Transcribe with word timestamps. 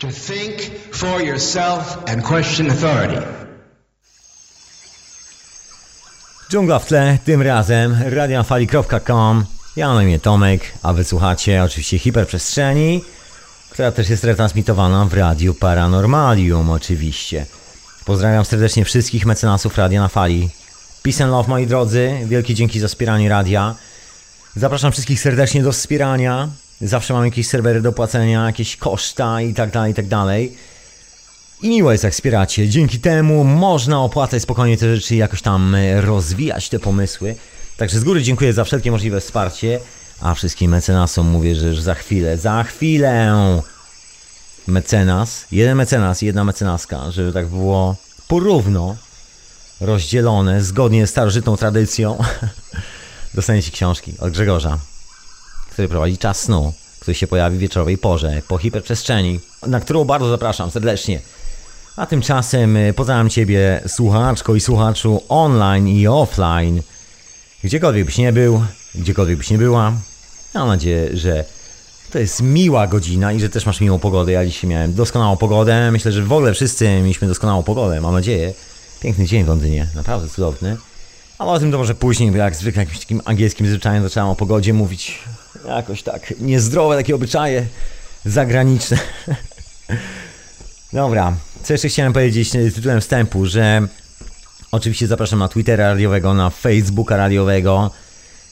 To 0.00 0.08
think 0.08 0.60
for 0.92 1.22
yourself 1.22 1.98
and 2.06 2.22
question 2.22 2.70
authority. 2.70 3.22
Dżungla 6.50 6.78
w 6.78 6.86
tle, 6.86 7.18
tym 7.24 7.42
razem 7.42 7.96
radiofali.com 8.06 9.44
Ja 9.76 9.94
na 9.94 10.02
imię 10.02 10.18
Tomek, 10.18 10.72
a 10.82 10.92
wysłuchacie 10.92 11.62
oczywiście 11.62 11.98
hiperprzestrzeni, 11.98 13.04
która 13.70 13.92
też 13.92 14.10
jest 14.10 14.24
retransmitowana 14.24 15.04
w 15.04 15.14
Radiu 15.14 15.54
Paranormalium 15.54 16.70
oczywiście. 16.70 17.46
Pozdrawiam 18.04 18.44
serdecznie 18.44 18.84
wszystkich 18.84 19.26
mecenasów 19.26 19.78
Radia 19.78 20.00
na 20.00 20.08
Fali. 20.08 20.50
Peace 21.02 21.24
and 21.24 21.32
love 21.32 21.48
moi 21.48 21.66
drodzy, 21.66 22.18
wielkie 22.24 22.54
dzięki 22.54 22.80
za 22.80 22.88
wspieranie 22.88 23.28
radia. 23.28 23.74
Zapraszam 24.56 24.92
wszystkich 24.92 25.20
serdecznie 25.20 25.62
do 25.62 25.72
wspierania. 25.72 26.48
Zawsze 26.80 27.14
mam 27.14 27.24
jakieś 27.24 27.46
serwery 27.46 27.82
do 27.82 27.92
płacenia, 27.92 28.46
jakieś 28.46 28.76
koszta 28.76 29.40
i 29.40 29.54
tak 29.54 29.70
dalej, 29.70 29.92
i 29.92 29.94
tak 29.94 30.06
dalej. 30.06 30.56
I 31.62 31.68
miło 31.68 31.92
jest 31.92 32.04
jak 32.04 32.12
wspieracie. 32.12 32.68
Dzięki 32.68 32.98
temu 32.98 33.44
można 33.44 34.00
opłacać 34.00 34.42
spokojnie 34.42 34.76
te 34.76 34.96
rzeczy 34.96 35.14
i 35.14 35.18
jakoś 35.18 35.42
tam 35.42 35.74
e, 35.74 36.00
rozwijać 36.00 36.68
te 36.68 36.78
pomysły. 36.78 37.36
Także 37.76 37.98
z 37.98 38.04
góry 38.04 38.22
dziękuję 38.22 38.52
za 38.52 38.64
wszelkie 38.64 38.90
możliwe 38.90 39.20
wsparcie. 39.20 39.80
A 40.20 40.34
wszystkim 40.34 40.70
mecenasom 40.70 41.26
mówię, 41.26 41.54
że 41.54 41.68
już 41.68 41.80
za 41.80 41.94
chwilę, 41.94 42.38
za 42.38 42.64
chwilę 42.64 43.32
mecenas, 44.66 45.46
jeden 45.52 45.76
mecenas 45.76 46.22
i 46.22 46.26
jedna 46.26 46.44
mecenaska, 46.44 47.10
żeby 47.10 47.32
tak 47.32 47.46
było 47.46 47.96
porówno 48.28 48.96
rozdzielone, 49.80 50.62
zgodnie 50.62 51.06
z 51.06 51.10
starożytną 51.10 51.56
tradycją, 51.56 52.18
dostaniecie 53.34 53.70
książki 53.70 54.14
od 54.18 54.32
Grzegorza, 54.32 54.78
który 55.70 55.88
prowadzi 55.88 56.18
czas 56.18 56.40
snu, 56.40 56.74
który 57.00 57.14
się 57.14 57.26
pojawi 57.26 57.56
w 57.56 57.60
wieczorowej 57.60 57.98
porze, 57.98 58.42
po 58.48 58.58
hiperprzestrzeni, 58.58 59.40
na 59.66 59.80
którą 59.80 60.04
bardzo 60.04 60.30
zapraszam 60.30 60.70
serdecznie. 60.70 61.20
A 61.96 62.06
tymczasem 62.06 62.76
y, 62.76 62.94
pozdrawiam 62.96 63.30
Ciebie, 63.30 63.82
słuchaczko 63.86 64.54
i 64.54 64.60
słuchaczu 64.60 65.22
online 65.28 65.88
i 65.88 66.06
offline. 66.06 66.82
Gdziekolwiek 67.64 68.04
byś 68.06 68.18
nie 68.18 68.32
był, 68.32 68.64
gdziekolwiek 68.94 69.38
byś 69.38 69.50
nie 69.50 69.58
była. 69.58 69.92
Mam 70.54 70.68
nadzieję, 70.68 71.16
że 71.16 71.44
to 72.10 72.18
jest 72.18 72.42
miła 72.42 72.86
godzina 72.86 73.32
i 73.32 73.40
że 73.40 73.48
też 73.48 73.66
masz 73.66 73.80
miłą 73.80 73.98
pogodę. 73.98 74.32
Ja 74.32 74.46
dzisiaj 74.46 74.70
miałem 74.70 74.94
doskonałą 74.94 75.36
pogodę. 75.36 75.90
Myślę, 75.90 76.12
że 76.12 76.22
w 76.22 76.32
ogóle 76.32 76.54
wszyscy 76.54 76.88
mieliśmy 76.88 77.28
doskonałą 77.28 77.62
pogodę, 77.62 78.00
mam 78.00 78.14
nadzieję. 78.14 78.54
Piękny 79.00 79.26
dzień 79.26 79.44
w 79.44 79.48
Londynie, 79.48 79.88
naprawdę 79.94 80.28
cudowny. 80.28 80.76
Ale 81.38 81.50
o 81.50 81.58
tym 81.58 81.72
to 81.72 81.78
może 81.78 81.94
później, 81.94 82.30
bo 82.30 82.36
jak 82.36 82.56
zwykle 82.56 82.82
jakimś 82.82 83.00
takim 83.00 83.22
angielskim 83.24 83.66
zwyczajem 83.66 84.02
zacząłem 84.02 84.28
o 84.28 84.36
pogodzie 84.36 84.72
mówić 84.72 85.18
jakoś 85.66 86.02
tak 86.02 86.34
niezdrowe 86.40 86.96
takie 86.96 87.14
obyczaje 87.14 87.66
zagraniczne. 88.24 88.98
Dobra, 90.92 91.32
co 91.62 91.72
jeszcze 91.72 91.88
chciałem 91.88 92.12
powiedzieć 92.12 92.50
tytułem 92.50 93.00
wstępu, 93.00 93.46
że 93.46 93.86
oczywiście 94.72 95.06
zapraszam 95.06 95.38
na 95.38 95.48
Twittera 95.48 95.88
radiowego, 95.88 96.34
na 96.34 96.50
Facebooka 96.50 97.16
radiowego, 97.16 97.90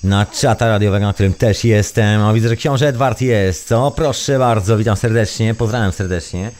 na 0.04 0.26
czata 0.26 0.68
radiowego, 0.68 1.06
na 1.06 1.12
którym 1.12 1.34
też 1.34 1.64
jestem. 1.64 2.22
O, 2.22 2.34
widzę, 2.34 2.48
że 2.48 2.56
książę 2.56 2.88
Edward 2.88 3.20
jest, 3.20 3.68
co? 3.68 3.90
Proszę 3.90 4.38
bardzo, 4.38 4.78
witam 4.78 4.96
serdecznie, 4.96 5.54
pozdrawiam 5.54 5.92
serdecznie. 5.92 6.50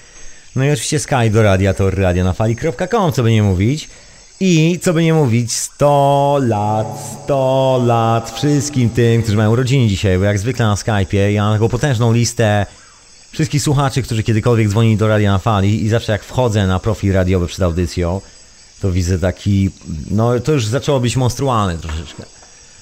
No 0.56 0.64
i 0.64 0.70
oczywiście 0.70 0.98
Skype 0.98 1.30
do 1.30 1.42
radia 1.42 1.74
to 1.74 1.90
radionafali.com, 1.90 3.12
co 3.12 3.22
by 3.22 3.30
nie 3.30 3.42
mówić. 3.42 3.88
I 4.40 4.78
co 4.82 4.92
by 4.92 5.02
nie 5.02 5.14
mówić, 5.14 5.52
100 5.52 6.38
lat, 6.42 6.86
100 7.24 7.82
lat 7.86 8.30
wszystkim 8.30 8.90
tym, 8.90 9.22
którzy 9.22 9.36
mają 9.36 9.50
urodziny 9.50 9.88
dzisiaj, 9.88 10.18
bo 10.18 10.24
jak 10.24 10.38
zwykle 10.38 10.66
na 10.66 10.74
Skype'ie 10.74 11.28
ja 11.28 11.42
mam 11.42 11.54
taką 11.54 11.68
potężną 11.68 12.12
listę 12.12 12.66
wszystkich 13.30 13.62
słuchaczy, 13.62 14.02
którzy 14.02 14.22
kiedykolwiek 14.22 14.68
dzwonili 14.68 14.96
do 14.96 15.08
Radia 15.08 15.32
na 15.32 15.38
Fali 15.38 15.84
i 15.84 15.88
zawsze 15.88 16.12
jak 16.12 16.24
wchodzę 16.24 16.66
na 16.66 16.78
profil 16.78 17.12
radiowy 17.12 17.46
przed 17.46 17.62
audycją, 17.62 18.20
to 18.80 18.92
widzę 18.92 19.18
taki, 19.18 19.70
no 20.10 20.40
to 20.40 20.52
już 20.52 20.66
zaczęło 20.66 21.00
być 21.00 21.16
monstrualne 21.16 21.78
troszeczkę. 21.78 22.22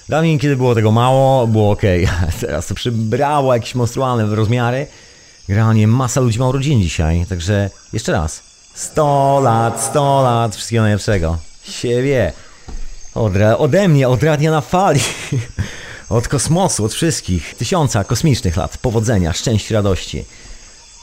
Dawniej, 0.09 0.39
kiedy 0.39 0.55
było 0.55 0.75
tego 0.75 0.91
mało, 0.91 1.47
było 1.47 1.71
ok, 1.71 1.81
teraz 2.41 2.67
to 2.67 2.75
przybrało 2.75 3.53
jakieś 3.53 3.75
monstrualne 3.75 4.35
rozmiary. 4.35 4.87
Generalnie 5.47 5.87
masa 5.87 6.21
ludzi 6.21 6.39
ma 6.39 6.47
urodziny 6.47 6.83
dzisiaj, 6.83 7.25
także 7.29 7.69
jeszcze 7.93 8.11
raz. 8.11 8.43
100 8.73 9.39
lat, 9.43 9.81
100 9.83 10.21
lat, 10.21 10.55
wszystkiego 10.55 10.81
najlepszego. 10.81 11.46
Się 11.69 12.01
wie. 12.01 12.33
Od, 13.15 13.33
ode 13.57 13.87
mnie, 13.87 14.09
od 14.09 14.23
radia 14.23 14.51
na 14.51 14.61
fali. 14.61 14.99
Od 16.09 16.27
kosmosu, 16.27 16.85
od 16.85 16.93
wszystkich. 16.93 17.55
Tysiąca 17.55 18.03
kosmicznych 18.03 18.57
lat. 18.57 18.77
Powodzenia, 18.77 19.33
szczęścia, 19.33 19.75
radości. 19.75 20.25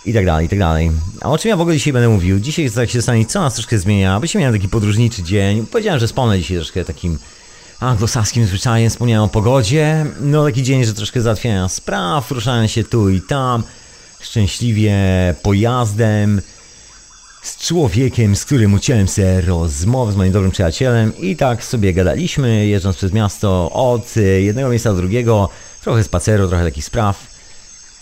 I 0.07 0.13
tak 0.15 0.27
dalej, 0.27 0.47
i 0.47 0.49
tak 0.49 0.59
dalej. 0.59 0.91
A 1.21 1.31
o 1.31 1.39
czym 1.39 1.49
ja 1.49 1.57
w 1.57 1.61
ogóle 1.61 1.77
dzisiaj 1.77 1.93
będę 1.93 2.09
mówił? 2.09 2.41
Dzisiaj 2.41 2.71
tak 2.71 2.91
się 2.91 3.03
stanie, 3.03 3.27
co 3.27 3.41
nas 3.41 3.55
troszkę 3.55 3.79
zmienia. 3.79 4.21
Byśmy 4.21 4.41
mieli 4.41 4.53
taki 4.53 4.69
podróżniczy 4.69 5.23
dzień. 5.23 5.67
Powiedziałem, 5.67 6.01
że 6.01 6.07
wspomnę 6.07 6.39
dzisiaj 6.39 6.57
troszkę 6.57 6.85
takim 6.85 7.19
anglosaskim 7.81 8.47
zwyczajem. 8.47 8.91
Wspomniałem 8.91 9.25
o 9.25 9.29
pogodzie. 9.29 10.07
No 10.21 10.45
taki 10.45 10.63
dzień, 10.63 10.85
że 10.85 10.95
troszkę 10.95 11.21
załatwiania 11.21 11.69
spraw, 11.69 12.31
ruszałem 12.31 12.69
się 12.69 12.85
tu 12.85 13.09
i 13.09 13.21
tam. 13.21 13.63
Szczęśliwie 14.21 14.95
pojazdem 15.43 16.43
z 17.45 17.59
człowiekiem, 17.59 18.37
z 18.37 18.45
którym 18.45 18.75
uciąłem 18.75 19.09
sobie 19.09 19.41
rozmowę 19.41 20.13
z 20.13 20.17
moim 20.17 20.33
dobrym 20.33 20.51
przyjacielem 20.51 21.19
i 21.19 21.37
tak 21.37 21.65
sobie 21.65 21.93
gadaliśmy, 21.93 22.67
jeżdżąc 22.67 22.97
przez 22.97 23.13
miasto 23.13 23.71
od 23.73 24.15
jednego 24.41 24.69
miejsca 24.69 24.91
do 24.91 24.97
drugiego, 24.97 25.49
trochę 25.83 26.05
spaceru, 26.05 26.49
trochę 26.49 26.65
takich 26.65 26.85
spraw. 26.85 27.27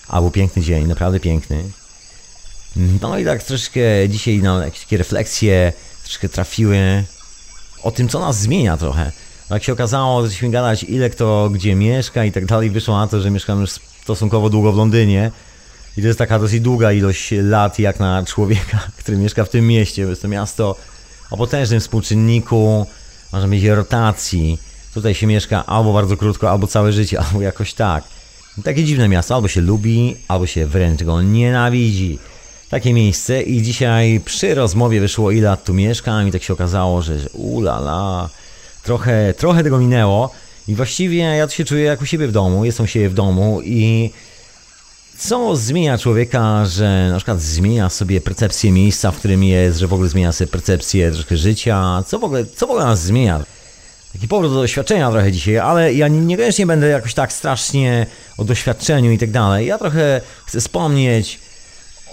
A 0.08 0.20
był 0.20 0.30
piękny 0.30 0.62
dzień, 0.62 0.86
naprawdę 0.86 1.20
piękny. 1.20 1.64
No 3.00 3.18
i 3.18 3.24
tak 3.24 3.42
troszkę 3.42 3.80
dzisiaj 4.08 4.38
na 4.38 4.64
jakieś 4.64 4.80
takie 4.80 4.96
refleksje 4.96 5.72
troszkę 6.02 6.28
trafiły 6.28 7.04
o 7.82 7.90
tym, 7.90 8.08
co 8.08 8.20
nas 8.20 8.40
zmienia 8.40 8.76
trochę. 8.76 9.12
Jak 9.50 9.64
się 9.64 9.72
okazało, 9.72 10.22
zaczęliśmy 10.22 10.50
gadać, 10.50 10.84
ile 10.84 11.10
kto 11.10 11.50
gdzie 11.52 11.74
mieszka 11.74 12.24
i 12.24 12.32
tak 12.32 12.46
dalej, 12.46 12.70
wyszło 12.70 12.98
na 12.98 13.06
to, 13.06 13.20
że 13.20 13.30
mieszkam 13.30 13.60
już 13.60 13.70
stosunkowo 14.02 14.50
długo 14.50 14.72
w 14.72 14.76
Londynie 14.76 15.30
i 15.96 16.00
to 16.00 16.06
jest 16.06 16.18
taka 16.18 16.38
dosyć 16.38 16.60
długa 16.60 16.92
ilość 16.92 17.30
lat 17.42 17.78
jak 17.78 18.00
na 18.00 18.24
człowieka, 18.24 18.78
który 18.98 19.18
mieszka 19.18 19.44
w 19.44 19.48
tym 19.48 19.66
mieście. 19.66 20.02
Jest 20.02 20.22
to 20.22 20.28
miasto 20.28 20.76
o 21.30 21.36
potężnym 21.36 21.80
współczynniku, 21.80 22.86
można 23.32 23.48
mieć 23.48 23.64
rotacji. 23.64 24.58
Tutaj 24.94 25.14
się 25.14 25.26
mieszka 25.26 25.66
albo 25.66 25.92
bardzo 25.92 26.16
krótko, 26.16 26.50
albo 26.50 26.66
całe 26.66 26.92
życie, 26.92 27.20
albo 27.24 27.42
jakoś 27.42 27.74
tak. 27.74 28.04
Takie 28.64 28.84
dziwne 28.84 29.08
miasto, 29.08 29.34
albo 29.34 29.48
się 29.48 29.60
lubi, 29.60 30.16
albo 30.28 30.46
się 30.46 30.66
wręcz 30.66 31.02
go 31.02 31.22
nienawidzi. 31.22 32.18
Takie 32.70 32.94
miejsce 32.94 33.42
i 33.42 33.62
dzisiaj 33.62 34.20
przy 34.24 34.54
rozmowie 34.54 35.00
wyszło 35.00 35.30
ile 35.30 35.48
lat 35.48 35.64
tu 35.64 35.74
mieszkam 35.74 36.28
i 36.28 36.32
tak 36.32 36.42
się 36.42 36.52
okazało, 36.52 37.02
że 37.02 37.16
ulala, 37.32 38.30
trochę, 38.82 39.34
trochę 39.34 39.62
tego 39.62 39.78
minęło 39.78 40.30
i 40.68 40.74
właściwie 40.74 41.18
ja 41.18 41.46
tu 41.46 41.54
się 41.54 41.64
czuję 41.64 41.84
jak 41.84 42.02
u 42.02 42.06
siebie 42.06 42.26
w 42.26 42.32
domu, 42.32 42.64
jestem 42.64 42.84
u 42.84 42.86
siebie 42.86 43.08
w 43.08 43.14
domu 43.14 43.60
i 43.64 44.10
co 45.28 45.56
zmienia 45.56 45.98
człowieka, 45.98 46.64
że 46.66 47.08
na 47.10 47.16
przykład 47.16 47.40
zmienia 47.42 47.88
sobie 47.88 48.20
percepcję 48.20 48.72
miejsca, 48.72 49.10
w 49.10 49.16
którym 49.16 49.44
jest, 49.44 49.78
że 49.78 49.86
w 49.86 49.92
ogóle 49.92 50.08
zmienia 50.08 50.32
sobie 50.32 50.48
percepcję 50.48 51.12
troszkę 51.12 51.36
życia, 51.36 52.04
co 52.06 52.18
w 52.18 52.24
ogóle, 52.24 52.46
co 52.46 52.66
w 52.66 52.70
ogóle 52.70 52.84
nas 52.84 53.02
zmienia? 53.02 53.44
Taki 54.12 54.28
powrót 54.28 54.52
do 54.52 54.60
doświadczenia 54.60 55.10
trochę 55.10 55.32
dzisiaj, 55.32 55.58
ale 55.58 55.94
ja 55.94 56.08
niekoniecznie 56.08 56.66
będę 56.66 56.88
jakoś 56.88 57.14
tak 57.14 57.32
strasznie 57.32 58.06
o 58.38 58.44
doświadczeniu 58.44 59.12
i 59.12 59.18
tak 59.18 59.30
dalej. 59.30 59.66
Ja 59.66 59.78
trochę 59.78 60.20
chcę 60.46 60.60
wspomnieć 60.60 61.38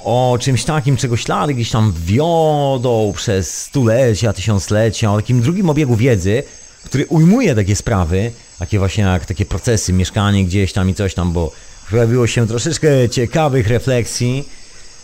o 0.03 0.37
czymś 0.41 0.63
takim, 0.63 0.97
czego 0.97 1.17
ślady 1.17 1.53
gdzieś 1.53 1.71
tam 1.71 1.93
wiodą 2.05 3.13
przez 3.15 3.61
stulecia, 3.61 4.33
tysiąclecia, 4.33 5.13
o 5.13 5.15
takim 5.15 5.41
drugim 5.41 5.69
obiegu 5.69 5.95
wiedzy, 5.95 6.43
który 6.85 7.05
ujmuje 7.07 7.55
takie 7.55 7.75
sprawy, 7.75 8.31
takie 8.59 8.79
właśnie 8.79 9.03
jak 9.03 9.25
takie 9.25 9.45
procesy, 9.45 9.93
mieszkanie 9.93 10.45
gdzieś 10.45 10.73
tam 10.73 10.89
i 10.89 10.93
coś 10.93 11.13
tam, 11.13 11.31
bo 11.31 11.51
pojawiło 11.89 12.27
się 12.27 12.47
troszeczkę 12.47 13.09
ciekawych 13.09 13.67
refleksji 13.67 14.49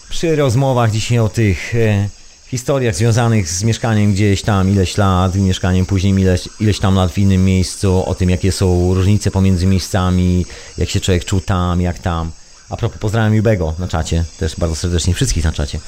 przy 0.09 0.35
rozmowach 0.35 0.91
dzisiaj 0.91 1.19
o 1.19 1.29
tych 1.29 1.76
e, 1.76 2.09
historiach 2.47 2.96
związanych 2.96 3.49
z 3.49 3.64
mieszkaniem 3.64 4.14
gdzieś 4.14 4.41
tam 4.41 4.70
ileś 4.70 4.97
lat, 4.97 5.35
mieszkaniem 5.35 5.85
później 5.85 6.14
ileś, 6.14 6.49
ileś 6.59 6.79
tam 6.79 6.96
lat 6.96 7.11
w 7.11 7.17
innym 7.17 7.46
miejscu, 7.46 8.05
o 8.05 8.16
tym 8.16 8.29
jakie 8.29 8.52
są 8.52 8.93
różnice 8.93 9.32
pomiędzy 9.32 9.66
miejscami, 9.66 10.46
jak 10.78 10.90
się 10.90 10.99
człowiek 10.99 11.26
czuł 11.26 11.41
tam, 11.41 11.82
jak 11.82 11.99
tam. 11.99 12.32
A 12.70 12.78
propos, 12.78 12.99
pozdrawiam 12.99 13.35
Jubego 13.35 13.73
na 13.79 13.87
czacie, 13.87 14.23
też 14.40 14.55
bardzo 14.55 14.76
serdecznie 14.76 15.14
wszystkich 15.14 15.43
na 15.43 15.52
czacie. 15.52 15.79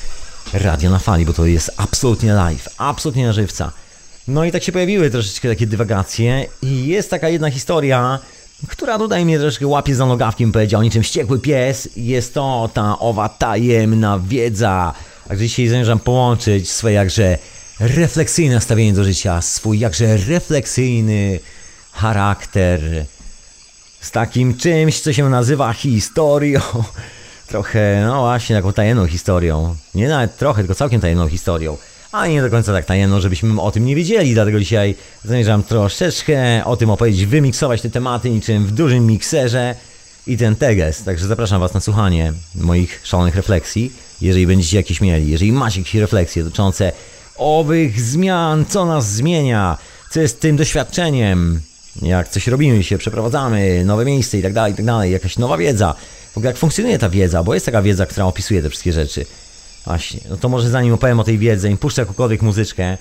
Radio 0.53 0.89
na 0.89 0.99
fali, 0.99 1.25
bo 1.25 1.33
to 1.33 1.45
jest 1.45 1.71
absolutnie 1.77 2.33
live, 2.33 2.69
absolutnie 2.77 3.25
na 3.25 3.33
żywca. 3.33 3.71
No 4.27 4.45
i 4.45 4.51
tak 4.51 4.63
się 4.63 4.71
pojawiły 4.71 5.09
troszeczkę 5.09 5.49
takie 5.49 5.67
dywagacje 5.67 6.45
i 6.61 6.87
jest 6.87 7.09
taka 7.09 7.29
jedna 7.29 7.49
historia, 7.49 8.19
która 8.67 8.97
tutaj 8.97 9.25
mnie 9.25 9.39
troszkę 9.39 9.67
łapie 9.67 9.95
za 9.95 10.05
nogawkiem, 10.05 10.51
powiedział 10.51 10.81
niczym 10.81 11.03
wściekły 11.03 11.39
pies. 11.39 11.89
Jest 11.95 12.33
to 12.33 12.69
ta 12.73 12.99
owa 12.99 13.29
tajemna 13.29 14.19
wiedza. 14.19 14.93
A 15.29 15.35
dzisiaj 15.35 15.67
zamierzam 15.67 15.99
połączyć 15.99 16.69
swoje 16.71 16.93
jakże 16.93 17.37
refleksyjne 17.79 18.55
nastawienie 18.55 18.93
do 18.93 19.03
życia, 19.03 19.41
swój 19.41 19.79
jakże 19.79 20.17
refleksyjny 20.17 21.39
charakter 21.91 22.81
z 24.01 24.11
takim 24.11 24.57
czymś, 24.57 24.99
co 24.99 25.13
się 25.13 25.29
nazywa 25.29 25.73
historią, 25.73 26.61
trochę, 27.47 28.03
no 28.07 28.21
właśnie, 28.21 28.55
taką 28.55 28.73
tajemną 28.73 29.07
historią. 29.07 29.75
Nie 29.95 30.07
nawet 30.07 30.37
trochę, 30.37 30.61
tylko 30.61 30.75
całkiem 30.75 31.01
tajemną 31.01 31.27
historią. 31.27 31.77
A 32.17 32.27
nie 32.27 32.41
do 32.41 32.49
końca 32.49 32.73
tak 32.73 32.85
tajemną, 32.85 33.21
żebyśmy 33.21 33.61
o 33.61 33.71
tym 33.71 33.85
nie 33.85 33.95
wiedzieli, 33.95 34.33
dlatego 34.33 34.59
dzisiaj 34.59 34.95
zamierzam 35.23 35.63
troszeczkę 35.63 36.65
o 36.65 36.77
tym 36.77 36.89
opowiedzieć, 36.89 37.25
wymiksować 37.25 37.81
te 37.81 37.89
tematy 37.89 38.29
niczym 38.29 38.65
w 38.65 38.71
dużym 38.71 39.05
mikserze 39.05 39.75
i 40.27 40.37
ten 40.37 40.55
teges. 40.55 41.03
Także 41.03 41.27
zapraszam 41.27 41.59
Was 41.59 41.73
na 41.73 41.79
słuchanie 41.79 42.33
moich 42.55 42.99
szalonych 43.03 43.35
refleksji, 43.35 43.91
jeżeli 44.21 44.47
będziecie 44.47 44.77
jakieś 44.77 45.01
mieli, 45.01 45.31
jeżeli 45.31 45.51
macie 45.51 45.79
jakieś 45.79 45.95
refleksje 45.95 46.43
dotyczące 46.43 46.91
owych 47.35 48.01
zmian, 48.01 48.65
co 48.65 48.85
nas 48.85 49.11
zmienia, 49.13 49.77
co 50.09 50.19
jest 50.19 50.39
tym 50.39 50.57
doświadczeniem, 50.57 51.61
jak 52.01 52.29
coś 52.29 52.47
robimy 52.47 52.83
się, 52.83 52.97
przeprowadzamy, 52.97 53.85
nowe 53.85 54.05
miejsce 54.05 54.37
i 54.37 54.41
tak 54.41 54.53
dalej, 54.53 54.73
i 54.73 54.75
tak 54.75 54.85
dalej, 54.85 55.11
jakaś 55.11 55.37
nowa 55.37 55.57
wiedza. 55.57 55.95
W 56.33 56.37
ogóle 56.37 56.49
jak 56.49 56.57
funkcjonuje 56.57 56.99
ta 56.99 57.09
wiedza, 57.09 57.43
bo 57.43 57.53
jest 57.53 57.65
taka 57.65 57.81
wiedza, 57.81 58.05
która 58.05 58.25
opisuje 58.25 58.61
te 58.61 58.69
wszystkie 58.69 58.93
rzeczy. 58.93 59.25
Właśnie, 59.87 60.19
no 60.29 60.37
to 60.37 60.49
może 60.49 60.69
zanim 60.69 60.93
opowiem 60.93 61.19
o 61.19 61.23
tej 61.23 61.37
wiedzy 61.37 61.71
i 61.71 61.77
puszczę 61.77 62.01
jakąkolwiek 62.01 62.41
muzyczkę, 62.41 62.97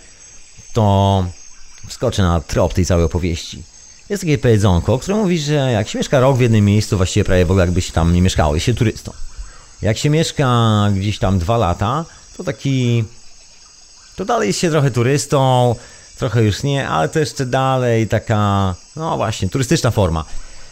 to 0.73 1.27
wskoczę 1.89 2.23
na 2.23 2.41
trop 2.41 2.75
tej 2.75 2.87
całej 2.87 3.05
opowieści. 3.05 3.63
Jest 4.09 4.23
takie 4.23 4.39
powiedzonko, 4.39 4.99
które 4.99 5.17
mówi, 5.17 5.39
że 5.39 5.55
jak 5.55 5.89
się 5.89 5.99
mieszka 5.99 6.21
rok 6.21 6.37
w 6.37 6.41
jednym 6.41 6.65
miejscu, 6.65 6.97
właściwie 6.97 7.25
prawie 7.25 7.45
w 7.45 7.51
ogóle 7.51 7.65
jakby 7.65 7.81
się 7.81 7.93
tam 7.93 8.13
nie 8.13 8.23
mieszkało, 8.23 8.55
jest 8.55 8.67
się 8.67 8.75
turystą. 8.75 9.13
Jak 9.83 9.99
się 9.99 10.11
mieszka 10.11 10.49
gdzieś 10.95 11.19
tam 11.19 11.39
dwa 11.39 11.57
lata, 11.57 12.05
to 12.37 12.45
taki... 12.45 13.05
To 14.17 14.25
dalej 14.25 14.47
jest 14.47 14.61
się 14.61 14.71
trochę 14.71 14.91
turystą, 14.91 15.75
trochę 16.19 16.43
już 16.43 16.63
nie, 16.63 16.89
ale 16.89 17.09
to 17.09 17.19
jeszcze 17.19 17.47
dalej 17.47 18.09
taka, 18.09 18.75
no 18.97 19.17
właśnie, 19.17 19.49
turystyczna 19.49 19.91
forma. 19.91 20.25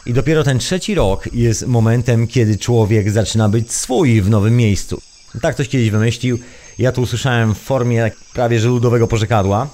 I 0.07 0.13
dopiero 0.13 0.45
ten 0.45 0.59
trzeci 0.59 0.95
rok 0.95 1.29
jest 1.33 1.67
momentem, 1.67 2.27
kiedy 2.27 2.59
człowiek 2.59 3.11
zaczyna 3.11 3.49
być 3.49 3.73
swój 3.73 4.23
w 4.23 4.31
nowym 4.31 4.57
miejscu. 4.57 5.03
Tak 5.43 5.55
ktoś 5.55 5.69
kiedyś 5.69 5.91
wymyślił. 5.91 6.39
Ja 6.79 6.93
to 6.93 7.03
usłyszałem 7.03 7.55
w 7.55 7.59
formie 7.59 8.11
prawie 8.33 8.61
że 8.61 8.69
ludowego 8.69 9.07
pożekadła 9.09 9.69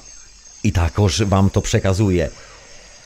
i 0.65 0.73
takoż 0.73 1.23
wam 1.23 1.51
to 1.51 1.61
przekazuję. 1.61 2.31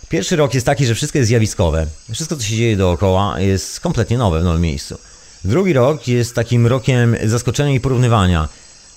Pierwszy 0.09 0.37
rok 0.37 0.55
jest 0.55 0.67
taki, 0.67 0.87
że 0.87 0.95
wszystko 0.95 1.19
jest 1.19 1.29
zjawiskowe. 1.29 1.87
Wszystko, 2.13 2.37
co 2.37 2.43
się 2.43 2.57
dzieje 2.57 2.77
dookoła, 2.77 3.41
jest 3.41 3.81
kompletnie 3.81 4.19
nowe 4.19 4.41
w 4.41 4.45
nowym 4.45 4.63
miejscu. 4.63 4.99
Drugi 5.45 5.73
rok 5.73 6.09
jest 6.09 6.35
takim 6.35 6.67
rokiem 6.67 7.17
zaskoczenia 7.25 7.75
i 7.75 7.81
porównywania. 7.81 8.49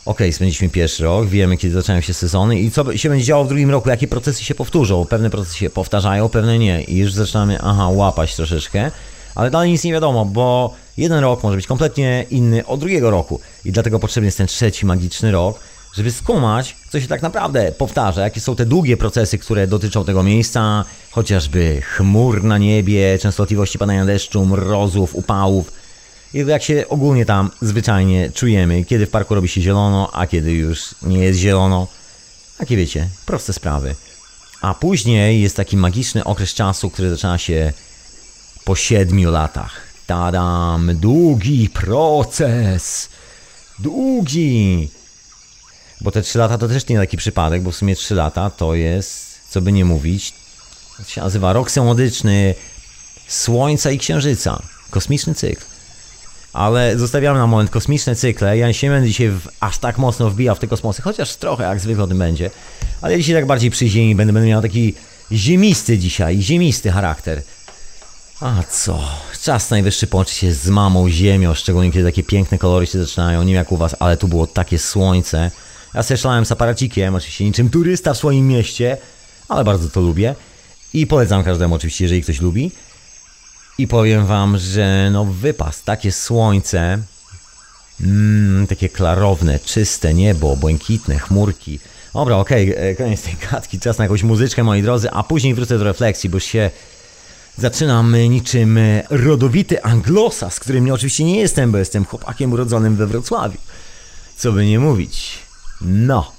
Ok, 0.05 0.17
spędziliśmy 0.31 0.69
pierwszy 0.69 1.03
rok, 1.03 1.27
wiemy 1.27 1.57
kiedy 1.57 1.73
zaczynają 1.73 2.01
się 2.01 2.13
sezony 2.13 2.59
i 2.59 2.71
co 2.71 2.97
się 2.97 3.09
będzie 3.09 3.25
działo 3.25 3.45
w 3.45 3.47
drugim 3.47 3.71
roku, 3.71 3.89
jakie 3.89 4.07
procesy 4.07 4.43
się 4.43 4.55
powtórzą. 4.55 5.05
Pewne 5.05 5.29
procesy 5.29 5.57
się 5.57 5.69
powtarzają, 5.69 6.29
pewne 6.29 6.59
nie. 6.59 6.83
I 6.83 6.97
już 6.97 7.13
zaczynamy, 7.13 7.59
aha, 7.61 7.89
łapać 7.89 8.35
troszeczkę, 8.35 8.91
ale 9.37 9.51
dalej 9.51 9.71
nic 9.71 9.83
nie 9.83 9.93
wiadomo, 9.93 10.25
bo 10.25 10.73
jeden 10.97 11.19
rok 11.19 11.43
może 11.43 11.55
być 11.55 11.67
kompletnie 11.67 12.25
inny 12.29 12.65
od 12.65 12.79
drugiego 12.79 13.11
roku. 13.11 13.39
I 13.65 13.71
dlatego 13.71 13.99
potrzebny 13.99 14.25
jest 14.25 14.37
ten 14.37 14.47
trzeci 14.47 14.85
magiczny 14.85 15.31
rok, 15.31 15.59
żeby 15.95 16.11
skumać, 16.11 16.75
co 16.89 17.01
się 17.01 17.07
tak 17.07 17.21
naprawdę 17.21 17.71
powtarza, 17.71 18.21
jakie 18.21 18.41
są 18.41 18.55
te 18.55 18.65
długie 18.65 18.97
procesy, 18.97 19.37
które 19.37 19.67
dotyczą 19.67 20.05
tego 20.05 20.23
miejsca, 20.23 20.85
chociażby 21.11 21.81
chmur 21.81 22.43
na 22.43 22.57
niebie, 22.57 23.19
częstotliwości 23.19 23.77
padania 23.77 24.05
deszczu, 24.05 24.45
mrozów, 24.45 25.15
upałów 25.15 25.71
i 26.33 26.37
jak 26.37 26.63
się 26.63 26.85
ogólnie 26.89 27.25
tam 27.25 27.51
zwyczajnie 27.61 28.29
czujemy, 28.31 28.85
kiedy 28.85 29.05
w 29.05 29.09
parku 29.09 29.35
robi 29.35 29.47
się 29.47 29.61
zielono, 29.61 30.09
a 30.13 30.27
kiedy 30.27 30.51
już 30.51 30.95
nie 31.01 31.19
jest 31.19 31.39
zielono. 31.39 31.87
Takie 32.57 32.77
wiecie, 32.77 33.09
proste 33.25 33.53
sprawy. 33.53 33.95
A 34.61 34.73
później 34.73 35.41
jest 35.41 35.55
taki 35.55 35.77
magiczny 35.77 36.23
okres 36.23 36.53
czasu, 36.53 36.89
który 36.89 37.09
zaczyna 37.09 37.37
się 37.37 37.73
po 38.67 38.75
siedmiu 38.75 39.31
latach. 39.31 39.87
Tadam, 40.07 40.91
długi 40.95 41.69
proces. 41.69 43.09
Długi. 43.79 44.89
Bo 46.01 46.11
te 46.11 46.21
trzy 46.21 46.37
lata 46.37 46.57
to 46.57 46.67
też 46.67 46.87
nie 46.87 46.97
taki 46.97 47.17
przypadek, 47.17 47.61
bo 47.61 47.71
w 47.71 47.75
sumie 47.75 47.95
trzy 47.95 48.15
lata 48.15 48.49
to 48.49 48.75
jest, 48.75 49.39
co 49.49 49.61
by 49.61 49.71
nie 49.71 49.85
mówić, 49.85 50.33
to 50.97 51.03
się 51.03 51.21
nazywa 51.21 51.53
rok 51.53 51.71
semodyczny 51.71 52.55
Słońca 53.27 53.91
i 53.91 53.97
Księżyca. 53.97 54.61
Kosmiczny 54.89 55.35
cykl. 55.35 55.65
Ale 56.53 56.97
zostawiamy 56.97 57.39
na 57.39 57.47
moment 57.47 57.69
kosmiczne 57.69 58.15
cykle. 58.15 58.57
Ja 58.57 58.73
się 58.73 58.89
będę 58.89 59.07
dzisiaj 59.07 59.31
aż 59.59 59.77
tak 59.77 59.97
mocno 59.97 60.29
wbijał 60.29 60.55
w 60.55 60.59
te 60.59 60.67
kosmosy, 60.67 61.01
chociaż 61.01 61.35
trochę 61.35 61.63
jak 61.63 61.79
zwykle 61.79 62.07
będzie. 62.07 62.51
Ale 63.01 63.11
ja 63.11 63.17
dzisiaj 63.17 63.35
tak 63.35 63.45
bardziej 63.45 63.71
przy 63.71 63.87
Ziemi 63.87 64.15
będę, 64.15 64.33
będę 64.33 64.47
miał 64.49 64.61
taki 64.61 64.93
ziemisty 65.31 65.97
dzisiaj, 65.97 66.41
ziemisty 66.41 66.91
charakter. 66.91 67.41
A 68.39 68.63
co? 68.69 68.99
Czas 69.41 69.69
najwyższy 69.69 70.07
połączyć 70.07 70.37
się 70.37 70.53
z 70.53 70.67
mamą 70.67 71.09
ziemią, 71.09 71.53
szczególnie 71.53 71.91
kiedy 71.91 72.05
takie 72.05 72.23
piękne 72.23 72.57
kolory 72.57 72.87
się 72.87 72.99
zaczynają. 72.99 73.43
Nie 73.43 73.53
wiem 73.53 73.55
jak 73.55 73.71
u 73.71 73.77
was, 73.77 73.95
ale 73.99 74.17
tu 74.17 74.27
było 74.27 74.47
takie 74.47 74.79
słońce. 74.79 75.51
Ja 75.93 76.03
sobie 76.03 76.17
szlałem 76.17 76.45
z 76.45 76.51
aparacikiem, 76.51 77.15
oczywiście 77.15 77.45
niczym 77.45 77.69
turysta 77.69 78.13
w 78.13 78.17
swoim 78.17 78.47
mieście, 78.47 78.97
ale 79.49 79.63
bardzo 79.63 79.89
to 79.89 80.01
lubię. 80.01 80.35
I 80.93 81.07
polecam 81.07 81.43
każdemu 81.43 81.75
oczywiście, 81.75 82.05
jeżeli 82.05 82.23
ktoś 82.23 82.41
lubi. 82.41 82.71
I 83.77 83.87
powiem 83.87 84.25
wam, 84.25 84.57
że 84.57 85.09
no 85.11 85.25
wypas, 85.25 85.83
takie 85.83 86.11
słońce, 86.11 86.97
mm, 88.01 88.67
takie 88.67 88.89
klarowne, 88.89 89.59
czyste 89.59 90.13
niebo, 90.13 90.55
błękitne 90.55 91.19
chmurki. 91.19 91.79
Dobra, 92.13 92.35
okej, 92.35 92.71
okay, 92.71 92.95
koniec 92.95 93.21
tej 93.21 93.35
gadki, 93.51 93.79
czas 93.79 93.97
na 93.97 94.03
jakąś 94.03 94.23
muzyczkę 94.23 94.63
moi 94.63 94.81
drodzy, 94.81 95.11
a 95.11 95.23
później 95.23 95.53
wrócę 95.53 95.77
do 95.77 95.83
refleksji, 95.83 96.29
bo 96.29 96.39
się 96.39 96.71
zaczynam 97.57 98.15
niczym 98.29 98.79
rodowity 99.09 99.83
anglosa, 99.83 100.49
z 100.49 100.59
którym 100.59 100.91
oczywiście 100.91 101.23
nie 101.23 101.39
jestem, 101.39 101.71
bo 101.71 101.77
jestem 101.77 102.05
chłopakiem 102.05 102.53
urodzonym 102.53 102.95
we 102.95 103.07
Wrocławiu. 103.07 103.57
Co 104.37 104.51
by 104.51 104.65
nie 104.65 104.79
mówić. 104.79 105.39
No. 105.81 106.31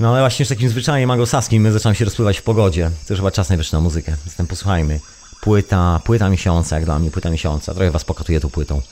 No 0.00 0.10
ale 0.10 0.20
właśnie 0.20 0.46
z 0.46 0.48
takim 0.48 0.68
zwyczajem 0.68 1.10
anglosaskim 1.10 1.72
zaczynam 1.72 1.94
się 1.94 2.04
rozpływać 2.04 2.38
w 2.38 2.42
pogodzie. 2.42 2.90
To 3.06 3.12
już 3.12 3.20
chyba 3.20 3.30
czas 3.30 3.48
najwyższy 3.48 3.72
na 3.72 3.80
muzykę. 3.80 4.16
Zatem 4.26 4.46
posłuchajmy 4.46 5.00
płyta, 5.40 6.00
płyta 6.04 6.28
miesiąca, 6.28 6.76
jak 6.76 6.84
dla 6.84 6.98
mnie 6.98 7.10
płyta 7.10 7.30
miesiąca. 7.30 7.74
Trochę 7.74 7.90
was 7.90 8.04
pokatuję 8.04 8.40
tą 8.40 8.50
płytą. 8.50 8.82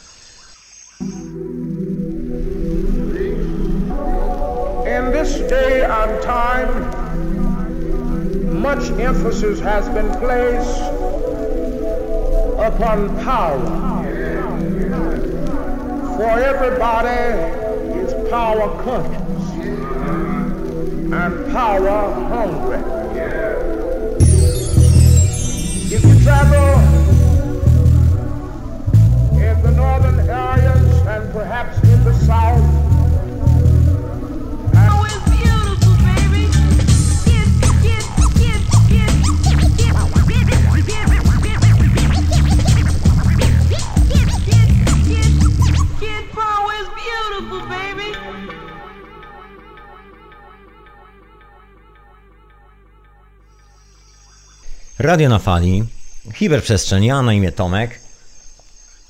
In 5.01 5.13
this 5.13 5.41
day 5.51 5.87
and 5.87 6.23
time, 6.23 6.69
much 8.53 9.01
emphasis 9.01 9.61
has 9.61 9.89
been 9.89 10.11
placed 10.21 10.98
upon 12.59 13.17
power. 13.23 14.05
For 16.17 16.39
everybody 16.41 17.99
is 18.01 18.13
power 18.29 18.83
conscious 18.83 19.53
and 21.13 21.53
power 21.53 22.13
hungry. 22.29 22.83
If 25.91 26.05
you 26.05 26.21
travel 26.25 26.81
in 29.39 29.63
the 29.63 29.71
northern 29.71 30.21
areas 30.29 31.07
and 31.07 31.33
perhaps 31.33 31.79
in 31.85 32.05
the 32.05 32.13
south, 32.13 32.68
Radio 55.09 55.29
na 55.29 55.39
fali, 55.39 55.85
hiperprzestrzeń, 56.35 57.05
ja 57.05 57.23
na 57.23 57.33
imię 57.33 57.53
Tomek. 57.53 58.01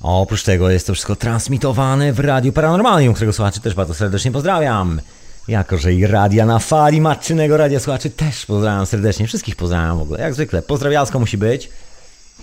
A 0.01 0.09
oprócz 0.09 0.43
tego 0.43 0.71
jest 0.71 0.87
to 0.87 0.95
wszystko 0.95 1.17
transmitowane 1.17 2.13
w 2.13 2.21
Radiu 2.21 2.53
Paranormalium, 2.53 3.15
którego 3.15 3.33
słuchaczy 3.33 3.61
też 3.61 3.75
bardzo 3.75 3.95
serdecznie 3.95 4.33
pozdrawiam. 4.33 5.01
Jako, 5.49 5.79
że 5.79 5.95
i 5.95 6.07
Radia 6.07 6.47
na 6.47 6.59
fali, 6.59 7.01
matczynego 7.01 7.57
Radia 7.57 7.81
Słuchaczy 7.81 8.11
też 8.11 8.47
pozdrawiam 8.47 8.87
serdecznie. 8.87 9.27
Wszystkich 9.27 9.57
pozdrawiam 9.57 9.99
w 9.99 10.03
ogóle, 10.03 10.21
jak 10.21 10.35
zwykle. 10.35 10.63
Pozdrawialsko 10.63 11.19
musi 11.19 11.39
być. 11.39 11.71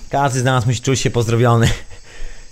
Każdy 0.09 0.39
z 0.39 0.43
nas 0.43 0.65
musi 0.65 0.81
czuć 0.81 0.99
się 0.99 1.11
pozdrowiony. 1.11 1.67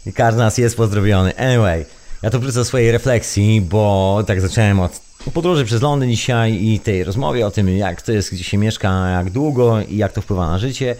I 0.05 0.13
każdy 0.21 0.37
z 0.37 0.39
nas 0.39 0.57
jest 0.57 0.77
pozdrowiony. 0.77 1.37
Anyway, 1.37 1.85
ja 2.21 2.29
tu 2.29 2.39
wrócę 2.39 2.55
do 2.55 2.65
swojej 2.65 2.91
refleksji, 2.91 3.61
bo 3.61 4.23
tak 4.27 4.41
zacząłem 4.41 4.79
od 4.79 5.02
podróży 5.31 5.65
przez 5.65 5.81
Londyn 5.81 6.09
dzisiaj 6.09 6.63
i 6.63 6.79
tej 6.79 7.03
rozmowie 7.03 7.47
o 7.47 7.51
tym, 7.51 7.77
jak 7.77 8.01
to 8.01 8.11
jest, 8.11 8.33
gdzie 8.33 8.43
się 8.43 8.57
mieszka, 8.57 9.09
jak 9.09 9.29
długo 9.29 9.81
i 9.81 9.97
jak 9.97 10.13
to 10.13 10.21
wpływa 10.21 10.47
na 10.47 10.59
życie. 10.59 10.95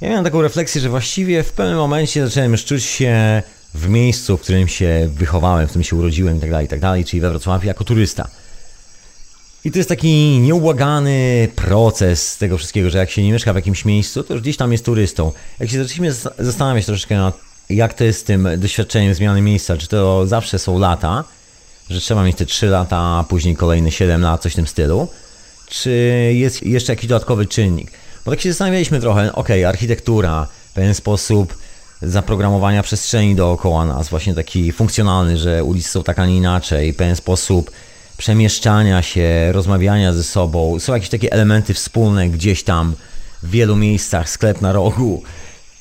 Ja 0.00 0.08
miałem 0.08 0.24
taką 0.24 0.42
refleksję, 0.42 0.80
że 0.80 0.88
właściwie 0.88 1.42
w 1.42 1.52
pewnym 1.52 1.76
momencie 1.76 2.26
zacząłem 2.26 2.52
już 2.52 2.64
czuć 2.64 2.84
się 2.84 3.42
w 3.74 3.88
miejscu, 3.88 4.36
w 4.36 4.40
którym 4.40 4.68
się 4.68 5.08
wychowałem, 5.14 5.66
w 5.66 5.70
którym 5.70 5.84
się 5.84 5.96
urodziłem 5.96 6.34
itd., 6.34 6.62
itd., 6.62 7.04
czyli 7.04 7.20
we 7.20 7.30
Wrocławiu 7.30 7.66
jako 7.66 7.84
turysta. 7.84 8.28
I 9.64 9.70
to 9.70 9.78
jest 9.78 9.88
taki 9.88 10.38
nieubłagany 10.40 11.48
proces 11.56 12.36
tego 12.36 12.58
wszystkiego, 12.58 12.90
że 12.90 12.98
jak 12.98 13.10
się 13.10 13.22
nie 13.22 13.32
mieszka 13.32 13.52
w 13.52 13.56
jakimś 13.56 13.84
miejscu, 13.84 14.22
to 14.22 14.34
już 14.34 14.42
gdzieś 14.42 14.56
tam 14.56 14.72
jest 14.72 14.84
turystą. 14.84 15.32
Jak 15.60 15.70
się 15.70 15.78
zaczęliśmy 15.78 16.12
zas- 16.12 16.34
zastanawiać 16.38 16.86
troszeczkę 16.86 17.16
nad 17.16 17.40
jak 17.70 17.94
to 17.94 18.04
jest 18.04 18.20
z 18.20 18.24
tym 18.24 18.48
doświadczeniem 18.56 19.14
zmiany 19.14 19.40
miejsca? 19.42 19.76
Czy 19.76 19.88
to 19.88 20.26
zawsze 20.26 20.58
są 20.58 20.78
lata, 20.78 21.24
że 21.90 22.00
trzeba 22.00 22.24
mieć 22.24 22.36
te 22.36 22.46
3 22.46 22.66
lata, 22.66 22.96
a 22.96 23.24
później 23.28 23.56
kolejne 23.56 23.90
7 23.90 24.22
lat, 24.22 24.42
coś 24.42 24.52
w 24.52 24.56
tym 24.56 24.66
stylu? 24.66 25.08
Czy 25.68 25.90
jest 26.34 26.62
jeszcze 26.62 26.92
jakiś 26.92 27.06
dodatkowy 27.06 27.46
czynnik? 27.46 27.90
Bo 28.24 28.30
tak 28.30 28.40
się 28.40 28.48
zastanawialiśmy 28.48 29.00
trochę, 29.00 29.32
ok, 29.32 29.48
architektura, 29.68 30.46
pewien 30.74 30.94
sposób 30.94 31.54
zaprogramowania 32.02 32.82
przestrzeni 32.82 33.34
dookoła 33.34 33.84
nas, 33.84 34.08
właśnie 34.08 34.34
taki 34.34 34.72
funkcjonalny, 34.72 35.38
że 35.38 35.64
ulice 35.64 35.88
są 35.88 36.02
tak, 36.02 36.18
a 36.18 36.26
nie 36.26 36.36
inaczej, 36.36 36.94
pewien 36.94 37.16
sposób 37.16 37.70
przemieszczania 38.16 39.02
się, 39.02 39.52
rozmawiania 39.52 40.12
ze 40.12 40.24
sobą. 40.24 40.80
Są 40.80 40.94
jakieś 40.94 41.08
takie 41.08 41.32
elementy 41.32 41.74
wspólne 41.74 42.28
gdzieś 42.28 42.62
tam 42.62 42.94
w 43.42 43.50
wielu 43.50 43.76
miejscach, 43.76 44.28
sklep 44.28 44.60
na 44.60 44.72
rogu, 44.72 45.22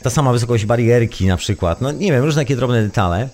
ta 0.04 0.10
sama 0.10 0.32
wysokość 0.32 0.66
barierki 0.66 1.26
na 1.26 1.38
przykład, 1.38 1.82
no 1.82 1.92
nie 1.92 2.12
wiem, 2.12 2.24
różne 2.24 2.42
takie 2.42 2.56
drobne 2.56 2.84
detale. 2.84 3.30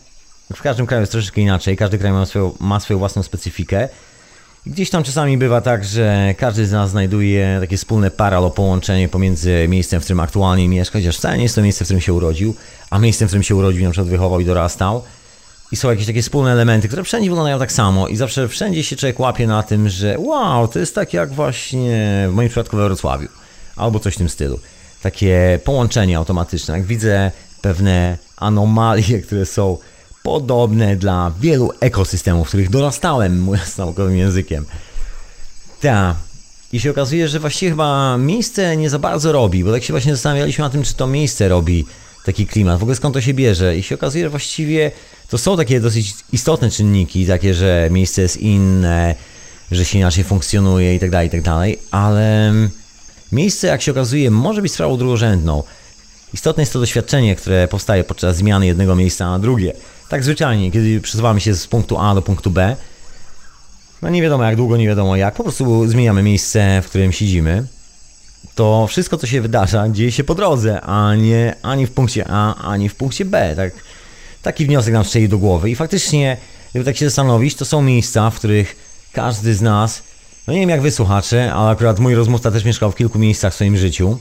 W 0.55 0.61
każdym 0.61 0.85
kraju 0.85 1.01
jest 1.01 1.11
troszeczkę 1.11 1.41
inaczej, 1.41 1.77
każdy 1.77 1.97
kraj 1.97 2.11
ma 2.11 2.25
swoją, 2.25 2.53
ma 2.59 2.79
swoją 2.79 2.99
własną 2.99 3.23
specyfikę. 3.23 3.89
Gdzieś 4.65 4.89
tam 4.89 5.03
czasami 5.03 5.37
bywa 5.37 5.61
tak, 5.61 5.85
że 5.85 6.35
każdy 6.37 6.65
z 6.65 6.71
nas 6.71 6.89
znajduje 6.89 7.57
takie 7.61 7.77
wspólne 7.77 8.11
paralo 8.11 8.49
połączenie 8.49 9.09
pomiędzy 9.09 9.65
miejscem, 9.69 10.01
w 10.01 10.03
którym 10.03 10.19
aktualnie 10.19 10.69
mieszka, 10.69 10.99
chociaż 10.99 11.17
wcale 11.17 11.37
nie 11.37 11.43
jest 11.43 11.55
to 11.55 11.61
miejsce, 11.61 11.85
w 11.85 11.87
którym 11.87 12.01
się 12.01 12.13
urodził, 12.13 12.55
a 12.89 12.99
miejscem, 12.99 13.27
w 13.27 13.29
którym 13.29 13.43
się 13.43 13.55
urodził, 13.55 13.83
na 13.83 13.91
przykład 13.91 14.09
wychował 14.09 14.39
i 14.39 14.45
dorastał. 14.45 15.03
I 15.71 15.75
są 15.75 15.89
jakieś 15.89 16.05
takie 16.05 16.21
wspólne 16.21 16.51
elementy, 16.51 16.87
które 16.87 17.03
wszędzie 17.03 17.29
wyglądają 17.29 17.59
tak 17.59 17.71
samo 17.71 18.07
i 18.07 18.15
zawsze 18.15 18.47
wszędzie 18.47 18.83
się 18.83 18.95
człowiek 18.95 19.19
łapie 19.19 19.47
na 19.47 19.63
tym, 19.63 19.89
że 19.89 20.15
wow, 20.19 20.67
to 20.67 20.79
jest 20.79 20.95
tak 20.95 21.13
jak 21.13 21.33
właśnie 21.33 22.27
w 22.29 22.33
moim 22.33 22.49
przypadku 22.49 22.77
we 22.77 22.83
Wrocławiu. 22.83 23.27
Albo 23.75 23.99
coś 23.99 24.15
w 24.15 24.17
tym 24.17 24.29
stylu. 24.29 24.59
Takie 25.01 25.59
połączenie 25.63 26.17
automatyczne. 26.17 26.77
Jak 26.77 26.85
widzę 26.85 27.31
pewne 27.61 28.17
anomalie, 28.37 29.21
które 29.21 29.45
są 29.45 29.77
podobne 30.23 30.95
dla 30.95 31.31
wielu 31.39 31.71
ekosystemów, 31.79 32.47
w 32.47 32.49
których 32.49 32.69
dorastałem, 32.69 33.41
mówiąc 33.47 33.77
naukowym 33.77 34.17
językiem. 34.17 34.65
Tak. 35.81 36.15
I 36.73 36.79
się 36.79 36.91
okazuje, 36.91 37.27
że 37.27 37.39
właściwie 37.39 37.69
chyba 37.69 38.17
miejsce 38.17 38.77
nie 38.77 38.89
za 38.89 38.99
bardzo 38.99 39.31
robi, 39.31 39.63
bo 39.63 39.71
tak 39.71 39.83
się 39.83 39.93
właśnie 39.93 40.11
zastanawialiśmy 40.11 40.63
na 40.63 40.69
tym, 40.69 40.83
czy 40.83 40.93
to 40.93 41.07
miejsce 41.07 41.49
robi 41.49 41.85
taki 42.25 42.47
klimat, 42.47 42.79
w 42.79 42.83
ogóle 42.83 42.95
skąd 42.95 43.13
to 43.13 43.21
się 43.21 43.33
bierze. 43.33 43.77
I 43.77 43.83
się 43.83 43.95
okazuje, 43.95 44.23
że 44.23 44.29
właściwie 44.29 44.91
to 45.29 45.37
są 45.37 45.57
takie 45.57 45.79
dosyć 45.79 46.15
istotne 46.33 46.71
czynniki, 46.71 47.25
takie, 47.25 47.53
że 47.53 47.87
miejsce 47.91 48.21
jest 48.21 48.37
inne, 48.37 49.15
że 49.71 49.85
się 49.85 49.99
inaczej 49.99 50.23
funkcjonuje 50.23 50.95
i 50.95 50.99
tak 50.99 51.09
dalej, 51.09 51.27
i 51.27 51.31
tak 51.31 51.41
dalej, 51.41 51.79
ale 51.91 52.53
miejsce, 53.31 53.67
jak 53.67 53.81
się 53.81 53.91
okazuje, 53.91 54.31
może 54.31 54.61
być 54.61 54.73
sprawą 54.73 54.97
drugorzędną. 54.97 55.63
Istotne 56.33 56.63
jest 56.63 56.73
to 56.73 56.79
doświadczenie, 56.79 57.35
które 57.35 57.67
powstaje 57.67 58.03
podczas 58.03 58.37
zmiany 58.37 58.65
jednego 58.65 58.95
miejsca 58.95 59.29
na 59.29 59.39
drugie. 59.39 59.73
Tak 60.09 60.23
zwyczajnie, 60.23 60.71
kiedy 60.71 61.01
przesuwamy 61.01 61.41
się 61.41 61.55
z 61.55 61.67
punktu 61.67 61.97
A 61.97 62.15
do 62.15 62.21
punktu 62.21 62.51
B, 62.51 62.75
no 64.01 64.09
nie 64.09 64.21
wiadomo 64.21 64.43
jak 64.43 64.55
długo, 64.55 64.77
nie 64.77 64.87
wiadomo 64.87 65.15
jak, 65.15 65.35
po 65.35 65.43
prostu 65.43 65.87
zmieniamy 65.87 66.23
miejsce, 66.23 66.81
w 66.81 66.89
którym 66.89 67.11
siedzimy, 67.11 67.67
to 68.55 68.87
wszystko, 68.87 69.17
co 69.17 69.27
się 69.27 69.41
wydarza, 69.41 69.89
dzieje 69.89 70.11
się 70.11 70.23
po 70.23 70.35
drodze, 70.35 70.81
a 70.81 71.15
nie 71.15 71.55
ani 71.61 71.87
w 71.87 71.91
punkcie 71.91 72.25
A, 72.29 72.55
ani 72.55 72.89
w 72.89 72.95
punkcie 72.95 73.25
B. 73.25 73.53
Tak, 73.55 73.73
taki 74.41 74.65
wniosek 74.65 74.93
nam 74.93 75.05
strzeli 75.05 75.29
do 75.29 75.37
głowy. 75.37 75.69
I 75.69 75.75
faktycznie, 75.75 76.37
gdyby 76.71 76.85
tak 76.85 76.97
się 76.97 77.05
zastanowić, 77.05 77.55
to 77.55 77.65
są 77.65 77.81
miejsca, 77.81 78.29
w 78.29 78.35
których 78.35 78.75
każdy 79.13 79.55
z 79.55 79.61
nas, 79.61 80.03
no 80.47 80.53
nie 80.53 80.59
wiem 80.59 80.69
jak 80.69 80.81
wy 80.81 80.91
słuchacze, 80.91 81.53
ale 81.53 81.69
akurat 81.69 81.99
mój 81.99 82.15
rozmówca 82.15 82.51
też 82.51 82.65
mieszkał 82.65 82.91
w 82.91 82.95
kilku 82.95 83.19
miejscach 83.19 83.53
w 83.53 83.55
swoim 83.55 83.77
życiu. 83.77 84.17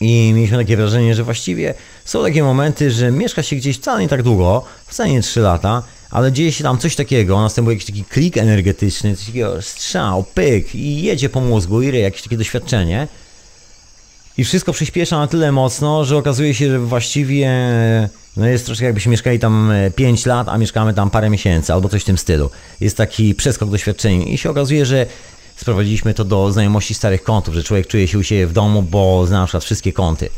I 0.00 0.32
mieliśmy 0.34 0.56
takie 0.56 0.76
wrażenie, 0.76 1.14
że 1.14 1.24
właściwie 1.24 1.74
są 2.04 2.22
takie 2.22 2.42
momenty, 2.42 2.90
że 2.90 3.10
mieszka 3.10 3.42
się 3.42 3.56
gdzieś 3.56 3.76
wcale 3.76 4.02
nie 4.02 4.08
tak 4.08 4.22
długo, 4.22 4.64
wcale 4.86 5.10
nie 5.10 5.22
3 5.22 5.40
lata, 5.40 5.82
ale 6.10 6.32
dzieje 6.32 6.52
się 6.52 6.64
tam 6.64 6.78
coś 6.78 6.96
takiego, 6.96 7.40
następuje 7.40 7.74
jakiś 7.74 7.86
taki 7.86 8.04
klik 8.04 8.36
energetyczny, 8.36 9.16
coś 9.16 9.26
takiego 9.26 9.62
strzał, 9.62 10.24
pyk 10.34 10.74
i 10.74 11.02
jedzie 11.02 11.28
po 11.28 11.40
mózgu 11.40 11.82
i 11.82 11.90
ryje 11.90 12.02
jakieś 12.02 12.22
takie 12.22 12.36
doświadczenie. 12.36 13.08
I 14.38 14.44
wszystko 14.44 14.72
przyspiesza 14.72 15.18
na 15.18 15.26
tyle 15.26 15.52
mocno, 15.52 16.04
że 16.04 16.16
okazuje 16.16 16.54
się, 16.54 16.70
że 16.70 16.78
właściwie 16.78 17.50
no 18.36 18.46
jest 18.46 18.66
troszkę 18.66 18.84
jakbyśmy 18.84 19.10
mieszkali 19.10 19.38
tam 19.38 19.72
5 19.96 20.26
lat, 20.26 20.48
a 20.48 20.58
mieszkamy 20.58 20.94
tam 20.94 21.10
parę 21.10 21.30
miesięcy 21.30 21.72
albo 21.72 21.88
coś 21.88 22.02
w 22.02 22.04
tym 22.04 22.18
stylu. 22.18 22.50
Jest 22.80 22.96
taki 22.96 23.34
przeskok 23.34 23.70
doświadczenia 23.70 24.24
i 24.24 24.38
się 24.38 24.50
okazuje, 24.50 24.86
że 24.86 25.06
sprowadziliśmy 25.60 26.14
to 26.14 26.24
do 26.24 26.52
znajomości 26.52 26.94
starych 26.94 27.22
kątów, 27.22 27.54
że 27.54 27.62
człowiek 27.62 27.86
czuje 27.86 28.08
się 28.08 28.18
u 28.18 28.22
siebie 28.22 28.46
w 28.46 28.52
domu, 28.52 28.82
bo 28.82 29.26
zna 29.26 29.40
na 29.40 29.46
przykład 29.46 29.64
wszystkie 29.64 29.92
kąty. 29.92 30.28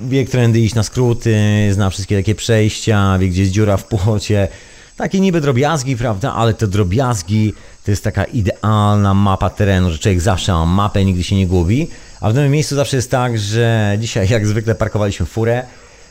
Wie, 0.00 0.24
którędy 0.24 0.60
iść 0.60 0.74
na 0.74 0.82
skróty, 0.82 1.36
zna 1.72 1.90
wszystkie 1.90 2.16
takie 2.16 2.34
przejścia, 2.34 3.18
wie, 3.18 3.28
gdzie 3.28 3.40
jest 3.40 3.52
dziura 3.52 3.76
w 3.76 3.84
płocie. 3.84 4.48
Takie 4.96 5.20
niby 5.20 5.40
drobiazgi, 5.40 5.96
prawda, 5.96 6.34
ale 6.34 6.54
te 6.54 6.66
drobiazgi 6.66 7.54
to 7.84 7.90
jest 7.90 8.04
taka 8.04 8.24
idealna 8.24 9.14
mapa 9.14 9.50
terenu, 9.50 9.90
że 9.90 9.98
człowiek 9.98 10.20
zawsze 10.20 10.52
ma 10.52 10.66
mapę, 10.66 11.04
nigdy 11.04 11.24
się 11.24 11.36
nie 11.36 11.46
gubi. 11.46 11.88
A 12.20 12.30
w 12.30 12.34
nowym 12.34 12.50
miejscu 12.50 12.76
zawsze 12.76 12.96
jest 12.96 13.10
tak, 13.10 13.38
że 13.38 13.96
dzisiaj 14.00 14.28
jak 14.28 14.46
zwykle 14.46 14.74
parkowaliśmy 14.74 15.26
furę. 15.26 15.66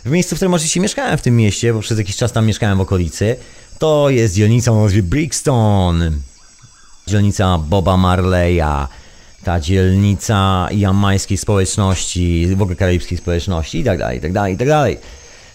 W 0.06 0.10
miejscu, 0.10 0.36
w 0.36 0.38
którym 0.38 0.54
oczywiście 0.54 0.80
mieszkałem 0.80 1.18
w 1.18 1.22
tym 1.22 1.36
mieście, 1.36 1.74
bo 1.74 1.80
przez 1.80 1.98
jakiś 1.98 2.16
czas 2.16 2.32
tam 2.32 2.46
mieszkałem 2.46 2.78
w 2.78 2.82
okolicy, 2.82 3.36
to 3.80 4.10
jest 4.10 4.36
dzielnica 4.36 4.72
o 4.72 4.84
nazwie 4.84 5.04
Brixton. 5.04 6.22
Dzielnica 7.08 7.58
Boba 7.58 7.98
Marleya, 7.98 8.88
ta 9.44 9.60
dzielnica 9.60 10.68
jamańskiej 10.72 11.38
społeczności, 11.38 12.48
w 12.56 12.62
ogóle 12.62 12.76
karaibskiej 12.76 13.18
społeczności 13.18 13.80
i 13.80 13.84
tak 13.84 14.00
dalej, 14.00 14.18
i 14.18 14.22
tak 14.22 14.34
dalej, 14.34 14.54
i 14.54 14.58
tak 14.58 14.68
dalej. 14.68 14.98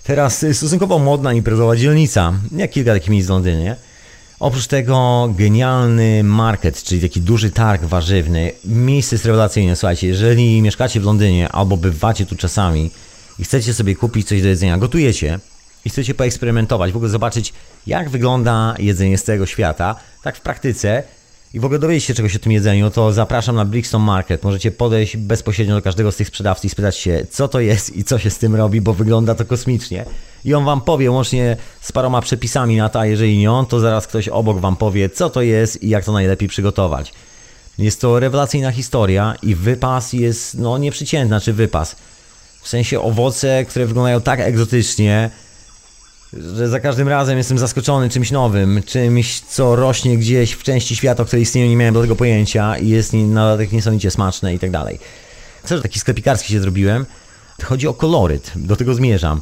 Teraz 0.05 0.45
stosunkowo 0.53 0.99
modna 0.99 1.33
imprezowa 1.33 1.77
dzielnica, 1.77 2.33
jak 2.57 2.71
kilka 2.71 2.93
takich 2.93 3.09
miejsc 3.09 3.27
w 3.27 3.31
Londynie. 3.31 3.77
Oprócz 4.41 4.67
tego 4.67 5.29
genialny 5.39 6.25
market, 6.25 6.83
czyli 6.83 7.01
taki 7.01 7.21
duży 7.21 7.51
targ 7.51 7.85
warzywny. 7.85 8.53
Miejsce 8.65 9.15
jest 9.15 9.25
rewelacyjne. 9.25 9.77
Słuchajcie, 9.77 10.07
jeżeli 10.07 10.63
mieszkacie 10.63 11.01
w 11.01 11.05
Londynie 11.05 11.49
albo 11.49 11.77
bywacie 11.77 12.27
tu 12.27 12.37
czasami 12.37 12.91
i 13.39 13.45
chcecie 13.45 13.75
sobie 13.75 13.95
kupić 13.95 14.29
coś 14.29 14.43
do 14.43 14.49
jedzenia, 14.49 14.79
gotujecie 14.79 15.39
i 15.85 15.91
chcecie 15.91 16.15
poeksperymentować, 16.15 16.93
w 16.93 16.97
ogóle 16.97 17.11
zobaczyć 17.11 17.53
jak 17.87 18.11
wygląda 18.11 18.75
jedzenie 18.79 19.19
z 19.19 19.25
tego 19.25 19.47
świata, 19.47 19.97
tak 20.23 20.37
w 20.37 20.41
praktyce 20.41 21.03
i 21.57 21.61
w 21.61 21.65
ogóle 21.65 21.79
dowiedzieć 21.79 22.05
się 22.05 22.15
czegoś 22.15 22.37
o 22.37 22.39
tym 22.39 22.53
jedzeniu, 22.53 22.91
to 22.91 23.13
zapraszam 23.13 23.57
na 23.57 23.65
Brixton 23.65 24.03
Market. 24.03 24.43
Możecie 24.43 24.71
podejść 24.71 25.17
bezpośrednio 25.17 25.75
do 25.75 25.83
każdego 25.83 26.13
z 26.13 26.17
tych 26.17 26.29
sprzedawców 26.29 26.65
i 26.65 26.69
spytać 26.69 26.97
się, 26.97 27.27
co 27.31 27.49
to 27.49 27.61
jest 27.61 27.97
i 27.97 28.05
co 28.05 28.19
się 28.19 28.31
z 28.31 28.39
tym 28.39 28.55
robi, 28.55 28.81
bo 28.81 28.95
wygląda 28.95 29.35
to 29.35 29.45
kosmicznie. 29.45 30.05
I 30.45 30.55
on 30.55 30.65
wam 30.65 30.81
powie, 30.81 31.11
łącznie 31.11 31.57
z 31.81 31.93
paroma 31.93 32.21
przepisami 32.21 32.77
na 32.77 32.89
to, 32.89 33.01
a 33.01 33.07
jeżeli 33.07 33.39
nie 33.39 33.53
on, 33.53 33.67
to 33.67 33.81
zaraz 33.81 34.07
ktoś 34.07 34.29
obok 34.29 34.59
wam 34.59 34.77
powie, 34.77 35.11
co 35.11 35.31
to 35.31 35.43
jest 35.43 35.83
i 35.83 35.89
jak 35.89 36.05
to 36.05 36.13
najlepiej 36.13 36.49
przygotować. 36.49 37.13
Jest 37.79 38.01
to 38.01 38.21
rewelacyjna 38.21 38.73
historia 38.73 39.35
i 39.43 39.55
wypas 39.55 40.13
jest, 40.13 40.59
no 40.59 40.79
nieprzeciętny, 40.79 41.29
znaczy 41.29 41.53
wypas. 41.53 41.97
W 42.63 42.69
sensie 42.69 43.01
owoce, 43.01 43.65
które 43.65 43.87
wyglądają 43.87 44.21
tak 44.21 44.41
egzotycznie, 44.41 45.31
że 46.33 46.69
za 46.69 46.81
każdym 46.81 47.09
razem 47.09 47.39
jestem 47.39 47.59
zaskoczony 47.59 48.11
czymś 48.11 48.31
nowym, 48.31 48.83
czymś, 48.87 49.41
co 49.41 49.77
rośnie 49.77 50.19
gdzieś 50.19 50.53
w 50.53 50.63
części 50.63 50.97
świata, 50.97 51.23
o 51.23 51.27
której 51.27 51.43
istnieją, 51.43 51.69
nie 51.69 51.77
miałem 51.77 51.95
do 51.95 52.03
tego 52.03 52.17
pojęcia 52.17 52.79
i 52.79 52.89
jest 52.89 53.13
na 53.13 53.57
niesamowicie 53.73 54.11
smaczne 54.11 54.55
i 54.55 54.59
tak 54.59 54.71
dalej. 54.71 54.99
Też 55.69 55.83
taki 55.83 56.01
sklepikarski 56.01 56.53
się 56.53 56.61
zrobiłem. 56.61 57.07
Chodzi 57.65 57.89
o 57.89 57.95
koloryt, 57.95 58.53
do 58.57 58.77
tego 58.77 58.95
zmierzam. 58.95 59.41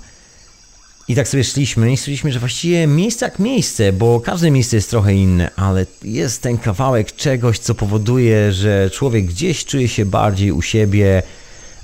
I 1.08 1.14
tak 1.14 1.28
sobie 1.28 1.44
szliśmy 1.44 1.92
i 1.92 1.96
stwierdziliśmy, 1.96 2.32
że 2.32 2.38
właściwie 2.38 2.86
miejsce 2.86 3.24
jak 3.24 3.38
miejsce, 3.38 3.92
bo 3.92 4.20
każde 4.20 4.50
miejsce 4.50 4.76
jest 4.76 4.90
trochę 4.90 5.14
inne, 5.14 5.50
ale 5.56 5.86
jest 6.02 6.42
ten 6.42 6.58
kawałek 6.58 7.16
czegoś, 7.16 7.58
co 7.58 7.74
powoduje, 7.74 8.52
że 8.52 8.90
człowiek 8.90 9.24
gdzieś 9.26 9.64
czuje 9.64 9.88
się 9.88 10.06
bardziej 10.06 10.52
u 10.52 10.62
siebie, 10.62 11.22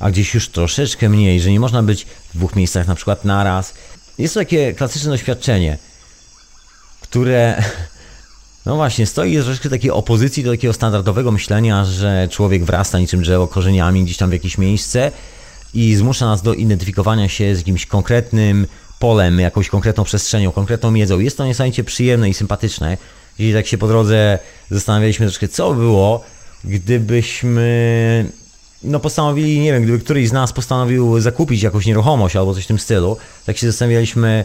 a 0.01 0.11
gdzieś 0.11 0.35
już 0.35 0.49
troszeczkę 0.49 1.09
mniej, 1.09 1.41
że 1.41 1.51
nie 1.51 1.61
można 1.61 1.83
być 1.83 2.05
w 2.05 2.37
dwóch 2.37 2.57
miejscach 2.57 2.87
na 2.87 2.95
przykład 2.95 3.25
naraz. 3.25 3.75
Jest 4.21 4.35
to 4.35 4.41
takie 4.41 4.75
klasyczne 4.75 5.11
doświadczenie, 5.11 5.79
które 7.01 7.63
no 8.67 8.77
właśnie 8.77 9.07
stoi 9.07 9.39
w 9.39 9.45
troszeczkę 9.45 9.71
takiej 9.71 9.91
opozycji 9.91 10.43
do 10.45 10.51
takiego 10.51 10.73
standardowego 10.73 11.33
myślenia, 11.33 11.85
że 11.85 12.29
człowiek 12.31 12.65
wrasta 12.65 12.99
niczym 12.99 13.23
drzewo 13.23 13.49
korzeniami 13.49 14.05
gdzieś 14.05 14.17
tam 14.17 14.31
w 14.31 14.33
jakieś 14.33 14.59
miejsce 14.59 15.13
i 15.75 15.95
zmusza 15.95 16.27
nas 16.27 16.43
do 16.43 16.55
identyfikowania 16.55 17.29
się 17.29 17.55
z 17.57 17.59
jakimś 17.59 17.87
konkretnym 17.87 18.67
polem, 18.99 19.41
jakąś 19.41 19.69
konkretną 19.69 20.05
przestrzenią, 20.05 20.53
konkretną 20.53 20.91
miedzą. 20.91 21.19
Jest 21.19 21.37
to 21.37 21.47
niesamowicie 21.47 21.85
przyjemne 21.85 22.29
i 22.29 22.35
sympatyczne. 22.35 22.97
Jeśli 23.39 23.55
tak 23.55 23.67
się 23.67 23.79
po 23.79 23.89
drodze 23.89 24.39
zastanawialiśmy 24.71 25.27
troszkę, 25.27 25.49
co 25.49 25.71
by 25.75 25.81
było, 25.81 26.25
gdybyśmy 26.65 28.31
no 28.83 29.01
postanowili, 29.01 29.61
nie 29.61 29.73
wiem, 29.73 29.83
gdyby 29.83 29.99
któryś 29.99 30.29
z 30.29 30.33
nas 30.33 30.53
postanowił 30.53 31.21
zakupić 31.21 31.63
jakąś 31.63 31.87
nieruchomość 31.87 32.37
albo 32.37 32.55
coś 32.55 32.65
w 32.65 32.67
tym 32.67 32.79
stylu, 32.79 33.17
tak 33.47 33.57
się 33.57 33.67
zastanawialiśmy, 33.67 34.45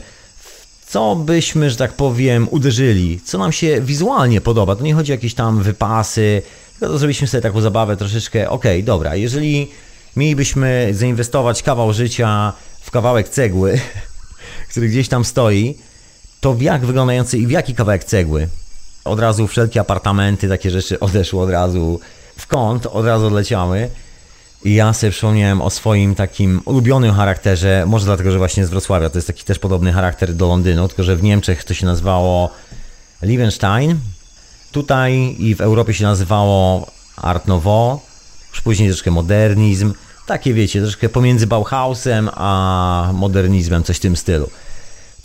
co 0.88 1.16
byśmy, 1.16 1.70
że 1.70 1.76
tak 1.76 1.94
powiem, 1.94 2.48
uderzyli, 2.52 3.20
co 3.26 3.38
nam 3.38 3.52
się 3.52 3.82
wizualnie 3.82 4.42
podoba. 4.42 4.76
To 4.76 4.84
nie 4.84 4.94
chodzi 4.94 5.12
o 5.12 5.16
jakieś 5.16 5.34
tam 5.34 5.64
wypasy, 5.64 6.42
tylko 6.72 6.94
to 6.94 7.00
zrobiliśmy 7.00 7.28
sobie 7.28 7.42
taką 7.42 7.62
zabawę 7.62 7.98
troszeczkę, 7.98 8.50
okej, 8.50 8.84
dobra, 8.84 9.16
jeżeli 9.16 9.72
mielibyśmy 10.16 10.90
zainwestować 10.94 11.64
kawał 11.64 11.94
życia 11.94 12.54
w 12.82 12.92
kawałek 12.92 13.30
cegły, 13.30 13.80
który 14.70 14.88
gdzieś 14.88 15.08
tam 15.08 15.26
stoi, 15.26 15.78
to 16.42 16.54
w 16.54 16.62
jak 16.62 16.86
wyglądający 16.86 17.38
i 17.38 17.48
w 17.48 17.52
jaki 17.52 17.76
kawałek 17.76 18.04
cegły. 18.04 18.48
Od 19.06 19.20
razu 19.20 19.48
wszelkie 19.48 19.80
apartamenty, 19.80 20.50
takie 20.50 20.72
rzeczy 20.72 21.00
odeszły 21.00 21.42
od 21.42 21.50
razu 21.50 22.00
w 22.38 22.48
kąt, 22.48 22.86
od 22.86 23.06
razu 23.06 23.28
odleciały. 23.28 23.90
Ja 24.66 24.94
sobie 24.94 25.12
przypomniałem 25.12 25.62
o 25.62 25.70
swoim 25.70 26.16
takim 26.16 26.62
ulubionym 26.66 27.14
charakterze, 27.14 27.84
może 27.88 28.06
dlatego, 28.06 28.32
że 28.32 28.38
właśnie 28.38 28.66
z 28.66 28.70
Wrocławia, 28.70 29.10
to 29.10 29.18
jest 29.18 29.28
taki 29.28 29.44
też 29.44 29.60
podobny 29.60 29.92
charakter 29.92 30.34
do 30.34 30.48
Londynu, 30.48 30.88
tylko 30.88 31.04
że 31.04 31.16
w 31.16 31.24
Niemczech 31.24 31.64
to 31.64 31.74
się 31.74 31.86
nazywało 31.86 32.50
Liebenstein, 33.22 34.00
tutaj 34.72 35.36
i 35.40 35.56
w 35.56 35.62
Europie 35.62 35.94
się 35.94 36.04
nazywało 36.04 36.88
Art 37.18 37.48
Nouveau, 37.48 38.00
już 38.52 38.62
później 38.62 38.90
troszkę 38.90 39.12
modernizm, 39.12 39.94
takie 40.26 40.54
wiecie, 40.54 40.82
troszkę 40.82 41.10
pomiędzy 41.10 41.48
Bauhausem 41.48 42.30
a 42.34 43.10
modernizmem, 43.14 43.84
coś 43.84 43.98
w 43.98 44.00
tym 44.00 44.18
stylu. 44.18 44.50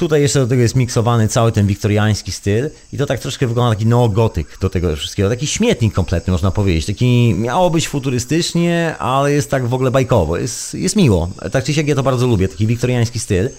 Tutaj 0.01 0.23
jeszcze 0.23 0.39
do 0.39 0.47
tego 0.47 0.63
jest 0.63 0.77
miksowany 0.77 1.29
cały 1.29 1.53
ten 1.53 1.67
wiktoriański 1.67 2.33
styl 2.33 2.71
i 2.93 2.99
to 2.99 3.07
tak 3.07 3.21
troszkę 3.21 3.47
wygląda 3.47 3.75
taki 3.75 3.87
neogotyk 3.87 4.59
do 4.61 4.71
tego 4.71 4.97
wszystkiego. 4.97 5.29
Taki 5.29 5.47
śmietnik 5.47 5.95
kompletny 5.95 6.31
można 6.31 6.51
powiedzieć. 6.51 6.87
Taki 6.87 7.35
miało 7.39 7.71
być 7.71 7.89
futurystycznie, 7.89 8.95
ale 8.99 9.33
jest 9.33 9.51
tak 9.51 9.67
w 9.67 9.75
ogóle 9.75 9.91
bajkowo. 9.91 10.37
Jest, 10.37 10.75
jest 10.75 10.97
miło. 10.97 11.29
Tak 11.53 11.65
czy 11.65 11.75
siak 11.75 11.87
ja 11.87 11.95
to 11.95 12.03
bardzo 12.03 12.27
lubię. 12.27 12.49
Taki 12.49 12.67
wiktoriański 12.67 13.19
styl 13.19 13.51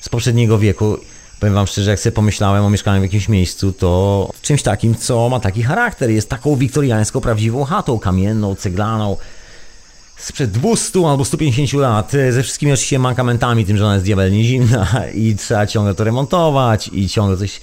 z 0.00 0.08
poprzedniego 0.08 0.58
wieku. 0.58 0.96
Powiem 1.40 1.54
wam 1.54 1.66
szczerze, 1.66 1.90
jak 1.90 2.00
sobie 2.00 2.12
pomyślałem 2.12 2.64
o 2.64 2.70
mieszkaniu 2.70 3.00
w 3.00 3.04
jakimś 3.04 3.28
miejscu, 3.28 3.72
to 3.72 4.30
czymś 4.42 4.62
takim, 4.62 4.94
co 4.94 5.28
ma 5.28 5.40
taki 5.40 5.62
charakter. 5.62 6.10
Jest 6.10 6.28
taką 6.28 6.56
wiktoriańską, 6.56 7.20
prawdziwą 7.20 7.64
chatą, 7.64 7.98
kamienną, 7.98 8.54
ceglaną, 8.54 9.16
sprzed 10.18 10.50
200 10.50 11.08
albo 11.08 11.24
150 11.24 11.72
lat, 11.72 12.14
e, 12.14 12.32
ze 12.32 12.42
wszystkimi 12.42 12.72
oczywiście 12.72 12.98
mankamentami, 12.98 13.64
tym, 13.64 13.76
że 13.76 13.84
ona 13.84 13.94
jest 13.94 14.04
diabelnie 14.04 14.44
zimna 14.44 14.86
i 15.14 15.36
trzeba 15.36 15.66
ciągle 15.66 15.94
to 15.94 16.04
remontować 16.04 16.90
i 16.92 17.08
ciągle 17.08 17.36
coś 17.36 17.60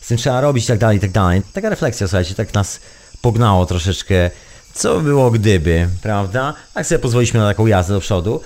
z 0.00 0.08
tym 0.08 0.18
trzeba 0.18 0.40
robić 0.40 0.64
i 0.64 0.68
tak 0.68 0.78
dalej, 0.78 0.96
i 0.96 1.00
tak 1.00 1.10
dalej. 1.10 1.42
Taka 1.52 1.68
refleksja, 1.68 2.08
słuchajcie, 2.08 2.34
tak 2.34 2.54
nas 2.54 2.80
pognało 3.22 3.66
troszeczkę, 3.66 4.30
co 4.74 4.96
by 4.96 5.02
było 5.02 5.30
gdyby, 5.30 5.88
prawda? 6.02 6.54
Tak 6.74 6.86
sobie 6.86 6.98
pozwoliliśmy 6.98 7.40
na 7.40 7.46
taką 7.46 7.66
jazdę 7.66 7.94
do 7.94 8.00
przodu. 8.00 8.40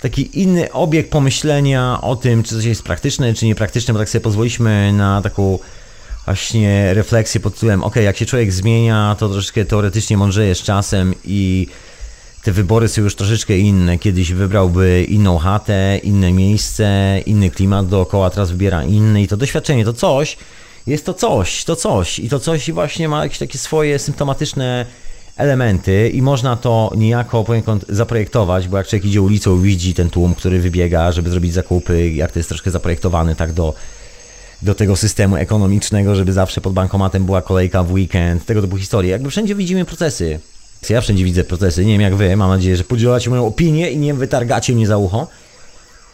Taki 0.00 0.42
inny 0.42 0.72
obieg 0.72 1.08
pomyślenia 1.08 1.98
o 2.02 2.16
tym, 2.16 2.42
czy 2.42 2.54
coś 2.54 2.64
jest 2.64 2.82
praktyczne, 2.82 3.34
czy 3.34 3.46
niepraktyczne, 3.46 3.94
bo 3.94 4.00
tak 4.00 4.08
sobie 4.08 4.22
pozwoliliśmy 4.22 4.92
na 4.92 5.22
taką 5.22 5.58
właśnie 6.24 6.94
refleksję 6.94 7.40
pod 7.40 7.54
tytułem, 7.54 7.84
ok, 7.84 7.96
jak 7.96 8.16
się 8.16 8.26
człowiek 8.26 8.52
zmienia, 8.52 9.16
to 9.18 9.28
troszeczkę 9.28 9.64
teoretycznie 9.64 10.16
mądrzeje 10.16 10.54
z 10.54 10.62
czasem 10.62 11.14
i 11.24 11.66
te 12.48 12.52
wybory 12.52 12.88
są 12.88 13.02
już 13.02 13.14
troszeczkę 13.14 13.58
inne. 13.58 13.98
Kiedyś 13.98 14.32
wybrałby 14.32 15.04
inną 15.08 15.38
chatę, 15.38 16.00
inne 16.02 16.32
miejsce, 16.32 17.20
inny 17.26 17.50
klimat 17.50 17.88
dookoła, 17.88 18.30
teraz 18.30 18.50
wybiera 18.50 18.84
inny 18.84 19.22
i 19.22 19.28
to 19.28 19.36
doświadczenie, 19.36 19.84
to 19.84 19.92
coś, 19.92 20.36
jest 20.86 21.06
to 21.06 21.14
coś, 21.14 21.64
to 21.64 21.76
coś 21.76 22.18
i 22.18 22.28
to 22.28 22.40
coś 22.40 22.70
właśnie 22.70 23.08
ma 23.08 23.22
jakieś 23.22 23.38
takie 23.38 23.58
swoje 23.58 23.98
symptomatyczne 23.98 24.86
elementy 25.36 26.08
i 26.08 26.22
można 26.22 26.56
to 26.56 26.92
niejako 26.96 27.44
poniekąd 27.44 27.84
zaprojektować, 27.88 28.68
bo 28.68 28.76
jak 28.76 28.86
człowiek 28.86 29.04
idzie 29.04 29.22
ulicą, 29.22 29.60
widzi 29.60 29.94
ten 29.94 30.10
tłum, 30.10 30.34
który 30.34 30.60
wybiega, 30.60 31.12
żeby 31.12 31.30
zrobić 31.30 31.52
zakupy, 31.52 32.10
jak 32.10 32.32
to 32.32 32.38
jest 32.38 32.48
troszkę 32.48 32.70
zaprojektowane 32.70 33.36
tak 33.36 33.52
do 33.52 33.74
do 34.62 34.74
tego 34.74 34.96
systemu 34.96 35.36
ekonomicznego, 35.36 36.14
żeby 36.14 36.32
zawsze 36.32 36.60
pod 36.60 36.72
bankomatem 36.72 37.24
była 37.24 37.42
kolejka 37.42 37.82
w 37.82 37.92
weekend, 37.92 38.46
tego 38.46 38.62
typu 38.62 38.76
historie. 38.76 39.10
Jakby 39.10 39.30
wszędzie 39.30 39.54
widzimy 39.54 39.84
procesy. 39.84 40.40
Ja 40.90 41.00
wszędzie 41.00 41.24
widzę 41.24 41.44
procesy, 41.44 41.84
nie 41.84 41.92
wiem 41.92 42.00
jak 42.00 42.16
wy, 42.16 42.36
mam 42.36 42.50
nadzieję, 42.50 42.76
że 42.76 42.84
podzielacie 42.84 43.30
moją 43.30 43.46
opinię 43.46 43.90
i 43.90 43.98
nie 43.98 44.14
wytargacie 44.14 44.72
mnie 44.72 44.86
za 44.86 44.96
ucho. 44.96 45.26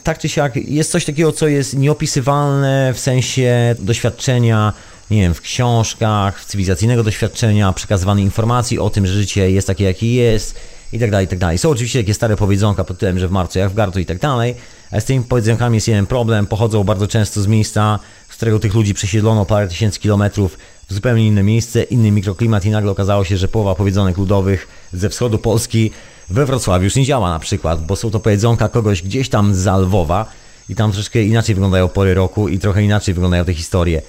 Tak 0.02 0.18
czy 0.18 0.28
siak, 0.28 0.56
jest 0.56 0.90
coś 0.90 1.04
takiego, 1.04 1.32
co 1.32 1.48
jest 1.48 1.76
nieopisywalne 1.76 2.92
w 2.94 2.98
sensie 2.98 3.74
doświadczenia, 3.78 4.72
nie 5.10 5.20
wiem, 5.20 5.34
w 5.34 5.40
książkach, 5.40 6.44
cywilizacyjnego 6.44 7.02
doświadczenia, 7.02 7.72
przekazywanej 7.72 8.24
informacji 8.24 8.78
o 8.78 8.90
tym, 8.90 9.06
że 9.06 9.12
życie 9.12 9.50
jest 9.50 9.66
takie, 9.66 9.84
jakie 9.84 10.14
jest 10.14 10.54
i 10.92 10.98
tak 10.98 11.10
dalej, 11.10 11.26
i 11.26 11.28
tak 11.28 11.38
dalej. 11.38 11.58
Są 11.58 11.70
oczywiście 11.70 12.00
takie 12.00 12.14
stare 12.14 12.36
powiedzonka 12.36 12.84
pod 12.84 12.96
tytułem, 12.96 13.18
że 13.18 13.28
w 13.28 13.30
marcu 13.30 13.58
jak 13.58 13.70
w 13.70 13.74
gartu 13.74 13.98
i 14.00 14.06
tak 14.06 14.18
dalej, 14.18 14.54
ale 14.90 15.00
z 15.00 15.04
tymi 15.04 15.24
powiedzonkami 15.24 15.74
jest 15.76 15.88
jeden 15.88 16.06
problem, 16.06 16.46
pochodzą 16.46 16.84
bardzo 16.84 17.08
często 17.08 17.42
z 17.42 17.46
miejsca, 17.46 17.98
z 18.28 18.36
którego 18.36 18.58
tych 18.58 18.74
ludzi 18.74 18.94
przesiedlono 18.94 19.46
parę 19.46 19.68
tysięcy 19.68 20.00
kilometrów 20.00 20.58
w 20.88 20.94
zupełnie 20.94 21.26
inne 21.26 21.42
miejsce, 21.42 21.82
inny 21.82 22.10
mikroklimat 22.10 22.64
i 22.64 22.70
nagle 22.70 22.90
okazało 22.90 23.24
się, 23.24 23.36
że 23.36 23.48
połowa 23.48 23.74
powiedzonek 23.74 24.18
ludowych 24.18 24.68
ze 24.92 25.08
wschodu 25.08 25.38
Polski 25.38 25.90
we 26.30 26.46
Wrocławiu 26.46 26.84
już 26.84 26.96
nie 26.96 27.04
działa 27.04 27.30
na 27.30 27.38
przykład, 27.38 27.86
bo 27.86 27.96
są 27.96 28.10
to 28.10 28.20
powiedzonka 28.20 28.68
kogoś 28.68 29.02
gdzieś 29.02 29.28
tam 29.28 29.54
z 29.54 29.66
Lwowa 29.66 30.26
i 30.68 30.74
tam 30.74 30.92
troszkę 30.92 31.22
inaczej 31.22 31.54
wyglądają 31.54 31.88
pory 31.88 32.14
roku 32.14 32.48
i 32.48 32.58
trochę 32.58 32.82
inaczej 32.82 33.14
wyglądają 33.14 33.44
te 33.44 33.54
historie. 33.54 34.02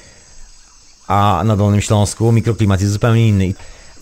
A 1.08 1.42
na 1.46 1.56
Dolnym 1.56 1.82
Śląsku 1.82 2.32
mikroklimat 2.32 2.82
jest 2.82 2.94
zupełnie 2.94 3.28
inny. 3.28 3.54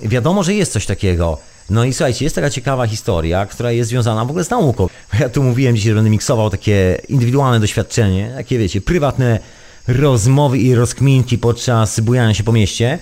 Wiadomo, 0.01 0.43
że 0.43 0.53
jest 0.53 0.71
coś 0.71 0.85
takiego. 0.85 1.37
No 1.69 1.83
i 1.83 1.93
słuchajcie, 1.93 2.25
jest 2.25 2.35
taka 2.35 2.49
ciekawa 2.49 2.87
historia, 2.87 3.45
która 3.45 3.71
jest 3.71 3.89
związana 3.89 4.25
w 4.25 4.29
ogóle 4.29 4.43
z 4.45 4.49
nauką. 4.49 4.89
Ja 5.19 5.29
tu 5.29 5.43
mówiłem 5.43 5.75
dzisiaj, 5.75 5.89
że 5.89 5.95
będę 5.95 6.09
miksował 6.09 6.49
takie 6.49 7.01
indywidualne 7.09 7.59
doświadczenie, 7.59 8.33
takie 8.37 8.57
wiecie, 8.57 8.81
prywatne 8.81 9.39
rozmowy 9.87 10.57
i 10.57 10.75
rozkminki 10.75 11.37
podczas 11.37 11.99
bujania 11.99 12.33
się 12.33 12.43
po 12.43 12.51
mieście 12.51 12.99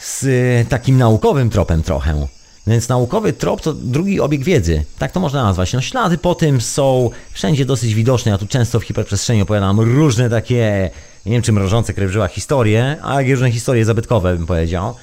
z 0.00 0.24
y, 0.24 0.66
takim 0.68 0.98
naukowym 0.98 1.50
tropem 1.50 1.82
trochę. 1.82 2.26
Więc 2.66 2.88
naukowy 2.88 3.32
trop 3.32 3.60
to 3.60 3.72
drugi 3.72 4.20
obieg 4.20 4.44
wiedzy, 4.44 4.84
tak 4.98 5.12
to 5.12 5.20
można 5.20 5.42
nazwać. 5.42 5.72
No 5.72 5.80
ślady 5.80 6.18
po 6.18 6.34
tym 6.34 6.60
są 6.60 7.10
wszędzie 7.32 7.64
dosyć 7.64 7.94
widoczne. 7.94 8.32
Ja 8.32 8.38
tu 8.38 8.46
często 8.46 8.80
w 8.80 8.84
hiperprzestrzeni 8.84 9.42
opowiadam 9.42 9.80
różne 9.80 10.30
takie, 10.30 10.90
nie 11.26 11.32
wiem 11.32 11.42
czy 11.42 11.52
mrożące 11.52 11.94
krew 11.94 12.10
w 12.10 12.12
żyłach 12.12 12.32
historie, 12.32 12.96
ale 13.02 13.30
różne 13.30 13.52
historie 13.52 13.84
zabytkowe 13.84 14.36
bym 14.36 14.46
powiedział. 14.46 14.94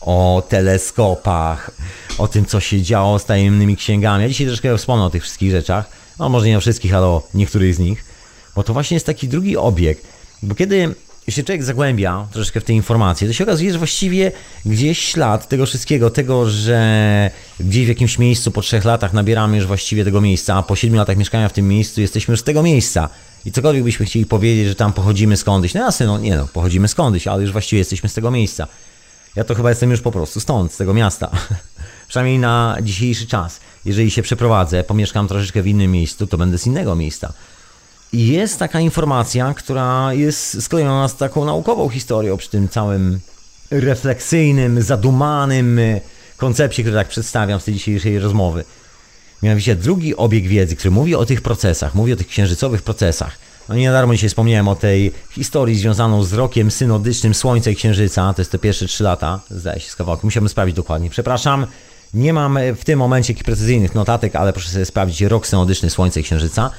O 0.00 0.42
teleskopach, 0.48 1.70
o 2.18 2.28
tym 2.28 2.46
co 2.46 2.60
się 2.60 2.82
działo 2.82 3.18
z 3.18 3.24
tajemnymi 3.24 3.76
księgami. 3.76 4.22
Ja 4.22 4.28
dzisiaj 4.28 4.46
troszkę 4.46 4.78
wspomnę 4.78 5.04
o 5.04 5.10
tych 5.10 5.22
wszystkich 5.22 5.50
rzeczach. 5.50 5.90
No 6.18 6.28
może 6.28 6.46
nie 6.46 6.58
o 6.58 6.60
wszystkich, 6.60 6.94
ale 6.94 7.06
o 7.06 7.22
niektórych 7.34 7.74
z 7.74 7.78
nich. 7.78 8.04
Bo 8.56 8.62
to 8.62 8.72
właśnie 8.72 8.94
jest 8.94 9.06
taki 9.06 9.28
drugi 9.28 9.56
obieg. 9.56 9.98
Bo 10.42 10.54
kiedy 10.54 10.94
się 11.28 11.42
człowiek 11.42 11.64
zagłębia 11.64 12.26
troszeczkę 12.32 12.60
w 12.60 12.64
te 12.64 12.72
informacje, 12.72 13.28
to 13.28 13.34
się 13.34 13.44
okazuje, 13.44 13.72
że 13.72 13.78
właściwie 13.78 14.32
gdzieś 14.64 14.98
ślad 14.98 15.48
tego 15.48 15.66
wszystkiego, 15.66 16.10
tego, 16.10 16.50
że 16.50 17.30
gdzieś 17.60 17.84
w 17.84 17.88
jakimś 17.88 18.18
miejscu 18.18 18.50
po 18.50 18.62
trzech 18.62 18.84
latach 18.84 19.12
nabieramy 19.12 19.56
już 19.56 19.66
właściwie 19.66 20.04
tego 20.04 20.20
miejsca, 20.20 20.54
a 20.54 20.62
po 20.62 20.76
siedmiu 20.76 20.98
latach 20.98 21.16
mieszkania 21.16 21.48
w 21.48 21.52
tym 21.52 21.68
miejscu 21.68 22.00
jesteśmy 22.00 22.32
już 22.32 22.40
z 22.40 22.44
tego 22.44 22.62
miejsca. 22.62 23.08
I 23.44 23.52
cokolwiek 23.52 23.84
byśmy 23.84 24.06
chcieli 24.06 24.26
powiedzieć, 24.26 24.68
że 24.68 24.74
tam 24.74 24.92
pochodzimy 24.92 25.36
skądś, 25.36 25.74
no 25.74 25.80
jasne, 25.80 26.06
no 26.06 26.18
nie 26.18 26.36
no, 26.36 26.48
pochodzimy 26.52 26.88
skądś, 26.88 27.26
ale 27.26 27.42
już 27.42 27.52
właściwie 27.52 27.78
jesteśmy 27.78 28.08
z 28.08 28.14
tego 28.14 28.30
miejsca. 28.30 28.66
Ja 29.36 29.44
to 29.44 29.54
chyba 29.54 29.68
jestem 29.68 29.90
już 29.90 30.00
po 30.00 30.12
prostu 30.12 30.40
stąd, 30.40 30.72
z 30.72 30.76
tego 30.76 30.94
miasta. 30.94 31.30
Przynajmniej 32.08 32.38
na 32.38 32.76
dzisiejszy 32.82 33.26
czas. 33.26 33.60
Jeżeli 33.84 34.10
się 34.10 34.22
przeprowadzę, 34.22 34.84
pomieszkam 34.84 35.28
troszeczkę 35.28 35.62
w 35.62 35.66
innym 35.66 35.92
miejscu, 35.92 36.26
to 36.26 36.38
będę 36.38 36.58
z 36.58 36.66
innego 36.66 36.96
miejsca. 36.96 37.32
Jest 38.12 38.58
taka 38.58 38.80
informacja, 38.80 39.54
która 39.54 40.14
jest 40.14 40.62
sklejona 40.62 41.08
z 41.08 41.16
taką 41.16 41.44
naukową 41.44 41.88
historią 41.88 42.36
przy 42.36 42.50
tym 42.50 42.68
całym 42.68 43.20
refleksyjnym, 43.70 44.82
zadumanym 44.82 45.78
y, 45.78 46.00
koncepcie, 46.36 46.82
który 46.82 46.96
tak 46.96 47.08
przedstawiam 47.08 47.60
z 47.60 47.64
tej 47.64 47.74
dzisiejszej 47.74 48.18
rozmowy. 48.18 48.64
Mianowicie 49.42 49.76
drugi 49.76 50.16
obieg 50.16 50.46
wiedzy, 50.46 50.76
który 50.76 50.90
mówi 50.90 51.14
o 51.14 51.26
tych 51.26 51.40
procesach, 51.40 51.94
mówi 51.94 52.12
o 52.12 52.16
tych 52.16 52.26
księżycowych 52.26 52.82
procesach. 52.82 53.38
No 53.68 53.74
nie 53.74 53.86
na 53.86 53.92
darmo 53.92 54.12
dzisiaj 54.12 54.28
wspomniałem 54.28 54.68
o 54.68 54.76
tej 54.76 55.12
historii 55.30 55.76
związaną 55.76 56.24
z 56.24 56.32
rokiem 56.32 56.70
synodycznym 56.70 57.34
Słońca 57.34 57.70
i 57.70 57.76
Księżyca. 57.76 58.34
To 58.34 58.42
jest 58.42 58.52
te 58.52 58.58
pierwsze 58.58 58.86
trzy 58.86 59.04
lata, 59.04 59.40
zdaje 59.50 59.80
się, 59.80 59.90
z 59.90 59.96
kawałkiem. 59.96 60.26
Musiałbym 60.26 60.48
sprawdzić 60.48 60.76
dokładnie. 60.76 61.10
Przepraszam, 61.10 61.66
nie 62.14 62.32
mam 62.32 62.58
w 62.76 62.84
tym 62.84 62.98
momencie 62.98 63.34
precyzyjnych 63.34 63.94
notatek, 63.94 64.36
ale 64.36 64.52
proszę 64.52 64.68
sobie 64.68 64.84
sprawdzić 64.84 65.20
rok 65.20 65.46
synodyczny 65.46 65.90
Słońca 65.90 66.20
i 66.20 66.22
Księżyca. 66.22 66.70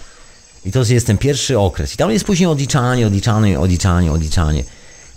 I 0.65 0.71
to 0.71 0.83
jest 0.89 1.07
ten 1.07 1.17
pierwszy 1.17 1.59
okres. 1.59 1.93
I 1.93 1.97
tam 1.97 2.11
jest 2.11 2.25
później 2.25 2.49
odliczanie, 2.49 3.07
odliczanie, 3.07 3.59
odliczanie, 3.59 4.11
odliczanie. 4.11 4.63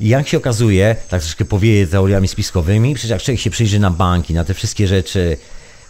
I 0.00 0.08
jak 0.08 0.28
się 0.28 0.36
okazuje, 0.36 0.96
tak 1.08 1.20
troszkę 1.20 1.44
powieje 1.44 1.86
teoriami 1.86 2.28
spiskowymi, 2.28 2.94
przecież 2.94 3.10
jak 3.10 3.22
człowiek 3.22 3.40
się 3.40 3.50
przyjrzy 3.50 3.78
na 3.78 3.90
banki, 3.90 4.34
na 4.34 4.44
te 4.44 4.54
wszystkie 4.54 4.88
rzeczy, 4.88 5.36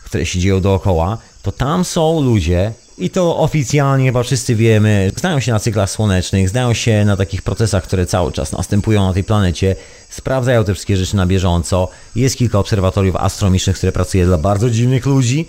które 0.05 0.27
się 0.27 0.38
dzieją 0.38 0.61
dookoła, 0.61 1.19
to 1.42 1.53
tam 1.53 1.85
są 1.85 2.21
ludzie, 2.21 2.73
i 2.99 3.11
to 3.11 3.38
oficjalnie 3.38 4.07
chyba 4.07 4.23
wszyscy 4.23 4.55
wiemy, 4.55 5.12
znają 5.16 5.40
się 5.40 5.53
na 5.53 5.61
cyklach 5.61 5.90
słonecznych, 5.90 6.49
znają 6.49 6.75
się 6.75 7.05
na 7.05 7.16
takich 7.16 7.42
procesach, 7.42 7.85
które 7.85 8.07
cały 8.07 8.33
czas 8.33 8.53
następują 8.53 9.07
na 9.07 9.12
tej 9.12 9.25
planecie, 9.25 9.77
sprawdzają 10.11 10.64
te 10.64 10.75
wszystkie 10.75 10.97
rzeczy 10.97 11.16
na 11.16 11.27
bieżąco. 11.27 11.88
Jest 12.16 12.37
kilka 12.37 12.59
obserwatoriów 12.59 13.16
astronomicznych, 13.16 13.77
które 13.77 13.92
pracuje 13.92 14.27
dla 14.27 14.38
bardzo 14.38 14.71
dziwnych 14.71 15.07
ludzi, 15.07 15.47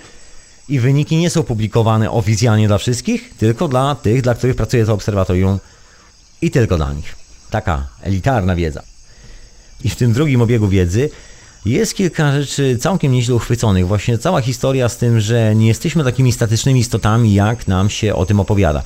i 0.69 0.79
wyniki 0.79 1.17
nie 1.17 1.29
są 1.29 1.43
publikowane 1.43 2.11
oficjalnie 2.11 2.67
dla 2.67 2.77
wszystkich, 2.77 3.33
tylko 3.37 3.67
dla 3.67 3.95
tych, 3.95 4.21
dla 4.21 4.35
których 4.35 4.55
pracuje 4.55 4.85
to 4.85 4.93
obserwatorium 4.93 5.59
i 6.41 6.51
tylko 6.51 6.77
dla 6.77 6.93
nich. 6.93 7.15
Taka 7.49 7.87
elitarna 8.01 8.55
wiedza. 8.55 8.83
I 9.83 9.89
w 9.89 9.95
tym 9.95 10.13
drugim 10.13 10.41
obiegu 10.41 10.67
wiedzy 10.67 11.09
jest 11.65 11.95
kilka 11.95 12.41
rzeczy 12.41 12.77
całkiem 12.77 13.11
nieźle 13.11 13.35
uchwyconych. 13.35 13.87
Właśnie 13.87 14.17
cała 14.17 14.41
historia 14.41 14.89
z 14.89 14.97
tym, 14.97 15.19
że 15.19 15.55
nie 15.55 15.67
jesteśmy 15.67 16.03
takimi 16.03 16.31
statycznymi 16.31 16.79
istotami, 16.79 17.33
jak 17.33 17.67
nam 17.67 17.89
się 17.89 18.15
o 18.15 18.25
tym 18.25 18.39
opowiada. 18.39 18.83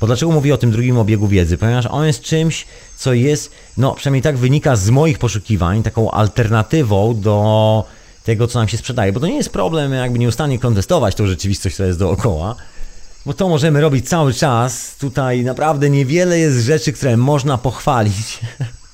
Bo 0.00 0.06
dlaczego 0.06 0.32
mówię 0.32 0.54
o 0.54 0.58
tym 0.58 0.70
drugim 0.70 0.98
obiegu 0.98 1.28
wiedzy? 1.28 1.58
Ponieważ 1.58 1.86
on 1.86 2.06
jest 2.06 2.22
czymś, 2.22 2.66
co 2.96 3.12
jest, 3.12 3.52
no 3.76 3.94
przynajmniej 3.94 4.22
tak 4.22 4.36
wynika 4.36 4.76
z 4.76 4.90
moich 4.90 5.18
poszukiwań, 5.18 5.82
taką 5.82 6.10
alternatywą 6.10 7.20
do 7.20 7.84
tego, 8.24 8.46
co 8.46 8.58
nam 8.58 8.68
się 8.68 8.78
sprzedaje. 8.78 9.12
Bo 9.12 9.20
to 9.20 9.26
nie 9.26 9.36
jest 9.36 9.50
problem 9.50 9.92
jakby 9.92 10.18
nieustannie 10.18 10.58
kontestować 10.58 11.14
tą 11.14 11.26
rzeczywistość, 11.26 11.74
która 11.74 11.86
jest 11.86 11.98
dookoła, 11.98 12.56
bo 13.26 13.34
to 13.34 13.48
możemy 13.48 13.80
robić 13.80 14.08
cały 14.08 14.34
czas. 14.34 14.96
Tutaj 14.96 15.44
naprawdę 15.44 15.90
niewiele 15.90 16.38
jest 16.38 16.66
rzeczy, 16.66 16.92
które 16.92 17.16
można 17.16 17.58
pochwalić. 17.58 18.40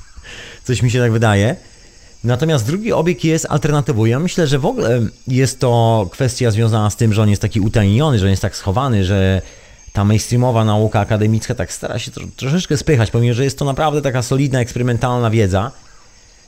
Coś 0.64 0.83
mi 0.83 0.91
się 0.91 1.01
tak 1.01 1.12
wydaje. 1.12 1.57
Natomiast 2.25 2.67
drugi 2.67 2.93
obieg 2.93 3.25
jest 3.25 3.47
alternatywą. 3.51 4.05
Ja 4.05 4.19
myślę, 4.19 4.47
że 4.47 4.59
w 4.59 4.67
ogóle 4.67 5.01
jest 5.29 5.61
to 5.61 6.07
kwestia 6.12 6.51
związana 6.51 6.91
z 6.91 6.97
tym, 6.97 7.12
że 7.12 7.23
on 7.23 7.29
jest 7.29 7.43
taki 7.43 7.61
utajniony, 7.61 8.19
że 8.19 8.25
on 8.25 8.31
jest 8.31 8.43
tak 8.43 8.57
schowany, 8.57 9.05
że 9.05 9.43
ta 9.93 10.05
mainstreamowa 10.05 10.64
nauka 10.64 11.01
akademicka 11.01 11.55
tak 11.55 11.73
stara 11.73 11.99
się 11.99 12.11
tro, 12.11 12.25
troszeczkę 12.37 12.77
spychać, 12.77 13.11
pomimo 13.11 13.35
że 13.35 13.45
jest 13.45 13.59
to 13.59 13.64
naprawdę 13.64 14.03
taka 14.03 14.23
solidna, 14.23 14.61
eksperymentalna 14.61 15.31
wiedza. 15.31 15.71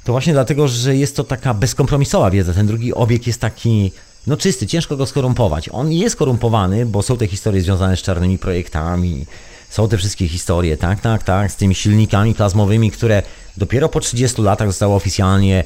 To 0.05 0.13
właśnie 0.13 0.33
dlatego, 0.33 0.69
że 0.69 0.97
jest 0.97 1.17
to 1.17 1.25
taka 1.25 1.55
bezkompromisowa 1.55 2.31
wiedza. 2.31 2.55
Ten 2.55 2.67
drugi 2.67 2.95
obieg 2.95 3.27
jest 3.27 3.41
taki, 3.41 3.93
no 4.27 4.37
czysty, 4.37 4.67
ciężko 4.67 4.97
go 4.97 5.07
skorumpować. 5.07 5.69
On 5.73 5.93
jest 5.93 6.17
korumpowany, 6.17 6.87
bo 6.87 7.03
są 7.03 7.17
te 7.17 7.27
historie 7.27 7.63
związane 7.63 7.97
z 7.97 8.03
czarnymi 8.03 8.39
projektami, 8.39 9.27
są 9.71 9.89
te 9.89 9.97
wszystkie 9.97 10.29
historie, 10.29 10.77
tak, 10.77 11.01
tak, 11.01 11.23
tak, 11.23 11.53
z 11.53 11.57
tymi 11.57 11.75
silnikami 11.75 12.35
plazmowymi, 12.35 12.91
które 12.91 13.23
dopiero 13.57 13.89
po 13.89 14.01
30 14.01 14.43
latach 14.43 14.69
zostały 14.69 14.95
oficjalnie 14.95 15.65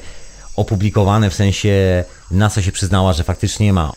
opublikowane, 0.55 1.29
w 1.29 1.33
sensie 1.33 2.03
NASA 2.31 2.61
się 2.61 2.71
przyznała, 2.71 3.13
że 3.13 3.23
faktycznie 3.23 3.73
ma. 3.73 3.91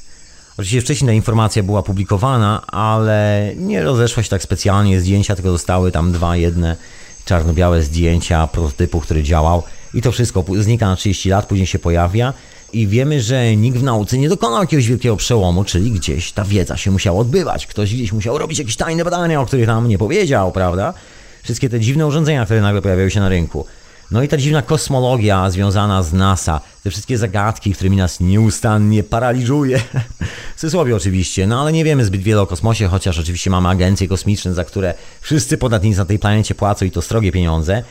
Oczywiście 0.52 0.80
wcześniej 0.80 1.08
ta 1.08 1.12
informacja 1.12 1.62
była 1.62 1.82
publikowana, 1.82 2.66
ale 2.66 3.50
nie 3.56 3.82
rozeszła 3.82 4.22
się 4.22 4.28
tak 4.28 4.42
specjalnie 4.42 5.00
zdjęcia, 5.00 5.34
tylko 5.34 5.50
zostały 5.50 5.92
tam 5.92 6.12
dwa 6.12 6.36
jedne 6.36 6.76
czarno-białe 7.24 7.82
zdjęcia 7.82 8.46
prototypu, 8.46 9.00
który 9.00 9.22
działał 9.22 9.62
i 9.94 10.02
to 10.02 10.12
wszystko 10.12 10.44
znika 10.58 10.86
na 10.86 10.96
30 10.96 11.28
lat, 11.30 11.46
później 11.46 11.66
się 11.66 11.78
pojawia 11.78 12.32
i 12.72 12.86
wiemy, 12.86 13.22
że 13.22 13.56
nikt 13.56 13.78
w 13.78 13.82
nauce 13.82 14.18
nie 14.18 14.28
dokonał 14.28 14.60
jakiegoś 14.60 14.88
wielkiego 14.88 15.16
przełomu, 15.16 15.64
czyli 15.64 15.90
gdzieś 15.90 16.32
ta 16.32 16.44
wiedza 16.44 16.76
się 16.76 16.90
musiała 16.90 17.20
odbywać, 17.20 17.66
ktoś 17.66 17.94
gdzieś 17.94 18.12
musiał 18.12 18.38
robić 18.38 18.58
jakieś 18.58 18.76
tajne 18.76 19.04
badania, 19.04 19.40
o 19.40 19.46
których 19.46 19.66
nam 19.66 19.88
nie 19.88 19.98
powiedział, 19.98 20.52
prawda? 20.52 20.94
Wszystkie 21.42 21.68
te 21.68 21.80
dziwne 21.80 22.06
urządzenia, 22.06 22.44
które 22.44 22.60
nagle 22.60 22.82
pojawiają 22.82 23.08
się 23.08 23.20
na 23.20 23.28
rynku. 23.28 23.66
No 24.10 24.22
i 24.22 24.28
ta 24.28 24.36
dziwna 24.36 24.62
kosmologia 24.62 25.50
związana 25.50 26.02
z 26.02 26.12
NASA, 26.12 26.60
te 26.84 26.90
wszystkie 26.90 27.18
zagadki, 27.18 27.74
którymi 27.74 27.96
nas 27.96 28.20
nieustannie 28.20 29.02
paraliżuje. 29.02 29.78
W 30.56 30.60
cudzysłowie 30.60 30.96
oczywiście, 30.96 31.46
no 31.46 31.60
ale 31.60 31.72
nie 31.72 31.84
wiemy 31.84 32.04
zbyt 32.04 32.22
wiele 32.22 32.40
o 32.40 32.46
kosmosie, 32.46 32.88
chociaż 32.88 33.18
oczywiście 33.18 33.50
mamy 33.50 33.68
agencje 33.68 34.08
kosmiczne, 34.08 34.54
za 34.54 34.64
które 34.64 34.94
wszyscy 35.20 35.58
podatnicy 35.58 35.98
na 35.98 36.04
tej 36.04 36.18
planecie 36.18 36.54
płacą 36.54 36.84
i 36.84 36.90
to 36.90 37.02
strogie 37.02 37.32
pieniądze. 37.32 37.82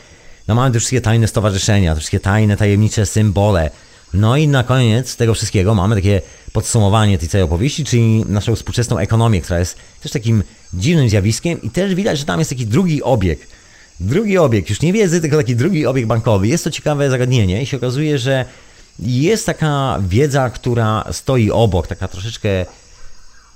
No 0.47 0.55
mamy 0.55 0.73
te 0.73 0.79
wszystkie 0.79 1.01
tajne 1.01 1.27
stowarzyszenia, 1.27 1.93
te 1.93 1.99
wszystkie 1.99 2.19
tajne, 2.19 2.57
tajemnicze 2.57 3.05
symbole. 3.05 3.69
No 4.13 4.37
i 4.37 4.47
na 4.47 4.63
koniec 4.63 5.15
tego 5.15 5.33
wszystkiego 5.33 5.75
mamy 5.75 5.95
takie 5.95 6.21
podsumowanie 6.53 7.17
tej 7.17 7.29
całej 7.29 7.45
opowieści, 7.45 7.85
czyli 7.85 8.25
naszą 8.25 8.55
współczesną 8.55 8.97
ekonomię, 8.97 9.41
która 9.41 9.59
jest 9.59 9.77
też 10.01 10.11
takim 10.11 10.43
dziwnym 10.73 11.09
zjawiskiem 11.09 11.61
i 11.61 11.69
też 11.69 11.95
widać, 11.95 12.19
że 12.19 12.25
tam 12.25 12.39
jest 12.39 12.49
taki 12.49 12.65
drugi 12.65 13.03
obieg. 13.03 13.39
Drugi 13.99 14.37
obieg, 14.37 14.69
już 14.69 14.81
nie 14.81 14.93
wiedzy, 14.93 15.21
tylko 15.21 15.37
taki 15.37 15.55
drugi 15.55 15.85
obieg 15.85 16.05
bankowy. 16.05 16.47
Jest 16.47 16.63
to 16.63 16.71
ciekawe 16.71 17.09
zagadnienie 17.09 17.61
i 17.61 17.65
się 17.65 17.77
okazuje, 17.77 18.17
że 18.17 18.45
jest 18.99 19.45
taka 19.45 19.99
wiedza, 20.07 20.49
która 20.49 21.05
stoi 21.11 21.51
obok, 21.51 21.87
taka 21.87 22.07
troszeczkę, 22.07 22.49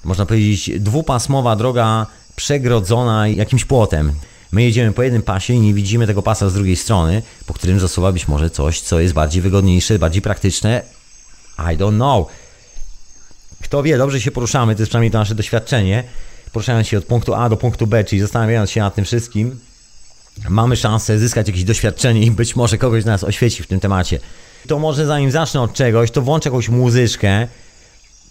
można 0.04 0.26
powiedzieć, 0.26 0.72
dwupasmowa 0.80 1.56
droga 1.56 2.08
przegrodzona 2.36 3.28
jakimś 3.28 3.66
płotem. 3.66 4.14
My 4.52 4.64
jedziemy 4.64 4.92
po 4.92 5.04
jednym 5.04 5.22
pasie 5.22 5.54
i 5.54 5.60
nie 5.60 5.74
widzimy 5.74 6.08
tego 6.08 6.22
pasa 6.22 6.50
z 6.50 6.54
drugiej 6.54 6.76
strony, 6.76 7.22
po 7.46 7.54
którym 7.54 7.80
zasuwa 7.80 8.12
być 8.12 8.28
może 8.28 8.50
coś, 8.50 8.82
co 8.82 9.00
jest 9.00 9.14
bardziej 9.14 9.42
wygodniejsze, 9.42 10.00
bardziej 10.00 10.22
praktyczne. 10.22 10.82
I 11.58 11.78
don't 11.78 11.96
know. 11.96 12.28
Kto 13.64 13.84
wie, 13.84 13.98
dobrze 13.98 14.22
się 14.22 14.32
poruszamy, 14.32 14.76
to 14.76 14.82
jest 14.82 14.90
przynajmniej 14.90 15.12
to 15.12 15.18
nasze 15.18 15.36
doświadczenie. 15.36 16.04
Poruszając 16.52 16.88
się 16.88 16.98
od 16.98 17.06
punktu 17.06 17.34
A 17.34 17.50
do 17.50 17.58
punktu 17.58 17.88
B, 17.88 18.04
czyli 18.04 18.22
zastanawiając 18.22 18.72
się 18.72 18.82
nad 18.82 18.96
tym 18.96 19.06
wszystkim, 19.06 19.60
mamy 20.50 20.76
szansę 20.76 21.20
zyskać 21.20 21.48
jakieś 21.48 21.64
doświadczenie 21.64 22.22
i 22.22 22.32
być 22.32 22.56
może 22.56 22.78
kogoś 22.78 23.04
z 23.04 23.06
nas 23.06 23.24
oświeci 23.24 23.64
w 23.64 23.68
tym 23.68 23.80
temacie. 23.80 24.20
To 24.68 24.80
może 24.80 25.06
zanim 25.06 25.32
zacznę 25.32 25.62
od 25.62 25.74
czegoś, 25.74 26.12
to 26.12 26.22
włączę 26.22 26.50
jakąś 26.50 26.70
muzyczkę. 26.70 27.48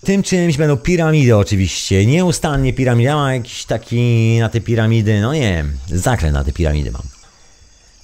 Tym 0.05 0.23
czymś 0.23 0.57
będą 0.57 0.77
piramidy 0.77 1.37
oczywiście. 1.37 2.07
Nieustannie 2.07 2.73
piramidy. 2.73 3.07
Ja 3.07 3.17
mam 3.17 3.33
jakiś 3.33 3.65
taki 3.65 4.37
na 4.41 4.49
te 4.49 4.61
piramidy, 4.61 5.21
no 5.21 5.35
nie 5.35 5.65
zakręt 5.89 6.35
na 6.35 6.45
te 6.45 6.53
piramidy 6.53 6.91
mam. 6.91 7.03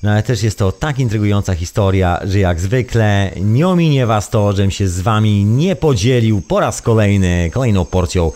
No 0.02 0.10
ale 0.10 0.22
też 0.22 0.42
jest 0.42 0.58
to 0.58 0.72
tak 0.72 0.98
intrygująca 0.98 1.54
historia, 1.54 2.20
że 2.24 2.38
jak 2.38 2.60
zwykle 2.60 3.30
nie 3.36 3.68
ominie 3.68 4.06
was 4.06 4.30
to, 4.30 4.52
żebym 4.52 4.70
się 4.70 4.88
z 4.88 5.00
wami 5.00 5.44
nie 5.44 5.76
podzielił 5.76 6.40
po 6.40 6.60
raz 6.60 6.82
kolejny, 6.82 7.50
kolejną 7.54 7.84
porcją 7.84 8.32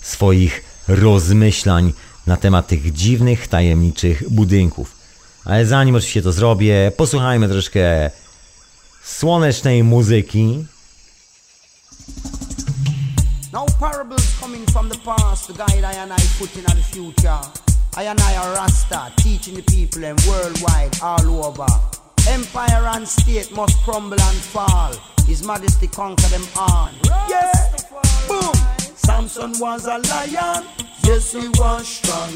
swoich 0.00 0.62
rozmyślań 0.88 1.92
na 2.26 2.36
temat 2.36 2.66
tych 2.66 2.92
dziwnych, 2.92 3.48
tajemniczych 3.48 4.30
budynków. 4.30 4.96
Ale 5.44 5.66
zanim 5.66 5.94
oczywiście 5.94 6.22
to 6.22 6.32
zrobię, 6.32 6.92
posłuchajmy 6.96 7.48
troszkę 7.48 8.10
słonecznej 9.04 9.84
muzyki. 9.84 10.64
Now 13.52 13.66
parables 13.78 14.34
coming 14.40 14.64
from 14.66 14.88
the 14.88 14.96
past 15.04 15.46
to 15.48 15.52
guide 15.52 15.84
I 15.84 15.92
and 15.92 16.10
I 16.10 16.16
put 16.38 16.56
in 16.56 16.64
the 16.64 16.82
future. 16.90 17.40
I 17.94 18.04
and 18.04 18.18
I 18.18 18.36
are 18.36 18.54
Rasta, 18.54 19.12
teaching 19.18 19.54
the 19.56 19.62
people 19.62 20.04
and 20.04 20.18
worldwide 20.26 20.98
all 21.02 21.44
over. 21.44 21.66
Empire 22.28 22.88
and 22.94 23.06
state 23.06 23.54
must 23.54 23.76
crumble 23.84 24.18
and 24.18 24.36
fall. 24.38 24.94
His 25.26 25.46
majesty 25.46 25.86
conquer 25.86 26.28
them 26.28 26.46
all. 26.56 26.88
Yeah, 27.28 27.52
boom. 28.26 28.54
Samson 28.78 29.52
was 29.58 29.84
a 29.84 29.98
lion, 29.98 30.64
yes 31.04 31.32
he 31.32 31.48
was 31.48 31.86
strong. 31.86 32.30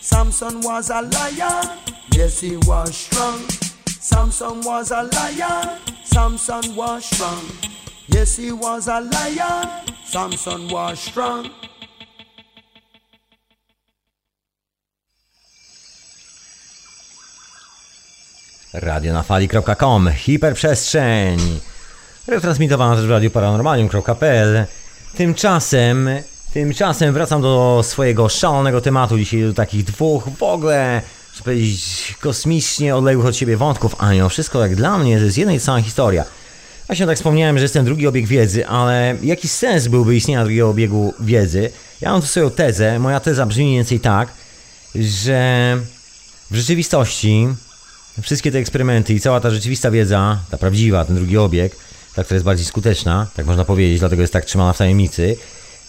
Samson 0.00 0.60
was 0.60 0.90
a 0.90 1.00
lion, 1.00 1.78
yes 2.12 2.40
he 2.42 2.58
was 2.58 2.94
strong. 2.94 3.38
Samson 3.88 4.60
was 4.60 4.90
a 4.90 5.04
lion, 5.04 5.78
Samson 6.04 6.76
was 6.76 7.06
strong. 7.06 7.69
Yes, 8.14 8.36
he 8.36 8.52
was 8.52 8.88
a 8.88 9.00
lion. 9.00 9.68
Samson 10.04 10.68
was 10.68 10.98
strong. 10.98 11.46
radionafali.com 18.72 20.10
Hiperprzestrzeń 20.12 21.60
Retransmitowana 22.26 22.96
też 22.96 23.06
w 23.06 23.10
radiu 23.10 23.30
paranormalium.pl 23.30 24.66
Tymczasem, 25.16 26.08
tymczasem 26.52 27.14
wracam 27.14 27.42
do 27.42 27.80
swojego 27.82 28.28
szalonego 28.28 28.80
tematu 28.80 29.18
dzisiaj 29.18 29.42
do 29.42 29.52
takich 29.52 29.84
dwóch 29.84 30.28
w 30.38 30.42
ogóle, 30.42 31.02
żeby 31.32 31.44
powiedzieć, 31.44 32.14
kosmicznie 32.20 32.96
odległych 32.96 33.26
od 33.26 33.36
siebie 33.36 33.56
wątków, 33.56 33.94
a 33.98 34.10
mimo 34.10 34.28
wszystko 34.28 34.60
jak 34.62 34.74
dla 34.74 34.98
mnie 34.98 35.18
to 35.18 35.24
jest 35.24 35.38
jedna 35.38 35.52
i 35.52 35.60
sama 35.60 35.82
historia. 35.82 36.24
Właśnie 36.90 37.06
tak 37.06 37.16
wspomniałem, 37.16 37.58
że 37.58 37.64
jest 37.64 37.74
ten 37.74 37.84
drugi 37.84 38.06
obieg 38.06 38.26
wiedzy, 38.26 38.66
ale 38.66 39.16
jaki 39.22 39.48
sens 39.48 39.88
byłby 39.88 40.16
istnienia 40.16 40.44
drugiego 40.44 40.68
obiegu 40.68 41.14
wiedzy? 41.20 41.70
Ja 42.00 42.12
mam 42.12 42.20
tu 42.20 42.26
swoją 42.26 42.50
tezę. 42.50 42.98
Moja 42.98 43.20
teza 43.20 43.46
brzmi 43.46 43.64
mniej 43.64 43.76
więcej 43.76 44.00
tak, 44.00 44.28
że 44.94 45.76
w 46.50 46.56
rzeczywistości 46.56 47.48
wszystkie 48.22 48.52
te 48.52 48.58
eksperymenty 48.58 49.14
i 49.14 49.20
cała 49.20 49.40
ta 49.40 49.50
rzeczywista 49.50 49.90
wiedza, 49.90 50.38
ta 50.50 50.58
prawdziwa, 50.58 51.04
ten 51.04 51.16
drugi 51.16 51.36
obieg, 51.38 51.76
ta, 52.14 52.24
która 52.24 52.36
jest 52.36 52.44
bardziej 52.44 52.66
skuteczna, 52.66 53.26
tak 53.36 53.46
można 53.46 53.64
powiedzieć, 53.64 53.98
dlatego 53.98 54.22
jest 54.22 54.32
tak 54.32 54.44
trzymana 54.44 54.72
w 54.72 54.78
tajemnicy, 54.78 55.36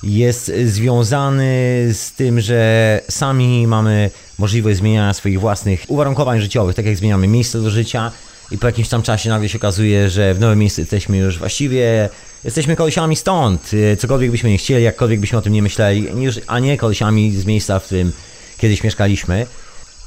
jest 0.03 0.51
związany 0.65 1.53
z 1.93 2.11
tym, 2.11 2.41
że 2.41 3.01
sami 3.09 3.67
mamy 3.67 4.11
możliwość 4.37 4.77
zmieniania 4.77 5.13
swoich 5.13 5.39
własnych 5.39 5.85
uwarunkowań 5.87 6.41
życiowych, 6.41 6.75
tak 6.75 6.85
jak 6.85 6.97
zmieniamy 6.97 7.27
miejsce 7.27 7.61
do 7.61 7.69
życia 7.69 8.11
i 8.51 8.57
po 8.57 8.67
jakimś 8.67 8.89
tam 8.89 9.01
czasie 9.01 9.29
nagle 9.29 9.49
się 9.49 9.57
okazuje, 9.57 10.09
że 10.09 10.33
w 10.33 10.39
nowym 10.39 10.59
miejscu 10.59 10.81
jesteśmy 10.81 11.17
już 11.17 11.39
właściwie, 11.39 12.09
jesteśmy 12.43 12.75
kolesiami 12.75 13.15
stąd, 13.15 13.71
cokolwiek 13.99 14.31
byśmy 14.31 14.49
nie 14.49 14.57
chcieli, 14.57 14.83
jakkolwiek 14.83 15.19
byśmy 15.19 15.37
o 15.37 15.41
tym 15.41 15.53
nie 15.53 15.61
myśleli, 15.61 16.07
a 16.47 16.59
nie 16.59 16.77
kolesiami 16.77 17.31
z 17.31 17.45
miejsca, 17.45 17.79
w 17.79 17.85
którym 17.85 18.11
kiedyś 18.57 18.83
mieszkaliśmy. 18.83 19.47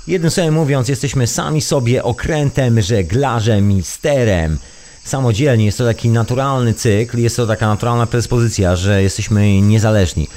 Jednym 0.06 0.30
słowem 0.30 0.54
mówiąc, 0.54 0.88
jesteśmy 0.88 1.26
sami 1.26 1.60
sobie 1.60 2.02
okrętem, 2.02 2.80
żeglarzem 2.80 3.72
i 3.72 3.82
sterem. 3.82 4.58
Samodzielnie 5.04 5.64
jest 5.64 5.78
to 5.78 5.84
taki 5.84 6.08
naturalny 6.08 6.74
cykl, 6.74 7.18
jest 7.18 7.36
to 7.36 7.46
taka 7.46 7.66
naturalna 7.66 8.06
predyspozycja, 8.06 8.76
że 8.76 9.02
jesteśmy 9.02 9.60
niezależni. 9.60 10.28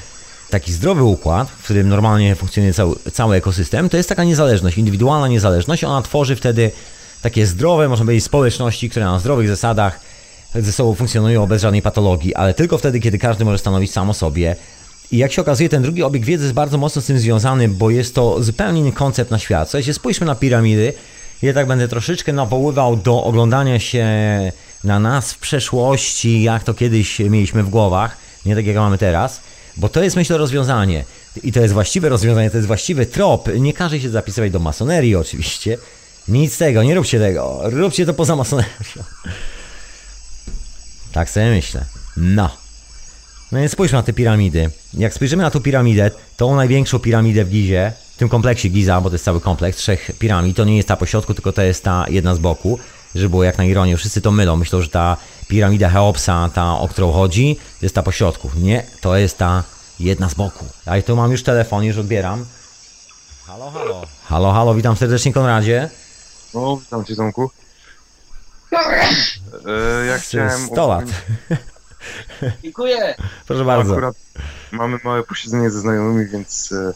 Taki 0.50 0.72
zdrowy 0.72 1.02
układ, 1.02 1.50
w 1.50 1.64
którym 1.64 1.88
normalnie 1.88 2.34
funkcjonuje 2.34 2.74
cały, 2.74 2.96
cały 3.12 3.36
ekosystem, 3.36 3.88
to 3.88 3.96
jest 3.96 4.08
taka 4.08 4.24
niezależność, 4.24 4.78
indywidualna 4.78 5.28
niezależność. 5.28 5.84
Ona 5.84 6.02
tworzy 6.02 6.36
wtedy 6.36 6.70
takie 7.22 7.46
zdrowe, 7.46 7.88
można 7.88 8.04
powiedzieć, 8.04 8.24
społeczności, 8.24 8.90
które 8.90 9.04
na 9.04 9.18
zdrowych 9.18 9.48
zasadach 9.48 10.00
ze 10.54 10.72
sobą 10.72 10.94
funkcjonują 10.94 11.46
bez 11.46 11.62
żadnej 11.62 11.82
patologii, 11.82 12.34
ale 12.34 12.54
tylko 12.54 12.78
wtedy, 12.78 13.00
kiedy 13.00 13.18
każdy 13.18 13.44
może 13.44 13.58
stanowić 13.58 13.92
sam 13.92 14.10
o 14.10 14.14
sobie 14.14 14.56
I 15.12 15.18
jak 15.18 15.32
się 15.32 15.42
okazuje, 15.42 15.68
ten 15.68 15.82
drugi 15.82 16.02
obieg 16.02 16.24
wiedzy 16.24 16.44
jest 16.44 16.54
bardzo 16.54 16.78
mocno 16.78 17.02
z 17.02 17.06
tym 17.06 17.18
związany, 17.18 17.68
bo 17.68 17.90
jest 17.90 18.14
to 18.14 18.42
zupełnie 18.42 18.80
inny 18.80 18.92
koncept 18.92 19.30
na 19.30 19.38
świat. 19.38 19.68
Słuchajcie, 19.68 19.94
spójrzmy 19.94 20.26
na 20.26 20.34
piramidy. 20.34 20.92
Ja 21.42 21.52
tak 21.52 21.66
będę 21.66 21.88
troszeczkę 21.88 22.32
nawoływał 22.32 22.96
do 22.96 23.24
oglądania 23.24 23.80
się 23.80 24.06
na 24.84 25.00
nas 25.00 25.32
w 25.32 25.38
przeszłości, 25.38 26.42
jak 26.42 26.64
to 26.64 26.74
kiedyś 26.74 27.18
mieliśmy 27.18 27.62
w 27.62 27.68
głowach, 27.68 28.16
nie 28.46 28.54
tak 28.54 28.66
jak 28.66 28.76
mamy 28.76 28.98
teraz, 28.98 29.40
bo 29.76 29.88
to 29.88 30.02
jest 30.02 30.16
myślę 30.16 30.38
rozwiązanie. 30.38 31.04
I 31.42 31.52
to 31.52 31.60
jest 31.60 31.74
właściwe 31.74 32.08
rozwiązanie, 32.08 32.50
to 32.50 32.56
jest 32.56 32.66
właściwy 32.66 33.06
trop. 33.06 33.48
Nie 33.58 33.72
każe 33.72 34.00
się 34.00 34.10
zapisywać 34.10 34.50
do 34.50 34.58
masonerii 34.58 35.16
oczywiście. 35.16 35.78
Nic 36.28 36.54
z 36.54 36.58
tego, 36.58 36.82
nie 36.82 36.94
róbcie 36.94 37.18
tego. 37.18 37.60
Róbcie 37.62 38.06
to 38.06 38.14
poza 38.14 38.36
masonerią. 38.36 39.04
Tak 41.12 41.30
sobie 41.30 41.50
myślę. 41.50 41.84
No. 42.16 42.50
No 43.52 43.58
więc 43.58 43.72
spójrzmy 43.72 43.98
na 43.98 44.02
te 44.02 44.12
piramidy. 44.12 44.70
Jak 44.94 45.14
spojrzymy 45.14 45.42
na 45.42 45.50
tą 45.50 45.60
piramidę, 45.60 46.10
tą 46.36 46.56
największą 46.56 46.98
piramidę 46.98 47.44
w 47.44 47.50
Gizie, 47.50 47.92
w 48.14 48.16
tym 48.18 48.28
kompleksie 48.28 48.70
Giza, 48.70 49.00
bo 49.00 49.10
to 49.10 49.14
jest 49.14 49.24
cały 49.24 49.40
kompleks 49.40 49.78
trzech 49.78 50.10
piramid, 50.18 50.56
to 50.56 50.64
nie 50.64 50.76
jest 50.76 50.88
ta 50.88 50.96
po 50.96 51.06
środku, 51.06 51.34
tylko 51.34 51.52
to 51.52 51.62
jest 51.62 51.84
ta 51.84 52.06
jedna 52.08 52.34
z 52.34 52.38
boku, 52.38 52.78
żeby 53.14 53.28
było 53.28 53.44
jak 53.44 53.58
na 53.58 53.64
ironię. 53.64 53.96
Wszyscy 53.96 54.20
to 54.20 54.30
mylą. 54.30 54.56
Myślą, 54.56 54.82
że 54.82 54.88
ta 54.88 55.16
piramida 55.48 55.90
Cheopsa, 55.90 56.50
ta 56.54 56.78
o 56.78 56.88
którą 56.88 57.12
chodzi, 57.12 57.56
jest 57.82 57.94
ta 57.94 58.02
po 58.02 58.12
środku. 58.12 58.50
Nie, 58.56 58.84
to 59.00 59.16
jest 59.16 59.38
ta 59.38 59.64
jedna 60.00 60.28
z 60.28 60.34
boku. 60.34 60.64
A 60.86 60.96
i 60.96 61.02
tu 61.02 61.16
mam 61.16 61.30
już 61.30 61.42
telefon, 61.42 61.84
już 61.84 61.96
odbieram. 61.96 62.46
Halo, 63.46 63.70
halo. 63.70 64.06
Halo, 64.24 64.52
halo, 64.52 64.74
witam 64.74 64.96
serdecznie 64.96 65.32
Konradzie. 65.32 65.90
No, 66.54 66.76
witam 66.76 67.04
cię 67.04 67.16
Tomku. 67.16 67.50
E, 69.66 70.06
ja 70.06 70.18
chciałem... 70.18 70.66
100 70.66 70.88
lat. 70.88 71.04
Dziękuję. 72.62 73.14
Proszę 73.46 73.64
bardzo. 73.64 73.92
Akurat 73.92 74.16
mamy 74.72 74.98
małe 75.04 75.22
posiedzenie 75.22 75.70
ze 75.70 75.80
znajomymi, 75.80 76.26
więc 76.26 76.72
e, 76.72 76.92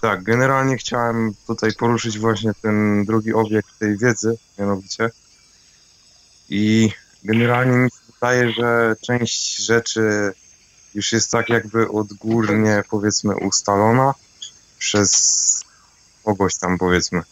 tak, 0.00 0.22
generalnie 0.22 0.76
chciałem 0.76 1.34
tutaj 1.46 1.72
poruszyć 1.72 2.18
właśnie 2.18 2.52
ten 2.62 3.04
drugi 3.04 3.34
obiekt 3.34 3.78
tej 3.78 3.98
wiedzy, 3.98 4.38
mianowicie. 4.58 5.10
I 6.48 6.90
generalnie 7.24 7.76
mi 7.76 7.90
się 7.90 8.12
wydaje, 8.14 8.52
że 8.52 8.96
część 9.02 9.56
rzeczy 9.56 10.32
już 10.94 11.12
jest 11.12 11.30
tak 11.30 11.48
jakby 11.48 11.88
odgórnie 11.88 12.82
powiedzmy 12.90 13.36
ustalona 13.36 14.14
przez 14.78 15.64
kogoś 16.24 16.58
tam 16.58 16.78
powiedzmy. 16.78 17.22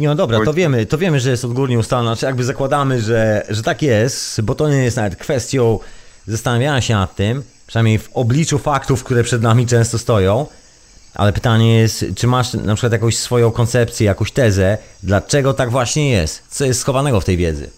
Nie, 0.00 0.08
no 0.08 0.14
dobra, 0.14 0.44
to 0.44 0.54
wiemy, 0.54 0.86
to 0.86 0.98
wiemy, 0.98 1.20
że 1.20 1.30
jest 1.30 1.44
odgórnie 1.44 1.78
ustalona, 1.78 2.16
czy 2.16 2.26
jakby 2.26 2.44
zakładamy, 2.44 3.00
że, 3.00 3.46
że 3.48 3.62
tak 3.62 3.82
jest, 3.82 4.40
bo 4.40 4.54
to 4.54 4.68
nie 4.68 4.84
jest 4.84 4.96
nawet 4.96 5.16
kwestią 5.16 5.78
zastanawiania 6.26 6.80
się 6.80 6.94
nad 6.94 7.16
tym, 7.16 7.42
przynajmniej 7.66 7.98
w 7.98 8.08
obliczu 8.14 8.58
faktów, 8.58 9.04
które 9.04 9.22
przed 9.22 9.42
nami 9.42 9.66
często 9.66 9.98
stoją, 9.98 10.46
ale 11.14 11.32
pytanie 11.32 11.78
jest, 11.78 12.04
czy 12.16 12.26
masz 12.26 12.54
na 12.54 12.74
przykład 12.74 12.92
jakąś 12.92 13.18
swoją 13.18 13.50
koncepcję, 13.50 14.06
jakąś 14.06 14.32
tezę, 14.32 14.78
dlaczego 15.02 15.54
tak 15.54 15.70
właśnie 15.70 16.10
jest, 16.10 16.42
co 16.50 16.64
jest 16.64 16.80
schowanego 16.80 17.20
w 17.20 17.24
tej 17.24 17.36
wiedzy? 17.36 17.70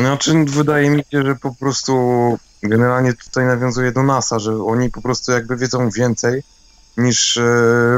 Znaczy, 0.00 0.44
wydaje 0.44 0.90
mi 0.90 1.02
się, 1.12 1.22
że 1.22 1.36
po 1.36 1.54
prostu 1.54 1.92
generalnie 2.62 3.12
tutaj 3.12 3.44
nawiązuje 3.44 3.92
do 3.92 4.02
NASA, 4.02 4.38
że 4.38 4.64
oni 4.64 4.90
po 4.90 5.02
prostu 5.02 5.32
jakby 5.32 5.56
wiedzą 5.56 5.90
więcej 5.90 6.42
niż 6.98 7.36
e, 7.36 7.42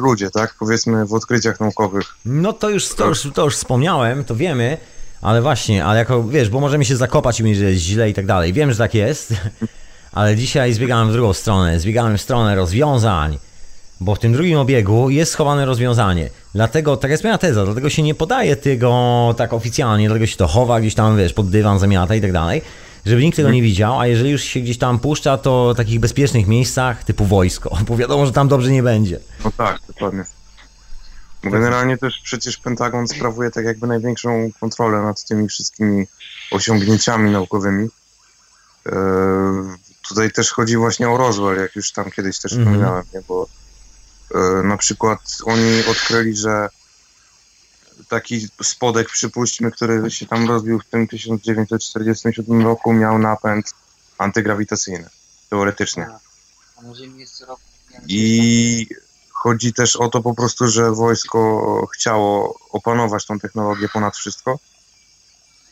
ludzie, 0.02 0.30
tak? 0.30 0.54
Powiedzmy 0.58 1.06
w 1.06 1.14
odkryciach 1.14 1.60
naukowych. 1.60 2.14
No 2.24 2.52
to 2.52 2.70
już, 2.70 2.88
to 2.88 3.08
już, 3.08 3.28
to 3.34 3.44
już 3.44 3.56
wspomniałem, 3.56 4.24
to 4.24 4.36
wiemy, 4.36 4.76
ale 5.22 5.42
właśnie, 5.42 5.84
ale 5.84 5.98
jako, 5.98 6.24
wiesz, 6.24 6.48
bo 6.48 6.60
możemy 6.60 6.84
się 6.84 6.96
zakopać 6.96 7.40
i 7.40 7.42
mówić, 7.42 7.58
że 7.58 7.64
jest 7.64 7.82
źle 7.82 8.10
i 8.10 8.14
tak 8.14 8.26
dalej. 8.26 8.52
Wiem, 8.52 8.72
że 8.72 8.78
tak 8.78 8.94
jest, 8.94 9.34
ale 10.12 10.36
dzisiaj 10.36 10.72
zbiegałem 10.72 11.08
w 11.08 11.12
drugą 11.12 11.32
stronę, 11.32 11.80
zbiegałem 11.80 12.18
w 12.18 12.20
stronę 12.20 12.54
rozwiązań, 12.54 13.38
bo 14.00 14.14
w 14.14 14.18
tym 14.18 14.32
drugim 14.32 14.58
obiegu 14.58 15.10
jest 15.10 15.32
schowane 15.32 15.66
rozwiązanie. 15.66 16.30
Dlatego, 16.54 16.96
tak 16.96 17.10
jest 17.10 17.24
moja 17.24 17.38
teza, 17.38 17.64
dlatego 17.64 17.90
się 17.90 18.02
nie 18.02 18.14
podaje 18.14 18.56
tego 18.56 19.34
tak 19.36 19.52
oficjalnie, 19.52 20.08
dlatego 20.08 20.26
się 20.26 20.36
to 20.36 20.46
chowa 20.46 20.80
gdzieś 20.80 20.94
tam, 20.94 21.16
wiesz, 21.16 21.32
pod 21.32 21.50
dywan, 21.50 21.78
zamiata 21.78 22.14
i 22.14 22.20
tak 22.20 22.32
dalej, 22.32 22.62
żeby 23.06 23.22
nikt 23.22 23.36
tego 23.36 23.50
nie 23.50 23.62
widział, 23.62 24.00
a 24.00 24.06
jeżeli 24.06 24.30
już 24.30 24.42
się 24.42 24.60
gdzieś 24.60 24.78
tam 24.78 24.98
puszcza, 24.98 25.38
to 25.38 25.70
w 25.74 25.76
takich 25.76 26.00
bezpiecznych 26.00 26.46
miejscach, 26.46 27.04
typu 27.04 27.24
wojsko, 27.24 27.78
bo 27.88 27.96
wiadomo, 27.96 28.26
że 28.26 28.32
tam 28.32 28.48
dobrze 28.48 28.70
nie 28.70 28.82
będzie. 28.82 29.20
No 29.44 29.52
tak, 29.56 29.80
dokładnie. 29.88 30.24
Generalnie 31.42 31.98
też 31.98 32.20
przecież 32.24 32.56
Pentagon 32.56 33.08
sprawuje 33.08 33.50
tak 33.50 33.64
jakby 33.64 33.86
największą 33.86 34.50
kontrolę 34.60 35.02
nad 35.02 35.24
tymi 35.24 35.48
wszystkimi 35.48 36.06
osiągnięciami 36.50 37.30
naukowymi. 37.30 37.88
E, 38.86 38.92
tutaj 40.08 40.30
też 40.32 40.50
chodzi 40.52 40.76
właśnie 40.76 41.08
o 41.10 41.16
Roswell, 41.16 41.56
jak 41.58 41.76
już 41.76 41.92
tam 41.92 42.10
kiedyś 42.10 42.38
też 42.38 42.52
Mhm. 42.52 42.68
wspominałem, 42.68 43.04
nie? 43.14 43.20
bo 43.28 43.46
e, 44.34 44.62
na 44.62 44.76
przykład 44.76 45.20
oni 45.44 45.84
odkryli, 45.90 46.36
że 46.36 46.68
taki 48.10 48.48
spodek, 48.62 49.08
przypuśćmy, 49.08 49.70
który 49.70 50.10
się 50.10 50.26
tam 50.26 50.48
rozbił 50.48 50.80
w 50.80 50.84
tym 50.84 51.08
1947 51.08 52.62
roku, 52.62 52.92
miał 52.92 53.18
napęd 53.18 53.74
antygrawitacyjny, 54.18 55.08
teoretycznie. 55.50 56.06
I 58.08 58.86
chodzi 59.32 59.72
też 59.72 59.96
o 59.96 60.08
to 60.08 60.22
po 60.22 60.34
prostu, 60.34 60.68
że 60.68 60.92
wojsko 60.92 61.86
chciało 61.94 62.58
opanować 62.70 63.26
tą 63.26 63.38
technologię 63.38 63.88
ponad 63.88 64.16
wszystko. 64.16 64.58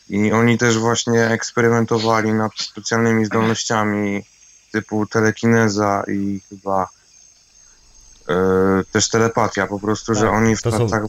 I 0.09 0.31
oni 0.31 0.57
też 0.57 0.77
właśnie 0.77 1.25
eksperymentowali 1.29 2.33
nad 2.33 2.51
specjalnymi 2.59 3.25
zdolnościami 3.25 4.25
typu 4.71 5.05
telekineza 5.05 6.03
i 6.07 6.41
chyba 6.49 6.87
e, 8.29 8.35
też 8.91 9.09
telepatia. 9.09 9.67
Po 9.67 9.79
prostu, 9.79 10.15
że 10.15 10.21
Tak, 10.25 10.33
oni 10.33 10.55
w 10.55 10.61
to 10.61 10.71
są- 10.71 10.89
tak. 10.89 11.03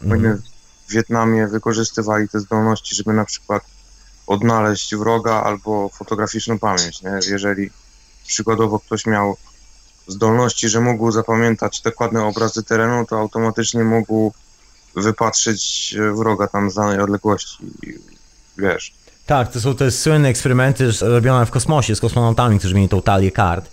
W 0.90 0.92
Wietnamie 0.92 1.46
wykorzystywali 1.46 2.28
te 2.28 2.40
zdolności, 2.40 2.94
żeby 2.94 3.12
na 3.12 3.24
przykład 3.24 3.62
odnaleźć 4.26 4.94
wroga 4.94 5.42
albo 5.42 5.88
fotograficzną 5.88 6.58
pamięć. 6.58 7.02
Nie? 7.02 7.18
Jeżeli 7.30 7.70
przykładowo 8.26 8.78
ktoś 8.78 9.06
miał 9.06 9.36
zdolności, 10.06 10.68
że 10.68 10.80
mógł 10.80 11.10
zapamiętać 11.10 11.80
dokładne 11.80 12.24
obrazy 12.24 12.62
terenu, 12.62 13.06
to 13.06 13.18
automatycznie 13.18 13.84
mógł 13.84 14.32
wypatrzyć 14.96 15.94
e, 15.98 16.12
wroga 16.12 16.46
tam 16.46 16.70
z 16.70 16.74
danej 16.74 17.00
odległości. 17.00 17.56
Wiesz. 18.58 18.94
Tak, 19.26 19.52
to 19.52 19.60
są 19.60 19.74
te 19.76 19.90
słynne 19.90 20.28
eksperymenty 20.28 20.90
robione 21.00 21.46
w 21.46 21.50
kosmosie 21.50 21.96
z 21.96 22.00
kosmonautami, 22.00 22.58
którzy 22.58 22.74
mieli 22.74 22.88
tą 22.88 23.02
talię 23.02 23.30
kart 23.30 23.70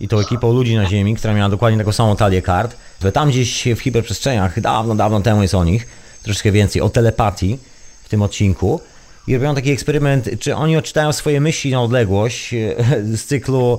i 0.00 0.08
tą 0.08 0.18
ekipą 0.18 0.52
ludzi 0.52 0.76
na 0.76 0.86
Ziemi, 0.86 1.16
która 1.16 1.34
miała 1.34 1.48
dokładnie 1.48 1.78
taką 1.78 1.92
samą 1.92 2.16
talię 2.16 2.42
kart. 2.42 2.76
Że 3.00 3.12
tam 3.12 3.28
gdzieś 3.28 3.68
w 3.76 3.80
hiperprzestrzeniach, 3.80 4.60
dawno, 4.60 4.94
dawno 4.94 5.20
temu 5.20 5.42
jest 5.42 5.54
o 5.54 5.64
nich, 5.64 5.86
troszeczkę 6.22 6.52
więcej, 6.52 6.82
o 6.82 6.88
telepatii 6.88 7.58
w 8.04 8.08
tym 8.08 8.22
odcinku. 8.22 8.80
I 9.26 9.34
robią 9.34 9.54
taki 9.54 9.70
eksperyment, 9.70 10.30
czy 10.40 10.56
oni 10.56 10.76
odczytają 10.76 11.12
swoje 11.12 11.40
myśli 11.40 11.70
na 11.70 11.82
odległość 11.82 12.54
e, 12.54 12.74
z 13.16 13.24
cyklu 13.24 13.78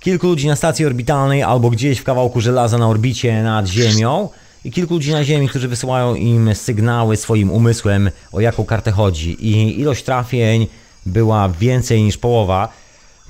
kilku 0.00 0.26
ludzi 0.26 0.46
na 0.46 0.56
stacji 0.56 0.86
orbitalnej 0.86 1.42
albo 1.42 1.70
gdzieś 1.70 1.98
w 1.98 2.04
kawałku 2.04 2.40
żelaza 2.40 2.78
na 2.78 2.88
orbicie 2.88 3.42
nad 3.42 3.66
Ziemią 3.66 4.28
i 4.64 4.70
kilku 4.70 4.94
ludzi 4.94 5.12
na 5.12 5.24
Ziemi, 5.24 5.48
którzy 5.48 5.68
wysyłają 5.68 6.14
im 6.14 6.54
sygnały 6.54 7.16
swoim 7.16 7.50
umysłem, 7.50 8.10
o 8.32 8.40
jaką 8.40 8.64
kartę 8.64 8.90
chodzi. 8.90 9.46
I 9.46 9.80
ilość 9.80 10.04
trafień 10.04 10.66
była 11.06 11.48
więcej 11.48 12.02
niż 12.02 12.18
połowa. 12.18 12.68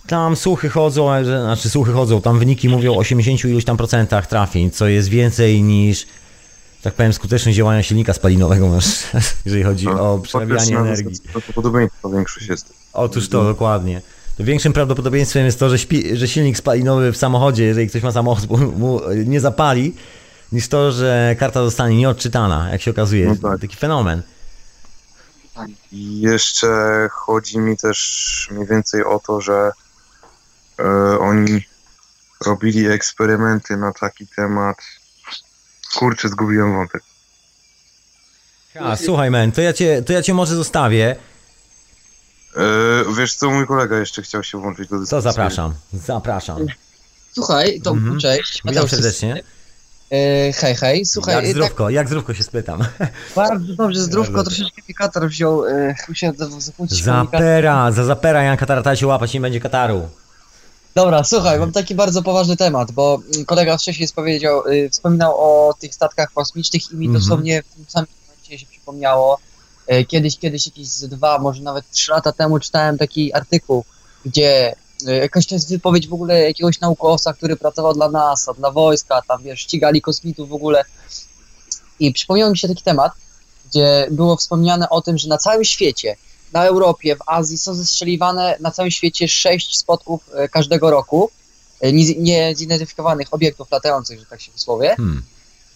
Tam 0.06 0.36
słuchy 0.36 0.68
chodzą, 0.68 1.24
że- 1.24 1.42
znaczy 1.42 1.70
słuchy 1.70 1.92
chodzą, 1.92 2.20
tam 2.20 2.38
wyniki 2.38 2.68
mówią 2.68 2.92
o 2.94 2.96
80 2.98 3.44
iluś 3.44 3.64
tam 3.64 3.76
procentach 3.76 4.26
trafień, 4.26 4.70
co 4.70 4.88
jest 4.88 5.08
więcej 5.08 5.62
niż, 5.62 6.06
tak 6.82 6.94
powiem, 6.94 7.12
skuteczność 7.12 7.56
działania 7.56 7.82
silnika 7.82 8.12
spalinowego, 8.12 8.68
masz, 8.68 9.06
jeżeli 9.44 9.62
chodzi 9.62 9.88
o 9.88 10.18
przerabianie 10.22 10.58
Faktycznie 10.58 10.78
energii. 10.78 11.20
Prawdopodobieństwo 11.32 12.10
większość 12.10 12.46
jest. 12.46 12.72
Otóż 12.92 13.28
to, 13.28 13.44
dokładnie. 13.44 14.02
To 14.36 14.44
większym 14.44 14.72
prawdopodobieństwem 14.72 15.44
jest 15.44 15.58
to, 15.58 15.68
że, 15.68 15.78
śpi, 15.78 16.16
że 16.16 16.28
silnik 16.28 16.56
spalinowy 16.56 17.12
w 17.12 17.16
samochodzie, 17.16 17.64
jeżeli 17.64 17.88
ktoś 17.88 18.02
ma 18.02 18.12
samochód, 18.12 18.50
mu, 18.50 18.58
mu 18.58 19.00
nie 19.26 19.40
zapali, 19.40 19.94
niż 20.52 20.68
to, 20.68 20.92
że 20.92 21.36
karta 21.38 21.64
zostanie 21.64 21.96
nieodczytana, 21.96 22.68
jak 22.72 22.82
się 22.82 22.90
okazuje. 22.90 23.26
No 23.26 23.50
tak. 23.50 23.60
Taki 23.60 23.76
fenomen. 23.76 24.22
I 25.92 26.20
jeszcze 26.20 27.08
chodzi 27.12 27.58
mi 27.58 27.76
też 27.76 28.48
mniej 28.50 28.66
więcej 28.66 29.04
o 29.04 29.20
to, 29.26 29.40
że 29.40 29.72
e, 30.78 30.84
oni 31.18 31.62
robili 32.46 32.86
eksperymenty 32.86 33.76
na 33.76 33.92
taki 33.92 34.26
temat. 34.26 34.76
Kurczę, 35.96 36.28
zgubiłem 36.28 36.72
wątek. 36.72 37.02
A, 38.80 38.96
słuchaj, 38.96 39.30
men, 39.30 39.52
to 39.52 39.60
ja, 39.60 39.72
cię, 39.72 40.02
to 40.02 40.12
ja 40.12 40.22
cię 40.22 40.34
może 40.34 40.54
zostawię. 40.56 41.16
E, 42.56 42.60
wiesz 43.16 43.34
co, 43.34 43.50
mój 43.50 43.66
kolega 43.66 43.98
jeszcze 43.98 44.22
chciał 44.22 44.42
się 44.44 44.58
włączyć 44.58 44.88
do 44.88 44.98
dyskusji. 44.98 45.10
To 45.16 45.20
zapraszam, 45.20 45.74
zapraszam. 45.92 46.66
Słuchaj, 47.32 47.80
Tomku, 47.80 47.98
Mhm. 48.04 48.20
cześć. 48.20 48.62
Witam 48.64 48.88
serdecznie. 48.88 49.42
E, 50.12 50.52
hej, 50.52 50.74
hej. 50.76 51.04
Słuchaj, 51.06 51.34
Jak 51.34 51.44
tak 51.44 51.52
zdrówko, 51.52 51.90
jak 51.90 52.06
zdrówko 52.08 52.34
się 52.34 52.42
spytam. 52.42 52.84
bardzo 53.36 53.74
dobrze, 53.74 54.00
zdrówko, 54.00 54.42
troszeczkę 54.44 54.82
mi 54.88 54.94
katar 54.94 55.28
wziął. 55.28 55.64
E, 55.66 55.94
musiałem 56.08 56.36
za- 56.36 56.60
zapłacić. 56.60 57.02
Zapera, 57.04 57.92
za 57.92 58.04
zapera 58.04 58.42
Janka 58.42 58.66
Tarata 58.66 58.96
się 58.96 59.06
łapać, 59.06 59.34
nie 59.34 59.40
będzie 59.40 59.60
Kataru. 59.60 60.08
Dobra, 60.94 61.24
słuchaj, 61.24 61.58
mam 61.58 61.72
taki 61.72 61.94
bardzo 61.94 62.22
poważny 62.22 62.56
temat, 62.56 62.92
bo 62.92 63.20
mm, 63.34 63.44
kolega 63.44 63.78
wcześniej 63.78 64.08
powiedział, 64.14 64.66
y, 64.66 64.90
wspominał 64.90 65.34
o 65.36 65.74
tych 65.80 65.94
statkach 65.94 66.32
kosmicznych 66.32 66.92
i 66.92 66.96
mi 66.96 67.06
Mhm. 67.06 67.22
dosłownie 67.22 67.62
w 67.62 67.74
tym 67.74 67.84
samym 67.88 68.08
momencie 68.28 68.58
się 68.58 68.66
przypomniało. 68.66 69.38
Y, 69.92 70.04
Kiedyś, 70.04 70.38
kiedyś 70.38 70.66
jakieś 70.66 70.88
z 70.88 71.08
dwa, 71.08 71.38
może 71.38 71.62
nawet 71.62 71.90
trzy 71.90 72.10
lata 72.10 72.32
temu 72.32 72.58
czytałem 72.58 72.98
taki 72.98 73.34
artykuł, 73.34 73.84
gdzie 74.24 74.74
y, 75.08 75.12
jakaś 75.14 75.46
to 75.46 75.54
jest 75.54 75.68
wypowiedź 75.70 76.08
w 76.08 76.14
ogóle 76.14 76.40
jakiegoś 76.42 76.80
naukowca, 76.80 77.32
który 77.32 77.56
pracował 77.56 77.94
dla 77.94 78.08
NASA, 78.08 78.52
dla 78.54 78.70
wojska, 78.70 79.22
tam 79.28 79.42
wiesz, 79.42 79.60
ścigali 79.60 80.02
kosmitów 80.02 80.48
w 80.48 80.52
ogóle. 80.52 80.84
I 82.00 82.12
przypomniał 82.12 82.50
mi 82.50 82.58
się 82.58 82.68
taki 82.68 82.82
temat, 82.82 83.12
gdzie 83.70 84.06
było 84.10 84.36
wspomniane 84.36 84.90
o 84.90 85.02
tym, 85.02 85.18
że 85.18 85.28
na 85.28 85.38
całym 85.38 85.64
świecie 85.64 86.16
na 86.52 86.64
Europie, 86.66 87.16
w 87.16 87.20
Azji 87.26 87.58
są 87.58 87.74
zestrzeliwane 87.74 88.56
na 88.60 88.70
całym 88.70 88.90
świecie 88.90 89.28
sześć 89.28 89.78
spotków 89.78 90.20
e, 90.34 90.48
każdego 90.48 90.90
roku 90.90 91.30
e, 91.80 91.92
nie- 91.92 92.14
niezidentyfikowanych 92.18 93.28
obiektów 93.30 93.70
latających, 93.70 94.20
że 94.20 94.26
tak 94.26 94.40
się 94.40 94.52
wysłowię. 94.52 94.94
Hmm. 94.96 95.22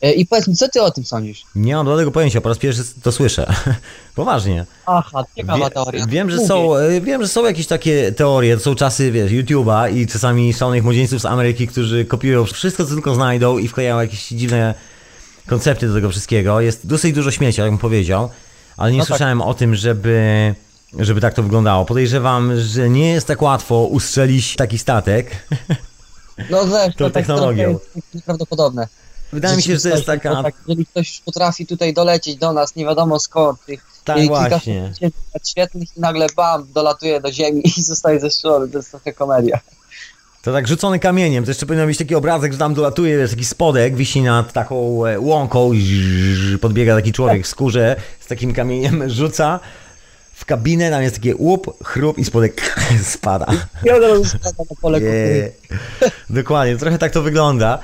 E, 0.03 0.13
I 0.13 0.27
powiedz 0.27 0.49
mi, 0.49 0.57
co 0.57 0.69
ty 0.69 0.83
o 0.83 0.91
tym 0.91 1.05
sądzisz? 1.05 1.45
Nie 1.55 1.77
mam 1.77 1.87
tego 1.97 2.11
pojęcia, 2.11 2.41
po 2.41 2.49
raz 2.49 2.59
pierwszy 2.59 2.83
to 3.03 3.13
słyszę. 3.13 3.55
Poważnie. 4.15 4.67
Aha, 4.87 5.25
ciekawa 5.37 5.65
Wie, 5.65 5.71
teoria. 5.71 6.07
wiem, 6.07 6.31
że 6.31 6.37
Mówię. 6.37 6.49
są, 6.49 6.71
wiem, 7.03 7.23
że 7.23 7.29
są 7.29 7.45
jakieś 7.45 7.67
takie 7.67 8.13
teorie, 8.13 8.57
to 8.57 8.63
są 8.63 8.75
czasy, 8.75 9.13
wiesz, 9.13 9.33
YouTube'a 9.33 9.97
i 9.97 10.07
czasami 10.07 10.55
szalonych 10.55 10.85
młodzieńców 10.85 11.21
z 11.21 11.25
Ameryki, 11.25 11.67
którzy 11.69 12.05
kopiują 12.05 12.45
wszystko, 12.45 12.85
co 12.85 12.95
tylko 12.95 13.15
znajdą 13.15 13.59
i 13.59 13.69
wklejają 13.69 14.01
jakieś 14.01 14.29
dziwne 14.29 14.75
koncepty 15.47 15.89
do 15.89 15.95
tego 15.95 16.11
wszystkiego. 16.11 16.61
Jest 16.61 16.87
dosyć 16.87 17.15
dużo 17.15 17.31
śmiecia, 17.31 17.63
jak 17.63 17.71
bym 17.73 17.79
powiedział, 17.79 18.31
ale 18.77 18.93
nie 18.93 18.99
No 18.99 19.05
tak. 19.05 19.09
słyszałem 19.09 19.43
o 19.43 19.55
tym, 19.55 19.75
żeby, 19.75 20.55
żeby 20.99 21.21
tak 21.21 21.35
to 21.35 21.43
wyglądało. 21.43 21.85
Podejrzewam, 21.85 22.61
że 22.61 22.89
nie 22.91 23.09
jest 23.13 23.27
tak 23.27 23.43
łatwo 23.43 23.85
ustrzelić 23.85 24.57
taki 24.57 24.79
statek. 24.79 25.31
No 26.51 26.65
wiesz, 26.67 26.95
tą 26.97 27.05
to 27.05 27.05
tak 27.05 27.13
technologią. 27.13 27.65
trochę 27.65 27.91
jest 27.97 28.15
nieprawdopodobne. 28.15 28.89
Wydaje 29.33 29.57
mi 29.57 29.63
się, 29.63 29.77
że 29.77 29.83
to 29.83 29.89
jest 29.89 30.07
taka... 30.07 30.43
Tak, 30.43 30.55
jeżeli 30.61 30.87
ktoś 30.87 31.21
potrafi 31.21 31.67
tutaj 31.67 31.95
dolecieć 31.95 32.37
do 32.37 32.53
nas, 32.53 32.77
nie 32.77 32.85
wiadomo 32.85 33.19
skąd, 33.19 33.65
tych 33.65 33.87
Tak, 34.05 34.27
właśnie. 34.27 34.93
świetlnych 35.51 35.97
i 35.97 36.01
nagle 36.01 36.27
bam, 36.37 36.67
dolatuje 36.75 37.21
do 37.21 37.33
ziemi 37.33 37.63
i 37.79 37.83
zostaje 37.83 38.21
zestrzelony, 38.21 38.69
to 38.69 38.79
jest 38.79 38.91
trochę 38.91 39.13
komedia. 39.13 39.61
To 40.43 40.53
tak 40.53 40.69
rzucony 40.69 40.99
kamieniem, 40.99 41.45
to 41.45 41.51
jeszcze 41.51 41.67
powinien 41.67 41.87
być 41.87 41.99
taki 41.99 42.15
obrazek, 42.15 42.53
że 42.53 42.59
tam 42.59 42.75
dolatuje, 42.75 43.19
wiesz, 43.19 43.31
taki 43.31 43.45
spodek, 43.45 43.97
wisi 43.97 44.23
nad 44.23 44.53
taką 44.53 45.07
e, 45.07 45.21
łąką 45.21 45.73
i 45.73 46.05
podbiega 46.61 46.97
taki 46.97 47.13
człowiek 47.13 47.45
w 47.45 47.49
skórze 47.49 47.97
z 48.21 48.27
takim 48.27 48.55
kamieniem, 48.55 49.09
rzuca 49.11 49.61
w 50.37 50.45
kabinę, 50.45 50.91
tam 50.91 51.03
jest 51.03 51.15
takie 51.15 51.37
łup, 51.37 51.85
chrup 51.85 52.19
i 52.19 52.25
spodek 52.25 52.77
spada. 53.15 53.47
I 53.85 53.91
od 53.91 54.03
razu 54.03 54.25
spada 54.25 54.51
na 54.71 54.77
pole. 54.83 55.01
Yeah. 55.01 55.53
Dokładnie, 56.31 56.77
trochę 56.77 56.99
tak 56.99 57.13
to 57.13 57.23
wygląda. 57.23 57.79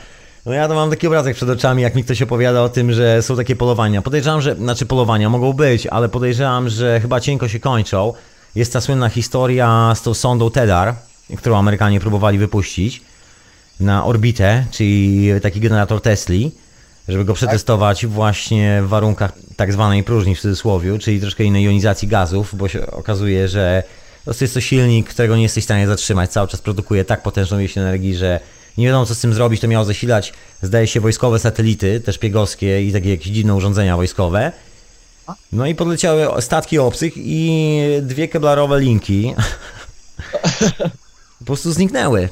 No 0.47 0.53
ja 0.53 0.69
to 0.69 0.75
mam 0.75 0.91
taki 0.91 1.07
obrazek 1.07 1.37
przed 1.37 1.49
oczami, 1.49 1.83
jak 1.83 1.95
mi 1.95 2.05
ktoś 2.05 2.23
opowiada 2.23 2.63
o 2.63 2.69
tym, 2.69 2.93
że 2.93 3.23
są 3.23 3.37
takie 3.37 3.57
polowania. 3.57 4.03
Podejrzewam, 4.03 4.41
że, 4.41 4.55
znaczy 4.55 4.87
polowania 4.87 5.31
mogą 5.31 5.53
być, 5.53 5.87
ale 5.87 6.09
podejrzewam, 6.09 6.69
że 6.69 7.01
chyba 7.01 7.21
cienko 7.21 7.49
się 7.49 7.61
kończą. 7.61 8.13
Jest 8.55 8.73
ta 8.73 8.81
słynna 8.81 9.09
historia 9.09 9.93
z 9.95 10.03
tą 10.03 10.15
sondą 10.15 10.51
TEDAR, 10.51 10.95
którą 11.37 11.59
Amerykanie 11.59 12.01
próbowali 12.01 12.39
wypuścić 12.39 13.03
na 13.81 14.05
orbitę, 14.05 14.65
czyli 14.71 15.29
taki 15.43 15.61
generator 15.61 16.01
Tesli, 16.01 16.53
żeby 17.09 17.25
go 17.25 17.35
przetestować 17.35 18.07
właśnie 18.07 18.83
w 18.83 18.89
warunkach 18.89 19.33
tak 19.57 19.73
zwanej 19.73 20.05
próżni 20.05 20.35
w 20.37 20.41
cudzysłowie, 20.41 20.99
czyli 20.99 21.21
troszkę 21.21 21.45
innej 21.45 21.65
jonizacji 21.65 22.09
gazów, 22.09 22.55
bo 22.57 22.69
się 22.69 22.87
okazuje, 22.87 23.49
że 23.49 23.83
prostu 24.25 24.45
jest 24.45 24.55
to 24.55 24.61
silnik, 24.61 25.09
którego 25.09 25.37
nie 25.37 25.43
jesteś 25.43 25.65
w 25.65 25.67
stanie 25.67 25.87
zatrzymać. 25.87 26.31
Cały 26.31 26.49
czas 26.49 26.61
produkuje 26.61 27.05
tak 27.05 27.23
potężną 27.23 27.59
ilość 27.59 27.79
energii, 27.79 28.17
że 28.17 28.41
nie 28.79 28.87
wiadomo 28.87 29.07
co 29.07 29.15
z 29.15 29.21
tym 29.21 29.35
zrobić. 29.35 29.61
To 29.61 29.69
miało 29.69 29.85
zasilać, 29.85 30.33
zdaje 30.63 30.87
się, 30.87 31.01
wojskowe 31.01 31.39
satelity, 31.39 32.01
też 32.01 32.19
piegowskie 32.19 32.83
i 32.83 32.93
takie 32.93 33.11
jakieś 33.11 33.33
dziwne 33.33 33.55
urządzenia 33.55 33.97
wojskowe. 33.97 34.53
No 35.53 35.67
i 35.67 35.75
podleciały 35.75 36.43
statki 36.43 36.79
obcych 36.79 37.13
i 37.17 37.79
dwie 38.03 38.29
keblarowe 38.29 38.81
linki 38.81 39.35
po 41.39 41.45
prostu 41.45 41.73
zniknęły. 41.73 42.29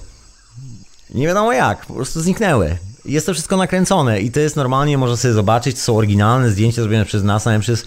Nie 1.11 1.27
wiadomo 1.27 1.53
jak, 1.53 1.87
po 1.87 1.95
prostu 1.95 2.21
zniknęły. 2.21 2.77
Jest 3.05 3.27
to 3.27 3.33
wszystko 3.33 3.57
nakręcone 3.57 4.21
i 4.21 4.31
to 4.31 4.41
jest 4.41 4.57
normalnie, 4.57 4.99
można 4.99 5.17
sobie 5.17 5.35
zobaczyć, 5.35 5.77
to 5.77 5.83
są 5.83 5.97
oryginalne 5.97 6.51
zdjęcia 6.51 6.83
zrobione 6.83 7.05
przez 7.05 7.25
nas, 7.25 7.47
a 7.47 7.53
nie 7.53 7.61
przez 7.61 7.85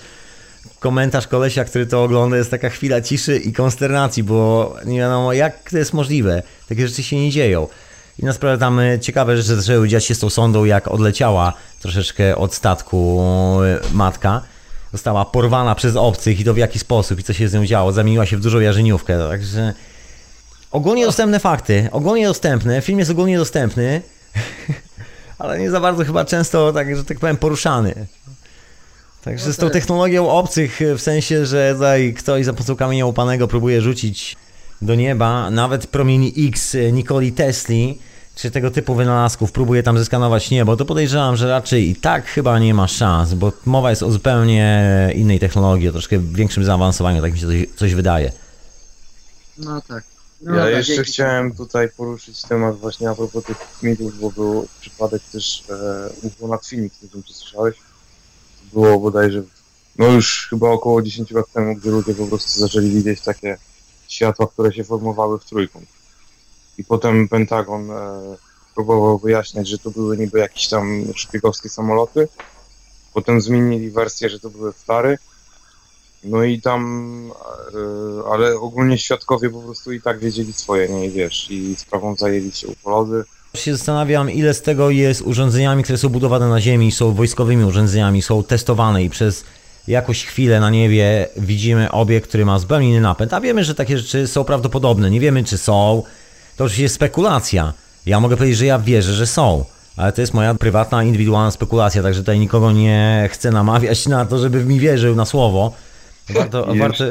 komentarz 0.80 1.28
kolesia, 1.28 1.66
który 1.66 1.86
to 1.86 2.04
ogląda, 2.04 2.38
jest 2.38 2.52
taka 2.52 2.70
chwila 2.70 3.02
ciszy 3.02 3.38
i 3.38 3.54
konsternacji, 3.54 4.24
bo 4.24 4.76
nie 4.86 5.00
wiadomo 5.00 5.34
jak 5.34 5.72
to 5.72 5.78
jest 5.78 5.94
możliwe. 5.94 6.44
Takie 6.70 6.88
rzeczy 6.88 7.04
się 7.04 7.16
nie 7.16 7.32
dzieją. 7.32 7.68
I 8.20 8.26
na 8.26 8.34
sprawę 8.34 8.58
tam 8.58 8.80
e, 8.80 9.00
ciekawe 9.00 9.38
rzeczy 9.38 9.56
zaczęły 9.56 9.88
dziać 9.88 10.06
się 10.06 10.16
z 10.16 10.20
tą 10.20 10.30
sondą, 10.30 10.66
jak 10.66 10.88
odleciała 10.88 11.54
troszeczkę 11.82 12.36
od 12.36 12.54
statku 12.54 13.22
e, 13.64 13.80
matka. 13.94 14.42
Została 14.92 15.26
porwana 15.26 15.76
przez 15.76 15.96
obcych 15.96 16.40
i 16.40 16.44
to 16.44 16.54
w 16.54 16.58
jaki 16.58 16.80
sposób 16.80 17.20
i 17.20 17.24
co 17.24 17.34
się 17.34 17.48
z 17.48 17.54
nią 17.54 17.66
działo. 17.66 17.92
Zamieniła 17.92 18.26
się 18.26 18.38
w 18.38 18.42
dużą 18.42 18.60
jarzyniówkę, 18.60 19.30
także... 19.30 19.74
Ogólnie 20.72 21.06
dostępne 21.06 21.40
fakty, 21.40 21.90
ogólnie 21.92 22.28
dostępne, 22.28 22.82
film 22.82 23.00
jest 23.00 23.12
ogólnie 23.12 23.38
dostępny, 23.38 24.02
ale 25.44 25.60
nie 25.60 25.72
za 25.72 25.80
bardzo 25.80 26.06
chyba 26.06 26.26
często, 26.26 26.74
tak, 26.74 26.96
że 26.96 27.04
tak 27.04 27.20
powiem, 27.20 27.38
poruszany. 27.38 27.94
Także 29.24 29.54
z 29.54 29.58
tą 29.58 29.70
technologią 29.70 30.30
obcych, 30.30 30.80
w 30.98 31.02
sensie, 31.02 31.46
że 31.46 31.74
tutaj 31.74 32.14
ktoś 32.14 32.46
za 32.46 32.54
pomocą 32.54 32.76
kamienia 32.76 33.06
łupanego 33.06 33.48
próbuje 33.48 33.82
rzucić 33.82 34.36
do 34.82 34.96
nieba, 34.96 35.50
nawet 35.50 35.88
promieni 35.88 36.34
X 36.38 36.78
Nikoli 36.92 37.32
Tesli, 37.32 38.00
czy 38.36 38.52
tego 38.52 38.72
typu 38.72 38.96
wynalazków 38.96 39.52
próbuje 39.52 39.84
tam 39.84 39.98
zeskanować 39.98 40.52
niebo, 40.52 40.78
to 40.78 40.86
podejrzewam, 40.86 41.36
że 41.36 41.50
raczej 41.50 41.90
i 41.90 41.96
tak 41.96 42.26
chyba 42.26 42.60
nie 42.60 42.74
ma 42.74 42.88
szans, 42.88 43.34
bo 43.34 43.52
mowa 43.66 43.90
jest 43.90 44.04
o 44.04 44.12
zupełnie 44.12 44.90
innej 45.16 45.40
technologii, 45.40 45.90
o 45.90 45.92
troszkę 45.92 46.20
większym 46.20 46.64
zaawansowaniu, 46.64 47.22
tak 47.22 47.34
mi 47.34 47.40
się 47.40 47.48
coś, 47.48 47.66
coś 47.76 47.94
wydaje. 47.94 48.32
No 49.58 49.82
tak. 49.82 50.13
No 50.44 50.56
Ja 50.56 50.64
dobra, 50.64 50.78
jeszcze 50.78 51.04
chciałem 51.04 51.56
tutaj 51.56 51.90
poruszyć 51.98 52.42
temat 52.42 52.78
właśnie 52.78 53.10
a 53.10 53.16
propos 53.16 53.44
tych 53.44 53.58
mitów, 53.84 54.20
bo 54.20 54.32
był 54.32 54.68
przypadek 54.82 55.22
też 55.32 55.64
e, 55.70 56.10
UFO 56.28 56.48
nad 56.48 56.68
Phoenix, 56.68 57.02
nie 57.02 57.10
wiem 57.10 57.24
czy 57.24 57.34
słyszałeś. 57.34 57.76
To 57.76 58.80
było 58.80 59.00
bodajże, 59.00 59.44
no 59.98 60.08
już 60.08 60.48
chyba 60.50 60.70
około 60.70 61.02
10 61.02 61.32
lat 61.32 61.52
temu, 61.54 61.76
gdzie 61.76 61.90
ludzie 61.90 62.14
po 62.16 62.28
prostu 62.28 62.60
zaczęli 62.60 62.90
widzieć 62.90 63.22
takie 63.22 63.58
światła, 64.08 64.48
które 64.48 64.74
się 64.74 64.84
formowały 64.84 65.40
w 65.40 65.46
trójkąt. 65.46 65.86
I 66.78 66.84
potem 66.84 67.28
Pentagon 67.28 67.92
e, 67.92 68.22
próbował 68.76 69.18
wyjaśniać, 69.18 69.68
że 69.68 69.78
to 69.78 69.92
były 69.92 70.18
niby 70.18 70.40
jakieś 70.40 70.68
tam 70.68 71.06
szpiegowskie 71.16 71.70
samoloty. 71.70 72.28
Potem 73.14 73.42
zmienili 73.42 73.92
wersję, 73.92 74.30
że 74.30 74.40
to 74.40 74.50
były 74.50 74.74
flary. 74.74 75.18
No 76.24 76.44
i 76.44 76.62
tam, 76.62 77.32
e, 77.74 78.32
ale 78.32 78.60
ogólnie 78.60 78.98
świadkowie 78.98 79.50
po 79.50 79.60
prostu 79.60 79.92
i 79.92 80.02
tak 80.02 80.20
wiedzieli 80.20 80.54
swoje, 80.54 80.90
nie 80.90 81.10
wiesz, 81.10 81.48
i 81.52 81.76
sprawą 81.76 82.16
zajęli 82.16 82.52
się 82.52 82.68
ufolodzy. 82.68 83.24
się 83.56 83.76
zastanawiam, 83.76 84.32
ile 84.32 84.54
z 84.54 84.62
tego 84.62 84.90
jest 84.90 85.22
urządzeniami, 85.22 85.84
które 85.84 85.98
są 85.98 86.10
budowane 86.10 86.50
na 86.50 86.62
Ziemi, 86.62 86.92
są 86.92 87.14
wojskowymi 87.14 87.64
urządzeniami, 87.64 88.22
są 88.22 88.44
testowane 88.44 89.04
i 89.04 89.10
przez 89.10 89.44
jakąś 89.88 90.26
chwilę 90.26 90.60
na 90.60 90.70
niebie 90.70 91.28
widzimy 91.38 91.92
obiekt, 91.92 92.30
który 92.30 92.46
ma 92.46 92.60
zupełnie 92.60 92.90
inny 92.90 93.02
napęd, 93.02 93.34
a 93.34 93.42
wiemy, 93.42 93.64
że 93.64 93.76
takie 93.76 93.98
rzeczy 93.98 94.28
są 94.28 94.44
prawdopodobne. 94.44 95.12
Nie 95.12 95.20
wiemy, 95.20 95.44
czy 95.44 95.58
są. 95.58 96.04
To 96.58 96.64
oczywiście 96.64 96.84
jest 96.84 96.96
spekulacja. 96.96 97.74
Ja 98.06 98.20
mogę 98.20 98.38
powiedzieć, 98.38 98.58
że 98.58 98.66
ja 98.66 98.80
wierzę, 98.80 99.14
że 99.14 99.28
są. 99.28 99.66
Ale 99.98 100.12
to 100.12 100.22
jest 100.22 100.34
moja 100.34 100.56
prywatna, 100.56 101.04
indywidualna 101.04 101.52
spekulacja, 101.52 102.04
także 102.04 102.20
tutaj 102.20 102.40
nikogo 102.40 102.72
nie 102.72 103.30
chcę 103.32 103.52
namawiać 103.52 104.08
na 104.08 104.26
to, 104.26 104.40
żeby 104.40 104.66
mi 104.66 104.80
wierzył 104.80 105.16
na 105.16 105.26
słowo. 105.26 105.74
Warto, 106.30 106.68
warto, 106.80 107.04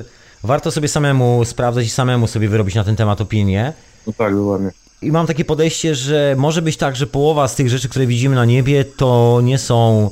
warto 0.43 0.71
sobie 0.71 0.89
samemu 0.89 1.45
sprawdzać 1.45 1.87
i 1.87 1.91
samemu 1.91 2.27
sobie 2.27 2.49
wyrobić 2.49 2.75
na 2.75 2.85
ten 2.85 2.97
temat 2.97 3.21
opinię. 3.21 3.73
No 4.07 4.13
tak, 4.19 4.37
dokładnie. 4.37 4.71
I 5.03 5.13
mam 5.13 5.27
takie 5.27 5.45
podejście, 5.45 5.95
że 5.95 6.35
może 6.39 6.63
być 6.63 6.77
tak, 6.77 6.97
że 6.97 7.07
połowa 7.07 7.49
z 7.49 7.55
tych 7.55 7.69
rzeczy, 7.69 7.89
które 7.89 8.07
widzimy 8.07 8.35
na 8.37 8.45
niebie, 8.45 8.85
to 8.85 9.41
nie 9.43 9.59
są 9.59 10.11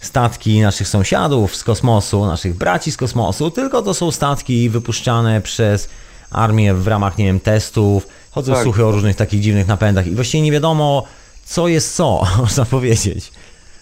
statki 0.00 0.60
naszych 0.60 0.88
sąsiadów 0.88 1.56
z 1.56 1.64
kosmosu, 1.64 2.26
naszych 2.26 2.54
braci 2.54 2.92
z 2.92 2.96
kosmosu, 2.96 3.50
tylko 3.50 3.82
to 3.82 3.94
są 3.94 4.10
statki 4.10 4.70
wypuszczane 4.70 5.40
przez 5.40 5.88
armię 6.30 6.74
w 6.74 6.86
ramach, 6.86 7.18
nie 7.18 7.24
wiem, 7.24 7.40
testów. 7.40 8.06
Chodzą 8.30 8.52
Tak. 8.52 8.62
słuchy 8.62 8.86
o 8.86 8.90
różnych 8.90 9.16
takich 9.16 9.40
dziwnych 9.40 9.66
napędach 9.66 10.06
i 10.06 10.10
właściwie 10.14 10.42
nie 10.42 10.52
wiadomo, 10.52 11.04
co 11.44 11.68
jest 11.68 11.94
co, 11.94 12.26
można 12.42 12.64
powiedzieć. 12.64 13.32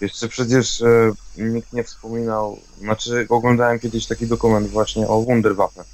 Jeszcze 0.01 0.29
przecież 0.29 0.83
e, 0.83 1.13
nikt 1.39 1.73
nie 1.73 1.85
wspominał, 1.85 2.59
znaczy 2.81 3.27
oglądałem 3.29 3.79
kiedyś 3.79 4.07
taki 4.07 4.27
dokument 4.27 4.69
właśnie 4.69 5.09
o 5.09 5.21
Wunderwaffe. 5.21 5.85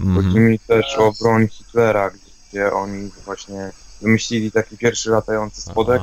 Mhm. 0.00 0.16
Chodzi 0.26 0.38
mi 0.40 0.58
też 0.58 0.96
o 0.98 1.12
broń 1.22 1.48
Hitlera, 1.48 2.10
gdzie 2.50 2.72
oni 2.72 3.10
właśnie 3.24 3.70
wymyślili 4.02 4.52
taki 4.52 4.76
pierwszy 4.76 5.10
latający 5.10 5.60
spodek. 5.60 6.02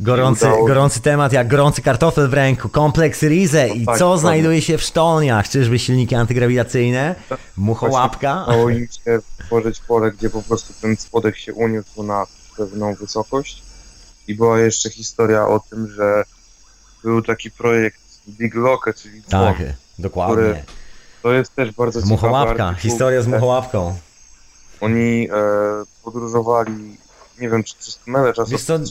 Gorący, 0.00 0.46
Udało- 0.46 0.66
gorący 0.66 1.00
temat, 1.00 1.32
jak 1.32 1.48
gorący 1.48 1.82
kartofel 1.82 2.28
w 2.28 2.34
ręku, 2.34 2.68
kompleks 2.68 3.22
Rize 3.22 3.68
i 3.68 3.86
tak, 3.86 3.94
co 3.94 4.04
dokładnie. 4.04 4.20
znajduje 4.20 4.62
się 4.62 4.78
w 4.78 4.82
sztolniach? 4.82 5.48
Czyżby 5.48 5.78
silniki 5.78 6.14
antygrawitacyjne? 6.14 7.14
Muchołapka? 7.56 8.44
Udało 8.48 8.70
im 8.70 8.88
się 9.04 9.18
tworzyć 9.46 9.80
pole, 9.80 10.10
gdzie 10.12 10.30
po 10.30 10.42
prostu 10.42 10.72
ten 10.82 10.96
spodek 10.96 11.36
się 11.36 11.54
uniósł 11.54 12.02
na 12.02 12.26
pewną 12.56 12.94
wysokość. 12.94 13.62
I 14.28 14.34
była 14.34 14.58
jeszcze 14.58 14.90
historia 14.90 15.48
o 15.48 15.60
tym, 15.70 15.88
że 15.88 16.24
był 17.04 17.22
taki 17.22 17.50
projekt 17.50 18.00
Big 18.28 18.54
Lock, 18.54 18.88
czyli. 19.02 19.22
Tak, 19.22 19.56
dokładnie. 19.98 20.64
To 21.22 21.32
jest 21.32 21.54
też 21.54 21.72
bardzo 21.72 22.00
ciekawy 22.00 22.12
Muchołapka, 22.14 22.74
historia 22.74 23.22
z 23.22 23.24
że 23.24 23.30
muchołapką. 23.30 23.94
Oni 24.80 25.28
e, 25.30 25.34
podróżowali, 26.04 26.96
nie 27.40 27.48
wiem 27.50 27.64
czy 27.64 27.76
przez 27.76 27.96
tunele 27.96 28.32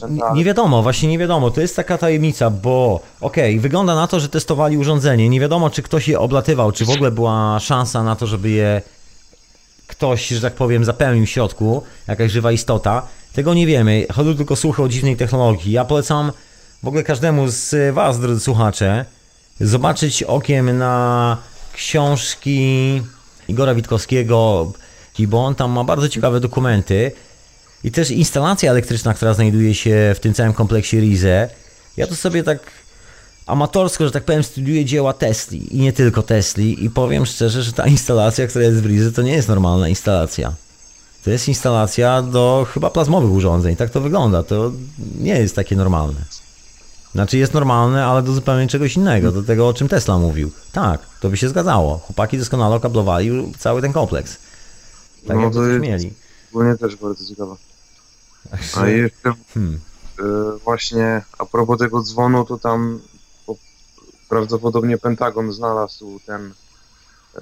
n- 0.03 0.19
nie 0.33 0.43
wiadomo, 0.43 0.83
właśnie 0.83 1.09
nie 1.09 1.17
wiadomo, 1.17 1.51
to 1.51 1.61
jest 1.61 1.75
taka 1.75 1.97
tajemnica, 1.97 2.49
bo 2.49 2.99
okej, 3.21 3.59
wygląda 3.59 3.95
na 3.95 4.07
to, 4.07 4.19
że 4.19 4.29
testowali 4.29 4.77
urządzenie, 4.77 5.29
nie 5.29 5.39
wiadomo 5.39 5.69
czy 5.69 5.83
ktoś 5.83 6.07
je 6.07 6.19
oblatywał, 6.19 6.71
czy 6.71 6.85
w 6.85 6.89
ogóle 6.89 7.11
była 7.11 7.59
szansa 7.59 8.03
na 8.03 8.15
to, 8.15 8.27
żeby 8.27 8.49
je 8.49 8.81
ktoś, 9.87 10.27
że 10.27 10.41
tak 10.41 10.53
powiem, 10.53 10.85
zapełnił 10.85 11.25
w 11.25 11.29
środku, 11.29 11.83
jakaś 12.07 12.31
żywa 12.31 12.51
istota, 12.51 13.07
tego 13.33 13.53
nie 13.53 13.67
wiemy, 13.67 14.05
chodzą 14.13 14.35
tylko 14.35 14.55
słuchy 14.55 14.83
o 14.83 14.89
dziwnej 14.89 15.17
technologii. 15.17 15.71
Ja 15.71 15.85
polecam 15.85 16.31
w 16.83 16.87
ogóle 16.87 17.03
każdemu 17.03 17.47
z 17.47 17.95
was, 17.95 18.19
drodzy 18.19 18.39
słuchacze, 18.39 19.05
zobaczyć 19.59 20.23
okiem 20.23 20.77
na 20.77 21.37
książki 21.73 23.01
Igora 23.47 23.75
Witkowskiego, 23.75 24.71
bo 25.19 25.45
on 25.45 25.55
tam 25.55 25.71
ma 25.71 25.83
bardzo 25.83 26.09
ciekawe 26.09 26.39
dokumenty 26.39 27.11
i 27.83 27.91
też 27.91 28.11
instalacja 28.11 28.71
elektryczna, 28.71 29.13
która 29.13 29.33
znajduje 29.33 29.75
się 29.75 30.13
w 30.15 30.19
tym 30.19 30.33
całym 30.33 30.53
kompleksie 30.53 30.99
Rize. 30.99 31.49
Ja 31.97 32.07
to 32.07 32.15
sobie 32.15 32.43
tak 32.43 32.59
amatorsko, 33.45 34.05
że 34.05 34.11
tak 34.11 34.23
powiem, 34.23 34.43
studiuję 34.43 34.85
dzieła 34.85 35.13
Tesli 35.13 35.75
i 35.75 35.79
nie 35.79 35.93
tylko 35.93 36.23
Tesli 36.23 36.85
i 36.85 36.89
powiem 36.89 37.25
szczerze, 37.25 37.63
że 37.63 37.73
ta 37.73 37.87
instalacja, 37.87 38.47
która 38.47 38.65
jest 38.65 38.81
w 38.81 38.85
Rize, 38.85 39.11
to 39.11 39.21
nie 39.21 39.33
jest 39.33 39.47
normalna 39.47 39.89
instalacja. 39.89 40.53
To 41.23 41.31
jest 41.31 41.47
instalacja 41.47 42.21
do 42.21 42.67
chyba 42.73 42.89
plazmowych 42.89 43.31
urządzeń, 43.31 43.75
tak 43.75 43.89
to 43.89 44.01
wygląda, 44.01 44.43
to 44.43 44.71
nie 45.19 45.39
jest 45.39 45.55
takie 45.55 45.75
normalne. 45.75 46.19
Znaczy 47.17 47.37
jest 47.37 47.53
normalne, 47.53 48.05
ale 48.05 48.23
do 48.23 48.33
zupełnie 48.33 48.67
czegoś 48.67 48.95
innego, 48.95 49.31
do 49.31 49.43
tego 49.43 49.67
o 49.67 49.73
czym 49.73 49.87
Tesla 49.87 50.17
mówił. 50.17 50.51
Tak, 50.71 51.01
to 51.19 51.29
by 51.29 51.37
się 51.37 51.49
zgadzało. 51.49 51.97
Chłopaki 51.97 52.37
doskonale 52.37 52.75
okablowali 52.75 53.53
cały 53.59 53.81
ten 53.81 53.93
kompleks. 53.93 54.37
Tak 55.27 55.37
No 55.37 55.43
jak 55.43 55.53
to 55.53 55.63
jest- 55.65 55.81
mieli. 55.81 56.13
Ogólnie 56.51 56.77
też 56.77 56.95
bardzo 56.95 57.25
ciekawe. 57.25 57.55
A 58.77 58.87
jeszcze 59.03 59.33
Hmm. 59.53 59.79
e, 60.19 60.23
właśnie 60.63 61.21
a 61.37 61.45
propos 61.45 61.79
tego 61.79 62.01
dzwonu, 62.01 62.45
to 62.45 62.57
tam 62.57 62.99
po, 63.45 63.55
prawdopodobnie 64.29 64.97
Pentagon 64.97 65.53
znalazł 65.53 66.19
ten 66.25 66.53
e, 67.35 67.41